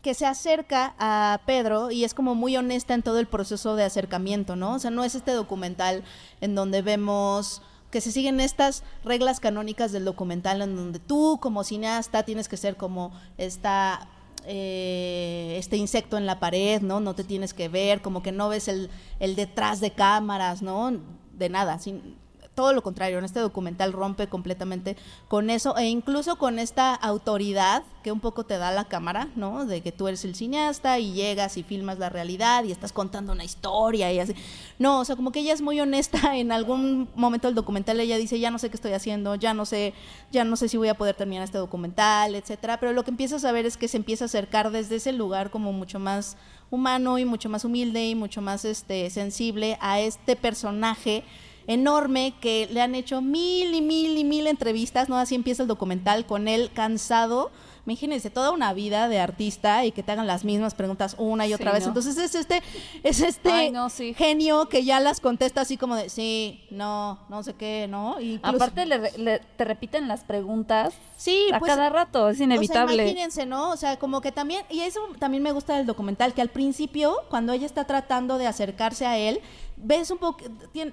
que 0.01 0.13
se 0.13 0.25
acerca 0.25 0.95
a 0.99 1.41
Pedro 1.45 1.91
y 1.91 2.03
es 2.03 2.13
como 2.13 2.35
muy 2.35 2.55
honesta 2.55 2.93
en 2.93 3.03
todo 3.03 3.19
el 3.19 3.27
proceso 3.27 3.75
de 3.75 3.83
acercamiento, 3.83 4.55
¿no? 4.55 4.75
O 4.75 4.79
sea, 4.79 4.91
no 4.91 5.03
es 5.03 5.15
este 5.15 5.31
documental 5.31 6.03
en 6.39 6.55
donde 6.55 6.81
vemos 6.81 7.61
que 7.91 7.99
se 8.01 8.11
siguen 8.11 8.39
estas 8.39 8.83
reglas 9.03 9.39
canónicas 9.39 9.91
del 9.91 10.05
documental 10.05 10.61
en 10.61 10.75
donde 10.75 10.99
tú 10.99 11.39
como 11.41 11.63
cineasta 11.63 12.23
tienes 12.23 12.47
que 12.47 12.57
ser 12.57 12.75
como 12.77 13.11
esta 13.37 14.07
eh, 14.45 15.55
este 15.57 15.75
insecto 15.77 16.17
en 16.17 16.25
la 16.25 16.39
pared, 16.39 16.81
¿no? 16.81 16.99
No 17.01 17.15
te 17.15 17.23
tienes 17.25 17.53
que 17.53 17.67
ver, 17.67 18.01
como 18.01 18.23
que 18.23 18.31
no 18.31 18.47
ves 18.49 18.67
el, 18.69 18.89
el 19.19 19.35
detrás 19.35 19.81
de 19.81 19.91
cámaras, 19.91 20.61
¿no? 20.61 20.91
De 21.33 21.49
nada, 21.49 21.79
sin- 21.79 22.15
todo 22.57 22.73
lo 22.73 22.81
contrario, 22.81 23.19
en 23.19 23.23
este 23.23 23.39
documental 23.39 23.93
rompe 23.93 24.25
completamente 24.25 24.97
con 25.27 25.51
eso 25.51 25.77
e 25.77 25.85
incluso 25.85 26.39
con 26.39 26.57
esta 26.57 26.95
autoridad 26.95 27.83
que 28.01 28.11
un 28.11 28.19
poco 28.19 28.45
te 28.45 28.57
da 28.57 28.71
la 28.71 28.85
cámara, 28.85 29.27
¿no? 29.35 29.67
De 29.67 29.81
que 29.81 29.91
tú 29.91 30.07
eres 30.07 30.25
el 30.25 30.33
cineasta 30.33 30.97
y 30.97 31.13
llegas 31.13 31.57
y 31.57 31.61
filmas 31.61 31.99
la 31.99 32.09
realidad 32.09 32.63
y 32.63 32.71
estás 32.71 32.93
contando 32.93 33.33
una 33.33 33.43
historia 33.43 34.11
y 34.11 34.17
así. 34.17 34.33
No, 34.79 35.01
o 35.01 35.05
sea, 35.05 35.15
como 35.15 35.31
que 35.31 35.41
ella 35.41 35.53
es 35.53 35.61
muy 35.61 35.79
honesta 35.79 36.35
en 36.35 36.51
algún 36.51 37.07
momento 37.13 37.47
del 37.47 37.53
documental 37.53 37.99
ella 37.99 38.17
dice, 38.17 38.39
"Ya 38.39 38.49
no 38.49 38.57
sé 38.57 38.71
qué 38.71 38.75
estoy 38.75 38.93
haciendo, 38.93 39.35
ya 39.35 39.53
no 39.53 39.67
sé, 39.67 39.93
ya 40.31 40.43
no 40.43 40.55
sé 40.55 40.67
si 40.67 40.77
voy 40.77 40.87
a 40.87 40.95
poder 40.95 41.15
terminar 41.15 41.43
este 41.43 41.59
documental, 41.59 42.33
etcétera", 42.33 42.79
pero 42.79 42.91
lo 42.91 43.03
que 43.03 43.11
empiezas 43.11 43.45
a 43.45 43.51
ver 43.51 43.67
es 43.67 43.77
que 43.77 43.87
se 43.87 43.97
empieza 43.97 44.25
a 44.25 44.29
acercar 44.33 44.71
desde 44.71 44.95
ese 44.95 45.13
lugar 45.13 45.51
como 45.51 45.73
mucho 45.73 45.99
más 45.99 46.37
humano 46.71 47.19
y 47.19 47.25
mucho 47.25 47.49
más 47.49 47.65
humilde 47.65 48.07
y 48.07 48.15
mucho 48.15 48.41
más 48.41 48.65
este 48.65 49.11
sensible 49.11 49.77
a 49.79 49.99
este 49.99 50.35
personaje 50.35 51.23
enorme 51.67 52.33
que 52.41 52.67
le 52.71 52.81
han 52.81 52.95
hecho 52.95 53.21
mil 53.21 53.75
y 53.75 53.81
mil 53.81 54.17
y 54.17 54.23
mil 54.23 54.47
entrevistas, 54.47 55.09
¿no? 55.09 55.17
Así 55.17 55.35
empieza 55.35 55.63
el 55.63 55.67
documental 55.67 56.25
con 56.25 56.47
él 56.47 56.71
cansado. 56.73 57.51
Imagínense 57.87 58.29
toda 58.29 58.51
una 58.51 58.73
vida 58.73 59.07
de 59.07 59.17
artista 59.19 59.85
y 59.85 59.93
que 59.93 60.03
te 60.03 60.11
hagan 60.11 60.27
las 60.27 60.43
mismas 60.43 60.75
preguntas 60.75 61.15
una 61.17 61.47
y 61.47 61.53
otra 61.53 61.71
Sí, 61.71 61.75
vez. 61.75 61.83
¿no? 61.85 61.87
Entonces 61.91 62.17
es 62.17 62.35
este, 62.35 62.61
es 63.01 63.21
este 63.21 63.49
Ay, 63.49 63.71
no, 63.71 63.89
sí. 63.89 64.13
genio 64.13 64.67
que 64.67 64.83
ya 64.83 64.99
las 64.99 65.21
contesta 65.21 65.61
así 65.61 65.77
como 65.77 65.95
de 65.95 66.09
sí, 66.09 66.65
no, 66.69 67.17
no 67.29 67.41
sé 67.43 67.53
qué, 67.53 67.87
¿no? 67.89 68.19
Incluso- 68.19 68.55
Aparte 68.57 68.85
le, 68.85 69.11
le- 69.17 69.39
te 69.39 69.63
repiten 69.63 70.09
las 70.09 70.25
preguntas 70.25 70.93
Sí, 71.15 71.45
a 71.53 71.59
pues, 71.59 71.71
cada 71.71 71.89
rato, 71.89 72.27
es 72.29 72.41
inevitable. 72.41 72.93
O 72.93 72.95
sea, 72.97 73.05
imagínense, 73.05 73.45
¿no? 73.45 73.69
O 73.71 73.77
sea, 73.77 73.97
como 73.97 74.19
que 74.19 74.33
también, 74.33 74.63
y 74.69 74.81
eso 74.81 74.99
también 75.17 75.41
me 75.41 75.53
gusta 75.53 75.77
del 75.77 75.85
documental, 75.87 76.33
que 76.33 76.41
al 76.41 76.49
principio, 76.49 77.15
cuando 77.29 77.53
ella 77.53 77.65
está 77.65 77.85
tratando 77.85 78.37
de 78.37 78.47
acercarse 78.47 79.05
a 79.05 79.17
él, 79.17 79.39
ves 79.77 80.11
un 80.11 80.17
poco, 80.17 80.43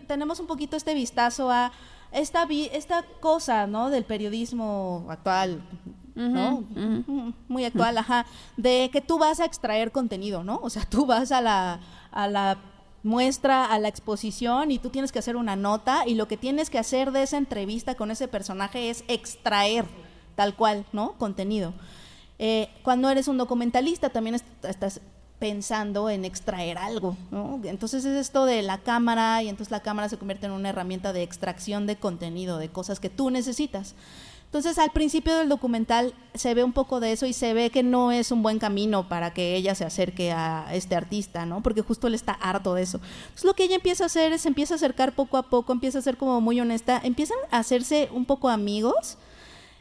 tenemos 0.07 0.39
un 0.39 0.47
poquito 0.47 0.77
este 0.77 0.95
vistazo 0.95 1.51
a 1.51 1.73
esta, 2.13 2.47
vi- 2.47 2.71
esta 2.73 3.03
cosa, 3.21 3.67
¿no? 3.67 3.91
Del 3.91 4.05
periodismo 4.05 5.07
actual, 5.11 5.61
¿no? 6.15 6.65
Muy 7.49 7.65
actual, 7.65 7.99
ajá, 7.99 8.27
de 8.57 8.89
que 8.93 9.01
tú 9.01 9.19
vas 9.19 9.41
a 9.41 9.45
extraer 9.45 9.91
contenido, 9.93 10.45
¿no? 10.45 10.61
O 10.63 10.71
sea, 10.71 10.85
tú 10.89 11.07
vas 11.07 11.33
a 11.33 11.41
la, 11.41 11.81
a 12.13 12.29
la 12.29 12.59
muestra, 13.03 13.67
a 13.67 13.79
la 13.79 13.89
exposición 13.89 14.71
y 14.71 14.79
tú 14.79 14.89
tienes 14.91 15.13
que 15.13 15.19
hacer 15.19 15.37
una 15.37 15.57
nota 15.57 16.05
y 16.07 16.15
lo 16.15 16.27
que 16.29 16.37
tienes 16.37 16.71
que 16.71 16.79
hacer 16.79 17.13
de 17.13 17.23
esa 17.23 17.37
entrevista 17.37 17.95
con 17.97 18.11
ese 18.11 18.29
personaje 18.29 18.91
es 18.91 19.05
extraer 19.09 19.85
tal 20.37 20.55
cual, 20.57 20.87
¿no? 20.93 21.13
Contenido. 21.19 21.75
Eh, 22.39 22.69
cuando 22.83 23.11
eres 23.11 23.29
un 23.29 23.37
documentalista 23.39 24.09
también 24.11 24.35
est- 24.37 24.65
estás 24.65 25.01
pensando 25.39 26.09
en 26.11 26.25
extraer 26.25 26.79
algo, 26.79 27.17
¿no? 27.31 27.61
Entonces 27.65 28.05
es 28.05 28.17
esto 28.17 28.47
de 28.47 28.63
la 28.63 28.79
cámara 28.79 29.43
y 29.43 29.49
entonces 29.49 29.71
la 29.71 29.81
cámara 29.81 30.09
se 30.09 30.17
convierte 30.17 30.47
en 30.47 30.53
una 30.53 30.71
herramienta 30.71 31.13
de 31.13 31.23
extracción 31.23 31.87
de 31.87 31.97
contenido, 31.97 32.59
de 32.59 32.71
cosas 32.71 33.01
que 33.01 33.11
tú 33.11 33.31
necesitas. 33.31 33.95
Entonces 34.55 34.79
al 34.79 34.93
principio 34.93 35.37
del 35.37 35.49
documental 35.49 36.15
se 36.33 36.55
ve 36.55 36.63
un 36.63 36.73
poco 36.73 37.01
de 37.01 37.11
eso 37.11 37.27
y 37.27 37.33
se 37.33 37.55
ve 37.55 37.71
que 37.71 37.83
no 37.83 38.13
es 38.13 38.31
un 38.31 38.41
buen 38.41 38.61
camino 38.61 39.09
para 39.09 39.35
que 39.35 39.57
ella 39.57 39.75
se 39.75 39.85
acerque 39.85 40.31
a 40.31 40.69
este 40.73 40.95
artista, 40.95 41.45
¿no? 41.45 41.61
Porque 41.61 41.83
justo 41.83 42.07
él 42.07 42.15
está 42.15 42.35
harto 42.35 42.73
de 42.73 42.83
eso. 42.83 43.01
Entonces 43.23 43.47
lo 43.47 43.55
que 43.55 43.65
ella 43.65 43.75
empieza 43.75 44.05
a 44.05 44.07
hacer 44.07 44.33
es 44.33 44.47
empieza 44.47 44.75
a 44.75 44.77
acercar 44.77 45.13
poco 45.13 45.39
a 45.39 45.43
poco, 45.43 45.73
empieza 45.73 45.99
a 45.99 46.03
ser 46.03 46.17
como 46.17 46.41
muy 46.41 46.61
honesta, 46.61 47.01
empiezan 47.03 47.37
a 47.51 47.59
hacerse 47.59 48.09
un 48.13 48.27
poco 48.27 48.49
amigos 48.49 49.19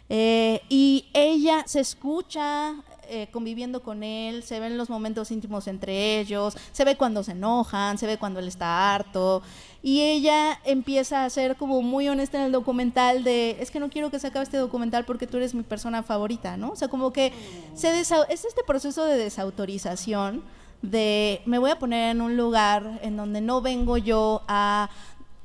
eh, 0.09 0.61
y 0.69 1.05
ella 1.13 1.65
se 1.67 1.79
escucha 1.79 2.73
eh, 3.09 3.27
conviviendo 3.31 3.81
con 3.81 4.03
él, 4.03 4.43
se 4.43 4.59
ven 4.59 4.77
los 4.77 4.89
momentos 4.89 5.31
íntimos 5.31 5.67
entre 5.67 6.19
ellos, 6.19 6.57
se 6.71 6.85
ve 6.85 6.95
cuando 6.97 7.23
se 7.23 7.31
enojan, 7.31 7.97
se 7.97 8.07
ve 8.07 8.17
cuando 8.17 8.39
él 8.39 8.47
está 8.47 8.93
harto. 8.93 9.41
Y 9.81 10.01
ella 10.01 10.59
empieza 10.63 11.25
a 11.25 11.29
ser 11.29 11.57
como 11.57 11.81
muy 11.81 12.07
honesta 12.07 12.37
en 12.39 12.45
el 12.45 12.51
documental 12.51 13.23
de, 13.23 13.57
es 13.59 13.69
que 13.69 13.79
no 13.79 13.89
quiero 13.89 14.09
que 14.09 14.19
se 14.19 14.27
acabe 14.27 14.43
este 14.43 14.57
documental 14.57 15.05
porque 15.05 15.27
tú 15.27 15.37
eres 15.37 15.53
mi 15.53 15.63
persona 15.63 16.03
favorita, 16.03 16.55
¿no? 16.55 16.71
O 16.71 16.75
sea, 16.75 16.87
como 16.87 17.11
que 17.11 17.33
se 17.75 17.99
es 17.99 18.11
este 18.11 18.63
proceso 18.65 19.05
de 19.05 19.17
desautorización 19.17 20.43
de 20.83 21.41
me 21.45 21.59
voy 21.59 21.71
a 21.71 21.79
poner 21.79 22.11
en 22.11 22.21
un 22.21 22.35
lugar 22.37 22.99
en 23.01 23.15
donde 23.15 23.39
no 23.39 23.61
vengo 23.61 23.97
yo 23.97 24.43
a 24.47 24.89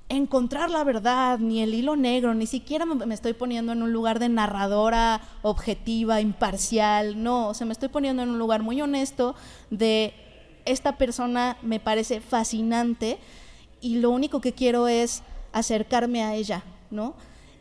encontrar 0.09 0.70
la 0.70 0.84
verdad, 0.84 1.38
ni 1.38 1.62
el 1.62 1.74
hilo 1.74 1.96
negro, 1.96 2.34
ni 2.34 2.46
siquiera 2.46 2.86
me, 2.86 3.14
estoy 3.14 3.34
poniendo 3.34 3.72
en 3.72 3.82
un 3.82 3.92
lugar 3.92 4.18
de 4.18 4.28
narradora 4.28 5.20
objetiva, 5.42 6.20
imparcial, 6.20 7.22
no, 7.22 7.48
o 7.48 7.54
sea, 7.54 7.66
me 7.66 7.72
estoy 7.72 7.88
poniendo 7.88 8.22
en 8.22 8.30
un 8.30 8.38
lugar 8.38 8.62
muy 8.62 8.80
honesto 8.80 9.34
de 9.70 10.14
esta 10.64 10.98
persona 10.98 11.56
me 11.62 11.80
parece 11.80 12.20
fascinante 12.20 13.18
y 13.80 13.96
lo 13.96 14.11
único 14.11 14.40
que 14.40 14.52
quiero 14.52 14.88
es 14.88 15.22
acercarme 15.52 16.22
a 16.22 16.34
ella, 16.34 16.62
¿no? 16.90 17.14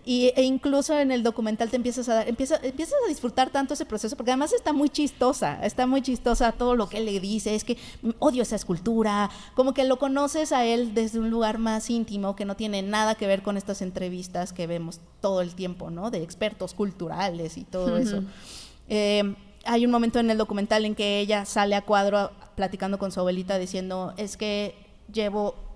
Y, 0.10 0.32
e 0.38 0.44
incluso 0.44 0.98
en 0.98 1.12
el 1.12 1.22
documental 1.22 1.70
te 1.70 1.76
empiezas 1.76 2.08
a 2.08 2.14
dar, 2.14 2.30
empieza, 2.30 2.58
empiezas 2.64 2.96
a 3.06 3.10
disfrutar 3.10 3.50
tanto 3.50 3.74
ese 3.74 3.86
proceso, 3.86 4.16
porque 4.16 4.32
además 4.32 4.54
está 4.54 4.72
muy 4.72 4.88
chistosa, 4.88 5.60
está 5.66 5.86
muy 5.86 6.02
chistosa 6.02 6.54
todo 6.54 6.78
lo 6.78 6.88
que 6.88 7.00
él 7.00 7.06
le 7.08 7.20
dice, 7.20 7.56
es 7.56 7.66
que 7.66 7.76
odio 8.20 8.44
esa 8.44 8.56
escultura, 8.56 9.30
como 9.54 9.74
que 9.74 9.84
lo 9.84 10.00
conoces 10.00 10.54
a 10.54 10.64
él 10.64 10.94
desde 10.94 11.20
un 11.20 11.30
lugar 11.30 11.58
más 11.58 11.90
íntimo 11.90 12.38
que 12.38 12.46
no 12.46 12.56
tiene 12.56 12.84
nada 12.84 13.16
que 13.16 13.28
ver 13.28 13.44
con 13.44 13.58
estas 13.58 13.82
entrevistas 13.82 14.54
que 14.54 14.66
vemos 14.66 15.02
todo 15.20 15.42
el 15.42 15.56
tiempo, 15.56 15.90
¿no? 15.90 16.10
De 16.10 16.24
expertos 16.24 16.74
culturales 16.74 17.58
y 17.58 17.66
todo 17.66 17.98
eso. 17.98 18.24
Eh, 18.88 19.36
hay 19.66 19.86
un 19.86 19.92
momento 19.92 20.20
en 20.20 20.30
el 20.30 20.38
documental 20.38 20.86
en 20.86 20.96
que 20.96 21.20
ella 21.20 21.44
sale 21.44 21.76
a 21.76 21.82
cuadro 21.82 22.32
platicando 22.56 22.98
con 22.98 23.12
su 23.12 23.20
abuelita 23.20 23.60
diciendo, 23.60 24.14
es 24.16 24.38
que 24.38 24.74
llevo 25.12 25.67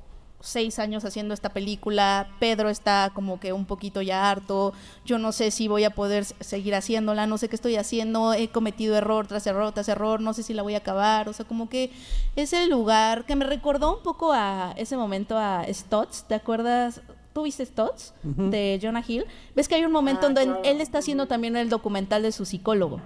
seis 0.41 0.79
años 0.79 1.05
haciendo 1.05 1.33
esta 1.33 1.49
película, 1.49 2.27
Pedro 2.39 2.69
está 2.69 3.11
como 3.13 3.39
que 3.39 3.53
un 3.53 3.65
poquito 3.65 4.01
ya 4.01 4.29
harto, 4.29 4.73
yo 5.05 5.17
no 5.17 5.31
sé 5.31 5.51
si 5.51 5.67
voy 5.67 5.83
a 5.83 5.91
poder 5.91 6.25
seguir 6.25 6.75
haciéndola, 6.75 7.27
no 7.27 7.37
sé 7.37 7.49
qué 7.49 7.55
estoy 7.55 7.75
haciendo, 7.75 8.33
he 8.33 8.49
cometido 8.49 8.95
error 8.95 9.27
tras 9.27 9.47
error 9.47 9.71
tras 9.71 9.87
error, 9.87 10.21
no 10.21 10.33
sé 10.33 10.43
si 10.43 10.53
la 10.53 10.63
voy 10.63 10.75
a 10.75 10.79
acabar, 10.79 11.29
o 11.29 11.33
sea, 11.33 11.45
como 11.45 11.69
que 11.69 11.91
es 12.35 12.53
el 12.53 12.69
lugar 12.69 13.25
que 13.25 13.35
me 13.35 13.45
recordó 13.45 13.97
un 13.97 14.03
poco 14.03 14.33
a 14.33 14.73
ese 14.77 14.97
momento 14.97 15.37
a 15.37 15.65
Stotts, 15.71 16.25
¿te 16.27 16.35
acuerdas? 16.35 17.01
¿Tú 17.33 17.43
viste? 17.43 17.63
Ujú. 17.63 18.49
De 18.49 18.77
Jonah 18.81 19.03
Hill. 19.07 19.25
¿Ves 19.55 19.67
que 19.69 19.75
hay 19.75 19.85
un 19.85 19.91
momento 19.91 20.27
en 20.27 20.33
donde 20.33 20.69
él 20.69 20.81
está 20.81 20.97
haciendo 20.97 21.27
también 21.27 21.55
el 21.55 21.69
documental 21.69 22.23
de 22.23 22.31
su 22.33 22.45
psicólogo? 22.45 22.99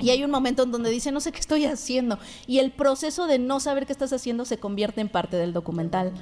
Y 0.00 0.10
hay 0.10 0.24
un 0.24 0.30
momento 0.30 0.62
en 0.62 0.72
donde 0.72 0.88
dice, 0.90 1.12
no 1.12 1.20
sé 1.20 1.32
qué 1.32 1.40
estoy 1.40 1.64
haciendo. 1.66 2.18
Y 2.46 2.60
el 2.60 2.70
proceso 2.70 3.26
de 3.26 3.38
no 3.38 3.60
saber 3.60 3.84
qué 3.84 3.92
estás 3.92 4.12
haciendo 4.12 4.44
se 4.46 4.58
convierte 4.58 5.00
en 5.02 5.08
parte 5.10 5.36
del 5.36 5.52
documental. 5.52 6.12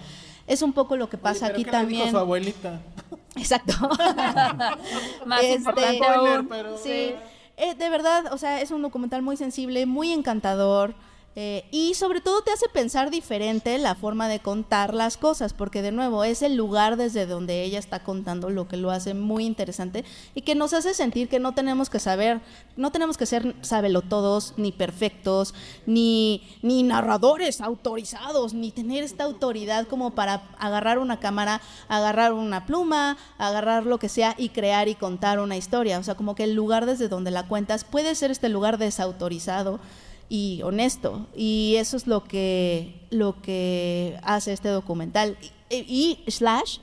Es 0.49 0.63
un 0.63 0.73
poco 0.73 0.97
lo 0.97 1.09
que 1.09 1.19
pasa 1.19 1.47
Pero 1.47 1.55
aquí 1.59 1.65
¿qué 1.65 1.71
le 1.71 1.77
dijo 1.79 1.83
también. 1.83 2.11
su 2.11 2.19
abuelita? 2.19 2.81
Exacto. 3.37 3.75
Más 5.27 5.43
Este, 5.43 5.55
importante 5.57 5.97
Spoiler, 5.99 6.37
aún. 6.39 6.49
pero- 6.49 6.79
Sí, 6.79 7.13
eh, 7.57 7.75
de 7.77 7.89
verdad, 7.91 8.33
o 8.33 8.39
sea, 8.39 8.61
es 8.61 8.71
un 8.71 8.83
documental 8.83 9.23
muy 9.23 9.37
sensible, 9.37 9.87
muy 9.87 10.13
encantador. 10.13 10.95
Eh, 11.39 11.67
y 11.71 11.93
sobre 11.93 12.23
todo 12.23 12.41
te 12.41 12.51
hace 12.51 12.67
pensar 12.71 13.11
diferente 13.11 13.77
la 13.77 13.95
forma 13.95 14.27
de 14.27 14.41
contar 14.41 14.95
las 14.95 15.19
cosas, 15.19 15.53
porque 15.53 15.83
de 15.83 15.93
nuevo 15.93 16.25
es 16.25 16.41
el 16.41 16.57
lugar 16.57 16.97
desde 16.97 17.27
donde 17.27 17.63
ella 17.63 17.79
está 17.79 18.03
contando 18.03 18.49
lo 18.49 18.69
que 18.69 18.79
lo 18.79 18.91
hace 18.91 19.13
muy 19.13 19.45
interesante 19.45 20.03
y 20.35 20.41
que 20.41 20.55
nos 20.55 20.73
hace 20.73 20.95
sentir 20.95 21.29
que 21.29 21.39
no 21.39 21.53
tenemos 21.53 21.91
que 21.91 22.01
saber, 22.01 22.41
no 22.79 22.91
tenemos 22.91 23.19
que 23.19 23.27
ser 23.27 23.55
sabelotodos, 23.61 24.55
ni 24.57 24.73
perfectos, 24.73 25.53
ni, 25.85 26.43
ni 26.63 26.83
narradores 26.83 27.61
autorizados, 27.61 28.55
ni 28.55 28.71
tener 28.71 29.05
esta 29.05 29.25
autoridad 29.25 29.87
como 29.89 30.15
para 30.15 30.49
agarrar 30.59 30.99
una 30.99 31.21
cámara, 31.21 31.61
agarrar 31.89 32.33
una 32.33 32.65
pluma, 32.65 33.19
agarrar 33.37 33.85
lo 33.85 33.99
que 33.99 34.09
sea 34.09 34.35
y 34.39 34.49
crear 34.49 34.89
y 34.89 34.95
contar 34.95 35.39
una 35.41 35.59
historia. 35.59 35.99
O 35.99 36.03
sea, 36.03 36.15
como 36.15 36.35
que 36.35 36.45
el 36.45 36.55
lugar 36.55 36.87
desde 36.87 37.09
donde 37.09 37.31
la 37.31 37.47
cuentas 37.47 37.85
puede 37.85 38.15
ser 38.15 38.31
este 38.31 38.49
lugar 38.49 38.79
desautorizado 38.79 39.81
y 40.29 40.61
honesto. 40.63 41.27
Y 41.35 41.75
eso 41.79 41.97
es 41.97 42.07
lo 42.07 42.25
que, 42.25 43.07
lo 43.11 43.41
que 43.41 44.19
hace 44.23 44.53
este 44.53 44.69
documental. 44.69 45.37
Y, 45.71 46.19
y 46.27 46.31
slash 46.31 46.79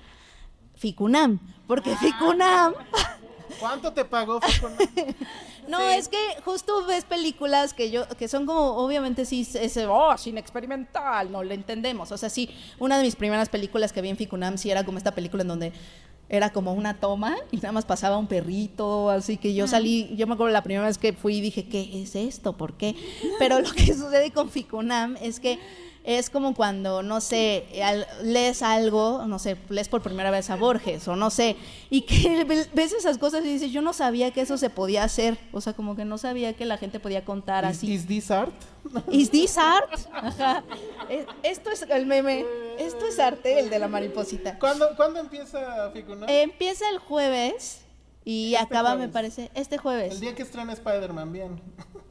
Ficunam. 0.75 1.39
Porque 1.67 1.95
Ficunam. 1.95 2.73
¿Cuánto 3.59 3.93
te 3.93 4.05
pagó? 4.05 4.39
Ficunam? 4.41 4.77
No, 5.65 5.79
es 5.89 6.09
que 6.09 6.17
justo 6.43 6.85
ves 6.85 7.05
películas 7.05 7.73
que 7.73 7.89
yo 7.89 8.05
que 8.17 8.27
son 8.27 8.45
como 8.45 8.75
obviamente 8.75 9.23
sí 9.23 9.47
es 9.53 9.77
oh, 9.87 10.13
cine 10.17 10.41
experimental, 10.41 11.31
no 11.31 11.41
lo 11.41 11.53
entendemos. 11.53 12.11
O 12.11 12.17
sea, 12.17 12.29
sí, 12.29 12.49
una 12.79 12.97
de 12.97 13.03
mis 13.03 13.15
primeras 13.15 13.47
películas 13.47 13.93
que 13.93 14.01
vi 14.01 14.09
en 14.09 14.17
Ficunam 14.17 14.57
sí 14.57 14.71
era 14.71 14.83
como 14.83 14.97
esta 14.97 15.15
película 15.15 15.43
en 15.43 15.47
donde 15.47 15.73
era 16.29 16.51
como 16.51 16.73
una 16.73 16.99
toma 16.99 17.35
y 17.51 17.57
nada 17.57 17.71
más 17.71 17.85
pasaba 17.85 18.17
un 18.17 18.27
perrito, 18.27 19.09
así 19.09 19.37
que 19.37 19.53
yo 19.53 19.67
salí, 19.67 20.15
yo 20.15 20.25
me 20.25 20.33
acuerdo 20.33 20.51
la 20.51 20.63
primera 20.63 20.87
vez 20.87 20.97
que 20.97 21.13
fui 21.13 21.37
y 21.37 21.41
dije, 21.41 21.67
¿qué 21.67 22.01
es 22.01 22.15
esto? 22.15 22.57
¿Por 22.57 22.75
qué? 22.75 22.95
Pero 23.39 23.59
lo 23.59 23.71
que 23.71 23.85
sucede 23.93 24.31
con 24.31 24.49
Ficunam 24.49 25.15
es 25.21 25.39
que 25.39 25.59
es 26.05 26.29
como 26.29 26.53
cuando, 26.53 27.01
no 27.01 27.21
sé, 27.21 27.65
al- 27.83 28.05
lees 28.23 28.61
algo, 28.61 29.25
no 29.25 29.39
sé, 29.39 29.55
lees 29.69 29.87
por 29.87 30.01
primera 30.01 30.31
vez 30.31 30.49
a 30.49 30.55
Borges 30.57 31.07
o 31.07 31.15
no 31.15 31.29
sé, 31.29 31.55
y 31.89 32.01
que 32.01 32.43
ve- 32.47 32.67
ves 32.73 32.91
esas 32.93 33.17
cosas 33.17 33.45
y 33.45 33.47
dices, 33.49 33.71
yo 33.71 33.81
no 33.81 33.93
sabía 33.93 34.31
que 34.31 34.41
eso 34.41 34.57
se 34.57 34.69
podía 34.69 35.03
hacer, 35.03 35.37
o 35.53 35.61
sea, 35.61 35.73
como 35.73 35.95
que 35.95 36.03
no 36.05 36.17
sabía 36.17 36.53
que 36.53 36.65
la 36.65 36.77
gente 36.77 36.99
podía 36.99 37.23
contar 37.23 37.63
así. 37.65 37.91
is 37.93 38.05
this 38.05 38.31
art? 38.31 38.53
¿Is 39.11 39.29
this 39.31 39.57
art? 39.57 39.89
Ajá. 40.11 40.63
Eh, 41.09 41.25
Esto 41.43 41.69
es 41.71 41.83
el 41.83 42.05
meme, 42.05 42.45
esto 42.79 43.05
es 43.07 43.17
arte, 43.19 43.59
el 43.59 43.69
de 43.69 43.79
la 43.79 43.87
mariposita. 43.87 44.59
¿Cuándo, 44.59 44.89
¿cuándo 44.97 45.19
empieza 45.21 45.89
Ficunam? 45.91 46.29
Empieza 46.29 46.89
el 46.89 46.97
jueves 46.99 47.79
y 48.25 48.55
acaba, 48.55 48.95
me 48.95 49.07
parece, 49.07 49.51
este 49.53 49.77
jueves. 49.77 50.13
El 50.13 50.19
día 50.19 50.35
que 50.35 50.43
estrena 50.43 50.73
Spider-Man, 50.73 51.31
bien. 51.31 51.61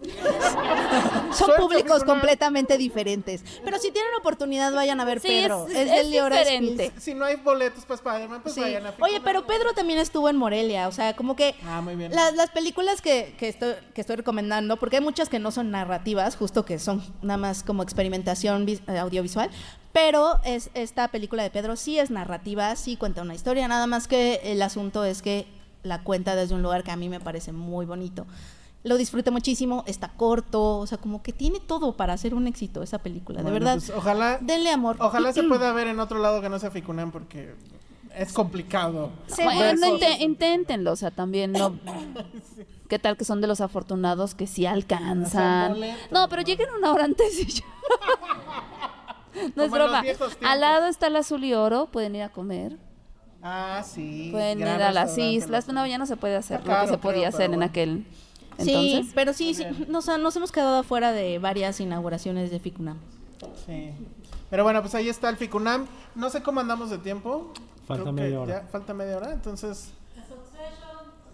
Son 1.33 1.51
públicos 1.59 2.05
completamente 2.05 2.77
diferentes. 2.79 3.43
Pero 3.65 3.79
si 3.79 3.91
tienen 3.91 4.11
oportunidad, 4.19 4.73
vayan 4.75 5.01
a 5.01 5.05
ver 5.05 5.21
Sí, 5.21 5.29
Pedro. 5.29 5.67
es- 5.69 5.77
Es, 5.77 5.91
es 5.91 6.07
Leora 6.09 6.39
diferente. 6.39 6.93
Si 6.99 7.15
no 7.15 7.25
hay 7.25 7.37
boletos 7.37 7.85
para 7.85 7.97
Spider-Man, 7.97 8.43
pues 8.43 8.55
Sí. 8.55 8.61
vayan 8.61 8.87
a 8.87 8.95
Oye, 9.01 9.21
pero 9.23 9.47
Pedro 9.47 9.73
también 9.75 9.99
estuvo 9.99 10.29
en 10.29 10.37
Morelia, 10.37 10.89
o 10.89 10.93
sea, 10.93 11.15
como 11.17 11.37
que 11.37 11.55
Ah, 11.65 11.81
muy 11.81 11.95
bien. 11.97 12.13
las, 12.15 12.35
las 12.35 12.51
películas 12.51 13.01
que, 13.01 13.35
que 13.39 13.49
estoy, 13.49 13.75
que 13.95 14.01
estoy 14.01 14.17
recomendando, 14.17 14.77
porque 14.77 14.97
hay 14.97 15.03
muchas 15.03 15.29
que 15.29 15.39
no 15.39 15.51
son 15.51 15.71
narrativas, 15.71 16.37
justo 16.37 16.65
que 16.65 16.79
son 16.79 17.03
nada 17.23 17.39
más 17.39 17.63
como 17.63 17.83
experimentación 17.83 18.67
vis- 18.67 18.83
eh, 18.89 18.99
audiovisual, 18.99 19.51
pero 19.93 20.39
es, 20.45 20.71
esta 20.75 21.09
película 21.09 21.43
de 21.43 21.51
Pedro 21.51 21.77
sí 21.77 21.99
es 21.99 22.11
narrativa, 22.11 22.75
sí 22.77 22.97
cuenta 22.97 23.23
una 23.23 23.35
historia, 23.35 23.69
nada 23.69 23.87
más 23.87 24.09
que 24.09 24.41
el 24.45 24.63
asunto 24.63 25.05
es 25.05 25.23
que 25.23 25.47
la 25.83 26.03
cuenta 26.03 26.37
desde 26.37 26.55
un 26.55 26.63
lugar 26.63 26.85
que 26.85 26.91
a 26.93 26.97
mí 26.97 27.09
me 27.09 27.21
parece 27.21 27.53
muy 27.53 27.87
bonito. 27.87 28.27
Lo 28.85 28.97
disfruté 28.97 29.31
muchísimo, 29.31 29.85
está 29.87 30.09
corto, 30.09 30.79
o 30.79 30.87
sea, 30.89 30.99
como 30.99 31.23
que 31.23 31.33
tiene 31.33 31.61
todo 31.61 31.97
para 31.97 32.15
hacer 32.15 32.35
un 32.35 32.47
éxito 32.49 32.83
esa 32.83 32.99
película, 32.99 33.39
de 33.39 33.45
Bueno, 33.51 33.55
verdad. 33.65 33.75
pues, 33.75 33.91
ojalá, 33.97 34.39
Denle 34.41 34.71
amor. 34.71 34.97
ojalá 34.99 35.33
se 35.33 35.43
pueda 35.49 35.73
ver 35.73 35.87
en 35.87 36.01
otro 36.01 36.19
lado 36.19 36.41
que 36.41 36.49
no 36.49 36.59
sea 36.59 36.71
Ficunam 36.73 37.13
porque 37.13 37.55
es 38.17 38.33
complicado. 38.33 39.11
Bueno, 39.43 39.61
ver 39.61 39.79
no 39.79 39.91
cosas. 39.91 40.09
inte- 40.11 40.25
inténtenlo, 40.25 40.93
o 40.93 40.97
sea, 40.97 41.11
también 41.13 41.53
no. 41.53 41.79
¿Qué 42.89 42.99
tal 42.99 43.17
que 43.17 43.25
son 43.25 43.41
de 43.41 43.47
los 43.47 43.61
afortunados 43.61 44.35
que 44.35 44.47
sí 44.49 44.67
alcanzan? 44.67 45.77
No, 46.11 46.29
pero 46.29 46.43
lleguen 46.43 46.69
una 46.77 46.93
hora 46.93 47.05
antes 47.05 47.41
y 47.41 47.47
ya. 47.47 47.65
No 49.57 49.63
es 49.63 49.71
broma. 49.71 50.03
Al 50.45 50.61
lado 50.61 50.87
está 50.89 51.07
el 51.07 51.17
azul 51.17 51.43
y 51.45 51.55
oro, 51.55 51.87
pueden 51.87 52.15
ir 52.17 52.23
a 52.23 52.29
comer, 52.29 52.77
Ah, 53.43 53.83
sí. 53.85 54.29
pueden 54.31 54.61
ir 54.61 54.67
a 54.67 54.93
las 54.93 55.17
islas. 55.17 55.67
No, 55.69 55.87
ya 55.87 55.97
no 55.99 56.05
se 56.07 56.17
puede 56.17 56.37
hacer 56.37 56.61
Está 56.61 56.81
lo 56.81 56.83
que 56.83 56.89
se 56.93 56.99
podía 56.99 57.29
hacer 57.29 57.49
pero 57.51 57.53
en 57.55 57.59
bueno. 57.61 58.05
Aquel 58.53 58.65
Sí, 58.67 58.91
entonces. 58.93 59.13
pero 59.15 59.33
sí, 59.33 59.55
sí 59.55 59.65
nos, 59.89 60.07
nos 60.07 60.37
hemos 60.37 60.53
quedado 60.53 60.79
afuera 60.81 61.13
de 61.13 61.39
varias 61.39 61.81
inauguraciones 61.81 62.51
de 62.51 62.61
Ficunam. 62.61 62.99
Sí. 63.67 63.93
Pero 64.51 64.65
bueno, 64.65 64.81
pues 64.83 64.95
ahí 64.95 65.09
está 65.09 65.29
el 65.29 65.37
Ficunam. 65.37 65.87
No 66.15 66.31
sé 66.31 66.43
cómo 66.43 66.61
andamos 66.61 66.91
de 66.91 66.99
tiempo. 66.99 67.53
Falta 67.87 68.03
Creo 68.05 68.13
media 68.13 68.41
hora. 68.41 68.63
ya 68.63 68.69
falta 68.69 68.95
media 68.95 69.17
hora, 69.17 69.33
entonces. 69.33 69.91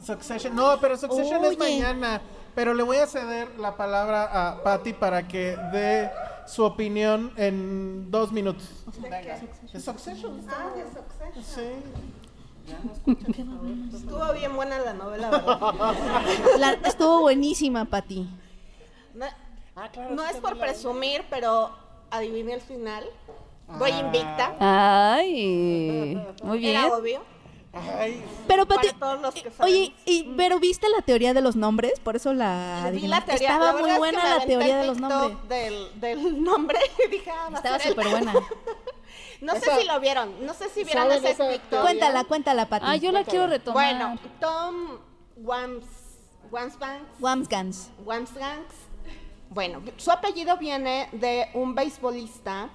Succession. 0.05 0.55
No, 0.55 0.79
pero 0.81 0.97
Succession 0.97 1.45
es 1.45 1.51
Oye. 1.51 1.59
mañana. 1.59 2.21
Pero 2.55 2.75
le 2.75 2.83
voy 2.83 2.97
a 2.97 3.07
ceder 3.07 3.49
la 3.59 3.77
palabra 3.77 4.49
a 4.51 4.63
Patty 4.63 4.93
para 4.93 5.29
que 5.29 5.57
dé 5.73 6.11
su 6.47 6.65
opinión 6.65 7.33
en 7.37 8.11
dos 8.11 8.33
minutos. 8.33 8.69
¿De 9.73 9.81
Succession? 9.81 10.41
Ah, 10.49 10.71
de 10.75 10.83
Succession. 10.85 11.45
Sí. 11.45 11.83
Estuvo 13.95 14.33
bien 14.35 14.55
buena 14.55 14.79
la 14.79 14.93
novela, 14.95 15.31
¿verdad? 15.31 16.57
La- 16.59 16.73
estuvo 16.89 17.21
buenísima, 17.21 17.85
Pati. 17.85 18.29
No, 19.15 19.27
Ah, 19.81 19.89
no 20.11 20.25
es 20.25 20.37
por 20.39 20.59
presumir, 20.59 21.25
pero 21.31 21.71
adiviné 22.11 22.55
el 22.55 22.61
final. 22.61 23.05
Voy 23.79 23.93
Ah. 23.93 24.01
invicta. 24.01 24.57
Ay, 24.59 26.21
muy 26.43 26.59
bien. 26.59 26.77
Era 26.77 26.97
obvio. 26.97 27.21
Ay, 27.73 28.25
Pero 28.49 28.67
Pati, 28.67 28.89
que 28.89 29.53
oye, 29.63 29.95
y, 30.05 30.25
pero 30.37 30.59
viste 30.59 30.89
la 30.89 31.01
teoría 31.03 31.33
de 31.33 31.43
los 31.43 31.55
nombres, 31.55 32.01
por 32.01 32.17
eso 32.17 32.33
la 32.33 32.81
Vi 32.85 32.89
adiviné. 32.89 33.09
la 33.09 33.25
teoría. 33.25 33.51
Estaba 33.53 33.73
la 33.73 33.79
muy 33.79 33.91
es 33.91 33.99
buena 33.99 34.21
que 34.23 34.29
la 34.29 34.47
teoría 34.47 34.77
de 34.79 34.87
los 34.87 34.99
nombres. 34.99 35.49
Del, 35.49 36.01
del 36.01 36.43
nombre 36.43 36.79
dije, 37.11 37.31
ah, 37.31 37.51
Estaba 37.55 37.79
súper 37.79 38.09
buena. 38.09 38.33
No 39.41 39.55
sé 39.55 39.81
si 39.81 39.87
lo 39.87 40.01
vieron. 40.01 40.45
No 40.45 40.55
sé 40.55 40.69
si 40.69 40.85
vieron 40.85 41.09
¿Saben 41.09 41.25
ese 41.25 41.53
TikTok. 41.53 41.81
Cuéntala, 41.83 42.25
cuéntala, 42.25 42.69
Pati. 42.69 42.85
Ah, 42.89 42.97
yo 42.97 43.13
la 43.13 43.25
quiero 43.25 43.47
retomar. 43.47 43.95
Bueno, 43.95 44.19
Tom 44.41 44.99
Wams, 45.37 45.85
Wamsbanks, 46.51 47.21
Wamsgans. 47.21 47.91
Wamsgangs. 48.05 48.75
Bueno, 49.51 49.83
su 49.97 50.11
apellido 50.11 50.59
viene 50.59 51.09
de 51.13 51.49
un 51.55 51.75
beisbolista 51.75 52.69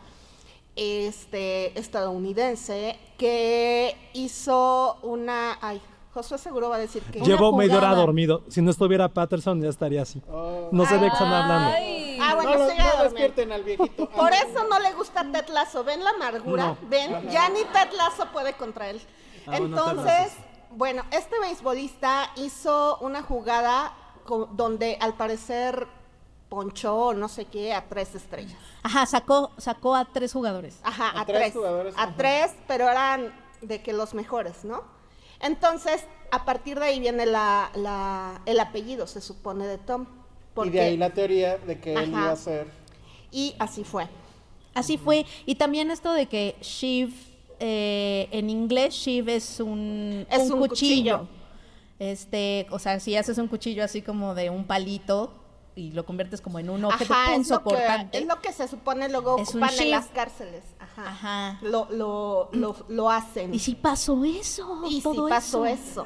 este, 0.76 1.77
estadounidense 1.77 2.98
que 3.18 3.95
hizo 4.14 4.98
una... 5.03 5.57
Ay, 5.61 5.81
Josué 6.14 6.38
seguro 6.38 6.69
va 6.69 6.76
a 6.76 6.80
decir 6.80 7.02
que... 7.03 7.22
Llevo 7.22 7.56
media 7.57 7.77
hora 7.77 7.95
dormido. 7.95 8.44
Si 8.48 8.61
no 8.61 8.69
estuviera 8.69 9.10
Patterson, 9.10 9.61
ya 9.61 9.69
estaría 9.69 10.03
así. 10.03 10.22
No 10.72 10.85
sé 10.85 10.95
de 10.95 11.07
qué 11.07 11.07
están 11.07 11.34
hablando. 11.34 11.72
Ah, 12.22 12.35
bueno, 12.35 12.56
no, 12.56 13.03
despierten 13.03 13.52
al 13.52 13.64
viejito. 13.64 14.07
Por 14.10 14.31
eso 14.31 14.64
no 14.69 14.80
le 14.80 14.94
gusta 14.94 15.23
Ted 15.31 15.48
Lasso. 15.49 15.84
¿Ven 15.84 16.03
la 16.03 16.11
amargura? 16.11 16.65
No. 16.68 16.77
¿Ven? 16.88 17.30
Ya 17.30 17.49
ni 17.49 17.64
Ted 17.65 17.91
Lasso 17.98 18.27
puede 18.31 18.53
contra 18.53 18.90
él. 18.91 19.02
Ah, 19.48 19.57
Entonces, 19.57 20.34
bueno, 20.72 21.03
este 21.11 21.40
beisbolista 21.40 22.30
hizo 22.35 22.98
una 22.99 23.23
jugada 23.23 23.94
donde 24.52 24.98
al 25.02 25.15
parecer 25.15 25.88
ponchó 26.48 27.14
no 27.15 27.27
sé 27.27 27.45
qué 27.45 27.73
a 27.73 27.90
tres 27.90 28.14
estrellas. 28.14 28.57
Ajá, 28.84 29.06
sacó, 29.07 29.52
sacó 29.57 29.95
a 29.95 30.06
tres 30.06 30.31
jugadores. 30.31 30.80
Ajá, 30.84 31.10
A 31.10 31.22
a, 31.22 31.26
tres 31.26 31.40
tres. 31.40 31.53
jugadores, 31.53 31.98
a 31.98 32.03
ajá. 32.03 32.14
tres, 32.15 32.52
pero 32.68 32.88
eran 32.88 33.34
de 33.61 33.81
que 33.81 33.91
los 33.94 34.14
mejores, 34.14 34.64
¿no? 34.64 34.93
Entonces, 35.44 36.03
a 36.32 36.45
partir 36.45 36.80
de 36.80 36.86
ahí 36.86 36.99
viene 36.99 37.26
la, 37.28 37.70
la- 37.76 38.41
el 38.48 38.60
apellido, 38.60 39.06
se 39.06 39.22
supone, 39.22 39.68
de 39.68 39.78
Tom. 39.78 40.03
Y 40.03 40.56
Porque, 40.56 40.72
de 40.80 40.82
ahí 40.82 40.98
la 40.98 41.10
teoría 41.11 41.57
de 41.57 41.80
que 41.80 41.94
él 41.94 42.10
iba 42.10 42.32
a 42.32 42.36
ser. 42.36 42.68
y 43.32 43.53
así 43.60 43.84
fue. 43.84 44.07
Así 44.74 44.98
fue. 44.98 45.26
Y 45.45 45.56
también 45.56 45.91
esto 45.91 46.11
de 46.14 46.26
que 46.26 46.56
Shiv, 46.61 47.14
eh, 47.60 48.28
en 48.32 48.49
inglés, 48.49 48.95
Shiv 48.95 49.30
es 49.30 49.60
un, 49.60 50.26
Es 50.32 50.49
un 50.49 50.60
cuchillo. 50.60 51.28
Este, 51.99 52.65
o 52.72 52.80
sea, 52.80 52.99
si 52.99 53.15
haces 53.15 53.38
un 53.38 53.48
cuchillo 53.48 53.84
así 53.84 54.02
como 54.02 54.34
de 54.34 54.49
un 54.49 54.65
palito 54.65 55.32
y 55.76 55.91
lo 55.91 56.06
conviertes 56.06 56.40
como 56.41 56.60
en 56.60 56.70
un 56.70 56.86
objeto 56.86 57.14
Ajá, 57.14 57.34
es 57.36 57.50
lo, 57.50 57.58
que, 57.60 57.64
cortante. 57.64 58.18
es 58.20 58.26
lo 58.28 58.40
que 58.41 58.54
se 58.54 58.68
supone 58.68 59.10
luego 59.10 59.38
Es 59.40 59.50
ocupan 59.50 59.72
en 59.80 59.91
las 59.91 60.06
cárceles. 60.08 60.64
Ajá. 60.80 61.10
Ajá. 61.10 61.60
Lo, 61.64 61.88
lo, 61.90 62.50
lo, 62.52 62.76
lo 62.90 63.10
hacen. 63.10 63.54
Y 63.54 63.60
sí 63.60 63.74
pasó 63.74 64.24
eso. 64.24 64.82
Y 64.88 64.98
sí 64.98 65.02
todo 65.02 65.28
pasó 65.28 65.66
eso. 65.66 66.06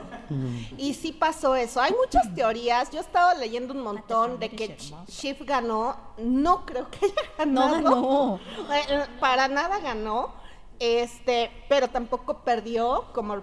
Y 0.77 0.94
sí 0.94 1.11
pasó 1.11 1.56
eso. 1.56 1.81
Hay 1.81 1.94
muchas 2.02 2.34
teorías. 2.34 2.89
Yo 2.91 2.99
he 2.99 3.02
estado 3.02 3.38
leyendo 3.38 3.73
un 3.73 3.81
montón 3.81 4.39
de 4.39 4.49
que 4.49 4.77
Ch- 4.77 4.94
Shiv 5.07 5.44
ganó. 5.45 5.98
No 6.18 6.65
creo 6.65 6.89
que 6.89 7.06
haya 7.06 7.45
No 7.45 7.69
ganado. 7.72 7.84
ganó. 7.84 8.39
Eh, 8.73 9.06
Para 9.19 9.48
nada 9.49 9.80
ganó. 9.80 10.34
Este, 10.80 11.52
pero 11.68 11.89
tampoco 11.89 12.44
perdió 12.44 13.06
como 13.14 13.34
el 13.34 13.41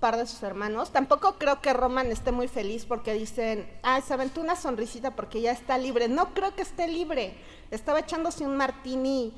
par 0.00 0.16
de 0.16 0.26
sus 0.26 0.42
hermanos. 0.42 0.90
Tampoco 0.90 1.36
creo 1.38 1.60
que 1.60 1.72
Roman 1.72 2.10
esté 2.12 2.32
muy 2.32 2.48
feliz 2.48 2.84
porque 2.84 3.14
dicen, 3.14 3.68
ah, 3.82 4.00
se 4.00 4.14
aventó 4.14 4.40
una 4.40 4.56
sonrisita 4.56 5.12
porque 5.16 5.40
ya 5.40 5.52
está 5.52 5.78
libre. 5.78 6.08
No 6.08 6.34
creo 6.34 6.54
que 6.54 6.62
esté 6.62 6.86
libre. 6.88 7.34
Estaba 7.70 8.00
echándose 8.00 8.44
un 8.46 8.56
martini 8.56 9.32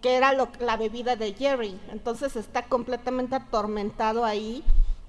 que 0.00 0.14
era 0.16 0.32
lo- 0.32 0.48
la 0.60 0.76
bebida 0.76 1.14
de 1.16 1.32
Jerry. 1.34 1.78
Entonces 1.92 2.34
está 2.36 2.64
completamente 2.66 3.36
atormentado 3.36 4.24
ahí. 4.24 4.64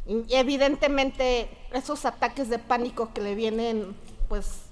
Y 0.07 0.24
evidentemente 0.36 1.49
esos 1.72 2.06
ataques 2.06 2.49
de 2.49 2.60
pánico 2.60 3.11
que 3.14 3.22
le 3.22 3.36
vienen, 3.36 3.95
pues 4.30 4.64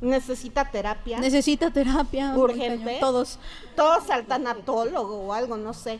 necesita 0.00 0.70
terapia. 0.70 1.18
Necesita 1.20 1.70
terapia. 1.70 2.34
urgente. 2.36 2.96
Todos. 3.00 3.38
Todos 3.76 4.08
al 4.10 4.24
tanatólogo 4.26 5.26
o 5.26 5.32
algo, 5.34 5.56
no 5.56 5.74
sé. 5.74 5.98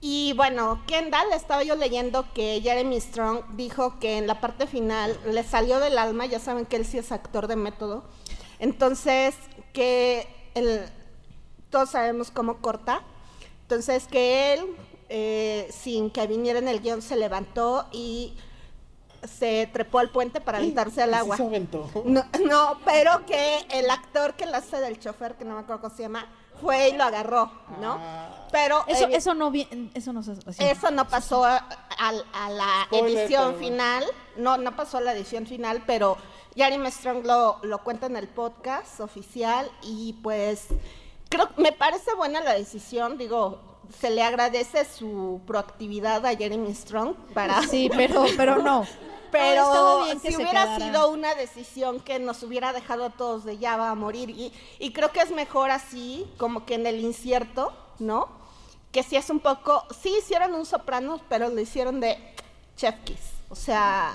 Y 0.00 0.32
bueno, 0.34 0.80
Kendall, 0.86 1.32
estaba 1.34 1.64
yo 1.64 1.74
leyendo 1.74 2.32
que 2.32 2.60
Jeremy 2.62 3.00
Strong 3.00 3.56
dijo 3.56 3.98
que 3.98 4.18
en 4.18 4.28
la 4.28 4.40
parte 4.40 4.66
final 4.66 5.18
le 5.26 5.42
salió 5.42 5.80
del 5.80 5.98
alma, 5.98 6.26
ya 6.26 6.38
saben 6.38 6.66
que 6.66 6.76
él 6.76 6.86
sí 6.86 6.98
es 6.98 7.10
actor 7.10 7.48
de 7.48 7.56
método. 7.56 8.04
Entonces, 8.60 9.34
que 9.72 10.28
el, 10.54 10.82
todos 11.70 11.90
sabemos 11.90 12.30
cómo 12.30 12.58
corta. 12.58 13.02
Entonces, 13.62 14.06
que 14.06 14.54
él, 14.54 14.76
eh, 15.08 15.68
sin 15.72 16.10
que 16.10 16.26
viniera 16.28 16.60
en 16.60 16.68
el 16.68 16.80
guion, 16.80 17.02
se 17.02 17.16
levantó 17.16 17.86
y 17.90 18.36
se 19.24 19.68
trepó 19.72 19.98
al 19.98 20.10
puente 20.10 20.40
para 20.40 20.58
aventarse 20.58 21.02
al 21.02 21.12
agua. 21.14 21.36
se 21.36 21.44
aventó. 21.44 21.90
No, 22.04 22.24
no, 22.46 22.78
pero 22.84 23.26
que 23.26 23.66
el 23.70 23.90
actor 23.90 24.34
que 24.34 24.46
lo 24.46 24.56
hace 24.56 24.78
del 24.78 25.00
chofer, 25.00 25.34
que 25.34 25.44
no 25.44 25.54
me 25.54 25.60
acuerdo 25.60 25.82
cómo 25.82 25.96
se 25.96 26.02
llama, 26.02 26.28
fue 26.60 26.88
y 26.90 26.92
lo 26.96 27.04
agarró, 27.04 27.50
¿no? 27.80 27.98
Pero 28.50 28.82
Eso, 28.86 29.06
evi- 29.08 29.14
eso 29.14 29.34
no 29.34 29.50
vi- 29.50 29.68
eso 29.94 30.12
no 30.12 30.20
eso 30.20 30.90
no 30.90 31.08
pasó 31.08 31.44
a, 31.44 31.56
a- 31.98 32.12
a 32.32 32.50
la 32.50 32.84
Spoiler, 32.86 33.18
edición 33.24 33.46
pero- 33.54 33.58
final, 33.58 34.04
no, 34.36 34.56
no 34.56 34.74
pasó 34.76 34.98
a 34.98 35.00
la 35.02 35.12
edición 35.12 35.46
final, 35.46 35.82
pero 35.86 36.16
Jeremy 36.56 36.90
Strong 36.90 37.24
lo, 37.26 37.58
lo 37.62 37.78
cuenta 37.84 38.06
en 38.06 38.16
el 38.16 38.26
podcast 38.28 39.00
oficial 39.00 39.70
y 39.82 40.14
pues 40.22 40.68
creo, 41.28 41.48
me 41.58 41.72
parece 41.72 42.14
buena 42.14 42.40
la 42.40 42.54
decisión, 42.54 43.18
digo, 43.18 43.60
se 44.00 44.10
le 44.10 44.22
agradece 44.22 44.84
su 44.86 45.40
proactividad 45.46 46.24
a 46.26 46.34
Jeremy 46.34 46.74
Strong 46.74 47.14
para... 47.34 47.62
Sí, 47.62 47.90
pero, 47.94 48.24
pero 48.36 48.56
no. 48.62 48.86
Pero 49.30 49.62
No, 49.74 50.06
si 50.20 50.34
hubiera 50.36 50.64
quedara. 50.64 50.78
sido 50.78 51.10
una 51.10 51.34
decisión 51.34 52.00
que 52.00 52.18
nos 52.18 52.42
hubiera 52.42 52.72
dejado 52.72 53.04
a 53.06 53.10
todos 53.10 53.44
de 53.44 53.58
ya 53.58 53.76
va 53.76 53.90
a 53.90 53.94
morir. 53.94 54.30
Y, 54.30 54.52
y 54.78 54.92
creo 54.92 55.10
que 55.12 55.20
es 55.20 55.30
mejor 55.30 55.70
así, 55.70 56.26
como 56.38 56.64
que 56.66 56.74
en 56.74 56.86
el 56.86 57.00
incierto, 57.00 57.72
¿no? 57.98 58.28
Que 58.92 59.02
si 59.02 59.16
es 59.16 59.28
un 59.30 59.40
poco. 59.40 59.84
Sí 60.02 60.14
hicieron 60.18 60.54
un 60.54 60.64
sopranos, 60.66 61.20
pero 61.28 61.48
lo 61.48 61.60
hicieron 61.60 62.00
de 62.00 62.18
Chef 62.76 62.94
Kiss. 63.04 63.32
O 63.50 63.54
sea. 63.54 64.12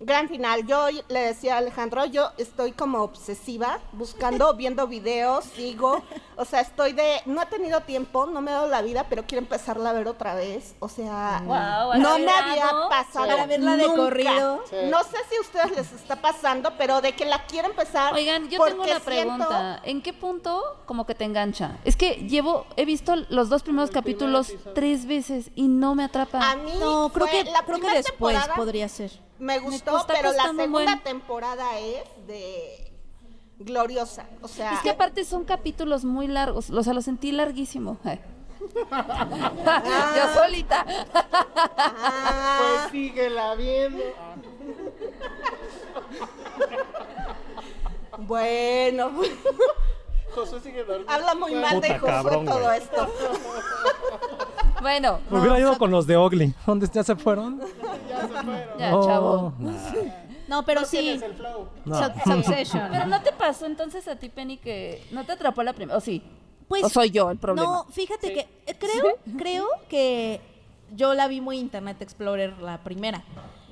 Gran 0.00 0.28
final. 0.28 0.64
Yo 0.64 0.86
le 1.08 1.20
decía 1.20 1.56
a 1.56 1.58
Alejandro, 1.58 2.04
yo 2.04 2.30
estoy 2.38 2.70
como 2.70 3.02
obsesiva, 3.02 3.80
buscando, 3.92 4.54
viendo 4.56 4.86
videos, 4.86 5.44
sigo. 5.44 6.02
O 6.36 6.44
sea, 6.44 6.60
estoy 6.60 6.92
de. 6.92 7.20
No 7.26 7.42
he 7.42 7.46
tenido 7.46 7.80
tiempo, 7.80 8.26
no 8.26 8.40
me 8.40 8.52
he 8.52 8.54
dado 8.54 8.68
la 8.68 8.80
vida, 8.80 9.06
pero 9.10 9.24
quiero 9.26 9.42
empezarla 9.42 9.90
a 9.90 9.92
ver 9.92 10.06
otra 10.06 10.34
vez. 10.36 10.76
O 10.78 10.88
sea, 10.88 11.42
Guau, 11.44 11.92
¿has 11.92 11.98
no 11.98 12.16
me 12.18 12.30
había 12.30 12.70
pasado. 12.88 13.26
Para 13.26 13.46
verla 13.46 13.76
de 13.76 13.86
nunca. 13.88 13.96
corrido. 14.02 14.62
Sí. 14.70 14.76
No 14.88 15.02
sé 15.02 15.16
si 15.28 15.36
a 15.36 15.40
ustedes 15.40 15.70
les 15.76 15.92
está 15.92 16.14
pasando, 16.16 16.72
pero 16.78 17.00
de 17.00 17.12
que 17.16 17.24
la 17.26 17.44
quiero 17.46 17.68
empezar. 17.68 18.14
Oigan, 18.14 18.48
yo 18.48 18.62
tengo 18.64 18.82
una 18.84 19.00
siento- 19.00 19.04
pregunta. 19.04 19.80
¿En 19.82 20.00
qué 20.00 20.12
punto 20.12 20.62
como 20.86 21.06
que 21.06 21.16
te 21.16 21.24
engancha? 21.24 21.76
Es 21.84 21.96
que 21.96 22.12
llevo, 22.28 22.66
he 22.76 22.84
visto 22.84 23.16
los 23.30 23.48
dos 23.48 23.64
primeros 23.64 23.90
capítulos 23.90 24.52
tres 24.76 25.06
veces 25.06 25.50
y 25.56 25.66
no 25.66 25.96
me 25.96 26.04
atrapa. 26.04 26.52
A 26.52 26.54
mí 26.54 26.70
No, 26.78 27.10
creo 27.12 27.26
que, 27.26 27.42
la 27.50 27.62
creo 27.62 27.80
que 27.80 27.90
después 27.90 28.34
temporada 28.36 28.54
podría 28.54 28.88
ser. 28.88 29.10
Me 29.38 29.58
gustó, 29.58 30.04
pero 30.06 30.32
la 30.32 30.44
segunda 30.44 30.66
buen. 30.66 31.02
temporada 31.02 31.78
es 31.78 32.02
de 32.26 32.92
gloriosa. 33.58 34.26
O 34.42 34.48
sea, 34.48 34.74
Es 34.74 34.80
que 34.80 34.90
aparte 34.90 35.24
son 35.24 35.44
capítulos 35.44 36.04
muy 36.04 36.26
largos, 36.26 36.70
o 36.70 36.82
sea, 36.82 36.92
lo 36.94 37.02
sentí 37.02 37.32
larguísimo. 37.32 37.98
Eh. 38.04 38.20
Yo 40.16 40.34
solita. 40.34 40.84
Pues 42.58 42.90
síguela 42.90 43.54
viendo. 43.54 44.02
bueno. 48.18 49.12
Josué 50.34 50.60
sigue 50.60 50.84
dormido. 50.84 51.10
Habla 51.10 51.34
muy 51.34 51.54
mal 51.54 51.80
de 51.80 51.98
Josué 51.98 52.12
cabrón, 52.12 52.46
todo 52.46 52.72
esto. 52.72 53.08
Bueno, 54.80 55.20
Me 55.30 55.40
hubiera 55.40 55.58
ido 55.58 55.76
con 55.78 55.90
los 55.90 56.06
de 56.06 56.16
Ogly. 56.16 56.54
¿Dónde 56.66 56.88
ya 56.92 57.02
se 57.04 57.16
fueron? 57.16 57.60
ya, 58.78 58.90
No, 58.90 59.04
chavo. 59.06 59.52
nah. 59.58 59.72
No, 60.48 60.64
pero 60.64 60.84
sí. 60.84 61.20
No. 61.84 61.94
Sub- 61.96 62.22
Succession. 62.24 62.88
Pero 62.90 63.06
no 63.06 63.20
te 63.22 63.32
pasó 63.32 63.66
entonces 63.66 64.06
a 64.08 64.16
ti, 64.16 64.28
Penny, 64.30 64.56
que 64.56 65.02
no 65.10 65.24
te 65.24 65.32
atrapó 65.32 65.62
la 65.62 65.72
primera. 65.74 65.98
¿O 65.98 66.00
sí? 66.00 66.22
Pues, 66.68 66.84
¿O 66.84 66.88
soy 66.88 67.10
yo 67.10 67.30
el 67.30 67.38
problema? 67.38 67.66
No, 67.68 67.84
fíjate 67.90 68.32
que 68.32 68.40
eh, 68.66 68.74
creo, 68.78 69.16
creo 69.38 69.66
que 69.88 70.40
yo 70.94 71.12
la 71.14 71.28
vi 71.28 71.40
muy 71.40 71.58
Internet 71.58 72.00
Explorer 72.00 72.58
la 72.60 72.78
primera. 72.78 73.22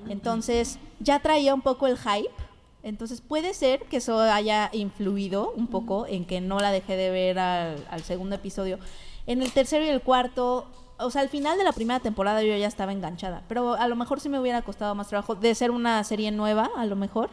Entonces, 0.08 0.78
ya 1.00 1.20
traía 1.20 1.54
un 1.54 1.62
poco 1.62 1.86
el 1.86 1.96
hype. 1.98 2.30
Entonces, 2.82 3.20
puede 3.20 3.54
ser 3.54 3.82
que 3.84 3.96
eso 3.96 4.20
haya 4.20 4.68
influido 4.72 5.52
un 5.56 5.66
poco 5.66 6.06
en 6.06 6.24
que 6.24 6.40
no 6.40 6.60
la 6.60 6.70
dejé 6.70 6.96
de 6.96 7.10
ver 7.10 7.38
al, 7.38 7.84
al 7.90 8.02
segundo 8.02 8.36
episodio. 8.36 8.78
En 9.26 9.42
el 9.42 9.50
tercero 9.52 9.84
y 9.84 9.88
el 9.88 10.02
cuarto, 10.02 10.66
o 10.98 11.10
sea, 11.10 11.22
al 11.22 11.28
final 11.28 11.58
de 11.58 11.64
la 11.64 11.72
primera 11.72 12.00
temporada 12.00 12.42
yo 12.42 12.56
ya 12.56 12.66
estaba 12.66 12.92
enganchada. 12.92 13.42
Pero 13.48 13.74
a 13.74 13.86
lo 13.88 13.96
mejor 13.96 14.20
sí 14.20 14.28
me 14.28 14.38
hubiera 14.40 14.62
costado 14.62 14.94
más 14.94 15.08
trabajo 15.08 15.34
de 15.34 15.54
ser 15.54 15.70
una 15.70 16.02
serie 16.04 16.30
nueva, 16.32 16.70
a 16.76 16.86
lo 16.86 16.96
mejor. 16.96 17.30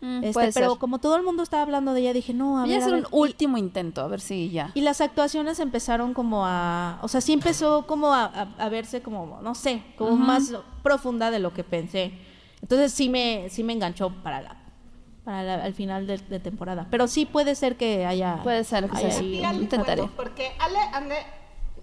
Mm, 0.00 0.24
Este, 0.24 0.50
pero 0.52 0.70
ser. 0.70 0.78
como 0.80 0.98
todo 0.98 1.14
el 1.16 1.22
mundo 1.22 1.44
estaba 1.44 1.62
hablando 1.62 1.92
de 1.94 2.00
ella, 2.00 2.12
dije, 2.12 2.34
no, 2.34 2.58
a 2.58 2.62
Voy 2.62 2.72
a 2.72 2.74
ver, 2.74 2.82
a 2.82 2.86
hacer 2.86 2.98
un 2.98 3.06
último 3.12 3.56
intento, 3.56 4.00
a 4.02 4.08
ver 4.08 4.20
si 4.20 4.50
ya. 4.50 4.72
Y 4.74 4.80
las 4.80 5.00
actuaciones 5.00 5.60
empezaron 5.60 6.12
como 6.12 6.44
a, 6.44 6.98
o 7.02 7.08
sea, 7.08 7.20
sí 7.20 7.32
empezó 7.32 7.86
como 7.86 8.12
a, 8.12 8.24
a- 8.24 8.48
a 8.58 8.68
verse 8.68 9.00
como, 9.00 9.38
no 9.42 9.54
sé, 9.54 9.84
como 9.96 10.16
más 10.16 10.52
profunda 10.82 11.30
de 11.30 11.38
lo 11.38 11.54
que 11.54 11.62
pensé. 11.62 12.12
Entonces 12.60 12.92
sí 12.92 13.08
me, 13.08 13.48
sí 13.48 13.62
me 13.62 13.72
enganchó 13.74 14.10
para 14.24 14.40
la, 14.42 14.56
para 15.24 15.44
la- 15.44 15.62
al 15.64 15.72
final 15.74 16.08
de, 16.08 16.18
de 16.18 16.40
temporada. 16.40 16.88
Pero 16.90 17.06
sí 17.06 17.24
puede 17.24 17.54
ser 17.54 17.76
que 17.76 18.04
haya. 18.04 18.40
Puede 18.42 18.64
ser 18.64 18.90
que 18.90 18.96
haya 18.96 19.10
sea 19.12 19.18
así. 19.20 19.40
Intentaré. 19.60 20.08
Porque 20.16 20.50
Ale, 20.58 20.78
Ale 20.92 21.16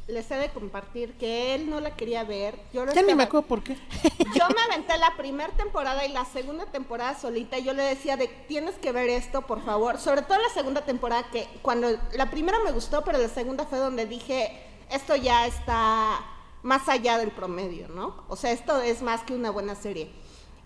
les 0.10 0.30
he 0.31 0.36
de 0.36 0.49
compartir 0.49 1.14
que 1.18 1.56
él 1.56 1.69
no 1.69 1.80
la 1.80 1.95
quería 1.95 2.23
ver. 2.23 2.60
Yo 2.73 2.86
lo 2.86 2.94
Ya 2.94 3.02
ni 3.02 3.14
me 3.14 3.23
acuerdo 3.23 3.48
por 3.48 3.64
qué. 3.64 3.76
Yo 4.36 4.48
me 4.49 4.61
aventé 4.61 4.98
la 4.98 5.15
primera 5.15 5.53
temporada 5.53 6.06
y 6.06 6.11
la 6.11 6.26
segunda 6.26 6.65
temporada 6.65 7.18
solita 7.18 7.57
y 7.57 7.64
yo 7.64 7.73
le 7.73 7.84
decía 7.84 8.18
de 8.18 8.27
tienes 8.27 8.76
que 8.76 8.91
ver 8.91 9.10
esto, 9.10 9.41
por 9.44 9.64
favor. 9.64 9.98
Sobre 9.98 10.22
todo 10.22 10.38
la 10.38 10.49
segunda 10.49 10.86
temporada 10.86 11.30
que 11.31 11.48
cuando 11.61 11.90
la 12.14 12.30
primera 12.30 12.60
me 12.64 12.72
gustó, 12.72 13.03
pero 13.03 13.18
la 13.18 13.30
segunda 13.30 13.65
fue 13.65 13.77
donde 13.80 14.06
dije, 14.06 14.61
esto 14.90 15.15
ya 15.15 15.48
está 15.48 16.19
más 16.64 16.90
allá 16.90 17.18
del 17.18 17.31
promedio, 17.31 17.88
¿no? 17.90 18.23
O 18.27 18.36
sea, 18.36 18.52
esto 18.52 18.81
es 18.81 19.02
más 19.02 19.22
que 19.22 19.34
una 19.34 19.49
buena 19.49 19.76
serie. 19.76 20.11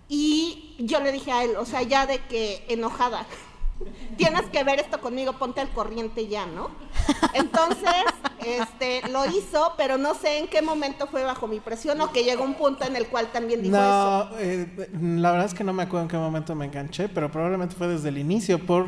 Y 0.10 0.76
yo 0.80 1.00
le 1.00 1.12
dije 1.12 1.32
a 1.32 1.44
él, 1.44 1.56
o 1.56 1.66
sea, 1.66 1.82
ya 1.82 2.06
de 2.06 2.20
que 2.20 2.66
enojada. 2.68 3.26
Tienes 4.18 4.44
que 4.52 4.64
ver 4.64 4.80
esto 4.80 5.00
conmigo, 5.02 5.34
ponte 5.34 5.62
al 5.62 5.70
corriente 5.70 6.28
ya, 6.28 6.46
¿no? 6.46 6.70
Entonces, 7.34 7.90
este, 8.46 9.02
lo 9.10 9.26
hizo, 9.26 9.74
pero 9.78 9.98
no 9.98 10.14
sé 10.14 10.40
en 10.40 10.48
qué 10.48 10.62
momento 10.62 11.08
fue 11.08 11.24
bajo 11.24 11.48
mi 11.48 11.60
presión 11.60 12.00
o 12.02 12.12
que 12.12 12.24
llegó 12.24 12.44
un 12.44 12.56
punto 12.56 12.86
en 12.86 12.96
el 12.96 13.08
cual 13.08 13.32
también 13.32 13.62
dijo 13.62 13.76
eso. 13.76 14.30
No, 14.32 14.38
eh, 14.40 14.90
la 15.02 15.32
verdad 15.32 15.48
es 15.48 15.54
que 15.54 15.64
no 15.64 15.74
me 15.74 15.84
acuerdo 15.84 16.04
en 16.04 16.10
qué 16.10 16.18
momento 16.18 16.56
me 16.56 16.66
enganché, 16.66 17.10
pero 17.10 17.32
probablemente 17.32 17.76
fue 17.76 17.88
desde 17.88 18.10
el 18.10 18.18
inicio 18.18 18.60
por 18.60 18.88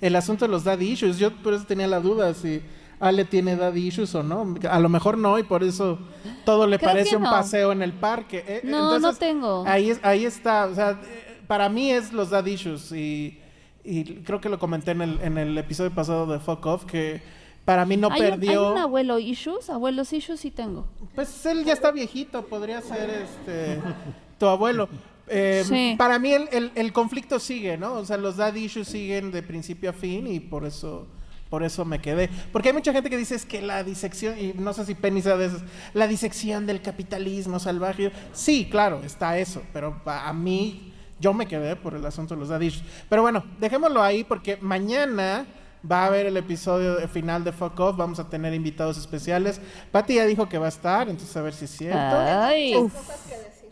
el 0.00 0.16
asunto 0.16 0.44
de 0.46 0.50
los 0.50 0.64
daddy 0.64 0.90
issues. 0.92 1.18
Yo 1.18 1.34
por 1.42 1.54
eso 1.54 1.64
tenía 1.64 1.86
la 1.86 2.00
duda 2.00 2.34
si 2.34 2.62
Ale 3.00 3.24
tiene 3.24 3.56
daddy 3.56 3.88
issues 3.88 4.14
o 4.14 4.22
no. 4.22 4.54
A 4.70 4.78
lo 4.80 4.88
mejor 4.88 5.18
no 5.18 5.38
y 5.38 5.42
por 5.42 5.62
eso 5.62 5.98
todo 6.44 6.66
le 6.66 6.78
Creo 6.78 6.90
parece 6.90 7.16
un 7.16 7.22
no. 7.24 7.30
paseo 7.30 7.72
en 7.72 7.82
el 7.82 7.92
parque. 7.92 8.44
Eh, 8.46 8.60
No, 8.64 8.98
no 8.98 9.14
tengo. 9.14 9.64
Ahí, 9.66 9.90
es- 9.90 10.00
ahí 10.02 10.24
está, 10.24 10.66
o 10.66 10.74
sea, 10.74 10.90
eh, 11.04 11.40
para 11.46 11.68
mí 11.68 11.90
es 11.90 12.12
los 12.12 12.30
daddy 12.30 12.52
issues 12.52 12.92
y, 12.92 13.38
y 13.84 14.04
creo 14.22 14.40
que 14.40 14.48
lo 14.48 14.58
comenté 14.58 14.92
en 14.92 15.02
el, 15.02 15.20
en 15.22 15.38
el 15.38 15.56
episodio 15.58 15.90
pasado 15.94 16.26
de 16.26 16.38
Fuck 16.40 16.64
Off 16.66 16.84
que 16.84 17.20
para 17.64 17.84
mí 17.86 17.96
no 17.96 18.08
¿Hay, 18.10 18.20
un, 18.20 18.28
perdió... 18.30 18.66
¿Hay 18.68 18.72
un 18.72 18.78
abuelo 18.78 19.18
issues? 19.18 19.70
Abuelos 19.70 20.12
issues 20.12 20.40
sí 20.40 20.50
tengo. 20.50 20.86
Pues 21.14 21.44
él 21.46 21.64
ya 21.64 21.72
está 21.72 21.90
viejito, 21.90 22.44
podría 22.46 22.80
ser 22.82 23.10
este 23.10 23.80
tu 24.38 24.46
abuelo. 24.46 24.88
Eh, 25.28 25.62
Sí. 25.66 25.94
Para 25.96 26.18
mí 26.18 26.32
el, 26.32 26.48
el- 26.52 26.72
el 26.74 26.92
conflicto 26.92 27.38
sigue, 27.38 27.78
¿no? 27.78 27.94
O 27.94 28.04
sea, 28.04 28.16
los 28.18 28.36
dad 28.36 28.54
issues 28.54 28.88
siguen 28.88 29.30
de 29.32 29.42
principio 29.42 29.90
a 29.90 29.92
fin 29.94 30.26
y 30.26 30.40
por 30.40 30.64
eso 30.66 31.06
por 31.50 31.62
eso 31.62 31.84
me 31.84 32.00
quedé. 32.00 32.28
Porque 32.52 32.70
hay 32.70 32.74
mucha 32.74 32.92
gente 32.92 33.08
que 33.08 33.16
dice 33.16 33.36
es 33.36 33.44
que 33.46 33.62
la 33.62 33.84
disección, 33.84 34.36
y 34.38 34.54
no 34.54 34.72
sé 34.72 34.84
si 34.86 34.94
Penny 34.96 35.22
sabe 35.22 35.44
eso, 35.46 35.58
la 35.92 36.08
disección 36.08 36.66
del 36.66 36.82
capitalismo 36.82 37.60
salvaje. 37.60 38.10
Sí, 38.32 38.66
claro, 38.68 39.02
está 39.04 39.38
eso, 39.38 39.62
pero 39.72 40.00
a 40.04 40.32
mí 40.32 40.92
yo 41.20 41.32
me 41.34 41.46
quedé 41.46 41.76
por 41.76 41.94
el 41.94 42.04
asunto 42.06 42.34
de 42.34 42.40
los 42.40 42.48
dad 42.48 42.60
issues. 42.60 42.84
Pero 43.08 43.22
bueno, 43.22 43.44
dejémoslo 43.60 44.02
ahí 44.02 44.24
porque 44.24 44.56
mañana 44.60 45.46
va 45.90 46.04
a 46.04 46.06
haber 46.06 46.26
el 46.26 46.36
episodio 46.36 46.96
de- 46.96 47.08
final 47.08 47.44
de 47.44 47.52
Fuck 47.52 47.78
Off, 47.80 47.96
vamos 47.96 48.18
a 48.18 48.28
tener 48.28 48.54
invitados 48.54 48.96
especiales. 48.98 49.60
Patty 49.92 50.14
ya 50.14 50.24
dijo 50.26 50.48
que 50.48 50.58
va 50.58 50.66
a 50.66 50.70
estar, 50.70 51.08
entonces 51.08 51.36
a 51.36 51.42
ver 51.42 51.52
si 51.52 51.66
es 51.66 51.70
cierto. 51.70 51.98
Ay. 52.18 52.74
Uf. 52.76 52.94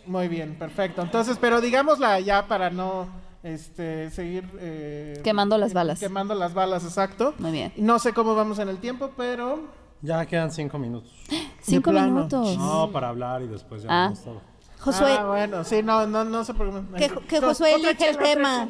Muy 0.06 0.28
bien, 0.28 0.56
perfecto. 0.58 1.00
Entonces, 1.02 1.38
pero 1.40 1.60
digámosla 1.60 2.18
ya 2.20 2.46
para 2.48 2.70
no 2.70 3.06
este, 3.42 4.10
seguir 4.10 4.44
eh, 4.58 5.20
Quemando 5.24 5.56
las 5.58 5.72
balas. 5.72 6.00
Quemando 6.00 6.34
las 6.34 6.54
balas, 6.54 6.84
exacto. 6.84 7.34
Muy 7.38 7.50
bien. 7.52 7.72
No 7.76 7.98
sé 7.98 8.12
cómo 8.12 8.34
vamos 8.34 8.58
en 8.58 8.68
el 8.68 8.78
tiempo, 8.78 9.10
pero 9.16 9.60
Ya 10.02 10.26
quedan 10.26 10.50
cinco 10.50 10.78
minutos. 10.78 11.12
Cinco 11.60 11.92
minutos. 11.92 12.56
No, 12.58 12.90
para 12.92 13.08
hablar 13.08 13.40
y 13.42 13.46
después 13.46 13.84
ya 13.84 13.88
Ah. 13.88 14.12
todo. 14.24 14.40
Josué, 14.82 15.16
Ah, 15.18 15.24
bueno, 15.26 15.64
sí, 15.64 15.82
no, 15.82 16.06
no, 16.06 16.24
no 16.24 16.44
se 16.44 16.54
preocupen. 16.54 16.86
que, 16.96 17.08
que 17.28 17.40
Josué 17.40 17.74
elige 17.74 18.08
el 18.10 18.16
tema. 18.18 18.68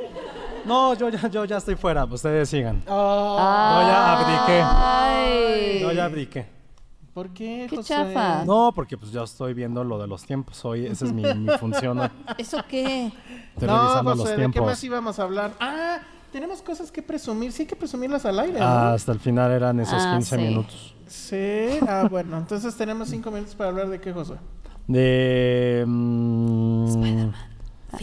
No, 0.64 0.94
yo 0.94 1.08
ya, 1.08 1.26
yo 1.28 1.44
ya 1.44 1.56
estoy 1.56 1.74
fuera. 1.74 2.04
Ustedes 2.04 2.48
sigan. 2.48 2.82
Oh, 2.86 3.36
No, 3.38 3.88
ya 3.88 4.12
abdiqué. 4.20 4.62
Ay. 4.64 5.80
No, 5.82 5.92
ya 5.92 6.04
abdiqué. 6.04 6.46
¿Por 7.14 7.28
qué, 7.30 7.66
Qué 7.68 7.76
José? 7.76 7.88
chafa. 7.94 8.44
No, 8.44 8.72
porque 8.74 8.96
pues 8.96 9.10
yo 9.12 9.22
estoy 9.24 9.52
viendo 9.54 9.84
lo 9.84 9.98
de 9.98 10.06
los 10.06 10.24
tiempos. 10.24 10.64
Hoy 10.64 10.86
esa 10.86 11.04
es 11.04 11.12
mi, 11.12 11.22
mi 11.34 11.50
función. 11.58 12.10
¿Eso 12.38 12.58
qué? 12.68 13.06
Estoy 13.54 13.68
No, 13.68 13.78
revisando 13.82 14.10
José, 14.12 14.16
los 14.18 14.28
¿de 14.28 14.32
qué 14.32 14.36
tiempos. 14.38 14.62
más 14.66 14.84
íbamos 14.84 15.18
a 15.18 15.22
hablar? 15.24 15.50
Ah, 15.60 15.98
tenemos 16.30 16.62
cosas 16.62 16.90
que 16.92 17.02
presumir. 17.02 17.52
Sí 17.52 17.62
hay 17.62 17.68
que 17.68 17.76
presumirlas 17.76 18.24
al 18.24 18.38
aire, 18.38 18.58
¿no? 18.60 18.64
Ah, 18.64 18.92
hasta 18.94 19.12
el 19.12 19.20
final 19.20 19.50
eran 19.50 19.78
esos 19.80 20.00
Ah, 20.02 20.12
15 20.14 20.36
sí. 20.36 20.42
minutos. 20.42 20.94
Sí, 21.06 21.78
ah, 21.86 22.06
bueno, 22.10 22.38
entonces 22.38 22.74
tenemos 22.76 23.08
cinco 23.08 23.30
minutos 23.30 23.54
para 23.54 23.68
hablar 23.70 23.88
de 23.88 24.00
qué, 24.00 24.12
José. 24.12 24.34
De. 24.88 25.84
mm, 25.86 27.30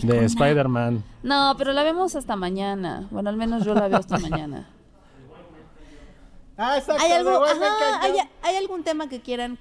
de 0.04 0.26
Spider-Man. 0.26 1.04
No, 1.24 1.56
pero 1.58 1.74
la 1.74 1.84
vemos 1.84 2.16
hasta 2.16 2.36
mañana. 2.36 3.08
Bueno, 3.12 3.30
al 3.30 3.36
menos 3.38 3.66
yo 3.66 3.74
la 3.74 3.88
veo 3.88 3.98
hasta 4.00 4.18
mañana. 4.20 4.68
Ah, 6.58 6.78
exacto. 6.78 7.04
¿Hay, 7.04 7.12
algo, 7.14 7.44
ajá. 7.44 8.02
¿hay, 8.02 8.14
hay 8.44 8.56
algún 8.58 8.84
tema 8.84 9.08
que 9.08 9.22
quieran? 9.22 9.58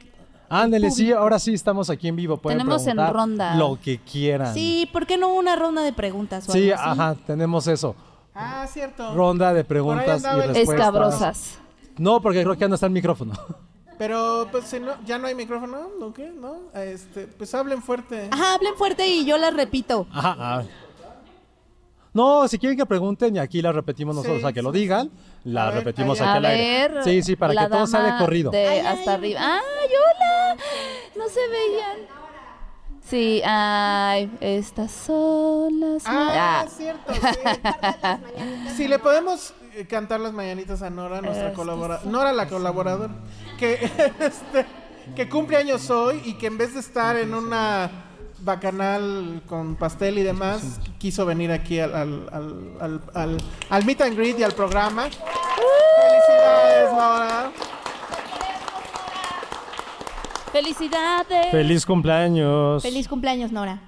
Ándale, 0.50 0.90
sí, 0.90 1.12
ahora 1.12 1.38
sí 1.38 1.52
estamos 1.54 1.90
aquí 1.90 2.08
en 2.08 2.16
vivo. 2.16 2.38
Pueden 2.38 2.58
Tenemos 2.58 2.86
en 2.86 2.96
preguntar 2.96 3.14
ronda. 3.14 3.54
Lo 3.54 3.78
que 3.80 3.98
quieran. 3.98 4.54
Sí, 4.54 4.88
¿por 4.92 5.06
qué 5.06 5.16
no 5.18 5.34
una 5.34 5.56
ronda 5.56 5.82
de 5.82 5.92
preguntas? 5.92 6.48
o 6.48 6.52
Sí, 6.52 6.70
así? 6.72 6.82
ajá, 6.84 7.14
tenemos 7.26 7.66
eso. 7.66 7.94
Ah, 8.34 8.66
cierto. 8.68 9.14
Ronda 9.14 9.52
de 9.52 9.64
preguntas 9.64 10.22
y 10.22 10.26
respuestas. 10.26 10.56
Escabrosas. 10.56 11.58
No, 11.98 12.20
porque 12.20 12.42
creo 12.42 12.54
que 12.54 12.60
ya 12.60 12.68
no 12.68 12.74
está 12.76 12.86
el 12.86 12.92
micrófono. 12.92 13.34
Pero, 13.98 14.48
pues, 14.52 14.64
si 14.64 14.78
no, 14.80 14.92
ya 15.04 15.18
no 15.18 15.26
hay 15.26 15.34
micrófono, 15.34 15.88
¿no? 15.98 16.12
¿Qué? 16.14 16.30
¿No? 16.30 16.70
Este, 16.74 17.26
pues 17.26 17.52
hablen 17.54 17.82
fuerte. 17.82 18.28
Ajá, 18.30 18.54
hablen 18.54 18.74
fuerte 18.76 19.06
y 19.06 19.24
yo 19.24 19.36
las 19.38 19.52
repito. 19.54 20.06
Ajá. 20.12 20.36
ah. 20.38 20.62
No, 22.14 22.48
si 22.48 22.58
quieren 22.58 22.76
que 22.78 22.86
pregunten 22.86 23.36
y 23.36 23.38
aquí 23.38 23.60
la 23.60 23.70
repetimos 23.70 24.14
nosotros, 24.16 24.38
Sí, 24.38 24.42
sea, 24.42 24.52
que 24.52 24.62
lo 24.62 24.72
digan, 24.72 25.10
la 25.44 25.64
A 25.64 25.70
ver, 25.70 25.74
repetimos 25.80 26.20
aquí 26.20 26.28
al 26.30 26.44
A 26.44 26.48
aire. 26.48 26.88
ver, 26.88 27.04
Sí, 27.04 27.22
sí, 27.22 27.36
para 27.36 27.54
que 27.54 27.68
todo 27.68 27.86
sea 27.86 28.00
de 28.02 28.18
corrido. 28.18 28.50
de 28.50 28.80
hasta 28.80 29.14
arriba. 29.14 29.40
¡Ay, 29.42 29.88
hola! 29.90 30.56
No 31.16 31.28
se 31.28 31.40
veían. 31.48 31.98
Sí, 33.04 33.42
ay, 33.44 34.30
estas 34.40 34.90
son 34.90 35.80
las... 35.80 36.02
Ah, 36.06 36.60
Ah. 36.60 36.64
es 36.66 36.72
cierto, 36.76 37.12
sí. 37.14 38.74
Si 38.76 38.88
le 38.88 38.98
podemos 38.98 39.54
eh, 39.74 39.86
cantar 39.86 40.20
las 40.20 40.32
mañanitas 40.32 40.82
a 40.82 40.90
Nora, 40.90 41.20
nuestra 41.22 41.52
colaboradora. 41.52 42.10
Nora, 42.10 42.32
la 42.32 42.48
colaboradora. 42.48 43.14
Que, 43.58 43.74
este, 44.20 44.66
que 45.16 45.28
cumple 45.28 45.56
años 45.56 45.90
hoy 45.90 46.22
y 46.24 46.34
que 46.34 46.46
en 46.46 46.56
vez 46.58 46.74
de 46.74 46.80
estar 46.80 47.16
en 47.16 47.34
una 47.34 47.90
bacanal 48.40 49.42
con 49.48 49.74
pastel 49.76 50.18
y 50.18 50.22
demás, 50.22 50.80
quiso 50.98 51.26
venir 51.26 51.50
aquí 51.50 51.80
al, 51.80 51.94
al, 51.94 52.28
al, 52.32 52.76
al, 52.80 53.00
al- 53.14 53.38
al 53.70 53.84
meet 53.84 54.00
and 54.00 54.16
greet 54.16 54.38
y 54.38 54.44
al 54.44 54.52
programa. 54.52 55.08
¡Felicidades, 55.10 56.92
Nora! 56.92 57.50
¡Felicidades! 60.52 61.50
Feliz 61.50 61.84
cumpleaños. 61.84 62.82
Feliz 62.82 63.06
cumpleaños, 63.08 63.52
Nora. 63.52 63.80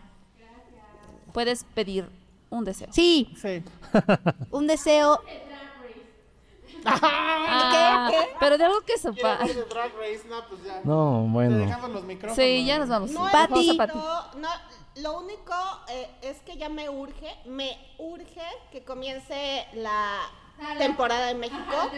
Puedes 1.32 1.64
pedir 1.74 2.08
un 2.50 2.64
deseo. 2.64 2.88
Sí. 2.90 3.32
Sí. 3.40 3.62
Un 4.50 4.66
deseo. 4.66 5.20
Ah, 6.84 8.08
¿Qué? 8.10 8.16
¿Qué? 8.16 8.36
Pero 8.40 8.58
de 8.58 8.64
algo 8.64 8.80
que 8.82 8.98
sepa. 8.98 9.38
Drag 9.38 9.92
Race, 9.98 10.22
no, 10.28 10.46
pues 10.48 10.62
ya. 10.64 10.80
No, 10.84 11.22
Te 11.26 11.30
bueno. 11.32 11.56
dejamos 11.58 11.90
los 11.90 12.04
micrófonos. 12.04 12.36
Sí, 12.36 12.64
ya 12.64 12.78
nos 12.78 12.88
vamos. 12.88 13.10
No, 13.10 13.28
Pati. 13.30 13.54
visto, 13.70 13.86
no, 14.36 14.48
lo 14.96 15.18
único 15.18 15.54
eh, 15.88 16.10
es 16.22 16.38
que 16.40 16.56
ya 16.56 16.68
me 16.68 16.88
urge, 16.88 17.34
me 17.46 17.76
urge 17.98 18.42
que 18.72 18.82
comience 18.82 19.66
la 19.74 20.18
temporada 20.78 21.26
de 21.26 21.34
México. 21.34 21.90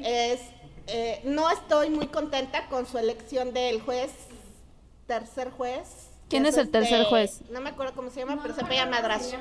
Es, 0.00 0.40
eh, 0.86 1.20
no 1.24 1.50
estoy 1.50 1.90
muy 1.90 2.08
contenta 2.08 2.66
con 2.68 2.86
su 2.86 2.98
elección 2.98 3.52
del 3.52 3.80
juez, 3.82 4.12
tercer 5.06 5.50
juez. 5.50 6.08
¿Quién 6.28 6.46
es 6.46 6.56
el 6.56 6.70
tercer 6.70 7.00
este- 7.00 7.10
juez? 7.10 7.40
No 7.50 7.60
me 7.60 7.70
acuerdo 7.70 7.94
cómo 7.94 8.10
se 8.10 8.20
llama, 8.20 8.38
pero 8.42 8.54
se 8.54 8.62
llama 8.62 8.90
Madrazo. 8.92 9.36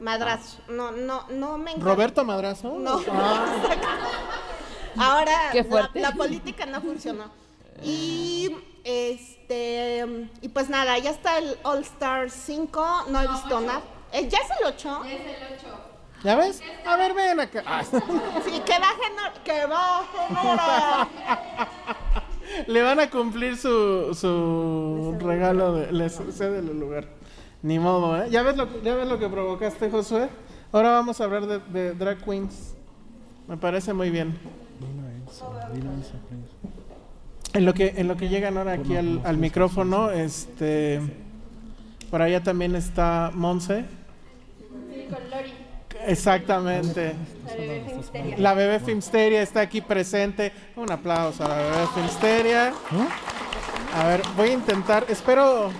Madrazo. 0.00 0.58
No, 0.68 0.92
no, 0.92 1.24
no 1.30 1.58
me 1.58 1.70
encanta. 1.72 1.90
¿Roberto 1.90 2.24
Madrazo? 2.24 2.78
No. 2.78 3.00
Ah. 3.10 3.44
Ahora 4.98 5.50
Qué 5.52 5.62
la- 5.62 5.68
fuerte. 5.68 6.00
La, 6.00 6.12
política 6.12 6.66
no 6.66 6.80
funcionó. 6.80 7.30
Y 7.82 8.56
este 8.84 10.06
y 10.40 10.48
pues 10.48 10.68
nada, 10.70 10.96
ya 10.98 11.10
está 11.10 11.38
el 11.38 11.58
All 11.62 11.80
Star 11.82 12.30
5, 12.30 13.04
no 13.08 13.20
he 13.20 13.28
visto 13.28 13.60
nada. 13.60 13.82
Eh, 14.12 14.28
¿Ya 14.28 14.38
es 14.38 14.50
el 14.60 14.66
8? 14.66 15.02
¿Ya 16.24 16.36
ves? 16.36 16.62
A 16.86 16.96
ver, 16.96 17.12
ven 17.12 17.38
acá. 17.40 17.62
Ah. 17.66 17.82
Sí, 18.44 18.60
que 18.64 18.78
bajen, 18.78 19.12
que 19.44 19.66
bajen. 19.66 21.08
Le 22.68 22.82
van 22.82 23.00
a 23.00 23.10
cumplir 23.10 23.56
su, 23.56 24.14
su 24.14 25.18
regalo, 25.20 25.72
de, 25.74 25.92
le 25.92 26.08
cede 26.08 26.60
el 26.60 26.78
lugar. 26.78 27.06
Ni 27.62 27.78
modo, 27.78 28.22
¿eh? 28.22 28.28
¿Ya 28.30 28.42
ves, 28.42 28.56
lo, 28.56 28.68
que- 28.72 28.80
¿Ya 28.82 28.94
ves 28.94 29.08
lo 29.08 29.18
que 29.18 29.28
provocaste, 29.28 29.90
Josué? 29.90 30.28
Ahora 30.72 30.90
vamos 30.92 31.20
a 31.20 31.24
hablar 31.24 31.46
de, 31.46 31.58
de 31.58 31.94
drag 31.94 32.18
queens. 32.24 32.74
Me 33.48 33.56
parece 33.56 33.92
muy 33.92 34.10
bien. 34.10 34.36
En 37.52 37.64
lo 37.64 37.72
que, 37.74 37.94
en 37.96 38.08
lo 38.08 38.16
que 38.16 38.28
llegan 38.28 38.58
ahora 38.58 38.72
aquí 38.72 38.96
al, 38.96 39.20
al 39.24 39.38
micrófono, 39.38 40.10
este... 40.10 41.00
Por 42.10 42.22
allá 42.22 42.42
también 42.42 42.76
está 42.76 43.30
Monse. 43.34 43.84
con 45.10 45.30
Lori. 45.30 45.52
Exactamente. 46.06 47.14
La 47.46 47.54
bebé 47.56 47.84
Filmsteria. 47.88 48.38
La 48.38 48.54
bebé 48.54 48.80
Filmsteria 48.80 49.42
está 49.42 49.60
aquí 49.62 49.80
presente. 49.80 50.52
Un 50.76 50.90
aplauso 50.92 51.44
a 51.44 51.48
la 51.48 51.56
bebé 51.56 51.86
Filmsteria. 51.94 52.72
A 53.96 54.06
ver, 54.06 54.22
voy 54.36 54.50
a 54.50 54.52
intentar, 54.52 55.04
espero 55.08 55.70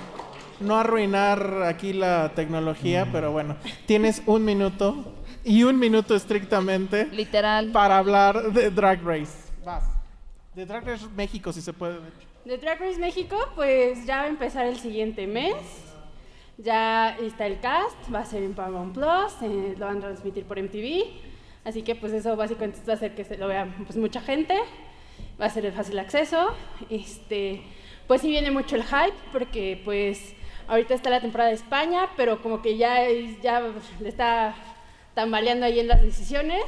no 0.61 0.77
arruinar 0.77 1.63
aquí 1.65 1.93
la 1.93 2.33
tecnología, 2.35 3.09
pero 3.13 3.33
bueno, 3.33 3.57
tienes 3.87 4.23
un 4.27 4.45
minuto 4.45 5.15
y 5.45 5.63
un 5.63 5.79
minuto 5.79 6.15
estrictamente 6.15 7.07
Literal. 7.07 7.71
para 7.73 7.99
hablar 7.99 8.53
de 8.53 8.71
Drag 8.71 9.03
Race. 9.05 9.53
Vas. 9.65 9.85
De 10.55 10.67
Drag 10.67 10.85
Race 10.85 11.07
México, 11.15 11.53
si 11.53 11.61
se 11.61 11.73
puede. 11.73 11.95
de 12.01 12.09
hecho. 12.09 12.27
De 12.45 12.59
Drag 12.59 12.79
Race 12.81 12.99
México, 12.99 13.37
pues 13.55 14.07
ya 14.07 14.19
va 14.19 14.23
a 14.23 14.29
empezar 14.29 14.67
el 14.67 14.77
siguiente 14.77 15.27
mes. 15.27 15.57
Ya 16.59 17.17
está 17.19 17.47
el 17.47 17.61
cast, 17.61 17.97
va 18.15 18.21
a 18.21 18.25
ser 18.25 18.43
en 18.43 18.55
Paramount 18.55 18.95
Plus, 18.95 19.43
eh, 19.43 19.75
lo 19.77 19.87
van 19.87 19.99
a 19.99 20.01
transmitir 20.01 20.45
por 20.47 20.59
MTV. 20.59 21.05
Así 21.65 21.83
que 21.83 21.95
pues 21.97 22.13
eso 22.13 22.35
básicamente 22.37 22.79
va 22.87 22.93
a 22.93 22.97
hacer 22.97 23.15
que 23.15 23.25
se 23.25 23.37
lo 23.37 23.49
vea 23.49 23.67
pues, 23.85 23.97
mucha 23.97 24.21
gente. 24.21 24.57
Va 25.41 25.47
a 25.47 25.51
ser 25.51 25.65
de 25.65 25.73
fácil 25.73 25.99
acceso. 25.99 26.55
Este, 26.89 27.63
pues 28.07 28.21
sí 28.21 28.29
viene 28.29 28.51
mucho 28.51 28.77
el 28.77 28.85
hype 28.85 29.17
porque 29.33 29.83
pues 29.85 30.36
ahorita 30.69 30.95
está 30.95 31.11
la 31.11 31.21
temporada 31.21 31.51
de 31.51 31.57
España, 31.57 32.09
pero 32.17 32.43
como 32.43 32.63
que 32.63 32.77
ya, 32.77 32.99
ya 33.43 33.63
le 34.01 34.09
está 34.09 34.55
tambaleando 35.15 35.67
ahí 35.67 35.81
en 35.81 35.89
las 35.89 36.03
decisiones. 36.03 36.63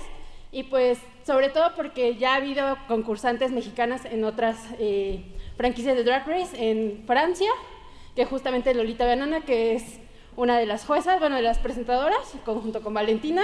Y 0.50 0.64
pues 0.64 0.98
sobre 1.24 1.50
todo 1.50 1.74
porque 1.76 2.16
ya 2.16 2.32
ha 2.32 2.36
habido 2.36 2.76
concursantes 2.88 3.52
mexicanas 3.52 4.04
en 4.06 4.24
otras 4.24 4.56
eh, 4.78 5.22
franquicias 5.56 5.94
de 5.96 6.04
Drag 6.04 6.26
Race, 6.26 6.70
en 6.70 7.04
Francia, 7.06 7.50
que 8.16 8.24
justamente 8.24 8.72
Lolita 8.72 9.04
Banana, 9.04 9.42
que 9.42 9.74
es 9.74 10.00
una 10.36 10.58
de 10.58 10.66
las 10.66 10.86
juezas, 10.86 11.18
bueno, 11.20 11.36
de 11.36 11.42
las 11.42 11.58
presentadoras, 11.58 12.34
junto 12.44 12.80
con 12.80 12.94
Valentina, 12.94 13.42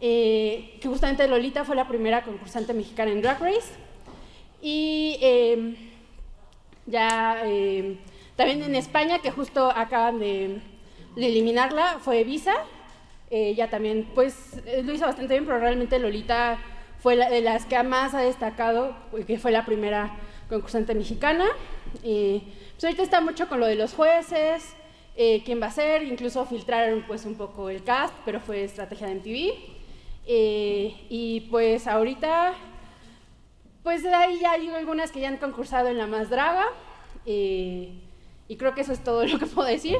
eh, 0.00 0.78
que 0.80 0.88
justamente 0.88 1.28
Lolita 1.28 1.64
fue 1.64 1.76
la 1.76 1.86
primera 1.86 2.22
concursante 2.22 2.74
mexicana 2.74 3.12
en 3.12 3.22
Drag 3.22 3.40
Race. 3.40 3.72
Y 4.60 5.18
eh, 5.20 5.76
ya 6.86 7.42
eh, 7.44 7.98
también 8.36 8.62
en 8.62 8.74
España, 8.74 9.20
que 9.20 9.30
justo 9.30 9.70
acaban 9.70 10.18
de, 10.18 10.60
de 11.16 11.26
eliminarla, 11.26 11.98
fue 12.00 12.24
Visa. 12.24 12.54
Ella 13.30 13.70
también, 13.70 14.08
pues, 14.14 14.62
eh, 14.66 14.82
lo 14.84 14.92
hizo 14.92 15.06
bastante 15.06 15.34
bien, 15.34 15.46
pero 15.46 15.58
realmente 15.58 15.98
Lolita 15.98 16.58
fue 17.00 17.16
la, 17.16 17.28
de 17.28 17.40
las 17.40 17.66
que 17.66 17.82
más 17.82 18.14
ha 18.14 18.20
destacado, 18.20 18.96
que 19.26 19.38
fue 19.38 19.50
la 19.50 19.64
primera 19.64 20.16
concursante 20.48 20.94
mexicana. 20.94 21.46
Eh, 22.02 22.42
pues 22.72 22.84
ahorita 22.84 23.02
está 23.02 23.20
mucho 23.20 23.48
con 23.48 23.60
lo 23.60 23.66
de 23.66 23.74
los 23.76 23.94
jueces, 23.94 24.74
eh, 25.16 25.42
quién 25.44 25.62
va 25.62 25.66
a 25.66 25.70
ser, 25.70 26.02
incluso 26.02 26.44
filtraron 26.44 27.04
pues 27.06 27.24
un 27.24 27.36
poco 27.36 27.70
el 27.70 27.84
cast, 27.84 28.14
pero 28.24 28.40
fue 28.40 28.64
estrategia 28.64 29.06
de 29.06 29.14
MTV. 29.14 29.54
Eh, 30.26 31.06
y 31.08 31.42
pues 31.50 31.86
ahorita, 31.86 32.54
pues 33.82 34.04
ahí 34.06 34.40
ya 34.40 34.52
hay 34.52 34.68
algunas 34.70 35.12
que 35.12 35.20
ya 35.20 35.28
han 35.28 35.36
concursado 35.36 35.88
en 35.88 35.98
La 35.98 36.06
Más 36.06 36.30
Draga, 36.30 36.64
eh, 37.26 37.92
y 38.48 38.56
creo 38.56 38.74
que 38.74 38.80
eso 38.82 38.92
es 38.92 39.02
todo 39.02 39.24
lo 39.26 39.38
que 39.38 39.46
puedo 39.46 39.68
decir. 39.68 39.98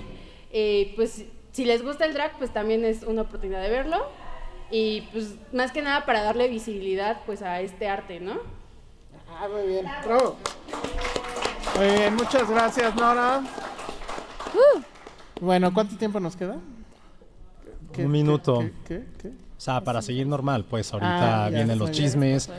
Eh, 0.52 0.92
pues 0.96 1.24
si 1.52 1.64
les 1.64 1.82
gusta 1.82 2.04
el 2.04 2.14
drag, 2.14 2.36
pues 2.38 2.52
también 2.52 2.84
es 2.84 3.02
una 3.02 3.22
oportunidad 3.22 3.62
de 3.62 3.70
verlo. 3.70 4.06
Y 4.70 5.02
pues 5.12 5.34
más 5.52 5.70
que 5.72 5.82
nada 5.82 6.04
para 6.06 6.22
darle 6.22 6.48
visibilidad 6.48 7.20
pues 7.26 7.42
a 7.42 7.60
este 7.60 7.88
arte, 7.88 8.18
¿no? 8.20 8.34
Ah, 9.28 9.46
muy 9.52 9.66
bien. 9.68 9.86
Bravo. 10.04 10.36
Muy 11.76 11.86
bien, 11.86 12.14
muchas 12.16 12.48
gracias, 12.48 12.94
Nora. 12.96 13.42
Bueno, 15.40 15.72
¿cuánto 15.74 15.96
tiempo 15.96 16.20
nos 16.20 16.36
queda? 16.36 16.56
¿Qué- 17.92 18.04
Un 18.06 18.10
minuto. 18.12 18.60
qué- 18.60 18.72
qué- 18.86 19.04
qué? 19.20 19.28
O 19.28 19.60
sea, 19.64 19.80
para 19.82 20.02
seguir 20.02 20.26
normal, 20.26 20.64
pues 20.68 20.92
ahorita 20.92 21.46
Ah, 21.46 21.50
ya, 21.50 21.56
vienen 21.56 21.78
los 21.78 21.90
bien. 21.90 22.02
chismes. 22.04 22.50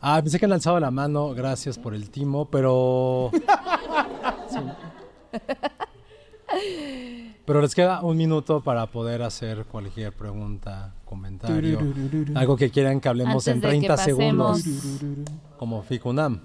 Ah, 0.00 0.20
pensé 0.22 0.38
que 0.38 0.46
han 0.46 0.50
lanzado 0.50 0.78
la 0.80 0.90
mano, 0.90 1.30
gracias 1.34 1.78
por 1.78 1.94
el 1.94 2.10
timo, 2.10 2.44
pero... 2.46 3.30
Sí. 4.50 4.58
Pero 7.44 7.60
les 7.60 7.74
queda 7.74 8.02
un 8.02 8.16
minuto 8.16 8.60
para 8.60 8.86
poder 8.86 9.22
hacer 9.22 9.64
cualquier 9.64 10.12
pregunta, 10.12 10.94
comentario, 11.04 11.80
algo 12.34 12.56
que 12.56 12.70
quieran 12.70 13.00
que 13.00 13.08
hablemos 13.08 13.46
Antes 13.48 13.48
en 13.48 13.60
de 13.60 13.68
que 13.68 13.86
30 13.86 13.96
segundos, 13.96 14.64
como 15.58 15.82
Ficunam. 15.82 16.40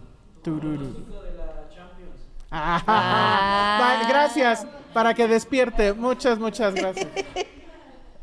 Ah, 2.51 4.05
gracias, 4.07 4.67
para 4.93 5.13
que 5.13 5.27
despierte. 5.27 5.93
Muchas, 5.93 6.39
muchas 6.39 6.73
gracias. 6.75 7.07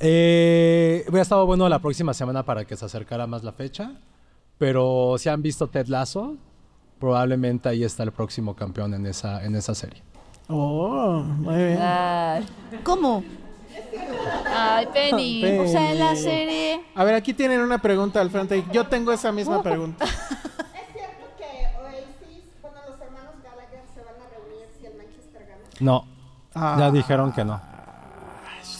Eh, 0.02 1.04
hubiera 1.08 1.20
estado 1.20 1.44
bueno 1.44 1.68
la 1.68 1.78
próxima 1.78 2.14
semana 2.14 2.42
para 2.42 2.64
que 2.64 2.74
se 2.74 2.86
acercara 2.86 3.26
más 3.26 3.44
la 3.44 3.52
fecha, 3.52 4.00
pero 4.56 5.16
si 5.18 5.28
han 5.28 5.42
visto 5.42 5.68
Ted 5.68 5.88
Lasso, 5.88 6.38
probablemente 6.98 7.68
ahí 7.68 7.84
está 7.84 8.02
el 8.04 8.12
próximo 8.12 8.56
campeón 8.56 8.94
en 8.94 9.04
esa, 9.04 9.44
en 9.44 9.56
esa 9.56 9.74
serie. 9.74 10.02
Oh, 10.50 11.22
muy 11.22 11.54
bien. 11.54 11.78
¿Cómo? 12.82 13.22
Ay, 14.52 14.86
Penny. 14.92 15.40
Penny. 15.42 15.58
O 15.60 15.68
sea, 15.68 15.92
en 15.92 15.98
la 15.98 16.16
serie. 16.16 16.80
A 16.94 17.04
ver, 17.04 17.14
aquí 17.14 17.32
tienen 17.34 17.60
una 17.60 17.78
pregunta 17.80 18.20
al 18.20 18.30
frente. 18.30 18.64
Yo 18.72 18.86
tengo 18.86 19.12
esa 19.12 19.30
misma 19.32 19.62
pregunta. 19.62 20.04
¿Es 20.04 20.10
cierto 20.92 21.26
que 21.38 21.44
Oasis, 21.78 22.44
bueno, 22.62 22.78
los 22.88 23.00
hermanos 23.00 23.34
Gallagher 23.44 23.82
se 23.94 24.00
van 24.00 24.14
a 24.14 24.28
reunir 24.34 24.66
si 24.78 24.86
el 24.86 24.94
Manchester 24.96 25.46
gana? 25.48 25.62
No, 25.80 26.04
Ah. 26.54 26.76
ya 26.78 26.90
dijeron 26.90 27.32
que 27.32 27.44
no. 27.44 27.60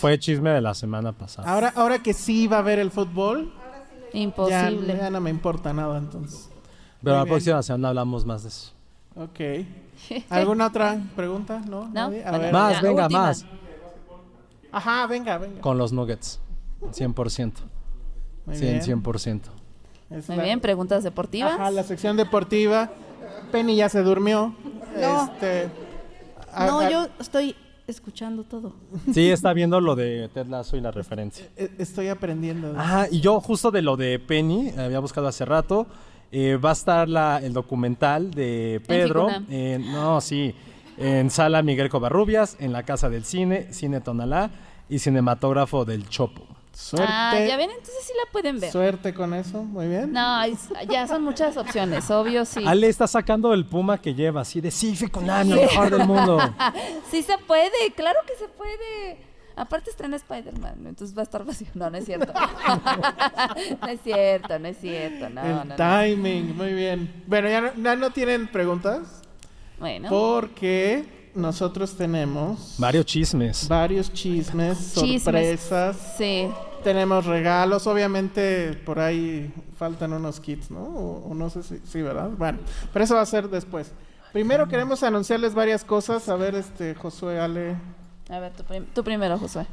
Fue 0.01 0.18
chisme 0.18 0.51
de 0.51 0.60
la 0.60 0.74
semana 0.74 1.12
pasada. 1.12 1.48
Ahora, 1.52 1.72
ahora 1.76 1.98
que 2.01 2.12
sí 2.14 2.47
va 2.48 2.59
a 2.59 2.62
ver 2.62 2.78
el 2.78 2.90
fútbol, 2.90 3.52
Imposible. 4.12 4.97
ya 4.97 5.10
no 5.10 5.20
me 5.20 5.30
importa 5.30 5.72
nada 5.72 5.98
entonces. 5.98 6.48
Pero 7.02 7.16
la 7.16 7.22
bien. 7.24 7.32
próxima 7.34 7.62
semana 7.62 7.88
hablamos 7.90 8.24
más 8.26 8.42
de 8.42 8.48
eso. 8.48 8.72
Ok. 9.14 9.66
¿Alguna 10.31 10.66
otra 10.66 10.98
pregunta? 11.16 11.60
¿No? 11.68 11.89
¿Nadie? 11.89 12.24
A 12.24 12.31
Bueno, 12.31 12.44
ver. 12.44 12.52
Más, 12.52 12.82
venga, 12.82 13.02
última. 13.05 13.20
más. 13.22 13.47
Ajá, 14.72 15.06
venga, 15.06 15.39
venga. 15.39 15.60
Con 15.60 15.78
los 15.78 15.93
Nuggets. 15.93 16.40
100%. 16.81 17.52
Muy 18.47 18.56
100, 18.56 18.81
bien. 18.86 19.02
100%. 19.02 19.40
Es 20.10 20.28
Muy 20.28 20.36
la- 20.39 20.43
bien, 20.44 20.60
preguntas 20.60 21.05
deportivas. 21.05 21.52
Ajá, 21.55 21.70
la 21.70 21.82
sección 21.82 22.16
deportiva. 22.16 22.90
Penny 23.52 23.77
ya 23.77 23.89
se 23.89 24.02
durmió. 24.02 24.55
No. 25.01 25.24
Este, 25.24 25.68
a- 26.52 26.66
No, 26.66 26.81
a- 26.81 26.90
yo 26.90 27.06
estoy 27.20 27.55
escuchando 27.86 28.44
todo. 28.44 28.72
Sí, 29.12 29.31
está 29.31 29.52
viendo 29.52 29.81
lo 29.81 29.97
de 29.97 30.28
Ted 30.32 30.47
Lasso 30.47 30.77
y 30.77 30.81
la 30.81 30.90
referencia. 30.93 31.47
e- 31.56 31.70
Estoy 31.78 32.09
aprendiendo. 32.09 32.74
Ah, 32.77 33.06
y 33.10 33.20
yo 33.20 33.40
justo 33.40 33.70
de 33.70 33.82
lo 33.82 33.97
de 33.97 34.18
Penny, 34.20 34.70
había 34.78 35.01
buscado 35.01 35.27
hace 35.28 35.44
rato, 35.44 35.86
eh, 36.32 36.57
va 36.57 36.70
a 36.70 36.73
estar 36.73 37.09
la, 37.09 37.39
el 37.43 37.52
documental 37.52 38.31
de 38.31 38.81
Pedro. 38.86 39.28
En- 39.48 39.90
no, 39.93 40.20
sí, 40.20 40.55
en 40.98 41.31
Sala 41.31 41.62
Miguel 41.62 41.89
Covarrubias, 41.89 42.57
en 42.61 42.73
la 42.73 42.82
Casa 42.85 43.09
del 43.09 43.24
Cine, 43.24 43.73
Cine 43.73 44.01
Tonalá 44.01 44.51
y 44.89 44.98
Cinematógrafo 44.98 45.85
del 45.85 46.09
Chopo. 46.09 46.47
Suerte. 46.73 47.07
Ah, 47.12 47.35
ya 47.47 47.57
ven, 47.57 47.69
entonces 47.70 47.97
sí 48.07 48.12
la 48.16 48.31
pueden 48.31 48.59
ver. 48.61 48.70
Suerte 48.70 49.12
con 49.12 49.35
eso. 49.35 49.62
Muy 49.65 49.89
bien. 49.89 50.12
No, 50.12 50.43
es- 50.44 50.69
ya 50.89 51.07
son 51.09 51.24
muchas 51.24 51.57
opciones, 51.57 52.11
obvio, 52.11 52.44
sí. 52.44 52.62
Ale 52.66 52.89
está 52.89 53.07
sacando 53.07 53.52
el 53.52 53.66
puma 53.66 53.98
que 54.01 54.15
lleva, 54.15 54.43
así 54.43 54.61
de 54.61 54.70
sí, 54.70 54.94
Ficunam, 54.97 55.48
lo 55.48 55.57
Sí. 55.57 55.62
mejor 55.62 55.90
del 55.90 56.07
mundo. 56.07 56.39
sí 57.11 57.23
se 57.23 57.36
puede, 57.39 57.70
claro 57.97 58.19
que 58.27 58.35
se 58.36 58.48
puede. 58.48 59.30
Aparte 59.60 59.90
estrena 59.90 60.16
Spider-Man, 60.16 60.86
entonces 60.86 61.14
va 61.16 61.20
a 61.20 61.24
estar 61.24 61.44
fácil. 61.44 61.68
No, 61.74 61.90
no 61.90 61.98
es 61.98 62.06
cierto. 62.06 62.32
no 63.82 63.88
es 63.88 64.00
cierto, 64.02 64.58
no 64.58 64.68
es 64.68 64.76
cierto. 64.78 65.28
No, 65.30 65.42
el 65.42 65.50
no, 65.54 65.64
no. 65.64 65.76
timing, 65.76 66.56
muy 66.56 66.72
bien. 66.72 67.24
Bueno, 67.26 67.48
ya 67.48 67.60
no, 67.60 67.70
ya 67.76 67.96
no 67.96 68.10
tienen 68.10 68.48
preguntas 68.48 69.22
Bueno. 69.78 70.08
porque 70.08 71.30
nosotros 71.34 71.94
tenemos 71.96 72.76
Varios 72.78 73.04
chismes. 73.06 73.68
varios 73.68 74.12
chismes, 74.12 74.94
Chismes. 74.94 75.22
sorpresas. 75.22 76.14
Sí. 76.16 76.48
Tenemos 76.82 77.26
regalos, 77.26 77.86
obviamente 77.86 78.72
por 78.86 78.98
ahí 78.98 79.52
faltan 79.76 80.14
unos 80.14 80.40
kits, 80.40 80.70
¿no? 80.70 80.80
O, 80.80 81.28
o 81.30 81.34
no 81.34 81.50
sé 81.50 81.62
si, 81.62 81.78
sí, 81.84 82.00
¿verdad? 82.00 82.30
Bueno, 82.30 82.58
pero 82.94 83.04
eso 83.04 83.14
va 83.14 83.20
a 83.20 83.26
ser 83.26 83.48
después. 83.50 83.92
Primero 84.32 84.66
queremos 84.68 85.02
anunciarles 85.02 85.54
varias 85.54 85.84
cosas. 85.84 86.28
A 86.30 86.36
ver, 86.36 86.54
este, 86.54 86.94
Josué, 86.94 87.38
Ale. 87.38 87.76
A 88.31 88.39
ver, 88.39 88.52
tú, 88.52 88.62
prim- 88.65 88.86
tú 88.94 89.02
primero, 89.05 89.39
Josué. 89.39 89.66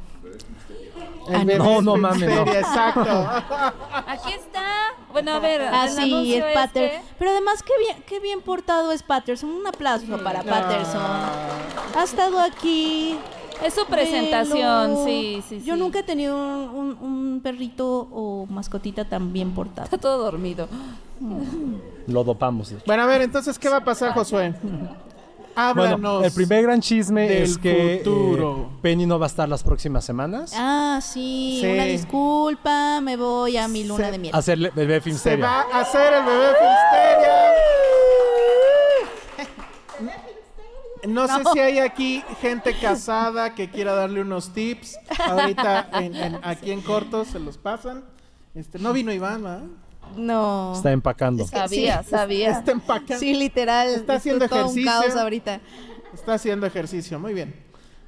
El 1.28 1.34
Ah, 1.34 1.44
no, 1.44 1.80
no 1.82 1.96
mames, 1.96 2.28
no. 2.34 2.42
Exacto. 2.52 3.28
Aquí 4.06 4.32
está. 4.32 4.64
Bueno, 5.12 5.32
a 5.34 5.38
ver. 5.38 5.60
Ah, 5.62 5.84
el 5.86 5.90
sí, 5.92 6.02
anuncio 6.02 6.46
es 6.46 6.54
Pater. 6.54 6.82
este. 6.94 7.02
Pero 7.18 7.30
además, 7.30 7.62
qué 7.62 7.72
bien, 7.78 8.02
qué 8.06 8.18
bien 8.20 8.40
portado 8.40 8.90
es 8.92 9.02
Patterson. 9.02 9.50
Un 9.50 9.66
aplauso 9.66 10.18
para 10.24 10.42
Patterson. 10.42 11.00
Ha 11.96 12.02
estado 12.02 12.40
aquí. 12.40 13.18
Es 13.64 13.74
su 13.74 13.84
presentación, 13.86 15.04
sí, 15.04 15.42
sí, 15.48 15.62
Yo 15.64 15.74
sí. 15.74 15.80
nunca 15.80 15.98
he 15.98 16.02
tenido 16.04 16.36
un, 16.36 16.68
un- 16.70 16.98
un 17.00 17.40
perrito 17.42 18.08
o 18.12 18.46
mascotita 18.48 19.04
tan 19.04 19.32
bien 19.32 19.52
portado. 19.52 19.82
Está 19.84 19.98
todo 19.98 20.18
dormido. 20.18 20.68
Lo 22.06 22.22
dopamos. 22.22 22.70
de 22.70 22.76
hecho. 22.76 22.84
Bueno, 22.86 23.02
a 23.02 23.06
ver, 23.06 23.22
entonces, 23.22 23.58
¿qué 23.58 23.68
va 23.68 23.78
a 23.78 23.84
pasar, 23.84 24.12
Josué? 24.14 24.54
Háblanos. 25.60 26.00
Bueno, 26.00 26.24
el 26.24 26.32
primer 26.32 26.62
gran 26.62 26.80
chisme 26.80 27.42
es 27.42 27.58
que 27.58 28.00
futuro. 28.04 28.70
eh, 28.72 28.78
Penny 28.80 29.06
no 29.06 29.18
va 29.18 29.26
a 29.26 29.28
estar 29.28 29.48
las 29.48 29.64
próximas 29.64 30.04
semanas. 30.04 30.52
Ah, 30.56 31.00
sí, 31.02 31.58
Sí. 31.60 31.66
una 31.66 31.84
disculpa, 31.84 33.00
me 33.00 33.16
voy 33.16 33.56
a 33.56 33.66
mi 33.66 33.82
luna 33.84 34.04
Se- 34.06 34.10
de 34.12 34.18
miel. 34.18 34.34
a 34.34 34.38
hacer 34.38 34.58
bebé 34.72 34.94
Se 34.94 35.00
Filmsteria. 35.00 35.44
va 35.44 35.60
a 35.72 35.80
hacer 35.80 36.12
el 36.14 36.24
bebé 36.24 36.46
Filmsteria. 36.60 37.32
No, 41.06 41.28
sé 41.28 41.42
si 41.52 41.60
hay 41.60 41.78
aquí 41.78 42.24
gente 42.40 42.74
casada 42.76 43.54
que 43.54 43.70
quiera 43.70 43.94
darle 43.94 44.20
unos 44.20 44.52
tips. 44.52 44.98
Ahorita 45.18 45.88
en- 45.92 46.14
en- 46.16 46.40
aquí 46.42 46.72
en 46.72 46.80
corto 46.80 47.24
se 47.24 47.38
los 47.38 47.56
pasan. 47.56 48.04
Este, 48.54 48.78
no 48.80 48.92
vino 48.92 49.12
Iván, 49.12 49.42
¿verdad? 49.44 49.62
No. 50.16 50.72
Está 50.74 50.92
empacando. 50.92 51.46
Sabía, 51.46 52.02
sabía. 52.02 52.50
Está 52.50 52.72
empacando. 52.72 53.18
Sí, 53.18 53.34
literal. 53.34 53.88
Está 53.88 54.14
haciendo 54.14 54.44
es 54.44 54.50
todo 54.50 54.60
ejercicio. 54.60 54.90
un 54.92 55.00
caos 55.02 55.16
ahorita. 55.16 55.60
Está 56.14 56.34
haciendo 56.34 56.66
ejercicio, 56.66 57.18
muy 57.18 57.34
bien. 57.34 57.54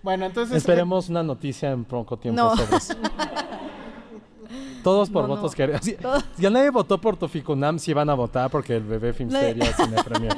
Bueno, 0.03 0.27
entonces. 0.27 0.57
Esperemos 0.57 1.09
una 1.09 1.23
noticia 1.23 1.71
en 1.71 1.85
poco 1.85 2.19
tiempo 2.19 2.41
No. 2.43 2.57
sobre 2.57 2.77
eso. 2.77 2.95
Todos 4.83 5.11
por 5.11 5.23
No, 5.25 5.29
no. 5.29 5.37
votos 5.37 5.55
que... 5.55 5.79
sí. 5.83 5.95
Ya 6.39 6.49
nadie 6.49 6.71
votó 6.71 6.99
por 6.99 7.17
tu 7.17 7.29
Ficunam, 7.29 7.79
si 7.79 7.93
van 7.93 8.09
a 8.09 8.15
votar 8.15 8.51
porque 8.51 8.77
el 8.77 8.83
bebé 8.85 9.13
Filmsteria 9.13 9.75
Cine 9.77 10.03
Premier. 10.03 10.35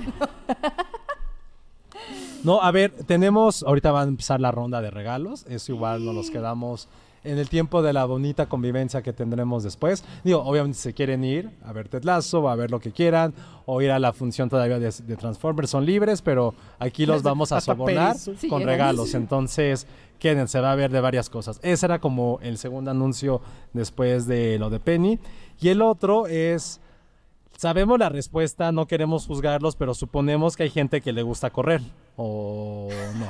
No, 2.43 2.61
a 2.61 2.73
ver, 2.73 2.93
tenemos, 3.07 3.63
ahorita 3.63 3.93
va 3.93 4.01
a 4.01 4.05
empezar 4.05 4.41
la 4.41 4.51
ronda 4.51 4.83
de 4.83 4.91
regalos, 4.91 5.47
eso 5.49 5.71
igual 5.73 6.05
no 6.05 6.13
nos 6.13 6.29
quedamos 6.31 6.89
en 7.25 7.39
el 7.39 7.49
tiempo 7.49 7.83
de 7.83 7.93
la 7.93 8.05
bonita 8.05 8.47
convivencia 8.47 9.03
que 9.03 9.13
tendremos 9.13 9.63
después. 9.63 10.05
Digo, 10.25 10.43
obviamente 10.43 10.79
si 10.79 10.93
quieren 10.93 11.25
ir 11.25 11.51
a 11.65 11.73
ver 11.73 11.89
Ted 11.89 12.05
Lasso, 12.05 12.49
a 12.49 12.57
ver 12.57 12.71
lo 12.71 12.81
que 12.81 12.93
quieran, 12.93 13.33
o 13.67 13.81
ir 13.81 13.91
a 13.91 13.99
la 13.99 14.13
función 14.13 14.49
todavía 14.49 14.79
de, 14.79 14.91
de 14.91 15.17
Transformers, 15.17 15.71
son 15.71 15.87
libres, 15.87 16.23
pero 16.23 16.55
aquí 16.79 17.07
los 17.07 17.23
vamos 17.25 17.53
a 17.53 17.61
sobornar. 17.61 18.17
Sí, 18.17 18.49
con 18.49 18.61
llegan. 18.61 18.75
regalos, 18.75 19.15
entonces 19.15 19.87
quédense, 20.19 20.61
va 20.61 20.71
a 20.71 20.77
ver 20.77 20.93
de 20.93 21.01
varias 21.01 21.29
cosas. 21.29 21.59
Ese 21.63 21.87
era 21.87 21.99
como 21.99 22.39
el 22.43 22.57
segundo 22.57 22.93
anuncio 22.93 23.41
después 23.73 24.27
de 24.29 24.57
lo 24.59 24.71
de 24.71 24.79
Penny. 24.79 25.19
Y 25.61 25.69
el 25.69 25.83
otro 25.83 26.29
es... 26.29 26.81
Sabemos 27.57 27.99
la 27.99 28.09
respuesta, 28.09 28.73
no 28.73 28.87
queremos 28.87 29.27
juzgarlos, 29.27 29.77
pero 29.77 29.95
suponemos 29.95 30.57
que 30.57 30.63
hay 30.65 30.71
gente 30.71 31.01
que 31.01 31.13
le 31.13 31.23
gusta 31.23 31.51
correr. 31.51 31.83
¿O 32.17 32.89
no? 33.19 33.27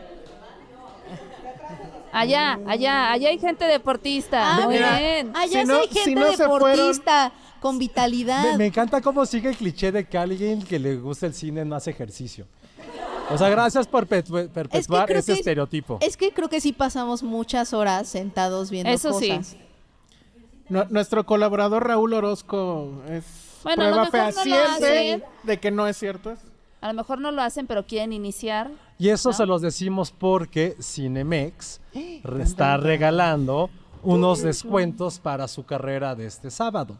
Allá, 2.12 2.58
allá, 2.66 3.12
allá 3.12 3.28
hay 3.28 3.38
gente 3.38 3.64
deportista. 3.66 4.56
Ah, 4.56 4.60
Muy 4.64 4.74
mira. 4.74 4.98
bien. 4.98 5.32
Allá 5.34 5.60
Si 5.60 5.60
sí 5.60 5.64
no- 5.66 5.76
hay 5.78 5.88
si 5.88 5.94
gente 6.00 6.14
no 6.20 6.26
fueron- 6.32 6.70
deportista 6.76 7.32
con 7.60 7.78
vitalidad. 7.78 8.42
Me, 8.52 8.58
me 8.58 8.66
encanta 8.66 9.00
cómo 9.00 9.24
sigue 9.26 9.50
el 9.50 9.56
cliché 9.56 9.92
de 9.92 10.06
que 10.08 10.18
alguien 10.18 10.62
que 10.62 10.78
le 10.78 10.96
gusta 10.96 11.26
el 11.26 11.34
cine 11.34 11.64
no 11.64 11.76
hace 11.76 11.90
ejercicio. 11.90 12.46
O 13.30 13.38
sea, 13.38 13.48
gracias 13.48 13.86
por 13.86 14.06
perpetuar 14.08 15.10
ese 15.12 15.34
que- 15.34 15.38
estereotipo. 15.38 15.98
Es 16.00 16.16
que 16.16 16.32
creo 16.32 16.48
que 16.48 16.60
sí 16.60 16.72
pasamos 16.72 17.22
muchas 17.22 17.72
horas 17.72 18.08
sentados 18.08 18.70
viendo 18.70 18.90
Eso 18.90 19.12
sí. 19.18 19.28
cosas. 19.28 19.56
Nu- 20.68 20.86
nuestro 20.90 21.24
colaborador 21.26 21.86
Raúl 21.86 22.12
Orozco 22.14 23.02
es 23.08 23.24
Bueno, 23.62 23.82
prueba 23.84 24.04
no 24.04 24.10
fehaciente 24.10 24.64
hacen. 24.66 25.24
de 25.44 25.60
que 25.60 25.70
no 25.70 25.86
es 25.86 25.96
cierto. 25.96 26.32
eso. 26.32 26.42
A 26.81 26.89
lo 26.89 26.94
mejor 26.94 27.20
no 27.20 27.31
lo 27.31 27.43
hacen, 27.43 27.66
pero 27.66 27.86
quieren 27.86 28.12
iniciar. 28.12 28.70
Y 28.98 29.09
eso 29.11 29.31
¿no? 29.31 29.32
se 29.35 29.47
los 29.47 29.61
decimos 29.62 30.12
porque 30.12 30.77
Cinemex 30.81 31.81
re- 32.24 32.43
está 32.43 32.77
regalando 32.77 33.69
unos 34.02 34.40
descuentos 34.43 35.19
para 35.19 35.47
su 35.48 35.65
carrera 35.65 36.15
de 36.15 36.27
este 36.27 36.51
sábado. 36.51 36.97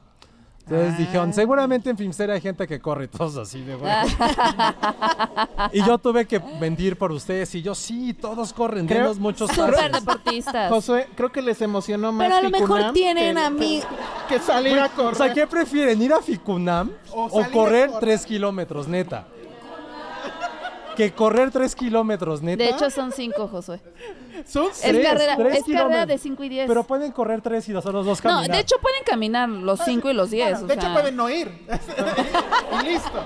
Entonces 0.66 0.98
dijeron, 0.98 1.32
seguramente 1.32 1.90
en 1.90 1.97
Filmsteria 1.97 2.35
hay 2.36 2.40
gente 2.40 2.66
que 2.69 2.78
corre 2.78 3.07
y 3.07 3.09
todos 3.09 3.36
así 3.39 3.61
de 3.62 3.74
bueno. 3.74 4.02
y 5.73 5.82
yo 5.85 5.98
tuve 5.98 6.27
que 6.27 6.39
vendir 6.61 6.97
por 6.97 7.11
ustedes 7.11 7.52
y 7.57 7.62
yo, 7.62 7.74
sí, 7.74 8.15
todos 8.15 8.52
corren, 8.52 8.86
Creo- 8.86 9.01
denos 9.05 9.19
muchos 9.19 9.51
Súper 9.51 9.90
deportistas. 9.90 10.70
Josué, 10.70 11.09
creo 11.16 11.32
que 11.32 11.43
les 11.43 11.61
emocionó 11.62 12.12
más 12.12 12.27
Pero 12.27 12.36
a 12.39 12.43
lo 12.43 12.51
mejor 12.51 12.69
Ficunam 12.69 12.94
tienen 12.94 13.35
que- 13.35 13.40
a 13.43 13.51
mí. 13.51 13.82
que 14.28 14.39
salir 14.39 14.78
a 14.78 14.89
correr. 14.90 15.15
O 15.15 15.16
sea, 15.16 15.32
¿qué 15.32 15.47
prefieren? 15.47 16.01
¿Ir 16.02 16.12
a 16.12 16.20
Ficunam 16.20 16.90
O 17.11 17.24
o, 17.24 17.51
correr. 17.51 17.90
tres 17.98 18.24
kilómetros, 18.24 18.86
neta? 18.86 19.27
Que 21.01 21.12
correr 21.12 21.51
tres 21.51 21.74
kilómetros, 21.74 22.43
neta. 22.43 22.62
De 22.62 22.68
hecho, 22.68 22.90
son 22.90 23.10
cinco, 23.10 23.48
Josué. 23.48 23.81
Son 24.47 24.68
Es 24.70 24.81
carrera, 24.82 25.35
tres 25.35 25.59
es 25.66 25.74
carrera 25.74 26.05
de 26.05 26.18
5 26.18 26.44
y 26.44 26.48
10. 26.51 26.68
Pero 26.68 26.85
pueden 26.85 27.10
correr 27.12 27.40
tres 27.40 27.66
y 27.70 27.72
nosotros 27.72 28.05
dos 28.05 28.22
no, 28.22 28.31
caminar. 28.31 28.55
de 28.55 28.60
hecho 28.60 28.77
pueden 28.82 29.02
caminar 29.05 29.48
los 29.48 29.81
5 29.81 30.10
y 30.10 30.12
los 30.12 30.31
10. 30.31 30.51
Bueno, 30.51 30.66
de 30.66 30.74
hecho 30.74 30.93
pueden 30.93 31.16
no 31.16 31.31
ir. 31.31 31.48
y 32.82 32.85
listo. 32.85 33.24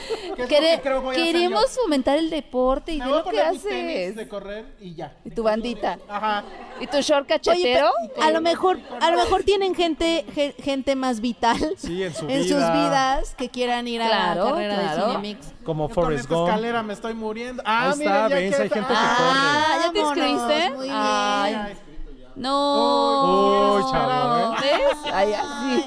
¿Qué 0.36 0.42
es 0.42 0.50
lo 0.50 0.56
Quere- 0.56 0.76
que 0.76 0.80
creo 0.82 1.02
voy 1.02 1.16
a 1.16 1.20
hacer 1.20 1.32
queremos 1.34 1.64
fomentar 1.82 2.18
el 2.18 2.30
deporte 2.30 2.92
y 2.92 2.98
Me 2.98 3.04
ve 3.04 3.10
voy 3.10 3.18
a 3.20 3.22
lo 3.24 3.30
que 3.30 3.36
poner 3.36 3.52
mis 3.52 3.62
tenis 3.62 3.96
haces. 3.96 4.16
de 4.16 4.28
correr 4.28 4.64
y 4.80 4.94
ya. 4.94 5.12
Y 5.24 5.30
tu 5.30 5.42
bandita. 5.42 5.98
Ajá. 6.08 6.44
Y 6.80 6.86
tu 6.86 6.98
short 7.00 7.24
Oye, 7.30 7.38
cachetero. 7.38 7.90
pero 8.14 8.22
a 8.26 8.30
lo 8.30 8.40
mejor, 8.40 8.78
a 9.00 9.10
lo 9.10 9.18
mejor 9.18 9.42
tienen 9.42 9.74
gente, 9.74 10.24
ge- 10.34 10.54
gente 10.62 10.94
más 10.96 11.20
vital 11.20 11.58
Sí, 11.76 12.02
en 12.02 12.12
su 12.14 12.20
sus 12.20 12.28
vida. 12.28 12.72
vidas 12.72 13.34
que 13.36 13.48
quieran 13.48 13.86
ir 13.88 14.00
a 14.02 14.06
Claro, 14.06 14.44
la 14.44 14.50
carrera 14.52 14.74
claro. 14.80 14.96
de 15.06 15.12
Cinemix. 15.12 15.52
Como 15.64 15.88
Yo 15.88 15.94
con 15.94 16.04
Forrest 16.04 16.22
esta 16.24 16.34
Gump. 16.34 16.48
escalera 16.48 16.82
me 16.82 16.92
estoy 16.94 17.14
muriendo. 17.14 17.62
Ah, 17.66 17.90
Ahí 17.90 17.98
miren, 17.98 18.12
está, 18.14 18.28
ya 18.28 18.34
ves, 18.34 18.56
que 18.56 18.62
hay 18.62 18.68
gente 18.70 18.88
que 18.88 18.94
Ah, 18.96 19.78
¿ya 19.84 19.92
te 19.92 20.00
Vámonos, 20.02 20.16
inscribiste? 20.18 20.70
muy 20.76 20.84
bien. 20.86 20.96
Ay, 20.98 21.56
no. 22.36 23.74
Uy, 23.76 23.82
chavo, 23.92 24.54
¿eh? 24.54 24.56
¿Ves? 24.62 25.12
Ay, 25.12 25.32
así. 25.34 25.86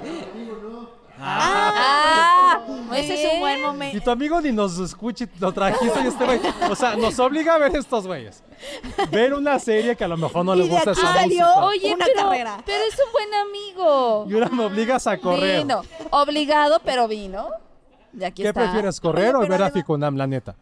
Ah, 1.26 2.60
muy 2.68 2.98
ese 2.98 3.14
es 3.28 3.34
un 3.34 3.40
buen 3.40 3.60
Y 3.60 3.62
momento. 3.62 4.04
tu 4.04 4.12
amigo 4.12 4.42
ni 4.42 4.52
nos 4.52 4.78
escucha 4.80 5.24
y 5.26 5.30
lo 5.40 5.52
trajiste 5.52 6.02
y 6.04 6.08
este 6.08 6.26
güey. 6.26 6.40
O 6.70 6.76
sea, 6.76 6.96
nos 6.96 7.18
obliga 7.20 7.56
a 7.56 7.58
ver 7.58 7.76
estos 7.76 8.06
güeyes. 8.06 8.44
Ver 9.12 9.34
una 9.34 9.58
serie 9.60 9.96
que 9.96 10.04
a 10.04 10.08
lo 10.08 10.18
mejor 10.18 10.46
no 10.46 10.54
Y 10.56 10.60
les 10.60 10.68
de 10.70 10.74
gusta 10.76 10.92
esa 10.92 11.02
salió 11.02 11.46
música. 11.46 11.66
Oye, 11.66 11.94
una 11.96 12.06
pero, 12.06 12.22
carrera. 12.30 12.58
pero 12.66 12.84
es 12.84 12.94
un 13.00 13.12
buen 13.12 13.34
amigo. 13.34 14.26
Y 14.30 14.34
ahora 14.34 14.50
me 14.50 14.66
obligas 14.66 15.08
a 15.08 15.18
correr. 15.18 15.60
Vino. 15.60 15.82
Obligado, 16.12 16.80
pero 16.84 17.08
vino. 17.08 17.48
Y 18.18 18.24
aquí 18.24 18.42
¿Qué 18.44 18.50
está. 18.50 18.62
prefieres, 18.62 19.00
correr 19.00 19.36
Oye, 19.36 19.46
o 19.48 19.50
ver 19.50 19.64
a 19.64 19.72
Ficunam, 19.72 20.16
la 20.18 20.28
neta? 20.28 20.56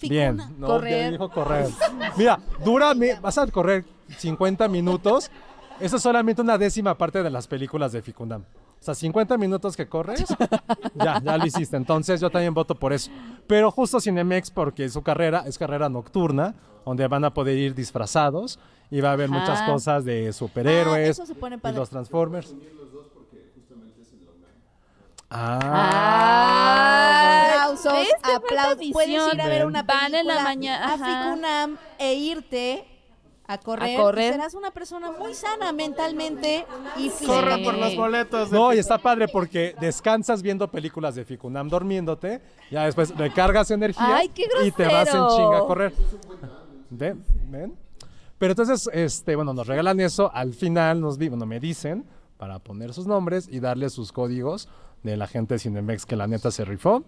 Bien, 0.00 0.40
no, 0.56 0.66
Correr. 0.66 1.04
ya 1.06 1.10
dijo 1.10 1.28
correr. 1.30 1.68
Mira, 2.16 2.40
dura, 2.64 2.94
vas 3.20 3.36
a 3.36 3.46
correr 3.48 3.84
50 4.16 4.66
minutos. 4.68 5.30
Eso 5.78 5.96
es 5.96 6.02
solamente 6.02 6.40
una 6.40 6.56
décima 6.56 6.96
parte 6.96 7.22
de 7.22 7.28
las 7.28 7.46
películas 7.46 7.92
de 7.92 8.00
Ficunam. 8.00 8.44
O 8.80 8.82
sea, 8.82 8.94
50 8.94 9.36
minutos 9.36 9.76
que 9.76 9.86
corres, 9.88 10.24
ya, 10.94 11.20
ya 11.22 11.36
lo 11.36 11.44
hiciste. 11.46 11.76
Entonces 11.76 12.18
yo 12.20 12.30
también 12.30 12.54
voto 12.54 12.74
por 12.74 12.92
eso. 12.94 13.10
Pero 13.46 13.70
justo 13.70 14.00
Cinemex, 14.00 14.50
porque 14.50 14.88
su 14.88 15.02
carrera 15.02 15.44
es 15.46 15.58
carrera 15.58 15.88
nocturna, 15.90 16.54
donde 16.86 17.06
van 17.06 17.24
a 17.24 17.34
poder 17.34 17.58
ir 17.58 17.74
disfrazados 17.74 18.58
y 18.90 19.00
va 19.02 19.10
a 19.10 19.12
haber 19.12 19.28
muchas 19.28 19.60
Ah. 19.60 19.66
cosas 19.66 20.04
de 20.06 20.32
superhéroes 20.32 21.18
Ah, 21.20 21.22
eso 21.22 21.26
se 21.26 21.34
pone 21.34 21.58
y 21.62 21.72
los 21.72 21.90
Transformers. 21.90 22.54
Ah, 25.32 25.58
Ah, 26.42 27.52
aplausos, 27.70 28.08
aplausos. 28.22 28.86
Puedes 28.92 29.32
ir 29.34 29.40
a 29.40 29.46
ver 29.46 29.64
una 29.66 29.86
película 29.86 30.08
Van 30.08 30.14
en 30.14 30.26
la 30.26 30.42
mañana, 30.42 30.94
a. 30.94 30.96
Ficunam 30.98 31.76
e 31.98 32.14
irte 32.14 32.84
a 33.52 33.58
correr. 33.58 33.98
A 33.98 34.02
correr. 34.02 34.30
y 34.30 34.32
serás 34.34 34.54
una 34.54 34.70
persona 34.70 35.10
muy 35.12 35.34
sana 35.34 35.72
mentalmente 35.72 36.64
y 36.96 37.08
Corran 37.08 37.58
físicamente. 37.58 37.64
por 37.64 37.78
los 37.78 37.96
boletos. 37.96 38.50
de 38.50 38.56
No, 38.58 38.72
y 38.74 38.78
está 38.78 38.98
padre 38.98 39.28
porque 39.28 39.74
descansas 39.80 40.42
viendo 40.42 40.70
películas 40.70 41.14
de 41.14 41.24
Ficunam 41.24 41.68
durmiéndote, 41.68 42.40
ya 42.70 42.84
después 42.84 43.16
recargas 43.16 43.70
energía 43.70 44.16
Ay, 44.16 44.28
qué 44.28 44.44
y 44.64 44.70
te 44.70 44.84
vas 44.84 45.08
en 45.08 45.26
chinga 45.36 45.58
a 45.58 45.60
correr. 45.66 45.92
¿Ven? 46.90 47.24
¿Ven? 47.48 47.74
Pero 48.38 48.52
entonces, 48.52 48.88
este, 48.92 49.36
bueno, 49.36 49.52
nos 49.52 49.66
regalan 49.66 50.00
eso, 50.00 50.30
al 50.34 50.54
final 50.54 51.00
nos 51.00 51.18
di- 51.18 51.28
bueno, 51.28 51.46
me 51.46 51.60
dicen 51.60 52.04
para 52.38 52.58
poner 52.58 52.94
sus 52.94 53.06
nombres 53.06 53.48
y 53.50 53.60
darle 53.60 53.90
sus 53.90 54.12
códigos 54.12 54.68
de 55.02 55.16
la 55.16 55.26
gente 55.26 55.54
de 55.54 55.58
Cinemex 55.60 56.06
que 56.06 56.16
la 56.16 56.26
neta 56.26 56.50
se 56.50 56.64
rifó. 56.64 57.04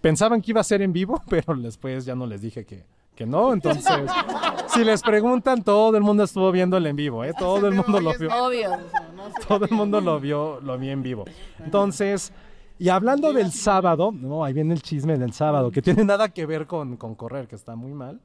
Pensaban 0.00 0.40
que 0.42 0.52
iba 0.52 0.60
a 0.60 0.64
ser 0.64 0.82
en 0.82 0.92
vivo, 0.92 1.22
pero 1.28 1.54
después 1.56 2.04
ya 2.04 2.14
no 2.14 2.26
les 2.26 2.40
dije 2.40 2.64
que, 2.64 2.84
que 3.16 3.26
no. 3.26 3.52
Entonces, 3.52 4.08
si 4.68 4.84
les 4.84 5.02
preguntan, 5.02 5.64
todo 5.64 5.96
el 5.96 6.02
mundo 6.02 6.22
estuvo 6.22 6.52
viendo 6.52 6.76
el 6.76 6.86
en 6.86 6.94
vivo, 6.94 7.24
¿eh? 7.24 7.32
Todo 7.36 7.66
el 7.66 7.74
mundo 7.74 8.00
lo 8.00 8.16
vio. 8.16 8.28
Obvio. 8.32 8.70
Todo 9.48 9.64
el 9.64 9.72
mundo 9.72 10.00
lo 10.00 10.20
vio, 10.20 10.60
lo 10.60 10.78
vi 10.78 10.90
en 10.90 11.02
vivo. 11.02 11.24
Entonces, 11.58 12.32
y 12.78 12.90
hablando 12.90 13.32
del 13.32 13.50
sábado, 13.50 14.12
no, 14.12 14.44
ahí 14.44 14.52
viene 14.52 14.74
el 14.74 14.82
chisme 14.82 15.16
del 15.18 15.32
sábado, 15.32 15.70
que 15.70 15.82
tiene 15.82 16.04
nada 16.04 16.28
que 16.28 16.46
ver 16.46 16.66
con, 16.66 16.96
con 16.96 17.14
correr, 17.14 17.48
que 17.48 17.56
está 17.56 17.74
muy 17.74 17.92
mal. 17.92 18.20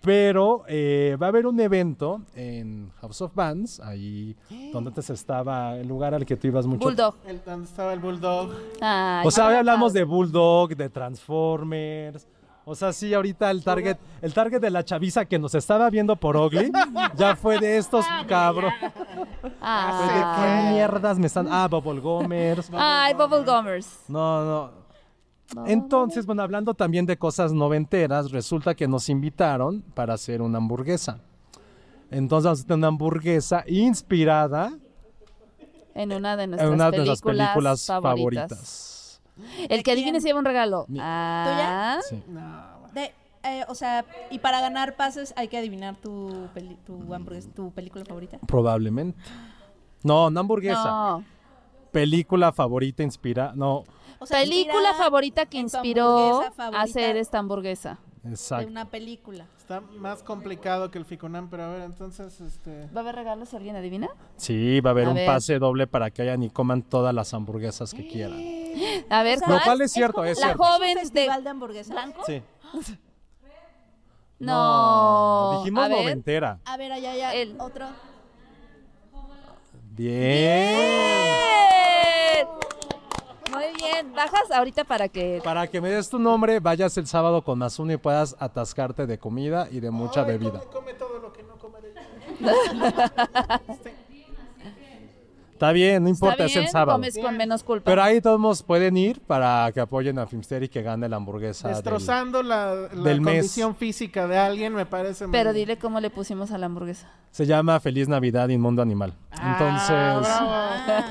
Pero 0.00 0.62
eh, 0.68 1.16
va 1.20 1.26
a 1.26 1.28
haber 1.30 1.44
un 1.44 1.58
evento 1.58 2.20
en 2.36 2.92
House 3.00 3.20
of 3.22 3.34
Bands, 3.34 3.80
ahí 3.80 4.36
donde 4.72 4.90
antes 4.90 5.10
estaba 5.10 5.76
el 5.76 5.88
lugar 5.88 6.14
al 6.14 6.24
que 6.24 6.36
tú 6.36 6.46
ibas 6.46 6.66
mucho. 6.66 6.84
Bulldog. 6.84 7.16
El, 7.26 7.40
donde 7.44 7.66
estaba 7.66 7.92
el 7.94 7.98
Bulldog. 7.98 8.50
Ay, 8.80 9.26
O 9.26 9.30
sea, 9.32 9.48
hoy 9.48 9.54
hablamos 9.54 9.92
de 9.92 10.04
Bulldog, 10.04 10.76
de 10.76 10.88
Transformers. 10.88 12.28
O 12.70 12.74
sea, 12.74 12.92
sí, 12.92 13.14
ahorita 13.14 13.50
el 13.50 13.64
target, 13.64 13.96
el 14.20 14.34
target 14.34 14.60
de 14.60 14.68
la 14.68 14.84
chaviza 14.84 15.24
que 15.24 15.38
nos 15.38 15.54
estaba 15.54 15.88
viendo 15.88 16.16
por 16.16 16.36
Ogly, 16.36 16.70
ya 17.16 17.34
fue 17.34 17.58
de 17.58 17.78
estos 17.78 18.04
cabros. 18.26 18.70
Ah. 19.58 20.02
Fue 20.04 20.14
de 20.14 20.20
qué 20.66 20.72
mierdas 20.74 21.18
me 21.18 21.28
están. 21.28 21.48
Ah, 21.50 21.66
Bubble 21.66 21.98
Gomers. 21.98 22.70
Ay, 22.74 23.14
Bubble 23.14 23.42
Gummers. 23.42 23.88
No, 24.08 24.44
no. 24.44 25.64
Entonces, 25.66 26.26
bueno, 26.26 26.42
hablando 26.42 26.74
también 26.74 27.06
de 27.06 27.16
cosas 27.16 27.54
noventeras, 27.54 28.30
resulta 28.32 28.74
que 28.74 28.86
nos 28.86 29.08
invitaron 29.08 29.80
para 29.94 30.12
hacer 30.12 30.42
una 30.42 30.58
hamburguesa. 30.58 31.20
Entonces 32.10 32.44
vamos 32.44 32.60
a 32.60 32.62
hacer 32.64 32.76
una 32.76 32.88
hamburguesa 32.88 33.64
inspirada 33.66 34.72
En 35.94 36.12
una 36.12 36.36
de 36.36 36.42
en 36.44 36.50
nuestras 36.50 36.70
una 36.70 36.84
de 36.90 36.98
películas, 36.98 37.08
las 37.08 37.22
películas 37.22 37.86
favoritas. 37.86 38.48
favoritas. 38.50 38.97
El 39.68 39.82
que 39.82 39.92
adivine 39.92 40.20
se 40.20 40.28
lleva 40.28 40.38
un 40.38 40.44
regalo. 40.44 40.86
Ah. 40.98 41.98
Sí. 42.08 42.22
De- 42.94 43.12
eh, 43.44 43.64
o 43.68 43.74
sea, 43.74 44.04
y 44.30 44.40
para 44.40 44.60
ganar 44.60 44.96
pases 44.96 45.32
hay 45.36 45.48
que 45.48 45.56
adivinar 45.58 45.96
tu, 45.96 46.48
peli- 46.54 46.76
tu, 46.84 47.14
hamburguesa- 47.14 47.48
tu 47.54 47.70
película 47.70 48.04
favorita. 48.04 48.38
Probablemente. 48.46 49.18
No, 50.02 50.26
una 50.26 50.40
hamburguesa. 50.40 50.84
No. 50.84 51.24
Película 51.92 52.52
favorita 52.52 53.02
inspira. 53.02 53.52
No, 53.54 53.84
O 54.18 54.26
sea, 54.26 54.40
Película 54.40 54.92
favorita 54.94 55.46
que 55.46 55.58
inspiró 55.58 56.42
a 56.42 56.82
hacer 56.82 57.16
esta 57.16 57.38
hamburguesa. 57.38 57.98
De 58.22 58.30
exacto. 58.30 58.68
una 58.68 58.84
película. 58.90 59.46
Está 59.58 59.80
más 59.80 60.22
complicado 60.22 60.90
que 60.90 60.98
el 60.98 61.04
Ficunam, 61.04 61.48
pero 61.50 61.64
a 61.64 61.68
ver, 61.70 61.82
entonces, 61.82 62.40
este... 62.40 62.86
¿Va 62.94 63.00
a 63.00 63.02
haber 63.02 63.14
regalos? 63.14 63.52
¿Alguien 63.54 63.76
adivina? 63.76 64.08
Sí, 64.36 64.80
va 64.80 64.90
a 64.90 64.92
haber 64.92 65.06
A 65.06 65.10
un 65.10 65.14
ver. 65.16 65.26
pase 65.26 65.58
doble 65.58 65.86
para 65.86 66.10
que 66.10 66.22
hayan 66.22 66.42
y 66.42 66.50
coman 66.50 66.82
todas 66.82 67.14
las 67.14 67.32
hamburguesas 67.34 67.92
que 67.94 68.06
quieran. 68.06 68.38
A 69.10 69.22
ver, 69.22 69.38
Lo 69.40 69.46
¿cuál? 69.46 69.62
cual 69.64 69.80
es 69.82 69.92
cierto, 69.92 70.24
es 70.24 70.38
La 70.38 70.46
cierto. 70.48 70.62
joven 70.64 70.98
¿Un 71.02 71.08
de... 71.12 71.20
de 71.42 71.48
hamburguesas? 71.48 71.92
¿Blanco? 71.92 72.22
Sí. 72.26 72.42
No. 74.40 75.58
Dijimos 75.58 75.84
a 75.84 75.88
ver. 75.88 75.98
noventera. 75.98 76.60
A 76.64 76.76
ver, 76.76 76.92
allá, 76.92 77.10
allá, 77.10 77.34
El- 77.34 77.56
otro. 77.60 77.86
Bien. 79.96 80.20
¡Bien! 80.20 81.47
Muy 83.58 83.74
bien. 83.74 84.12
Bajas 84.14 84.50
ahorita 84.52 84.84
para 84.84 85.08
que... 85.08 85.40
Para 85.42 85.66
que 85.66 85.80
me 85.80 85.90
des 85.90 86.08
tu 86.08 86.18
nombre, 86.18 86.60
vayas 86.60 86.96
el 86.96 87.08
sábado 87.08 87.42
con 87.42 87.58
más 87.58 87.78
uno 87.78 87.92
y 87.92 87.96
puedas 87.96 88.36
atascarte 88.38 89.06
de 89.06 89.18
comida 89.18 89.68
y 89.70 89.80
de 89.80 89.90
mucha 89.90 90.22
bebida. 90.22 90.60
Come 90.72 90.94
todo 90.94 91.18
lo 91.18 91.32
que 91.32 91.42
no 91.42 91.56
comeré. 91.58 91.92
Está 95.58 95.72
bien, 95.72 96.04
no 96.04 96.08
importa, 96.08 96.34
Está 96.34 96.44
es 96.46 96.54
el 96.56 96.60
bien, 96.62 96.70
sábado. 96.72 96.92
comes 96.98 97.18
con 97.18 97.36
menos 97.36 97.64
culpa. 97.64 97.84
Pero 97.84 98.00
ahí 98.02 98.20
todos 98.20 98.62
pueden 98.62 98.96
ir 98.96 99.20
para 99.20 99.70
que 99.72 99.80
apoyen 99.80 100.16
a 100.20 100.26
Filmster 100.28 100.62
y 100.62 100.68
que 100.68 100.82
gane 100.82 101.08
la 101.08 101.16
hamburguesa. 101.16 101.66
del- 101.66 101.74
Destrozando 101.78 102.44
la, 102.44 102.74
la 102.92 103.02
del 103.02 103.20
mes. 103.20 103.34
condición 103.34 103.74
física 103.74 104.28
de 104.28 104.38
alguien 104.38 104.72
me 104.72 104.86
parece 104.86 105.26
Pero 105.28 105.52
bien. 105.52 105.66
dile 105.66 105.78
cómo 105.78 105.98
le 105.98 106.10
pusimos 106.10 106.52
a 106.52 106.58
la 106.58 106.66
hamburguesa. 106.66 107.10
Se 107.32 107.44
llama 107.44 107.80
Feliz 107.80 108.08
Navidad 108.08 108.48
Inmundo 108.50 108.82
Animal. 108.82 109.14
Entonces, 109.32 109.88
bravo. 109.90 110.52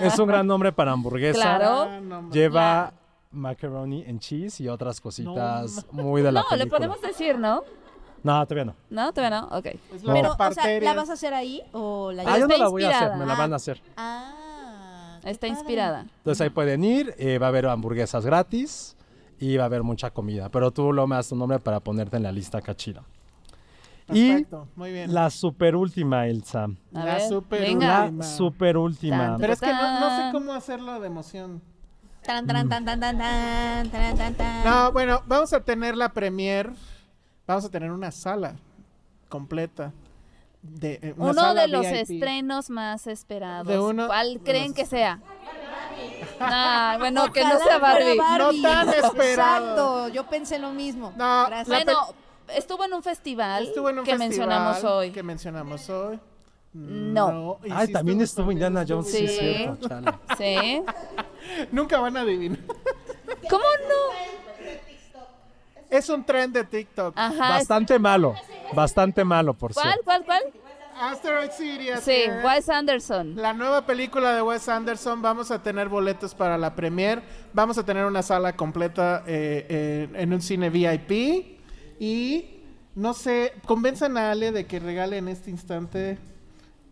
es 0.01 0.17
un 0.17 0.27
gran 0.27 0.47
nombre 0.47 0.71
para 0.71 0.93
hamburguesa. 0.93 1.39
Claro. 1.41 1.87
Ah, 1.89 1.99
no. 2.01 2.29
Lleva 2.31 2.93
macaroni 3.31 4.05
and 4.07 4.19
cheese 4.21 4.61
y 4.61 4.69
otras 4.69 5.01
cositas 5.01 5.85
muy 5.91 6.21
de 6.21 6.31
la 6.31 6.45
No, 6.49 6.55
le 6.55 6.67
podemos 6.67 7.01
decir, 7.01 7.37
¿no? 7.37 7.63
No, 8.23 8.45
todavía 8.45 8.65
no. 8.65 8.75
¿No? 8.89 9.13
Todavía 9.13 9.41
no. 9.41 9.47
Ok. 9.47 9.67
Pero, 10.05 10.35
o 10.37 10.51
sea, 10.51 10.79
¿la 10.79 10.93
vas 10.93 11.09
a 11.09 11.13
hacer 11.13 11.33
ahí 11.33 11.61
o 11.71 12.11
la 12.11 12.23
Ah, 12.23 12.39
yo 12.39 12.47
no 12.47 12.57
la 12.57 12.67
voy 12.67 12.83
a 12.83 12.97
hacer, 12.97 13.17
me 13.17 13.25
la 13.25 13.35
van 13.35 13.53
a 13.53 13.55
hacer. 13.55 13.81
Ah. 13.95 15.19
Está 15.23 15.47
inspirada. 15.47 16.05
Entonces 16.17 16.41
ahí 16.41 16.49
pueden 16.49 16.83
ir, 16.83 17.13
eh, 17.17 17.37
va 17.37 17.47
a 17.47 17.49
haber 17.49 17.65
hamburguesas 17.67 18.25
gratis 18.25 18.95
y 19.39 19.57
va 19.57 19.63
a 19.63 19.65
haber 19.65 19.83
mucha 19.83 20.11
comida. 20.11 20.49
Pero 20.49 20.71
tú 20.71 20.93
lo 20.93 21.05
me 21.05 21.15
das 21.15 21.29
tu 21.29 21.35
nombre 21.35 21.59
para 21.59 21.79
ponerte 21.79 22.17
en 22.17 22.23
la 22.23 22.31
lista 22.31 22.61
cachira. 22.61 23.03
Perfecto, 24.07 24.69
y 24.73 24.79
muy 24.79 24.91
bien. 24.93 25.13
la 25.13 25.29
super 25.29 25.75
última, 25.75 26.27
Elsa. 26.27 26.67
La 26.91 27.19
super 27.27 27.61
última. 27.61 28.09
La 28.09 28.23
super 28.23 28.77
última. 28.77 29.37
Pero 29.37 29.53
es 29.53 29.59
que 29.59 29.67
no, 29.67 30.17
sé 30.17 30.31
cómo 30.31 30.53
hacerlo 30.53 30.99
de 31.01 31.07
emoción. 31.07 31.61
Tan, 32.23 32.47
tan, 32.47 32.67
mm. 32.67 34.65
No, 34.65 34.91
bueno, 34.91 35.21
vamos 35.27 35.53
a 35.53 35.61
tener 35.61 35.95
la 35.95 36.09
premier 36.09 36.71
Vamos 37.47 37.65
a 37.65 37.69
tener 37.69 37.91
una 37.91 38.11
sala 38.11 38.55
completa. 39.29 39.93
De, 40.61 40.99
eh, 41.01 41.13
una 41.17 41.31
Uno 41.31 41.41
sala 41.41 41.61
de 41.61 41.67
los 41.69 41.81
VIP. 41.85 41.95
estrenos 41.95 42.69
más 42.69 43.07
esperados. 43.07 43.67
De 43.67 43.79
uno 43.79 44.07
¿Cuál 44.07 44.33
de 44.35 44.39
creen 44.41 44.67
los- 44.67 44.73
que 44.75 44.85
sea? 44.85 45.19
Ah, 46.39 46.97
bueno, 46.99 47.31
que 47.31 47.43
no 47.43 47.57
sea 47.57 47.79
fuera 47.79 48.15
Barbie. 48.15 48.61
No 48.61 48.61
tan 48.69 48.89
esperado. 48.89 49.23
Exacto, 49.23 50.07
yo 50.09 50.27
pensé 50.27 50.59
lo 50.59 50.71
mismo. 50.71 51.11
No, 51.17 51.45
Gracias. 51.47 51.67
Bueno, 51.67 51.99
estuvo 52.49 52.83
en 52.85 52.93
un 52.93 53.01
festival 53.01 53.63
Estuvo 53.65 53.89
en 53.89 53.99
un 53.99 54.05
que 54.05 54.11
festival 54.11 54.29
mencionamos 54.29 54.83
hoy. 54.83 55.11
Que 55.11 55.23
mencionamos 55.23 55.89
hoy. 55.89 56.19
No. 56.73 57.57
Ay, 57.71 57.91
también 57.91 58.21
estuvo 58.21 58.51
estuvo 58.51 58.51
Indiana 58.51 58.85
Jones, 58.87 59.09
sí, 59.11 59.25
es 59.25 59.31
Sí. 59.31 59.37
cierto. 59.39 59.89
Sí. 60.37 60.83
Nunca 61.71 61.97
van 61.99 62.17
a 62.17 62.21
adivinar. 62.21 62.59
¿Cómo 63.49 63.63
no? 63.63 64.36
Es 65.89 66.09
un 66.09 66.23
tren 66.25 66.51
de 66.51 66.63
TikTok. 66.63 67.13
Ajá. 67.17 67.49
Bastante 67.49 67.97
malo. 67.99 68.35
Bastante 68.73 69.23
malo, 69.23 69.53
por 69.53 69.73
¿Cuál, 69.73 69.85
cierto. 69.85 70.03
cuál, 70.03 70.25
cuál? 70.25 70.43
Asteroid 70.99 71.51
City. 71.51 71.89
Sí, 72.01 72.11
es. 72.11 72.43
Wes 72.43 72.69
Anderson. 72.69 73.35
La 73.35 73.53
nueva 73.53 73.85
película 73.85 74.33
de 74.33 74.41
Wes 74.41 74.67
Anderson, 74.67 75.21
vamos 75.21 75.51
a 75.51 75.61
tener 75.61 75.89
boletos 75.89 76.33
para 76.33 76.57
la 76.57 76.75
premier, 76.75 77.21
vamos 77.53 77.77
a 77.77 77.85
tener 77.85 78.03
una 78.05 78.23
sala 78.23 78.55
completa 78.55 79.23
eh, 79.27 79.65
eh, 79.69 80.09
en 80.15 80.33
un 80.33 80.41
cine 80.41 80.69
VIP 80.71 81.59
y 81.99 82.61
no 82.95 83.13
sé, 83.13 83.53
convenzan 83.67 84.17
a 84.17 84.31
Ale 84.31 84.51
de 84.51 84.65
que 84.65 84.79
regale 84.79 85.17
en 85.17 85.27
este 85.27 85.51
instante 85.51 86.17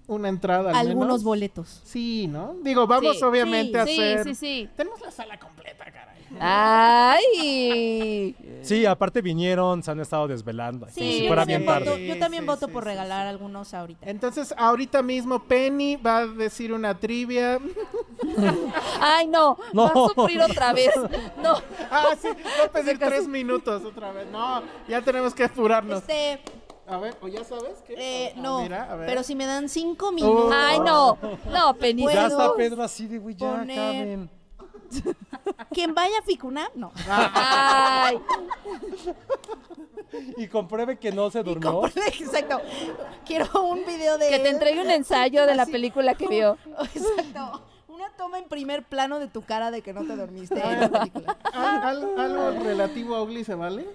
una 0.08 0.30
entrada 0.30 0.70
al 0.70 0.76
Algunos 0.76 1.08
menos. 1.08 1.24
boletos. 1.24 1.82
Sí, 1.84 2.28
¿no? 2.28 2.58
Digo, 2.62 2.86
vamos 2.86 3.18
Sí, 3.18 3.24
obviamente 3.24 3.80
a 3.80 3.86
sí, 3.88 3.94
hacer... 4.00 4.24
Sí, 4.24 4.36
sí, 4.36 4.70
Tenemos 4.78 5.02
la 5.02 5.10
sala 5.10 5.40
completa. 5.40 5.85
Ay. 6.40 8.36
Sí, 8.62 8.86
aparte 8.86 9.22
vinieron, 9.22 9.84
se 9.84 9.92
han 9.92 10.00
estado 10.00 10.28
desvelando. 10.28 10.88
Sí, 10.90 11.00
como 11.00 11.12
si 11.12 11.28
fuera 11.28 11.42
también 11.44 11.62
bien 11.62 11.74
voto, 11.80 11.92
tarde. 11.92 12.08
yo 12.08 12.20
también 12.20 12.44
Sí, 12.44 12.48
voto 12.48 12.66
sí, 12.68 12.72
por 12.74 12.84
sí, 12.84 12.90
regalar 12.90 13.28
algunos 13.28 13.74
ahorita. 13.74 14.10
Entonces, 14.10 14.54
ahorita 14.58 15.02
mismo 15.04 15.40
Penny 15.44 15.96
va 15.98 16.18
a 16.20 16.28
decir 16.28 16.74
una 16.74 16.98
trivia. 16.98 17.60
Ay, 19.00 19.28
no. 19.28 19.58
No. 19.74 19.84
Va 19.84 19.90
a 19.90 20.14
sufrir 20.14 20.42
otra 20.42 20.74
vez. 20.74 20.92
No. 21.42 21.54
ah, 21.92 22.10
sí, 22.20 22.28
va 22.60 22.66
a 22.66 22.72
pedir 22.72 22.98
tres 23.00 23.28
minutos 23.28 23.84
otra 23.84 24.12
vez. 24.12 24.28
No, 24.32 24.64
ya 24.88 25.02
tenemos 25.02 25.34
que 25.34 25.44
apurarnos. 25.44 26.00
Este, 26.00 26.40
A 26.88 26.98
ver, 26.98 27.16
¿o 27.22 27.28
ya 27.28 27.44
sabes 27.44 27.84
qué? 27.86 27.94
eh, 27.98 28.34
Ah, 28.36 28.40
no, 28.42 28.62
mira, 28.62 28.92
a 28.92 28.96
ver. 28.96 29.08
pero 29.08 29.24
si 29.24 29.36
me 29.36 29.46
dan 29.46 29.70
cinco 29.70 30.12
minutos. 30.12 30.52
Ay, 30.56 30.80
no. 30.80 31.18
No, 31.52 31.74
Penny. 31.76 32.06
Ya 32.12 32.28
está 32.28 32.54
Pedro 32.56 32.82
así 32.84 33.08
de, 33.08 33.20
güey, 33.20 33.36
ya 33.36 33.52
poner-. 33.52 34.28
Quien 35.72 35.94
vaya 35.94 36.20
a 36.20 36.24
Ficunam, 36.24 36.68
no. 36.76 36.92
Ay. 37.10 38.20
Y 40.38 40.48
compruebe 40.48 40.98
que 40.98 41.12
no 41.12 41.30
se 41.30 41.44
durmió. 41.44 41.86
Exacto. 41.88 42.62
Quiero 43.26 43.48
un 43.64 43.86
video 43.86 44.18
de 44.18 44.30
Que 44.30 44.40
te 44.40 44.50
entregue 44.50 44.82
un 44.82 44.92
ensayo 44.92 45.46
de 45.46 45.56
la 45.56 45.64
Así, 45.64 45.72
película 45.72 46.14
que 46.16 46.28
vio. 46.28 46.58
Exacto. 46.94 47.62
Una 47.88 48.10
toma 48.18 48.38
en 48.40 48.46
primer 48.46 48.84
plano 48.84 49.20
de 49.20 49.28
tu 49.28 49.42
cara 49.44 49.72
de 49.72 49.82
que 49.82 49.94
no 49.94 50.06
te 50.06 50.16
dormiste 50.16 50.60
en 50.60 50.80
la 50.82 50.90
película. 50.90 51.38
¿Al- 51.54 51.84
al- 51.84 52.20
¿Algo 52.20 52.64
relativo 52.64 53.16
a 53.16 53.24
Ugly 53.24 53.44
se 53.44 53.56
vale? 53.56 53.86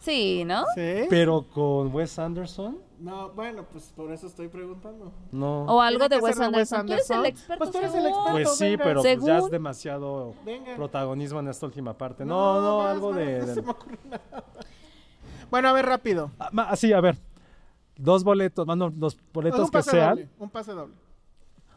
Sí, 0.00 0.44
¿no? 0.44 0.64
Sí. 0.74 1.06
Pero 1.08 1.46
con 1.48 1.92
Wes 1.94 2.18
Anderson, 2.18 2.78
No, 3.04 3.30
bueno, 3.32 3.64
pues 3.70 3.92
por 3.94 4.10
eso 4.12 4.26
estoy 4.26 4.48
preguntando. 4.48 5.12
no. 5.30 5.64
O 5.66 5.80
algo 5.80 6.08
¿Tiene 6.08 6.16
de 6.16 6.22
Wes 6.22 6.40
Anderson. 6.40 6.86
Tú 6.86 6.92
eres 6.94 7.10
el 7.10 7.16
Anderson? 7.16 7.26
experto. 7.38 7.58
Pues 7.58 7.70
tú 7.70 7.78
eres 7.78 7.94
el 7.94 8.06
experto. 8.06 8.32
Pues 8.32 8.56
sí, 8.56 8.64
venga. 8.64 8.84
pero 8.84 9.02
pues 9.02 9.24
ya 9.24 9.38
es 9.38 9.50
demasiado 9.50 10.34
Venga. 10.44 10.74
protagonismo 10.76 11.40
en 11.40 11.48
esta 11.48 11.66
última 11.66 11.92
parte. 11.98 12.24
No, 12.24 12.60
no, 12.62 12.78
más, 12.78 12.92
algo 12.92 13.10
más, 13.10 13.18
de... 13.18 13.38
no 13.40 13.46
de- 13.46 13.54
se 13.54 13.62
me 13.62 13.70
ocurre 13.70 13.98
nada. 14.04 14.44
Bueno, 15.50 15.68
a 15.68 15.72
ver, 15.72 15.86
rápido. 15.86 16.30
Ah, 16.38 16.48
ma- 16.52 16.74
sí, 16.76 16.92
a 16.92 17.00
ver. 17.00 17.18
Dos 17.96 18.24
boletos, 18.24 18.64
bueno, 18.66 18.92
los 18.98 19.16
boletos 19.32 19.60
un 19.60 19.66
que 19.66 19.72
pase 19.72 19.90
sean. 19.90 20.10
doble. 20.10 20.28
Un 20.38 20.50
pase 20.50 20.72
doble. 20.72 20.94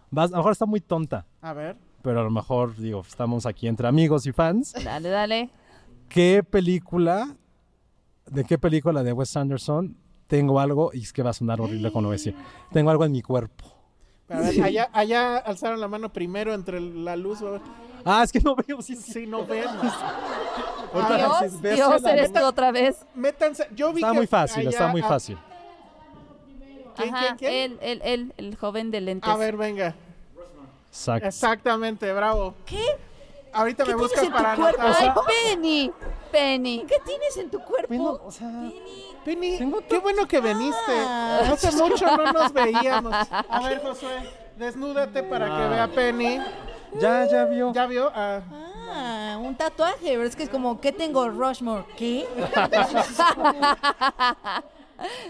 Vas- 0.10 0.30
a 0.30 0.32
lo 0.32 0.38
mejor 0.38 0.52
está 0.54 0.66
muy 0.66 0.80
tonta, 0.80 1.26
A 1.42 1.52
ver. 1.54 1.76
pero 2.02 2.22
a 2.22 2.24
lo 2.24 2.32
mejor, 2.32 2.76
digo, 2.78 3.02
estamos 3.02 3.46
aquí 3.46 3.68
entre 3.68 3.88
amigos 3.88 4.26
y 4.26 4.32
fans. 4.32 4.74
Dale, 4.84 5.10
dale. 5.10 5.50
¿Qué 6.08 6.42
película, 6.50 7.36
de 8.28 8.46
qué 8.46 8.58
película 8.58 9.04
de 9.04 9.12
Wes 9.12 9.36
Anderson 9.36 9.98
tengo 10.28 10.60
algo, 10.60 10.92
y 10.94 11.02
es 11.04 11.14
que 11.14 11.24
va 11.24 11.32
a 11.32 11.34
sonar 11.34 11.60
horrible 11.62 11.92
cuando 11.92 12.12
decir, 12.12 12.36
tengo 12.72 12.90
algo 12.92 13.06
en 13.06 13.12
mi 13.12 13.22
cuerpo? 13.22 13.66
A 14.30 14.40
ver, 14.42 14.62
allá, 14.62 14.90
allá 14.92 15.38
alzaron 15.38 15.80
la 15.80 15.88
mano 15.88 16.12
primero 16.12 16.54
entre 16.54 16.82
la 16.82 17.16
luz. 17.16 17.42
a 17.42 17.52
ver. 17.52 17.62
Ah, 18.04 18.24
es 18.24 18.32
que 18.32 18.40
no 18.42 18.56
veo, 18.56 18.82
sí, 18.82 18.96
sí. 18.96 19.26
No. 19.26 19.38
Ahorita 20.94 21.18
Dios, 21.18 21.62
Dios, 21.62 22.04
eres 22.06 22.32
tú 22.34 22.40
otra 22.44 22.72
vez. 22.72 23.06
Métanse. 23.16 23.68
Yo 23.76 23.92
vi 23.94 24.02
Está 24.02 24.12
que 24.12 24.18
muy 24.18 24.28
fácil, 24.28 24.60
allá- 24.62 24.70
está 24.70 24.88
muy 24.88 25.02
fácil. 25.02 25.38
¿Quién, 26.96 27.14
Ajá, 27.14 27.26
quién, 27.26 27.38
quién? 27.38 27.54
Él, 27.54 27.80
él, 27.82 28.02
él, 28.04 28.34
el 28.38 28.56
joven 28.56 28.92
de 28.92 29.02
lentes. 29.02 29.30
A 29.30 29.38
ver, 29.38 29.56
venga. 29.56 29.96
Exacto. 30.90 31.28
Exactamente, 31.28 32.12
bravo. 32.14 32.56
¿Qué? 32.66 32.82
Ahorita 33.54 33.84
¿Qué 33.84 33.92
me 33.96 34.02
buscas 34.02 34.28
para 34.30 34.56
cuerpo? 34.56 34.82
anotar. 34.82 35.04
Ay, 35.04 35.12
Penny. 35.56 35.92
Penny. 36.32 36.86
¿Qué 36.88 36.98
tienes 37.06 37.38
en 37.38 37.50
tu 37.50 37.60
cuerpo? 37.60 37.88
Bueno, 37.88 38.20
o 38.24 38.32
sea, 38.32 38.50
Penny, 39.26 39.58
qué 39.90 39.98
bueno 40.00 40.28
que 40.28 40.40
viniste. 40.42 40.92
Ah. 40.98 41.42
Hace 41.54 41.72
mucho 41.72 42.06
no 42.18 42.32
nos 42.32 42.54
veíamos. 42.54 43.14
A 43.50 43.60
ver, 43.64 43.82
Josué, 43.82 44.30
desnúdate 44.58 45.24
para 45.24 45.46
que 45.48 45.52
Ah. 45.64 45.68
vea 45.70 45.88
Penny. 45.88 46.40
ya, 47.00 47.26
ya 47.26 47.46
vio. 47.46 47.74
¿Ya 47.74 47.86
vio? 47.88 48.12
Ah, 48.14 48.42
Ah, 48.90 49.38
un 49.40 49.54
tatuaje, 49.56 49.98
pero 50.02 50.24
es 50.24 50.36
que 50.36 50.44
es 50.44 50.50
como, 50.50 50.80
¿qué 50.80 50.92
tengo? 50.94 51.28
Rushmore. 51.30 51.84
¿Qué? 51.98 52.26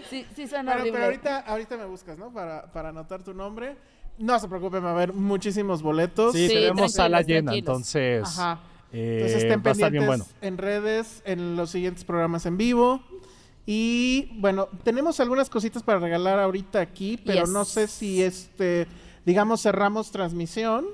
Sí, 0.10 0.26
sí 0.34 0.48
suena 0.48 0.72
Pero, 0.72 0.82
horrible. 0.84 0.92
pero 0.94 1.06
ahorita, 1.06 1.40
ahorita 1.40 1.76
me 1.78 1.86
buscas, 1.86 2.18
¿no? 2.18 2.32
Para, 2.32 2.72
para 2.72 2.90
anotar 2.90 3.22
tu 3.24 3.34
nombre. 3.34 3.76
No 4.18 4.40
se 4.40 4.48
preocupen, 4.48 4.84
va 4.84 4.90
a 4.90 4.94
haber 4.94 5.14
muchísimos 5.14 5.82
boletos. 5.82 6.34
Sí, 6.34 6.48
Sí, 6.48 6.54
tenemos 6.56 6.94
sala 6.94 7.22
llena, 7.22 7.52
tranquilos. 7.52 7.58
entonces 7.70 8.24
Ajá. 8.28 8.60
eh, 8.92 9.18
Entonces 9.20 9.44
estén 9.44 9.62
va 9.66 9.70
a 9.70 9.74
estar 9.74 9.92
pendientes 9.92 9.92
bien 9.92 10.06
bueno. 10.08 10.26
en 10.42 10.58
redes, 10.58 11.22
en 11.26 11.56
los 11.56 11.70
siguientes 11.70 12.04
programas 12.04 12.46
en 12.46 12.58
vivo. 12.58 13.02
Y 13.66 14.30
bueno, 14.40 14.70
tenemos 14.84 15.20
algunas 15.20 15.50
cositas 15.50 15.84
para 15.84 16.00
regalar 16.00 16.40
ahorita 16.40 16.80
aquí, 16.80 17.18
pero 17.24 17.42
Yes. 17.42 17.50
no 17.50 17.66
sé 17.66 17.88
si 17.88 18.24
este, 18.24 18.88
digamos, 19.26 19.62
cerramos 19.62 20.10
transmisión 20.12 20.86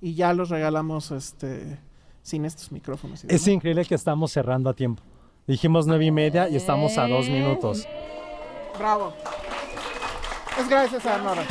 y 0.00 0.14
ya 0.14 0.32
los 0.34 0.48
regalamos 0.50 1.10
este 1.12 1.78
sin 2.22 2.44
estos 2.44 2.70
micrófonos. 2.72 3.24
Es 3.24 3.46
increíble 3.48 3.84
que 3.84 3.94
estamos 3.94 4.32
cerrando 4.32 4.68
a 4.68 4.74
tiempo. 4.74 5.02
Dijimos 5.46 5.86
nueve 5.86 6.04
y 6.04 6.10
media 6.10 6.48
y 6.48 6.56
estamos 6.56 6.98
a 6.98 7.06
dos 7.08 7.28
minutos. 7.28 7.86
Bravo. 8.78 9.14
Es 10.58 10.68
gracias 10.68 11.06
a 11.06 11.18
Nora. 11.18 11.44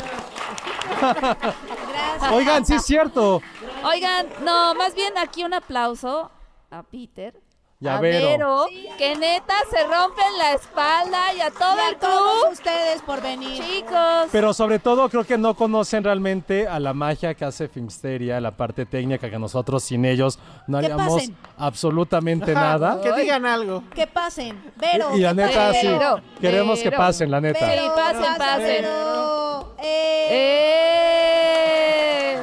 Gracias. 1.00 2.32
Oigan, 2.32 2.66
sí 2.66 2.74
es 2.74 2.84
cierto. 2.84 3.42
Oigan, 3.84 4.28
no, 4.42 4.74
más 4.74 4.94
bien 4.94 5.16
aquí 5.18 5.44
un 5.44 5.54
aplauso 5.54 6.30
a 6.70 6.82
Peter. 6.82 7.34
Y 7.82 7.88
a 7.88 7.96
a 7.96 8.00
Vero. 8.00 8.26
Vero, 8.28 8.66
que 8.98 9.16
neta 9.16 9.54
se 9.70 9.82
rompen 9.84 10.26
la 10.38 10.52
espalda 10.52 11.32
y 11.34 11.40
a 11.40 11.50
todo 11.50 11.76
Y 11.76 11.80
a 11.80 11.88
el 11.88 11.96
todos 11.96 12.40
club. 12.42 12.52
ustedes 12.52 13.00
por 13.00 13.22
venir. 13.22 13.62
Chicos. 13.64 14.28
Pero 14.30 14.52
sobre 14.52 14.78
todo 14.78 15.08
creo 15.08 15.24
que 15.24 15.38
no 15.38 15.54
conocen 15.54 16.04
realmente 16.04 16.68
a 16.68 16.78
la 16.78 16.92
magia 16.92 17.32
que 17.32 17.46
hace 17.46 17.68
Filmsteria, 17.68 18.38
la 18.38 18.50
parte 18.50 18.84
técnica 18.84 19.30
que 19.30 19.38
nosotros 19.38 19.82
sin 19.82 20.04
ellos 20.04 20.38
no 20.66 20.76
haríamos 20.76 21.14
pasen. 21.14 21.34
absolutamente 21.56 22.52
Ajá, 22.52 22.60
nada. 22.78 23.00
Que 23.02 23.14
digan 23.14 23.46
algo. 23.46 23.82
Que 23.94 24.06
pasen. 24.06 24.62
Vero. 24.76 25.16
Y 25.16 25.20
la 25.20 25.30
que 25.30 25.34
neta, 25.36 25.66
pasen. 25.68 25.80
sí, 25.80 25.88
Vero, 25.88 26.20
queremos 26.38 26.78
que 26.80 26.90
Vero. 26.90 26.96
pasen, 26.98 27.30
la 27.30 27.40
neta. 27.40 27.60
Sí, 27.72 27.78
pasen, 27.96 28.34
pasen. 28.36 28.82
Vero. 28.82 29.74
Eh, 29.82 30.28
¡Eh! 30.32 32.40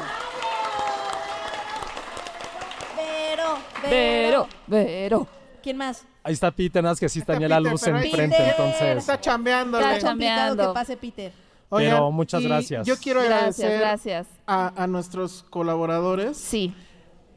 Vero. 2.95 3.57
Vero, 3.89 4.47
Vero. 4.67 5.27
¿Quién 5.63 5.77
más? 5.77 6.05
Ahí 6.23 6.33
está 6.33 6.51
Peter, 6.51 6.83
nada 6.83 6.91
más 6.93 6.99
que 6.99 7.09
sí 7.09 7.19
Está 7.19 7.33
tenía 7.33 7.47
la 7.49 7.57
Peter, 7.57 7.71
luz 7.71 7.81
pero 7.83 7.97
ahí- 7.97 8.09
enfrente, 8.09 8.37
Peter. 8.37 8.53
entonces. 8.57 8.97
Está 8.97 9.19
chambeándole. 9.19 9.83
Está 9.83 9.97
Está 9.97 10.09
complicado 10.09 10.37
chambeando. 10.49 10.73
que 10.73 10.73
pase 10.79 10.97
Peter. 10.97 11.31
Pero 11.69 12.11
muchas 12.11 12.41
gracias. 12.43 12.87
Yo 12.87 12.95
quiero 12.97 13.21
Gracias, 13.21 13.59
agradecer 13.59 13.79
gracias. 13.79 14.27
A, 14.45 14.83
a 14.83 14.87
nuestros 14.87 15.43
colaboradores. 15.49 16.37
Sí. 16.37 16.73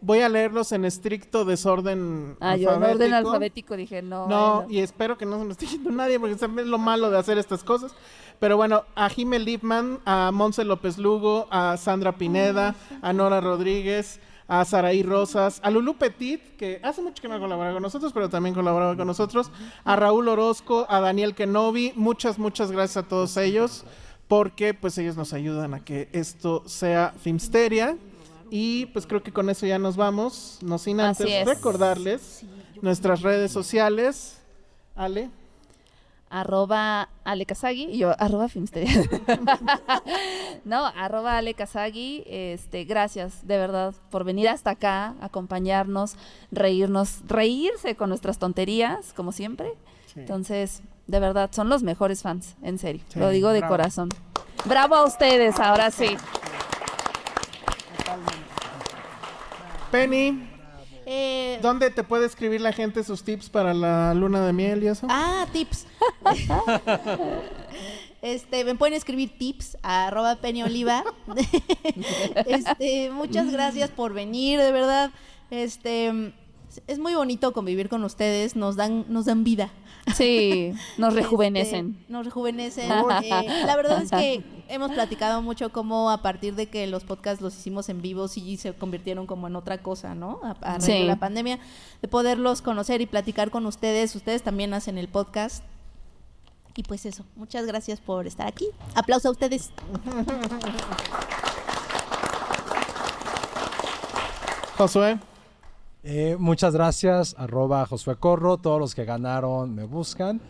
Voy 0.03 0.21
a 0.21 0.29
leerlos 0.29 0.73
en 0.73 0.85
estricto 0.85 1.45
desorden 1.45 2.37
Ah, 2.41 2.57
yo 2.57 2.73
en 2.75 2.83
orden 2.83 3.13
alfabético. 3.13 3.77
dije, 3.77 4.01
no. 4.03 4.29
No, 4.29 4.55
bueno. 4.63 4.71
y 4.71 4.79
espero 4.81 5.19
que 5.19 5.27
no 5.27 5.39
se 5.39 5.45
me 5.45 5.53
esté 5.53 5.67
yendo 5.67 5.91
nadie, 5.91 6.19
porque 6.21 6.37
también 6.37 6.67
es 6.67 6.71
lo 6.71 6.79
malo 6.79 7.11
de 7.11 7.19
hacer 7.19 7.39
estas 7.39 7.65
cosas. 7.65 7.93
Pero 8.39 8.57
bueno, 8.57 8.85
a 8.95 9.09
Jime 9.11 9.39
Lipman, 9.41 9.99
a 10.07 10.31
Monse 10.33 10.65
López 10.65 10.97
Lugo, 10.97 11.47
a 11.51 11.77
Sandra 11.77 12.13
Pineda, 12.13 12.75
a 13.03 13.13
Nora 13.13 13.41
Rodríguez, 13.43 14.21
a 14.51 14.65
Saraí 14.65 15.05
Rosas, 15.05 15.61
a 15.63 15.71
Lulú 15.71 15.95
Petit, 15.95 16.41
que 16.57 16.81
hace 16.83 17.01
mucho 17.01 17.23
que 17.23 17.29
no 17.29 17.39
colabora 17.39 17.73
con 17.73 17.81
nosotros, 17.81 18.13
pero 18.13 18.29
también 18.29 18.53
colaboraba 18.53 18.97
con 18.97 19.07
nosotros, 19.07 19.49
a 19.85 19.95
Raúl 19.95 20.27
Orozco, 20.27 20.87
a 20.89 20.99
Daniel 20.99 21.37
Kenobi, 21.37 21.93
muchas, 21.95 22.37
muchas 22.37 22.73
gracias 22.73 23.05
a 23.05 23.09
todos 23.09 23.37
ellos, 23.37 23.85
porque 24.27 24.75
pues 24.75 24.99
ellos 24.99 25.17
nos 25.17 25.33
ayudan 25.35 25.73
a 25.73 25.85
que 25.85 26.09
esto 26.11 26.65
sea 26.67 27.15
Filmsteria. 27.21 27.97
Y 28.51 28.87
pues 28.87 29.07
creo 29.07 29.23
que 29.23 29.33
con 29.33 29.49
eso 29.49 29.67
ya 29.67 29.79
nos 29.79 29.97
vamos, 29.97 30.59
no 30.63 30.79
sin 30.79 30.99
antes 30.99 31.47
recordarles 31.47 32.43
nuestras 32.83 33.23
redes 33.23 33.53
sociales. 33.53 34.39
Ale. 34.97 35.31
Arroba 36.31 37.09
Ale 37.25 37.45
Kazagi 37.45 37.89
y 37.91 37.99
yo 37.99 38.15
arroba 38.19 38.49
Filmsteria. 38.49 39.03
no, 40.65 40.87
arroba 40.87 41.37
Ale 41.37 41.55
Kazagi, 41.55 42.23
este, 42.27 42.85
gracias 42.85 43.47
de 43.47 43.59
verdad 43.59 43.95
por 44.11 44.25
venir 44.25 44.49
hasta 44.49 44.71
acá, 44.71 45.15
acompañarnos, 45.21 46.15
reírnos, 46.53 47.19
reírse 47.27 47.97
con 47.97 48.09
nuestras 48.09 48.39
tonterías, 48.39 49.13
como 49.13 49.33
siempre. 49.33 49.73
Sí. 50.07 50.21
Entonces, 50.21 50.83
de 51.07 51.21
verdad, 51.21 51.51
son 51.53 51.69
los 51.69 51.83
mejores 51.83 52.23
fans, 52.23 52.57
en 52.63 52.79
serio. 52.79 53.03
Sí, 53.09 53.19
Lo 53.19 53.31
digo 53.31 53.51
de 53.51 53.59
bravo. 53.59 53.73
corazón. 53.73 54.09
Bravo 54.65 54.95
a 54.95 55.05
ustedes, 55.05 55.59
ahora 55.59 55.91
sí. 55.91 56.17
Penny. 59.91 60.50
Eh, 61.13 61.59
¿Dónde 61.61 61.91
te 61.91 62.05
puede 62.05 62.25
escribir 62.25 62.61
la 62.61 62.73
gente 62.73 63.03
sus 63.03 63.25
tips 63.25 63.51
para 63.51 63.75
la 63.75 64.15
luna 64.15 64.47
de 64.47 64.53
miel 64.53 64.85
y 64.85 64.87
eso? 64.87 65.09
Ah, 65.11 65.45
tips. 65.53 65.87
Este, 68.23 68.67
me 68.67 68.75
pueden 68.75 68.93
escribir 68.93 69.39
tips 69.39 69.79
a 69.83 70.09
arroba 70.09 70.37
Oliva. 70.43 71.03
este, 72.47 73.09
muchas 73.11 73.51
gracias 73.51 73.89
por 73.89 74.13
venir, 74.13 74.61
de 74.61 74.73
verdad. 74.73 75.11
Este, 75.51 76.35
es 76.87 76.99
muy 76.99 77.15
bonito 77.15 77.55
convivir 77.55 77.89
con 77.89 78.05
ustedes, 78.05 78.57
nos 78.57 78.77
dan, 78.77 79.07
nos 79.09 79.25
dan 79.25 79.43
vida. 79.43 79.71
Sí, 80.15 80.73
nos 80.99 81.11
Este, 81.11 81.23
rejuvenecen. 81.23 82.05
nos 82.09 82.27
rejuvenecen. 82.27 82.91
Eh, 83.23 83.65
la 83.65 83.77
verdad 83.77 84.03
es 84.03 84.11
que 84.11 84.43
hemos 84.71 84.93
platicado 84.93 85.43
mucho 85.43 85.71
cómo 85.73 86.11
a 86.11 86.23
partir 86.23 86.55
de 86.55 86.69
que 86.69 86.87
los 86.87 87.05
podcasts 87.05 87.43
los 87.43 87.57
hicimos 87.57 87.89
en 87.89 88.01
vivo 88.03 88.29
sí 88.29 88.57
se 88.57 88.73
convirtieron 88.73 89.27
como 89.27 89.47
en 89.49 89.57
otra 89.57 89.79
cosa, 89.79 90.15
¿no? 90.15 90.41
A, 90.43 90.51
a 90.63 90.73
raíz 90.79 90.85
Sí. 90.85 90.93
de 90.93 91.05
la 91.05 91.17
pandemia, 91.17 91.59
de 92.01 92.09
poderlos 92.09 92.63
conocer 92.63 93.01
y 93.01 93.07
platicar 93.07 93.51
con 93.51 93.67
ustedes. 93.67 94.15
Ustedes 94.17 94.43
también 94.43 94.73
hacen 94.75 94.97
el 94.99 95.09
podcast. 95.09 95.65
Y 96.77 96.83
pues 96.85 97.05
eso, 97.05 97.25
muchas 97.37 97.67
gracias 97.67 98.01
por 98.01 98.27
estar 98.27 98.47
aquí. 98.47 98.67
Aplauso 98.95 99.29
a 99.29 99.33
ustedes. 99.33 99.71
Josué. 104.79 105.19
Eh, 106.03 106.37
muchas 106.39 106.73
gracias, 106.73 107.35
arroba 107.39 107.85
Josué 107.87 108.17
Corro. 108.17 108.57
Todos 108.57 108.81
los 108.81 108.95
que 108.95 109.05
ganaron 109.05 109.75
me 109.75 109.85
buscan. 109.85 110.41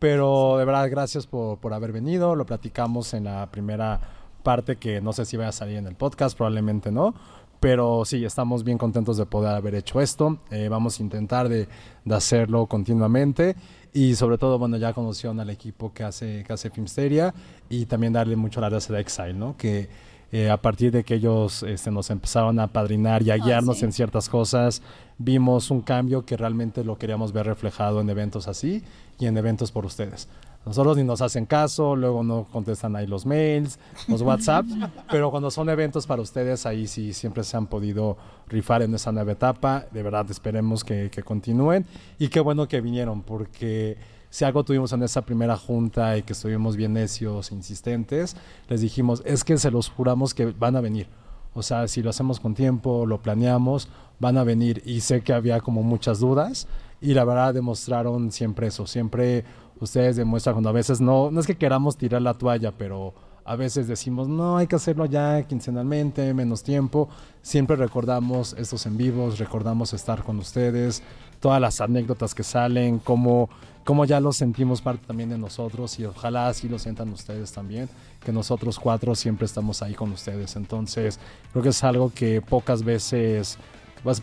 Pero 0.00 0.56
de 0.58 0.64
verdad, 0.64 0.90
gracias 0.90 1.26
por, 1.28 1.58
por 1.58 1.72
haber 1.72 1.92
venido. 1.92 2.34
Lo 2.34 2.46
platicamos 2.46 3.14
en 3.14 3.24
la 3.24 3.48
primera 3.52 4.00
parte 4.42 4.76
que 4.76 5.00
no 5.00 5.12
sé 5.12 5.24
si 5.26 5.36
vaya 5.36 5.50
a 5.50 5.52
salir 5.52 5.76
en 5.76 5.86
el 5.86 5.94
podcast, 5.94 6.36
probablemente 6.36 6.90
no. 6.90 7.14
Pero 7.60 8.06
sí, 8.06 8.24
estamos 8.24 8.64
bien 8.64 8.78
contentos 8.78 9.18
de 9.18 9.26
poder 9.26 9.54
haber 9.54 9.74
hecho 9.74 10.00
esto. 10.00 10.38
Eh, 10.50 10.68
vamos 10.70 10.98
a 10.98 11.02
intentar 11.02 11.48
de, 11.50 11.68
de 12.06 12.14
hacerlo 12.14 12.64
continuamente. 12.66 13.54
Y 13.92 14.14
sobre 14.14 14.38
todo, 14.38 14.58
bueno, 14.58 14.78
ya 14.78 14.94
conocieron 14.94 15.38
al 15.40 15.50
equipo 15.50 15.92
que 15.92 16.02
hace, 16.02 16.42
que 16.46 16.52
hace 16.54 16.70
Filmsteria. 16.70 17.34
Y 17.68 17.84
también 17.84 18.14
darle 18.14 18.36
mucho 18.36 18.62
las 18.62 18.70
gracias 18.70 18.96
a 18.96 19.00
Exile, 19.00 19.34
¿no? 19.34 19.58
Que 19.58 19.90
eh, 20.32 20.48
a 20.48 20.56
partir 20.56 20.90
de 20.92 21.04
que 21.04 21.16
ellos 21.16 21.62
este, 21.64 21.90
nos 21.90 22.08
empezaron 22.08 22.58
a 22.60 22.68
padrinar 22.68 23.22
y 23.22 23.30
a 23.30 23.34
Ah, 23.34 23.36
guiarnos 23.36 23.78
sí. 23.80 23.84
en 23.84 23.92
ciertas 23.92 24.30
cosas, 24.30 24.80
vimos 25.18 25.70
un 25.70 25.82
cambio 25.82 26.24
que 26.24 26.38
realmente 26.38 26.82
lo 26.84 26.96
queríamos 26.96 27.32
ver 27.32 27.44
reflejado 27.46 28.00
en 28.00 28.08
eventos 28.08 28.48
así 28.48 28.82
y 29.20 29.26
en 29.26 29.36
eventos 29.36 29.70
por 29.70 29.86
ustedes. 29.86 30.26
Nosotros 30.66 30.96
ni 30.96 31.04
nos 31.04 31.22
hacen 31.22 31.46
caso, 31.46 31.96
luego 31.96 32.22
no 32.22 32.44
contestan 32.50 32.96
ahí 32.96 33.06
los 33.06 33.24
mails, 33.24 33.78
los 34.08 34.20
WhatsApp, 34.20 34.66
pero 35.10 35.30
cuando 35.30 35.50
son 35.50 35.68
eventos 35.70 36.06
para 36.06 36.20
ustedes, 36.20 36.66
ahí 36.66 36.86
sí 36.86 37.12
siempre 37.12 37.44
se 37.44 37.56
han 37.56 37.66
podido 37.66 38.18
rifar 38.48 38.82
en 38.82 38.94
esa 38.94 39.12
nueva 39.12 39.32
etapa. 39.32 39.86
De 39.90 40.02
verdad, 40.02 40.26
esperemos 40.30 40.84
que, 40.84 41.10
que 41.10 41.22
continúen 41.22 41.86
y 42.18 42.28
qué 42.28 42.40
bueno 42.40 42.66
que 42.68 42.80
vinieron, 42.80 43.22
porque 43.22 43.96
si 44.28 44.44
algo 44.44 44.64
tuvimos 44.64 44.92
en 44.92 45.02
esa 45.02 45.22
primera 45.22 45.56
junta 45.56 46.16
y 46.16 46.22
que 46.22 46.34
estuvimos 46.34 46.76
bien 46.76 46.92
necios, 46.92 47.52
insistentes, 47.52 48.36
les 48.68 48.80
dijimos, 48.80 49.22
es 49.24 49.44
que 49.44 49.56
se 49.56 49.70
los 49.70 49.88
juramos 49.88 50.34
que 50.34 50.46
van 50.46 50.76
a 50.76 50.80
venir. 50.80 51.08
O 51.52 51.62
sea, 51.62 51.88
si 51.88 52.02
lo 52.02 52.10
hacemos 52.10 52.38
con 52.38 52.54
tiempo, 52.54 53.06
lo 53.06 53.20
planeamos, 53.22 53.88
van 54.20 54.38
a 54.38 54.44
venir. 54.44 54.82
Y 54.84 55.00
sé 55.00 55.22
que 55.22 55.32
había 55.32 55.60
como 55.60 55.82
muchas 55.82 56.20
dudas 56.20 56.68
y 57.00 57.14
la 57.14 57.24
verdad 57.24 57.54
demostraron 57.54 58.30
siempre 58.30 58.68
eso. 58.68 58.86
Siempre 58.86 59.44
ustedes 59.80 60.16
demuestran 60.16 60.54
cuando 60.54 60.68
a 60.68 60.72
veces 60.72 61.00
no, 61.00 61.30
no 61.30 61.40
es 61.40 61.46
que 61.46 61.56
queramos 61.56 61.96
tirar 61.96 62.22
la 62.22 62.34
toalla, 62.34 62.72
pero 62.72 63.14
a 63.44 63.56
veces 63.56 63.88
decimos, 63.88 64.28
no, 64.28 64.58
hay 64.58 64.66
que 64.66 64.76
hacerlo 64.76 65.06
ya 65.06 65.42
quincenalmente, 65.42 66.34
menos 66.34 66.62
tiempo. 66.62 67.08
Siempre 67.42 67.76
recordamos 67.76 68.54
estos 68.58 68.86
en 68.86 68.96
vivos, 68.96 69.38
recordamos 69.38 69.92
estar 69.92 70.22
con 70.22 70.38
ustedes, 70.38 71.02
todas 71.40 71.60
las 71.60 71.80
anécdotas 71.80 72.34
que 72.34 72.42
salen, 72.42 72.98
cómo, 72.98 73.48
cómo 73.84 74.04
ya 74.04 74.20
lo 74.20 74.32
sentimos 74.32 74.82
parte 74.82 75.06
también 75.06 75.30
de 75.30 75.38
nosotros 75.38 75.98
y 75.98 76.04
ojalá 76.04 76.48
así 76.48 76.68
lo 76.68 76.78
sientan 76.78 77.08
ustedes 77.08 77.50
también, 77.50 77.88
que 78.22 78.30
nosotros 78.30 78.78
cuatro 78.78 79.14
siempre 79.14 79.46
estamos 79.46 79.82
ahí 79.82 79.94
con 79.94 80.12
ustedes. 80.12 80.54
Entonces, 80.56 81.18
creo 81.50 81.62
que 81.62 81.70
es 81.70 81.82
algo 81.82 82.12
que 82.14 82.42
pocas 82.42 82.84
veces, 82.84 83.58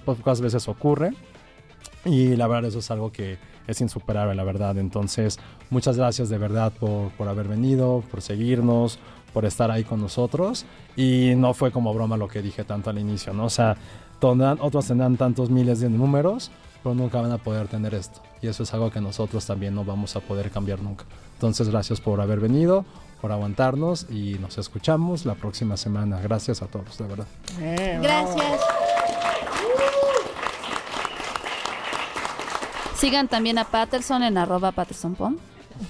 pocas 0.06 0.41
veces 0.41 0.68
ocurre. 0.68 1.14
Y 2.08 2.36
la 2.36 2.48
verdad 2.48 2.70
eso 2.70 2.80
es 2.80 2.90
algo 2.90 3.12
que 3.12 3.38
es 3.68 3.82
insuperable, 3.82 4.34
la 4.34 4.44
verdad. 4.44 4.78
Entonces, 4.78 5.38
muchas 5.70 5.98
gracias 5.98 6.30
de 6.30 6.38
verdad 6.38 6.72
por, 6.72 7.12
por 7.12 7.28
haber 7.28 7.48
venido, 7.48 8.04
por 8.10 8.22
seguirnos, 8.22 8.98
por 9.34 9.46
estar 9.46 9.70
ahí 9.70 9.84
con 9.84 10.02
nosotros. 10.02 10.66
Y 10.96 11.34
no 11.36 11.54
fue 11.54 11.72
como 11.72 11.94
broma 11.94 12.18
lo 12.18 12.28
que 12.28 12.42
dije 12.42 12.64
tanto 12.64 12.90
al 12.90 12.98
inicio, 12.98 13.34
¿no? 13.34 13.46
O 13.46 13.50
sea, 13.50 13.78
otros 14.20 14.88
tendrán 14.88 15.18
tantos 15.18 15.50
miles 15.50 15.80
de 15.80 15.90
números, 15.90 16.50
pero 16.82 16.96
nunca 16.96 17.22
van 17.22 17.32
a 17.32 17.38
poder 17.38 17.68
tener 17.68 17.94
esto. 17.94 18.22
Y 18.42 18.48
eso 18.48 18.64
es 18.64 18.74
algo 18.74 18.90
que 18.90 19.02
nosotros 19.02 19.46
también 19.46 19.76
no 19.76 19.84
vamos 19.84 20.16
a 20.16 20.22
poder 20.22 20.50
cambiar 20.50 20.82
nunca. 20.82 21.06
Entonces, 21.34 21.70
gracias 21.70 22.02
por 22.02 22.22
haber 22.22 22.40
venido, 22.40 22.86
por 23.22 23.32
aguantarnos 23.32 24.08
y 24.10 24.38
nos 24.40 24.58
escuchamos 24.58 25.26
la 25.26 25.36
próxima 25.36 25.78
semana. 25.78 26.20
Gracias 26.22 26.62
a 26.62 26.68
todos, 26.68 26.98
de 26.98 27.06
verdad. 27.08 27.28
Gracias. 28.02 28.97
Sigan 32.99 33.28
también 33.28 33.57
a 33.57 33.65
Patterson 33.65 34.24
en 34.24 34.38
arroba 34.38 34.72
pattersonpom. 34.72 35.38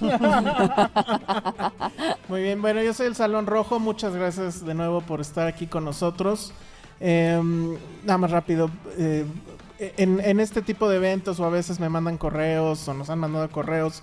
Muy 2.28 2.42
bien, 2.42 2.60
bueno, 2.60 2.82
yo 2.82 2.92
soy 2.92 3.06
el 3.06 3.14
Salón 3.14 3.46
Rojo. 3.46 3.78
Muchas 3.78 4.14
gracias 4.14 4.64
de 4.64 4.74
nuevo 4.74 5.00
por 5.00 5.20
estar 5.20 5.46
aquí 5.46 5.66
con 5.66 5.84
nosotros. 5.84 6.52
Eh, 7.00 7.40
nada 8.04 8.18
más 8.18 8.30
rápido. 8.30 8.70
eh, 8.98 9.24
en, 9.96 10.20
en 10.20 10.40
este 10.40 10.60
tipo 10.60 10.88
de 10.88 10.96
eventos 10.96 11.38
o 11.40 11.44
a 11.44 11.50
veces 11.50 11.78
me 11.80 11.88
mandan 11.88 12.18
correos 12.18 12.86
o 12.88 12.94
nos 12.94 13.08
han 13.10 13.20
mandado 13.20 13.48
correos 13.50 14.02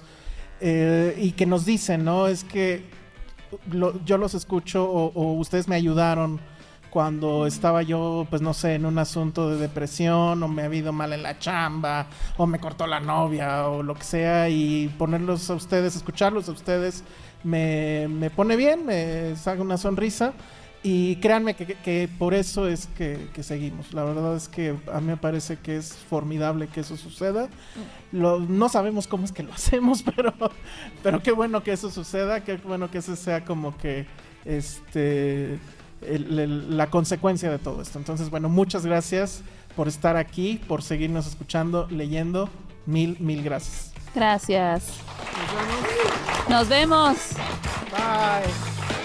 eh, 0.61 1.15
y 1.22 1.34
que 1.34 1.45
nos 1.45 1.65
dicen, 1.65 2.06
¿no? 2.06 2.27
Es 2.27 2.44
que 2.45 2.86
lo- 3.69 4.03
yo 4.06 4.18
los 4.18 4.34
escucho 4.36 4.90
o, 4.90 5.11
o 5.14 5.34
ustedes 5.34 5.68
me 5.68 5.76
ayudaron 5.76 6.40
cuando 6.95 7.45
estaba 7.45 7.81
yo, 7.81 8.26
pues 8.30 8.41
no 8.41 8.53
sé, 8.53 8.76
en 8.76 8.85
un 8.85 8.97
asunto 8.99 9.49
de 9.49 9.57
depresión 9.57 10.41
o 10.41 10.47
me 10.47 10.61
ha 10.61 10.73
ido 10.73 10.93
mal 10.93 11.11
en 11.11 11.23
la 11.23 11.38
chamba 11.38 12.07
o 12.38 12.47
me 12.47 12.57
cortó 12.57 12.88
la 12.88 13.01
novia 13.01 13.67
o 13.67 13.84
lo 13.84 13.95
que 13.95 14.05
sea 14.05 14.47
y 14.47 14.88
ponerlos 14.97 15.49
a 15.49 15.55
ustedes, 15.55 15.97
escucharlos 15.97 16.47
a 16.47 16.53
ustedes 16.53 17.03
me, 17.43 18.31
pone 18.34 18.55
bien, 18.55 18.85
me 18.85 19.35
saca 19.35 19.61
una 19.61 19.77
sonrisa 19.77 20.31
y 20.84 21.17
créanme 21.17 21.57
que, 21.57 22.09
por 22.17 22.34
eso 22.34 22.65
es 22.65 22.88
que, 22.88 23.27
seguimos. 23.41 23.93
La 23.93 24.05
verdad 24.05 24.34
es 24.34 24.47
que 24.47 24.73
a 24.89 25.01
mí 25.01 25.07
me 25.07 25.17
parece 25.17 25.57
que 25.57 25.76
es 25.76 25.93
formidable 25.93 26.69
que 26.69 26.80
eso 26.80 26.95
suceda. 26.95 27.49
No 28.13 28.69
sabemos 28.69 29.05
cómo 29.07 29.26
es 29.26 29.34
que 29.34 29.43
lo 29.43 29.51
hacemos, 29.53 30.01
pero, 30.01 30.34
pero 31.03 31.22
qué 31.22 31.34
bueno 31.34 31.61
que 31.61 31.73
eso 31.73 31.91
suceda, 31.91 32.45
qué 32.45 32.55
bueno 32.55 32.89
que 32.89 32.99
ese 32.99 33.17
sea 33.17 33.43
como 33.43 33.76
que 33.76 34.07
este 34.45 35.59
el- 36.01 36.39
el- 36.39 36.77
la 36.77 36.89
consecuencia 36.89 37.49
de 37.51 37.59
todo 37.59 37.81
esto. 37.81 37.97
Entonces, 37.99 38.30
bueno, 38.30 38.49
muchas 38.49 38.85
gracias 38.85 39.41
por 39.76 39.88
estar 39.88 40.17
aquí, 40.17 40.61
por 40.67 40.81
seguirnos 40.84 41.27
escuchando, 41.27 41.88
leyendo. 41.89 42.49
Mil, 42.85 43.17
mil 43.19 43.43
gracias. 43.43 43.91
Gracias. 44.13 44.85
Nos 46.49 46.69
vemos. 46.69 47.17
Bye. 47.91 49.05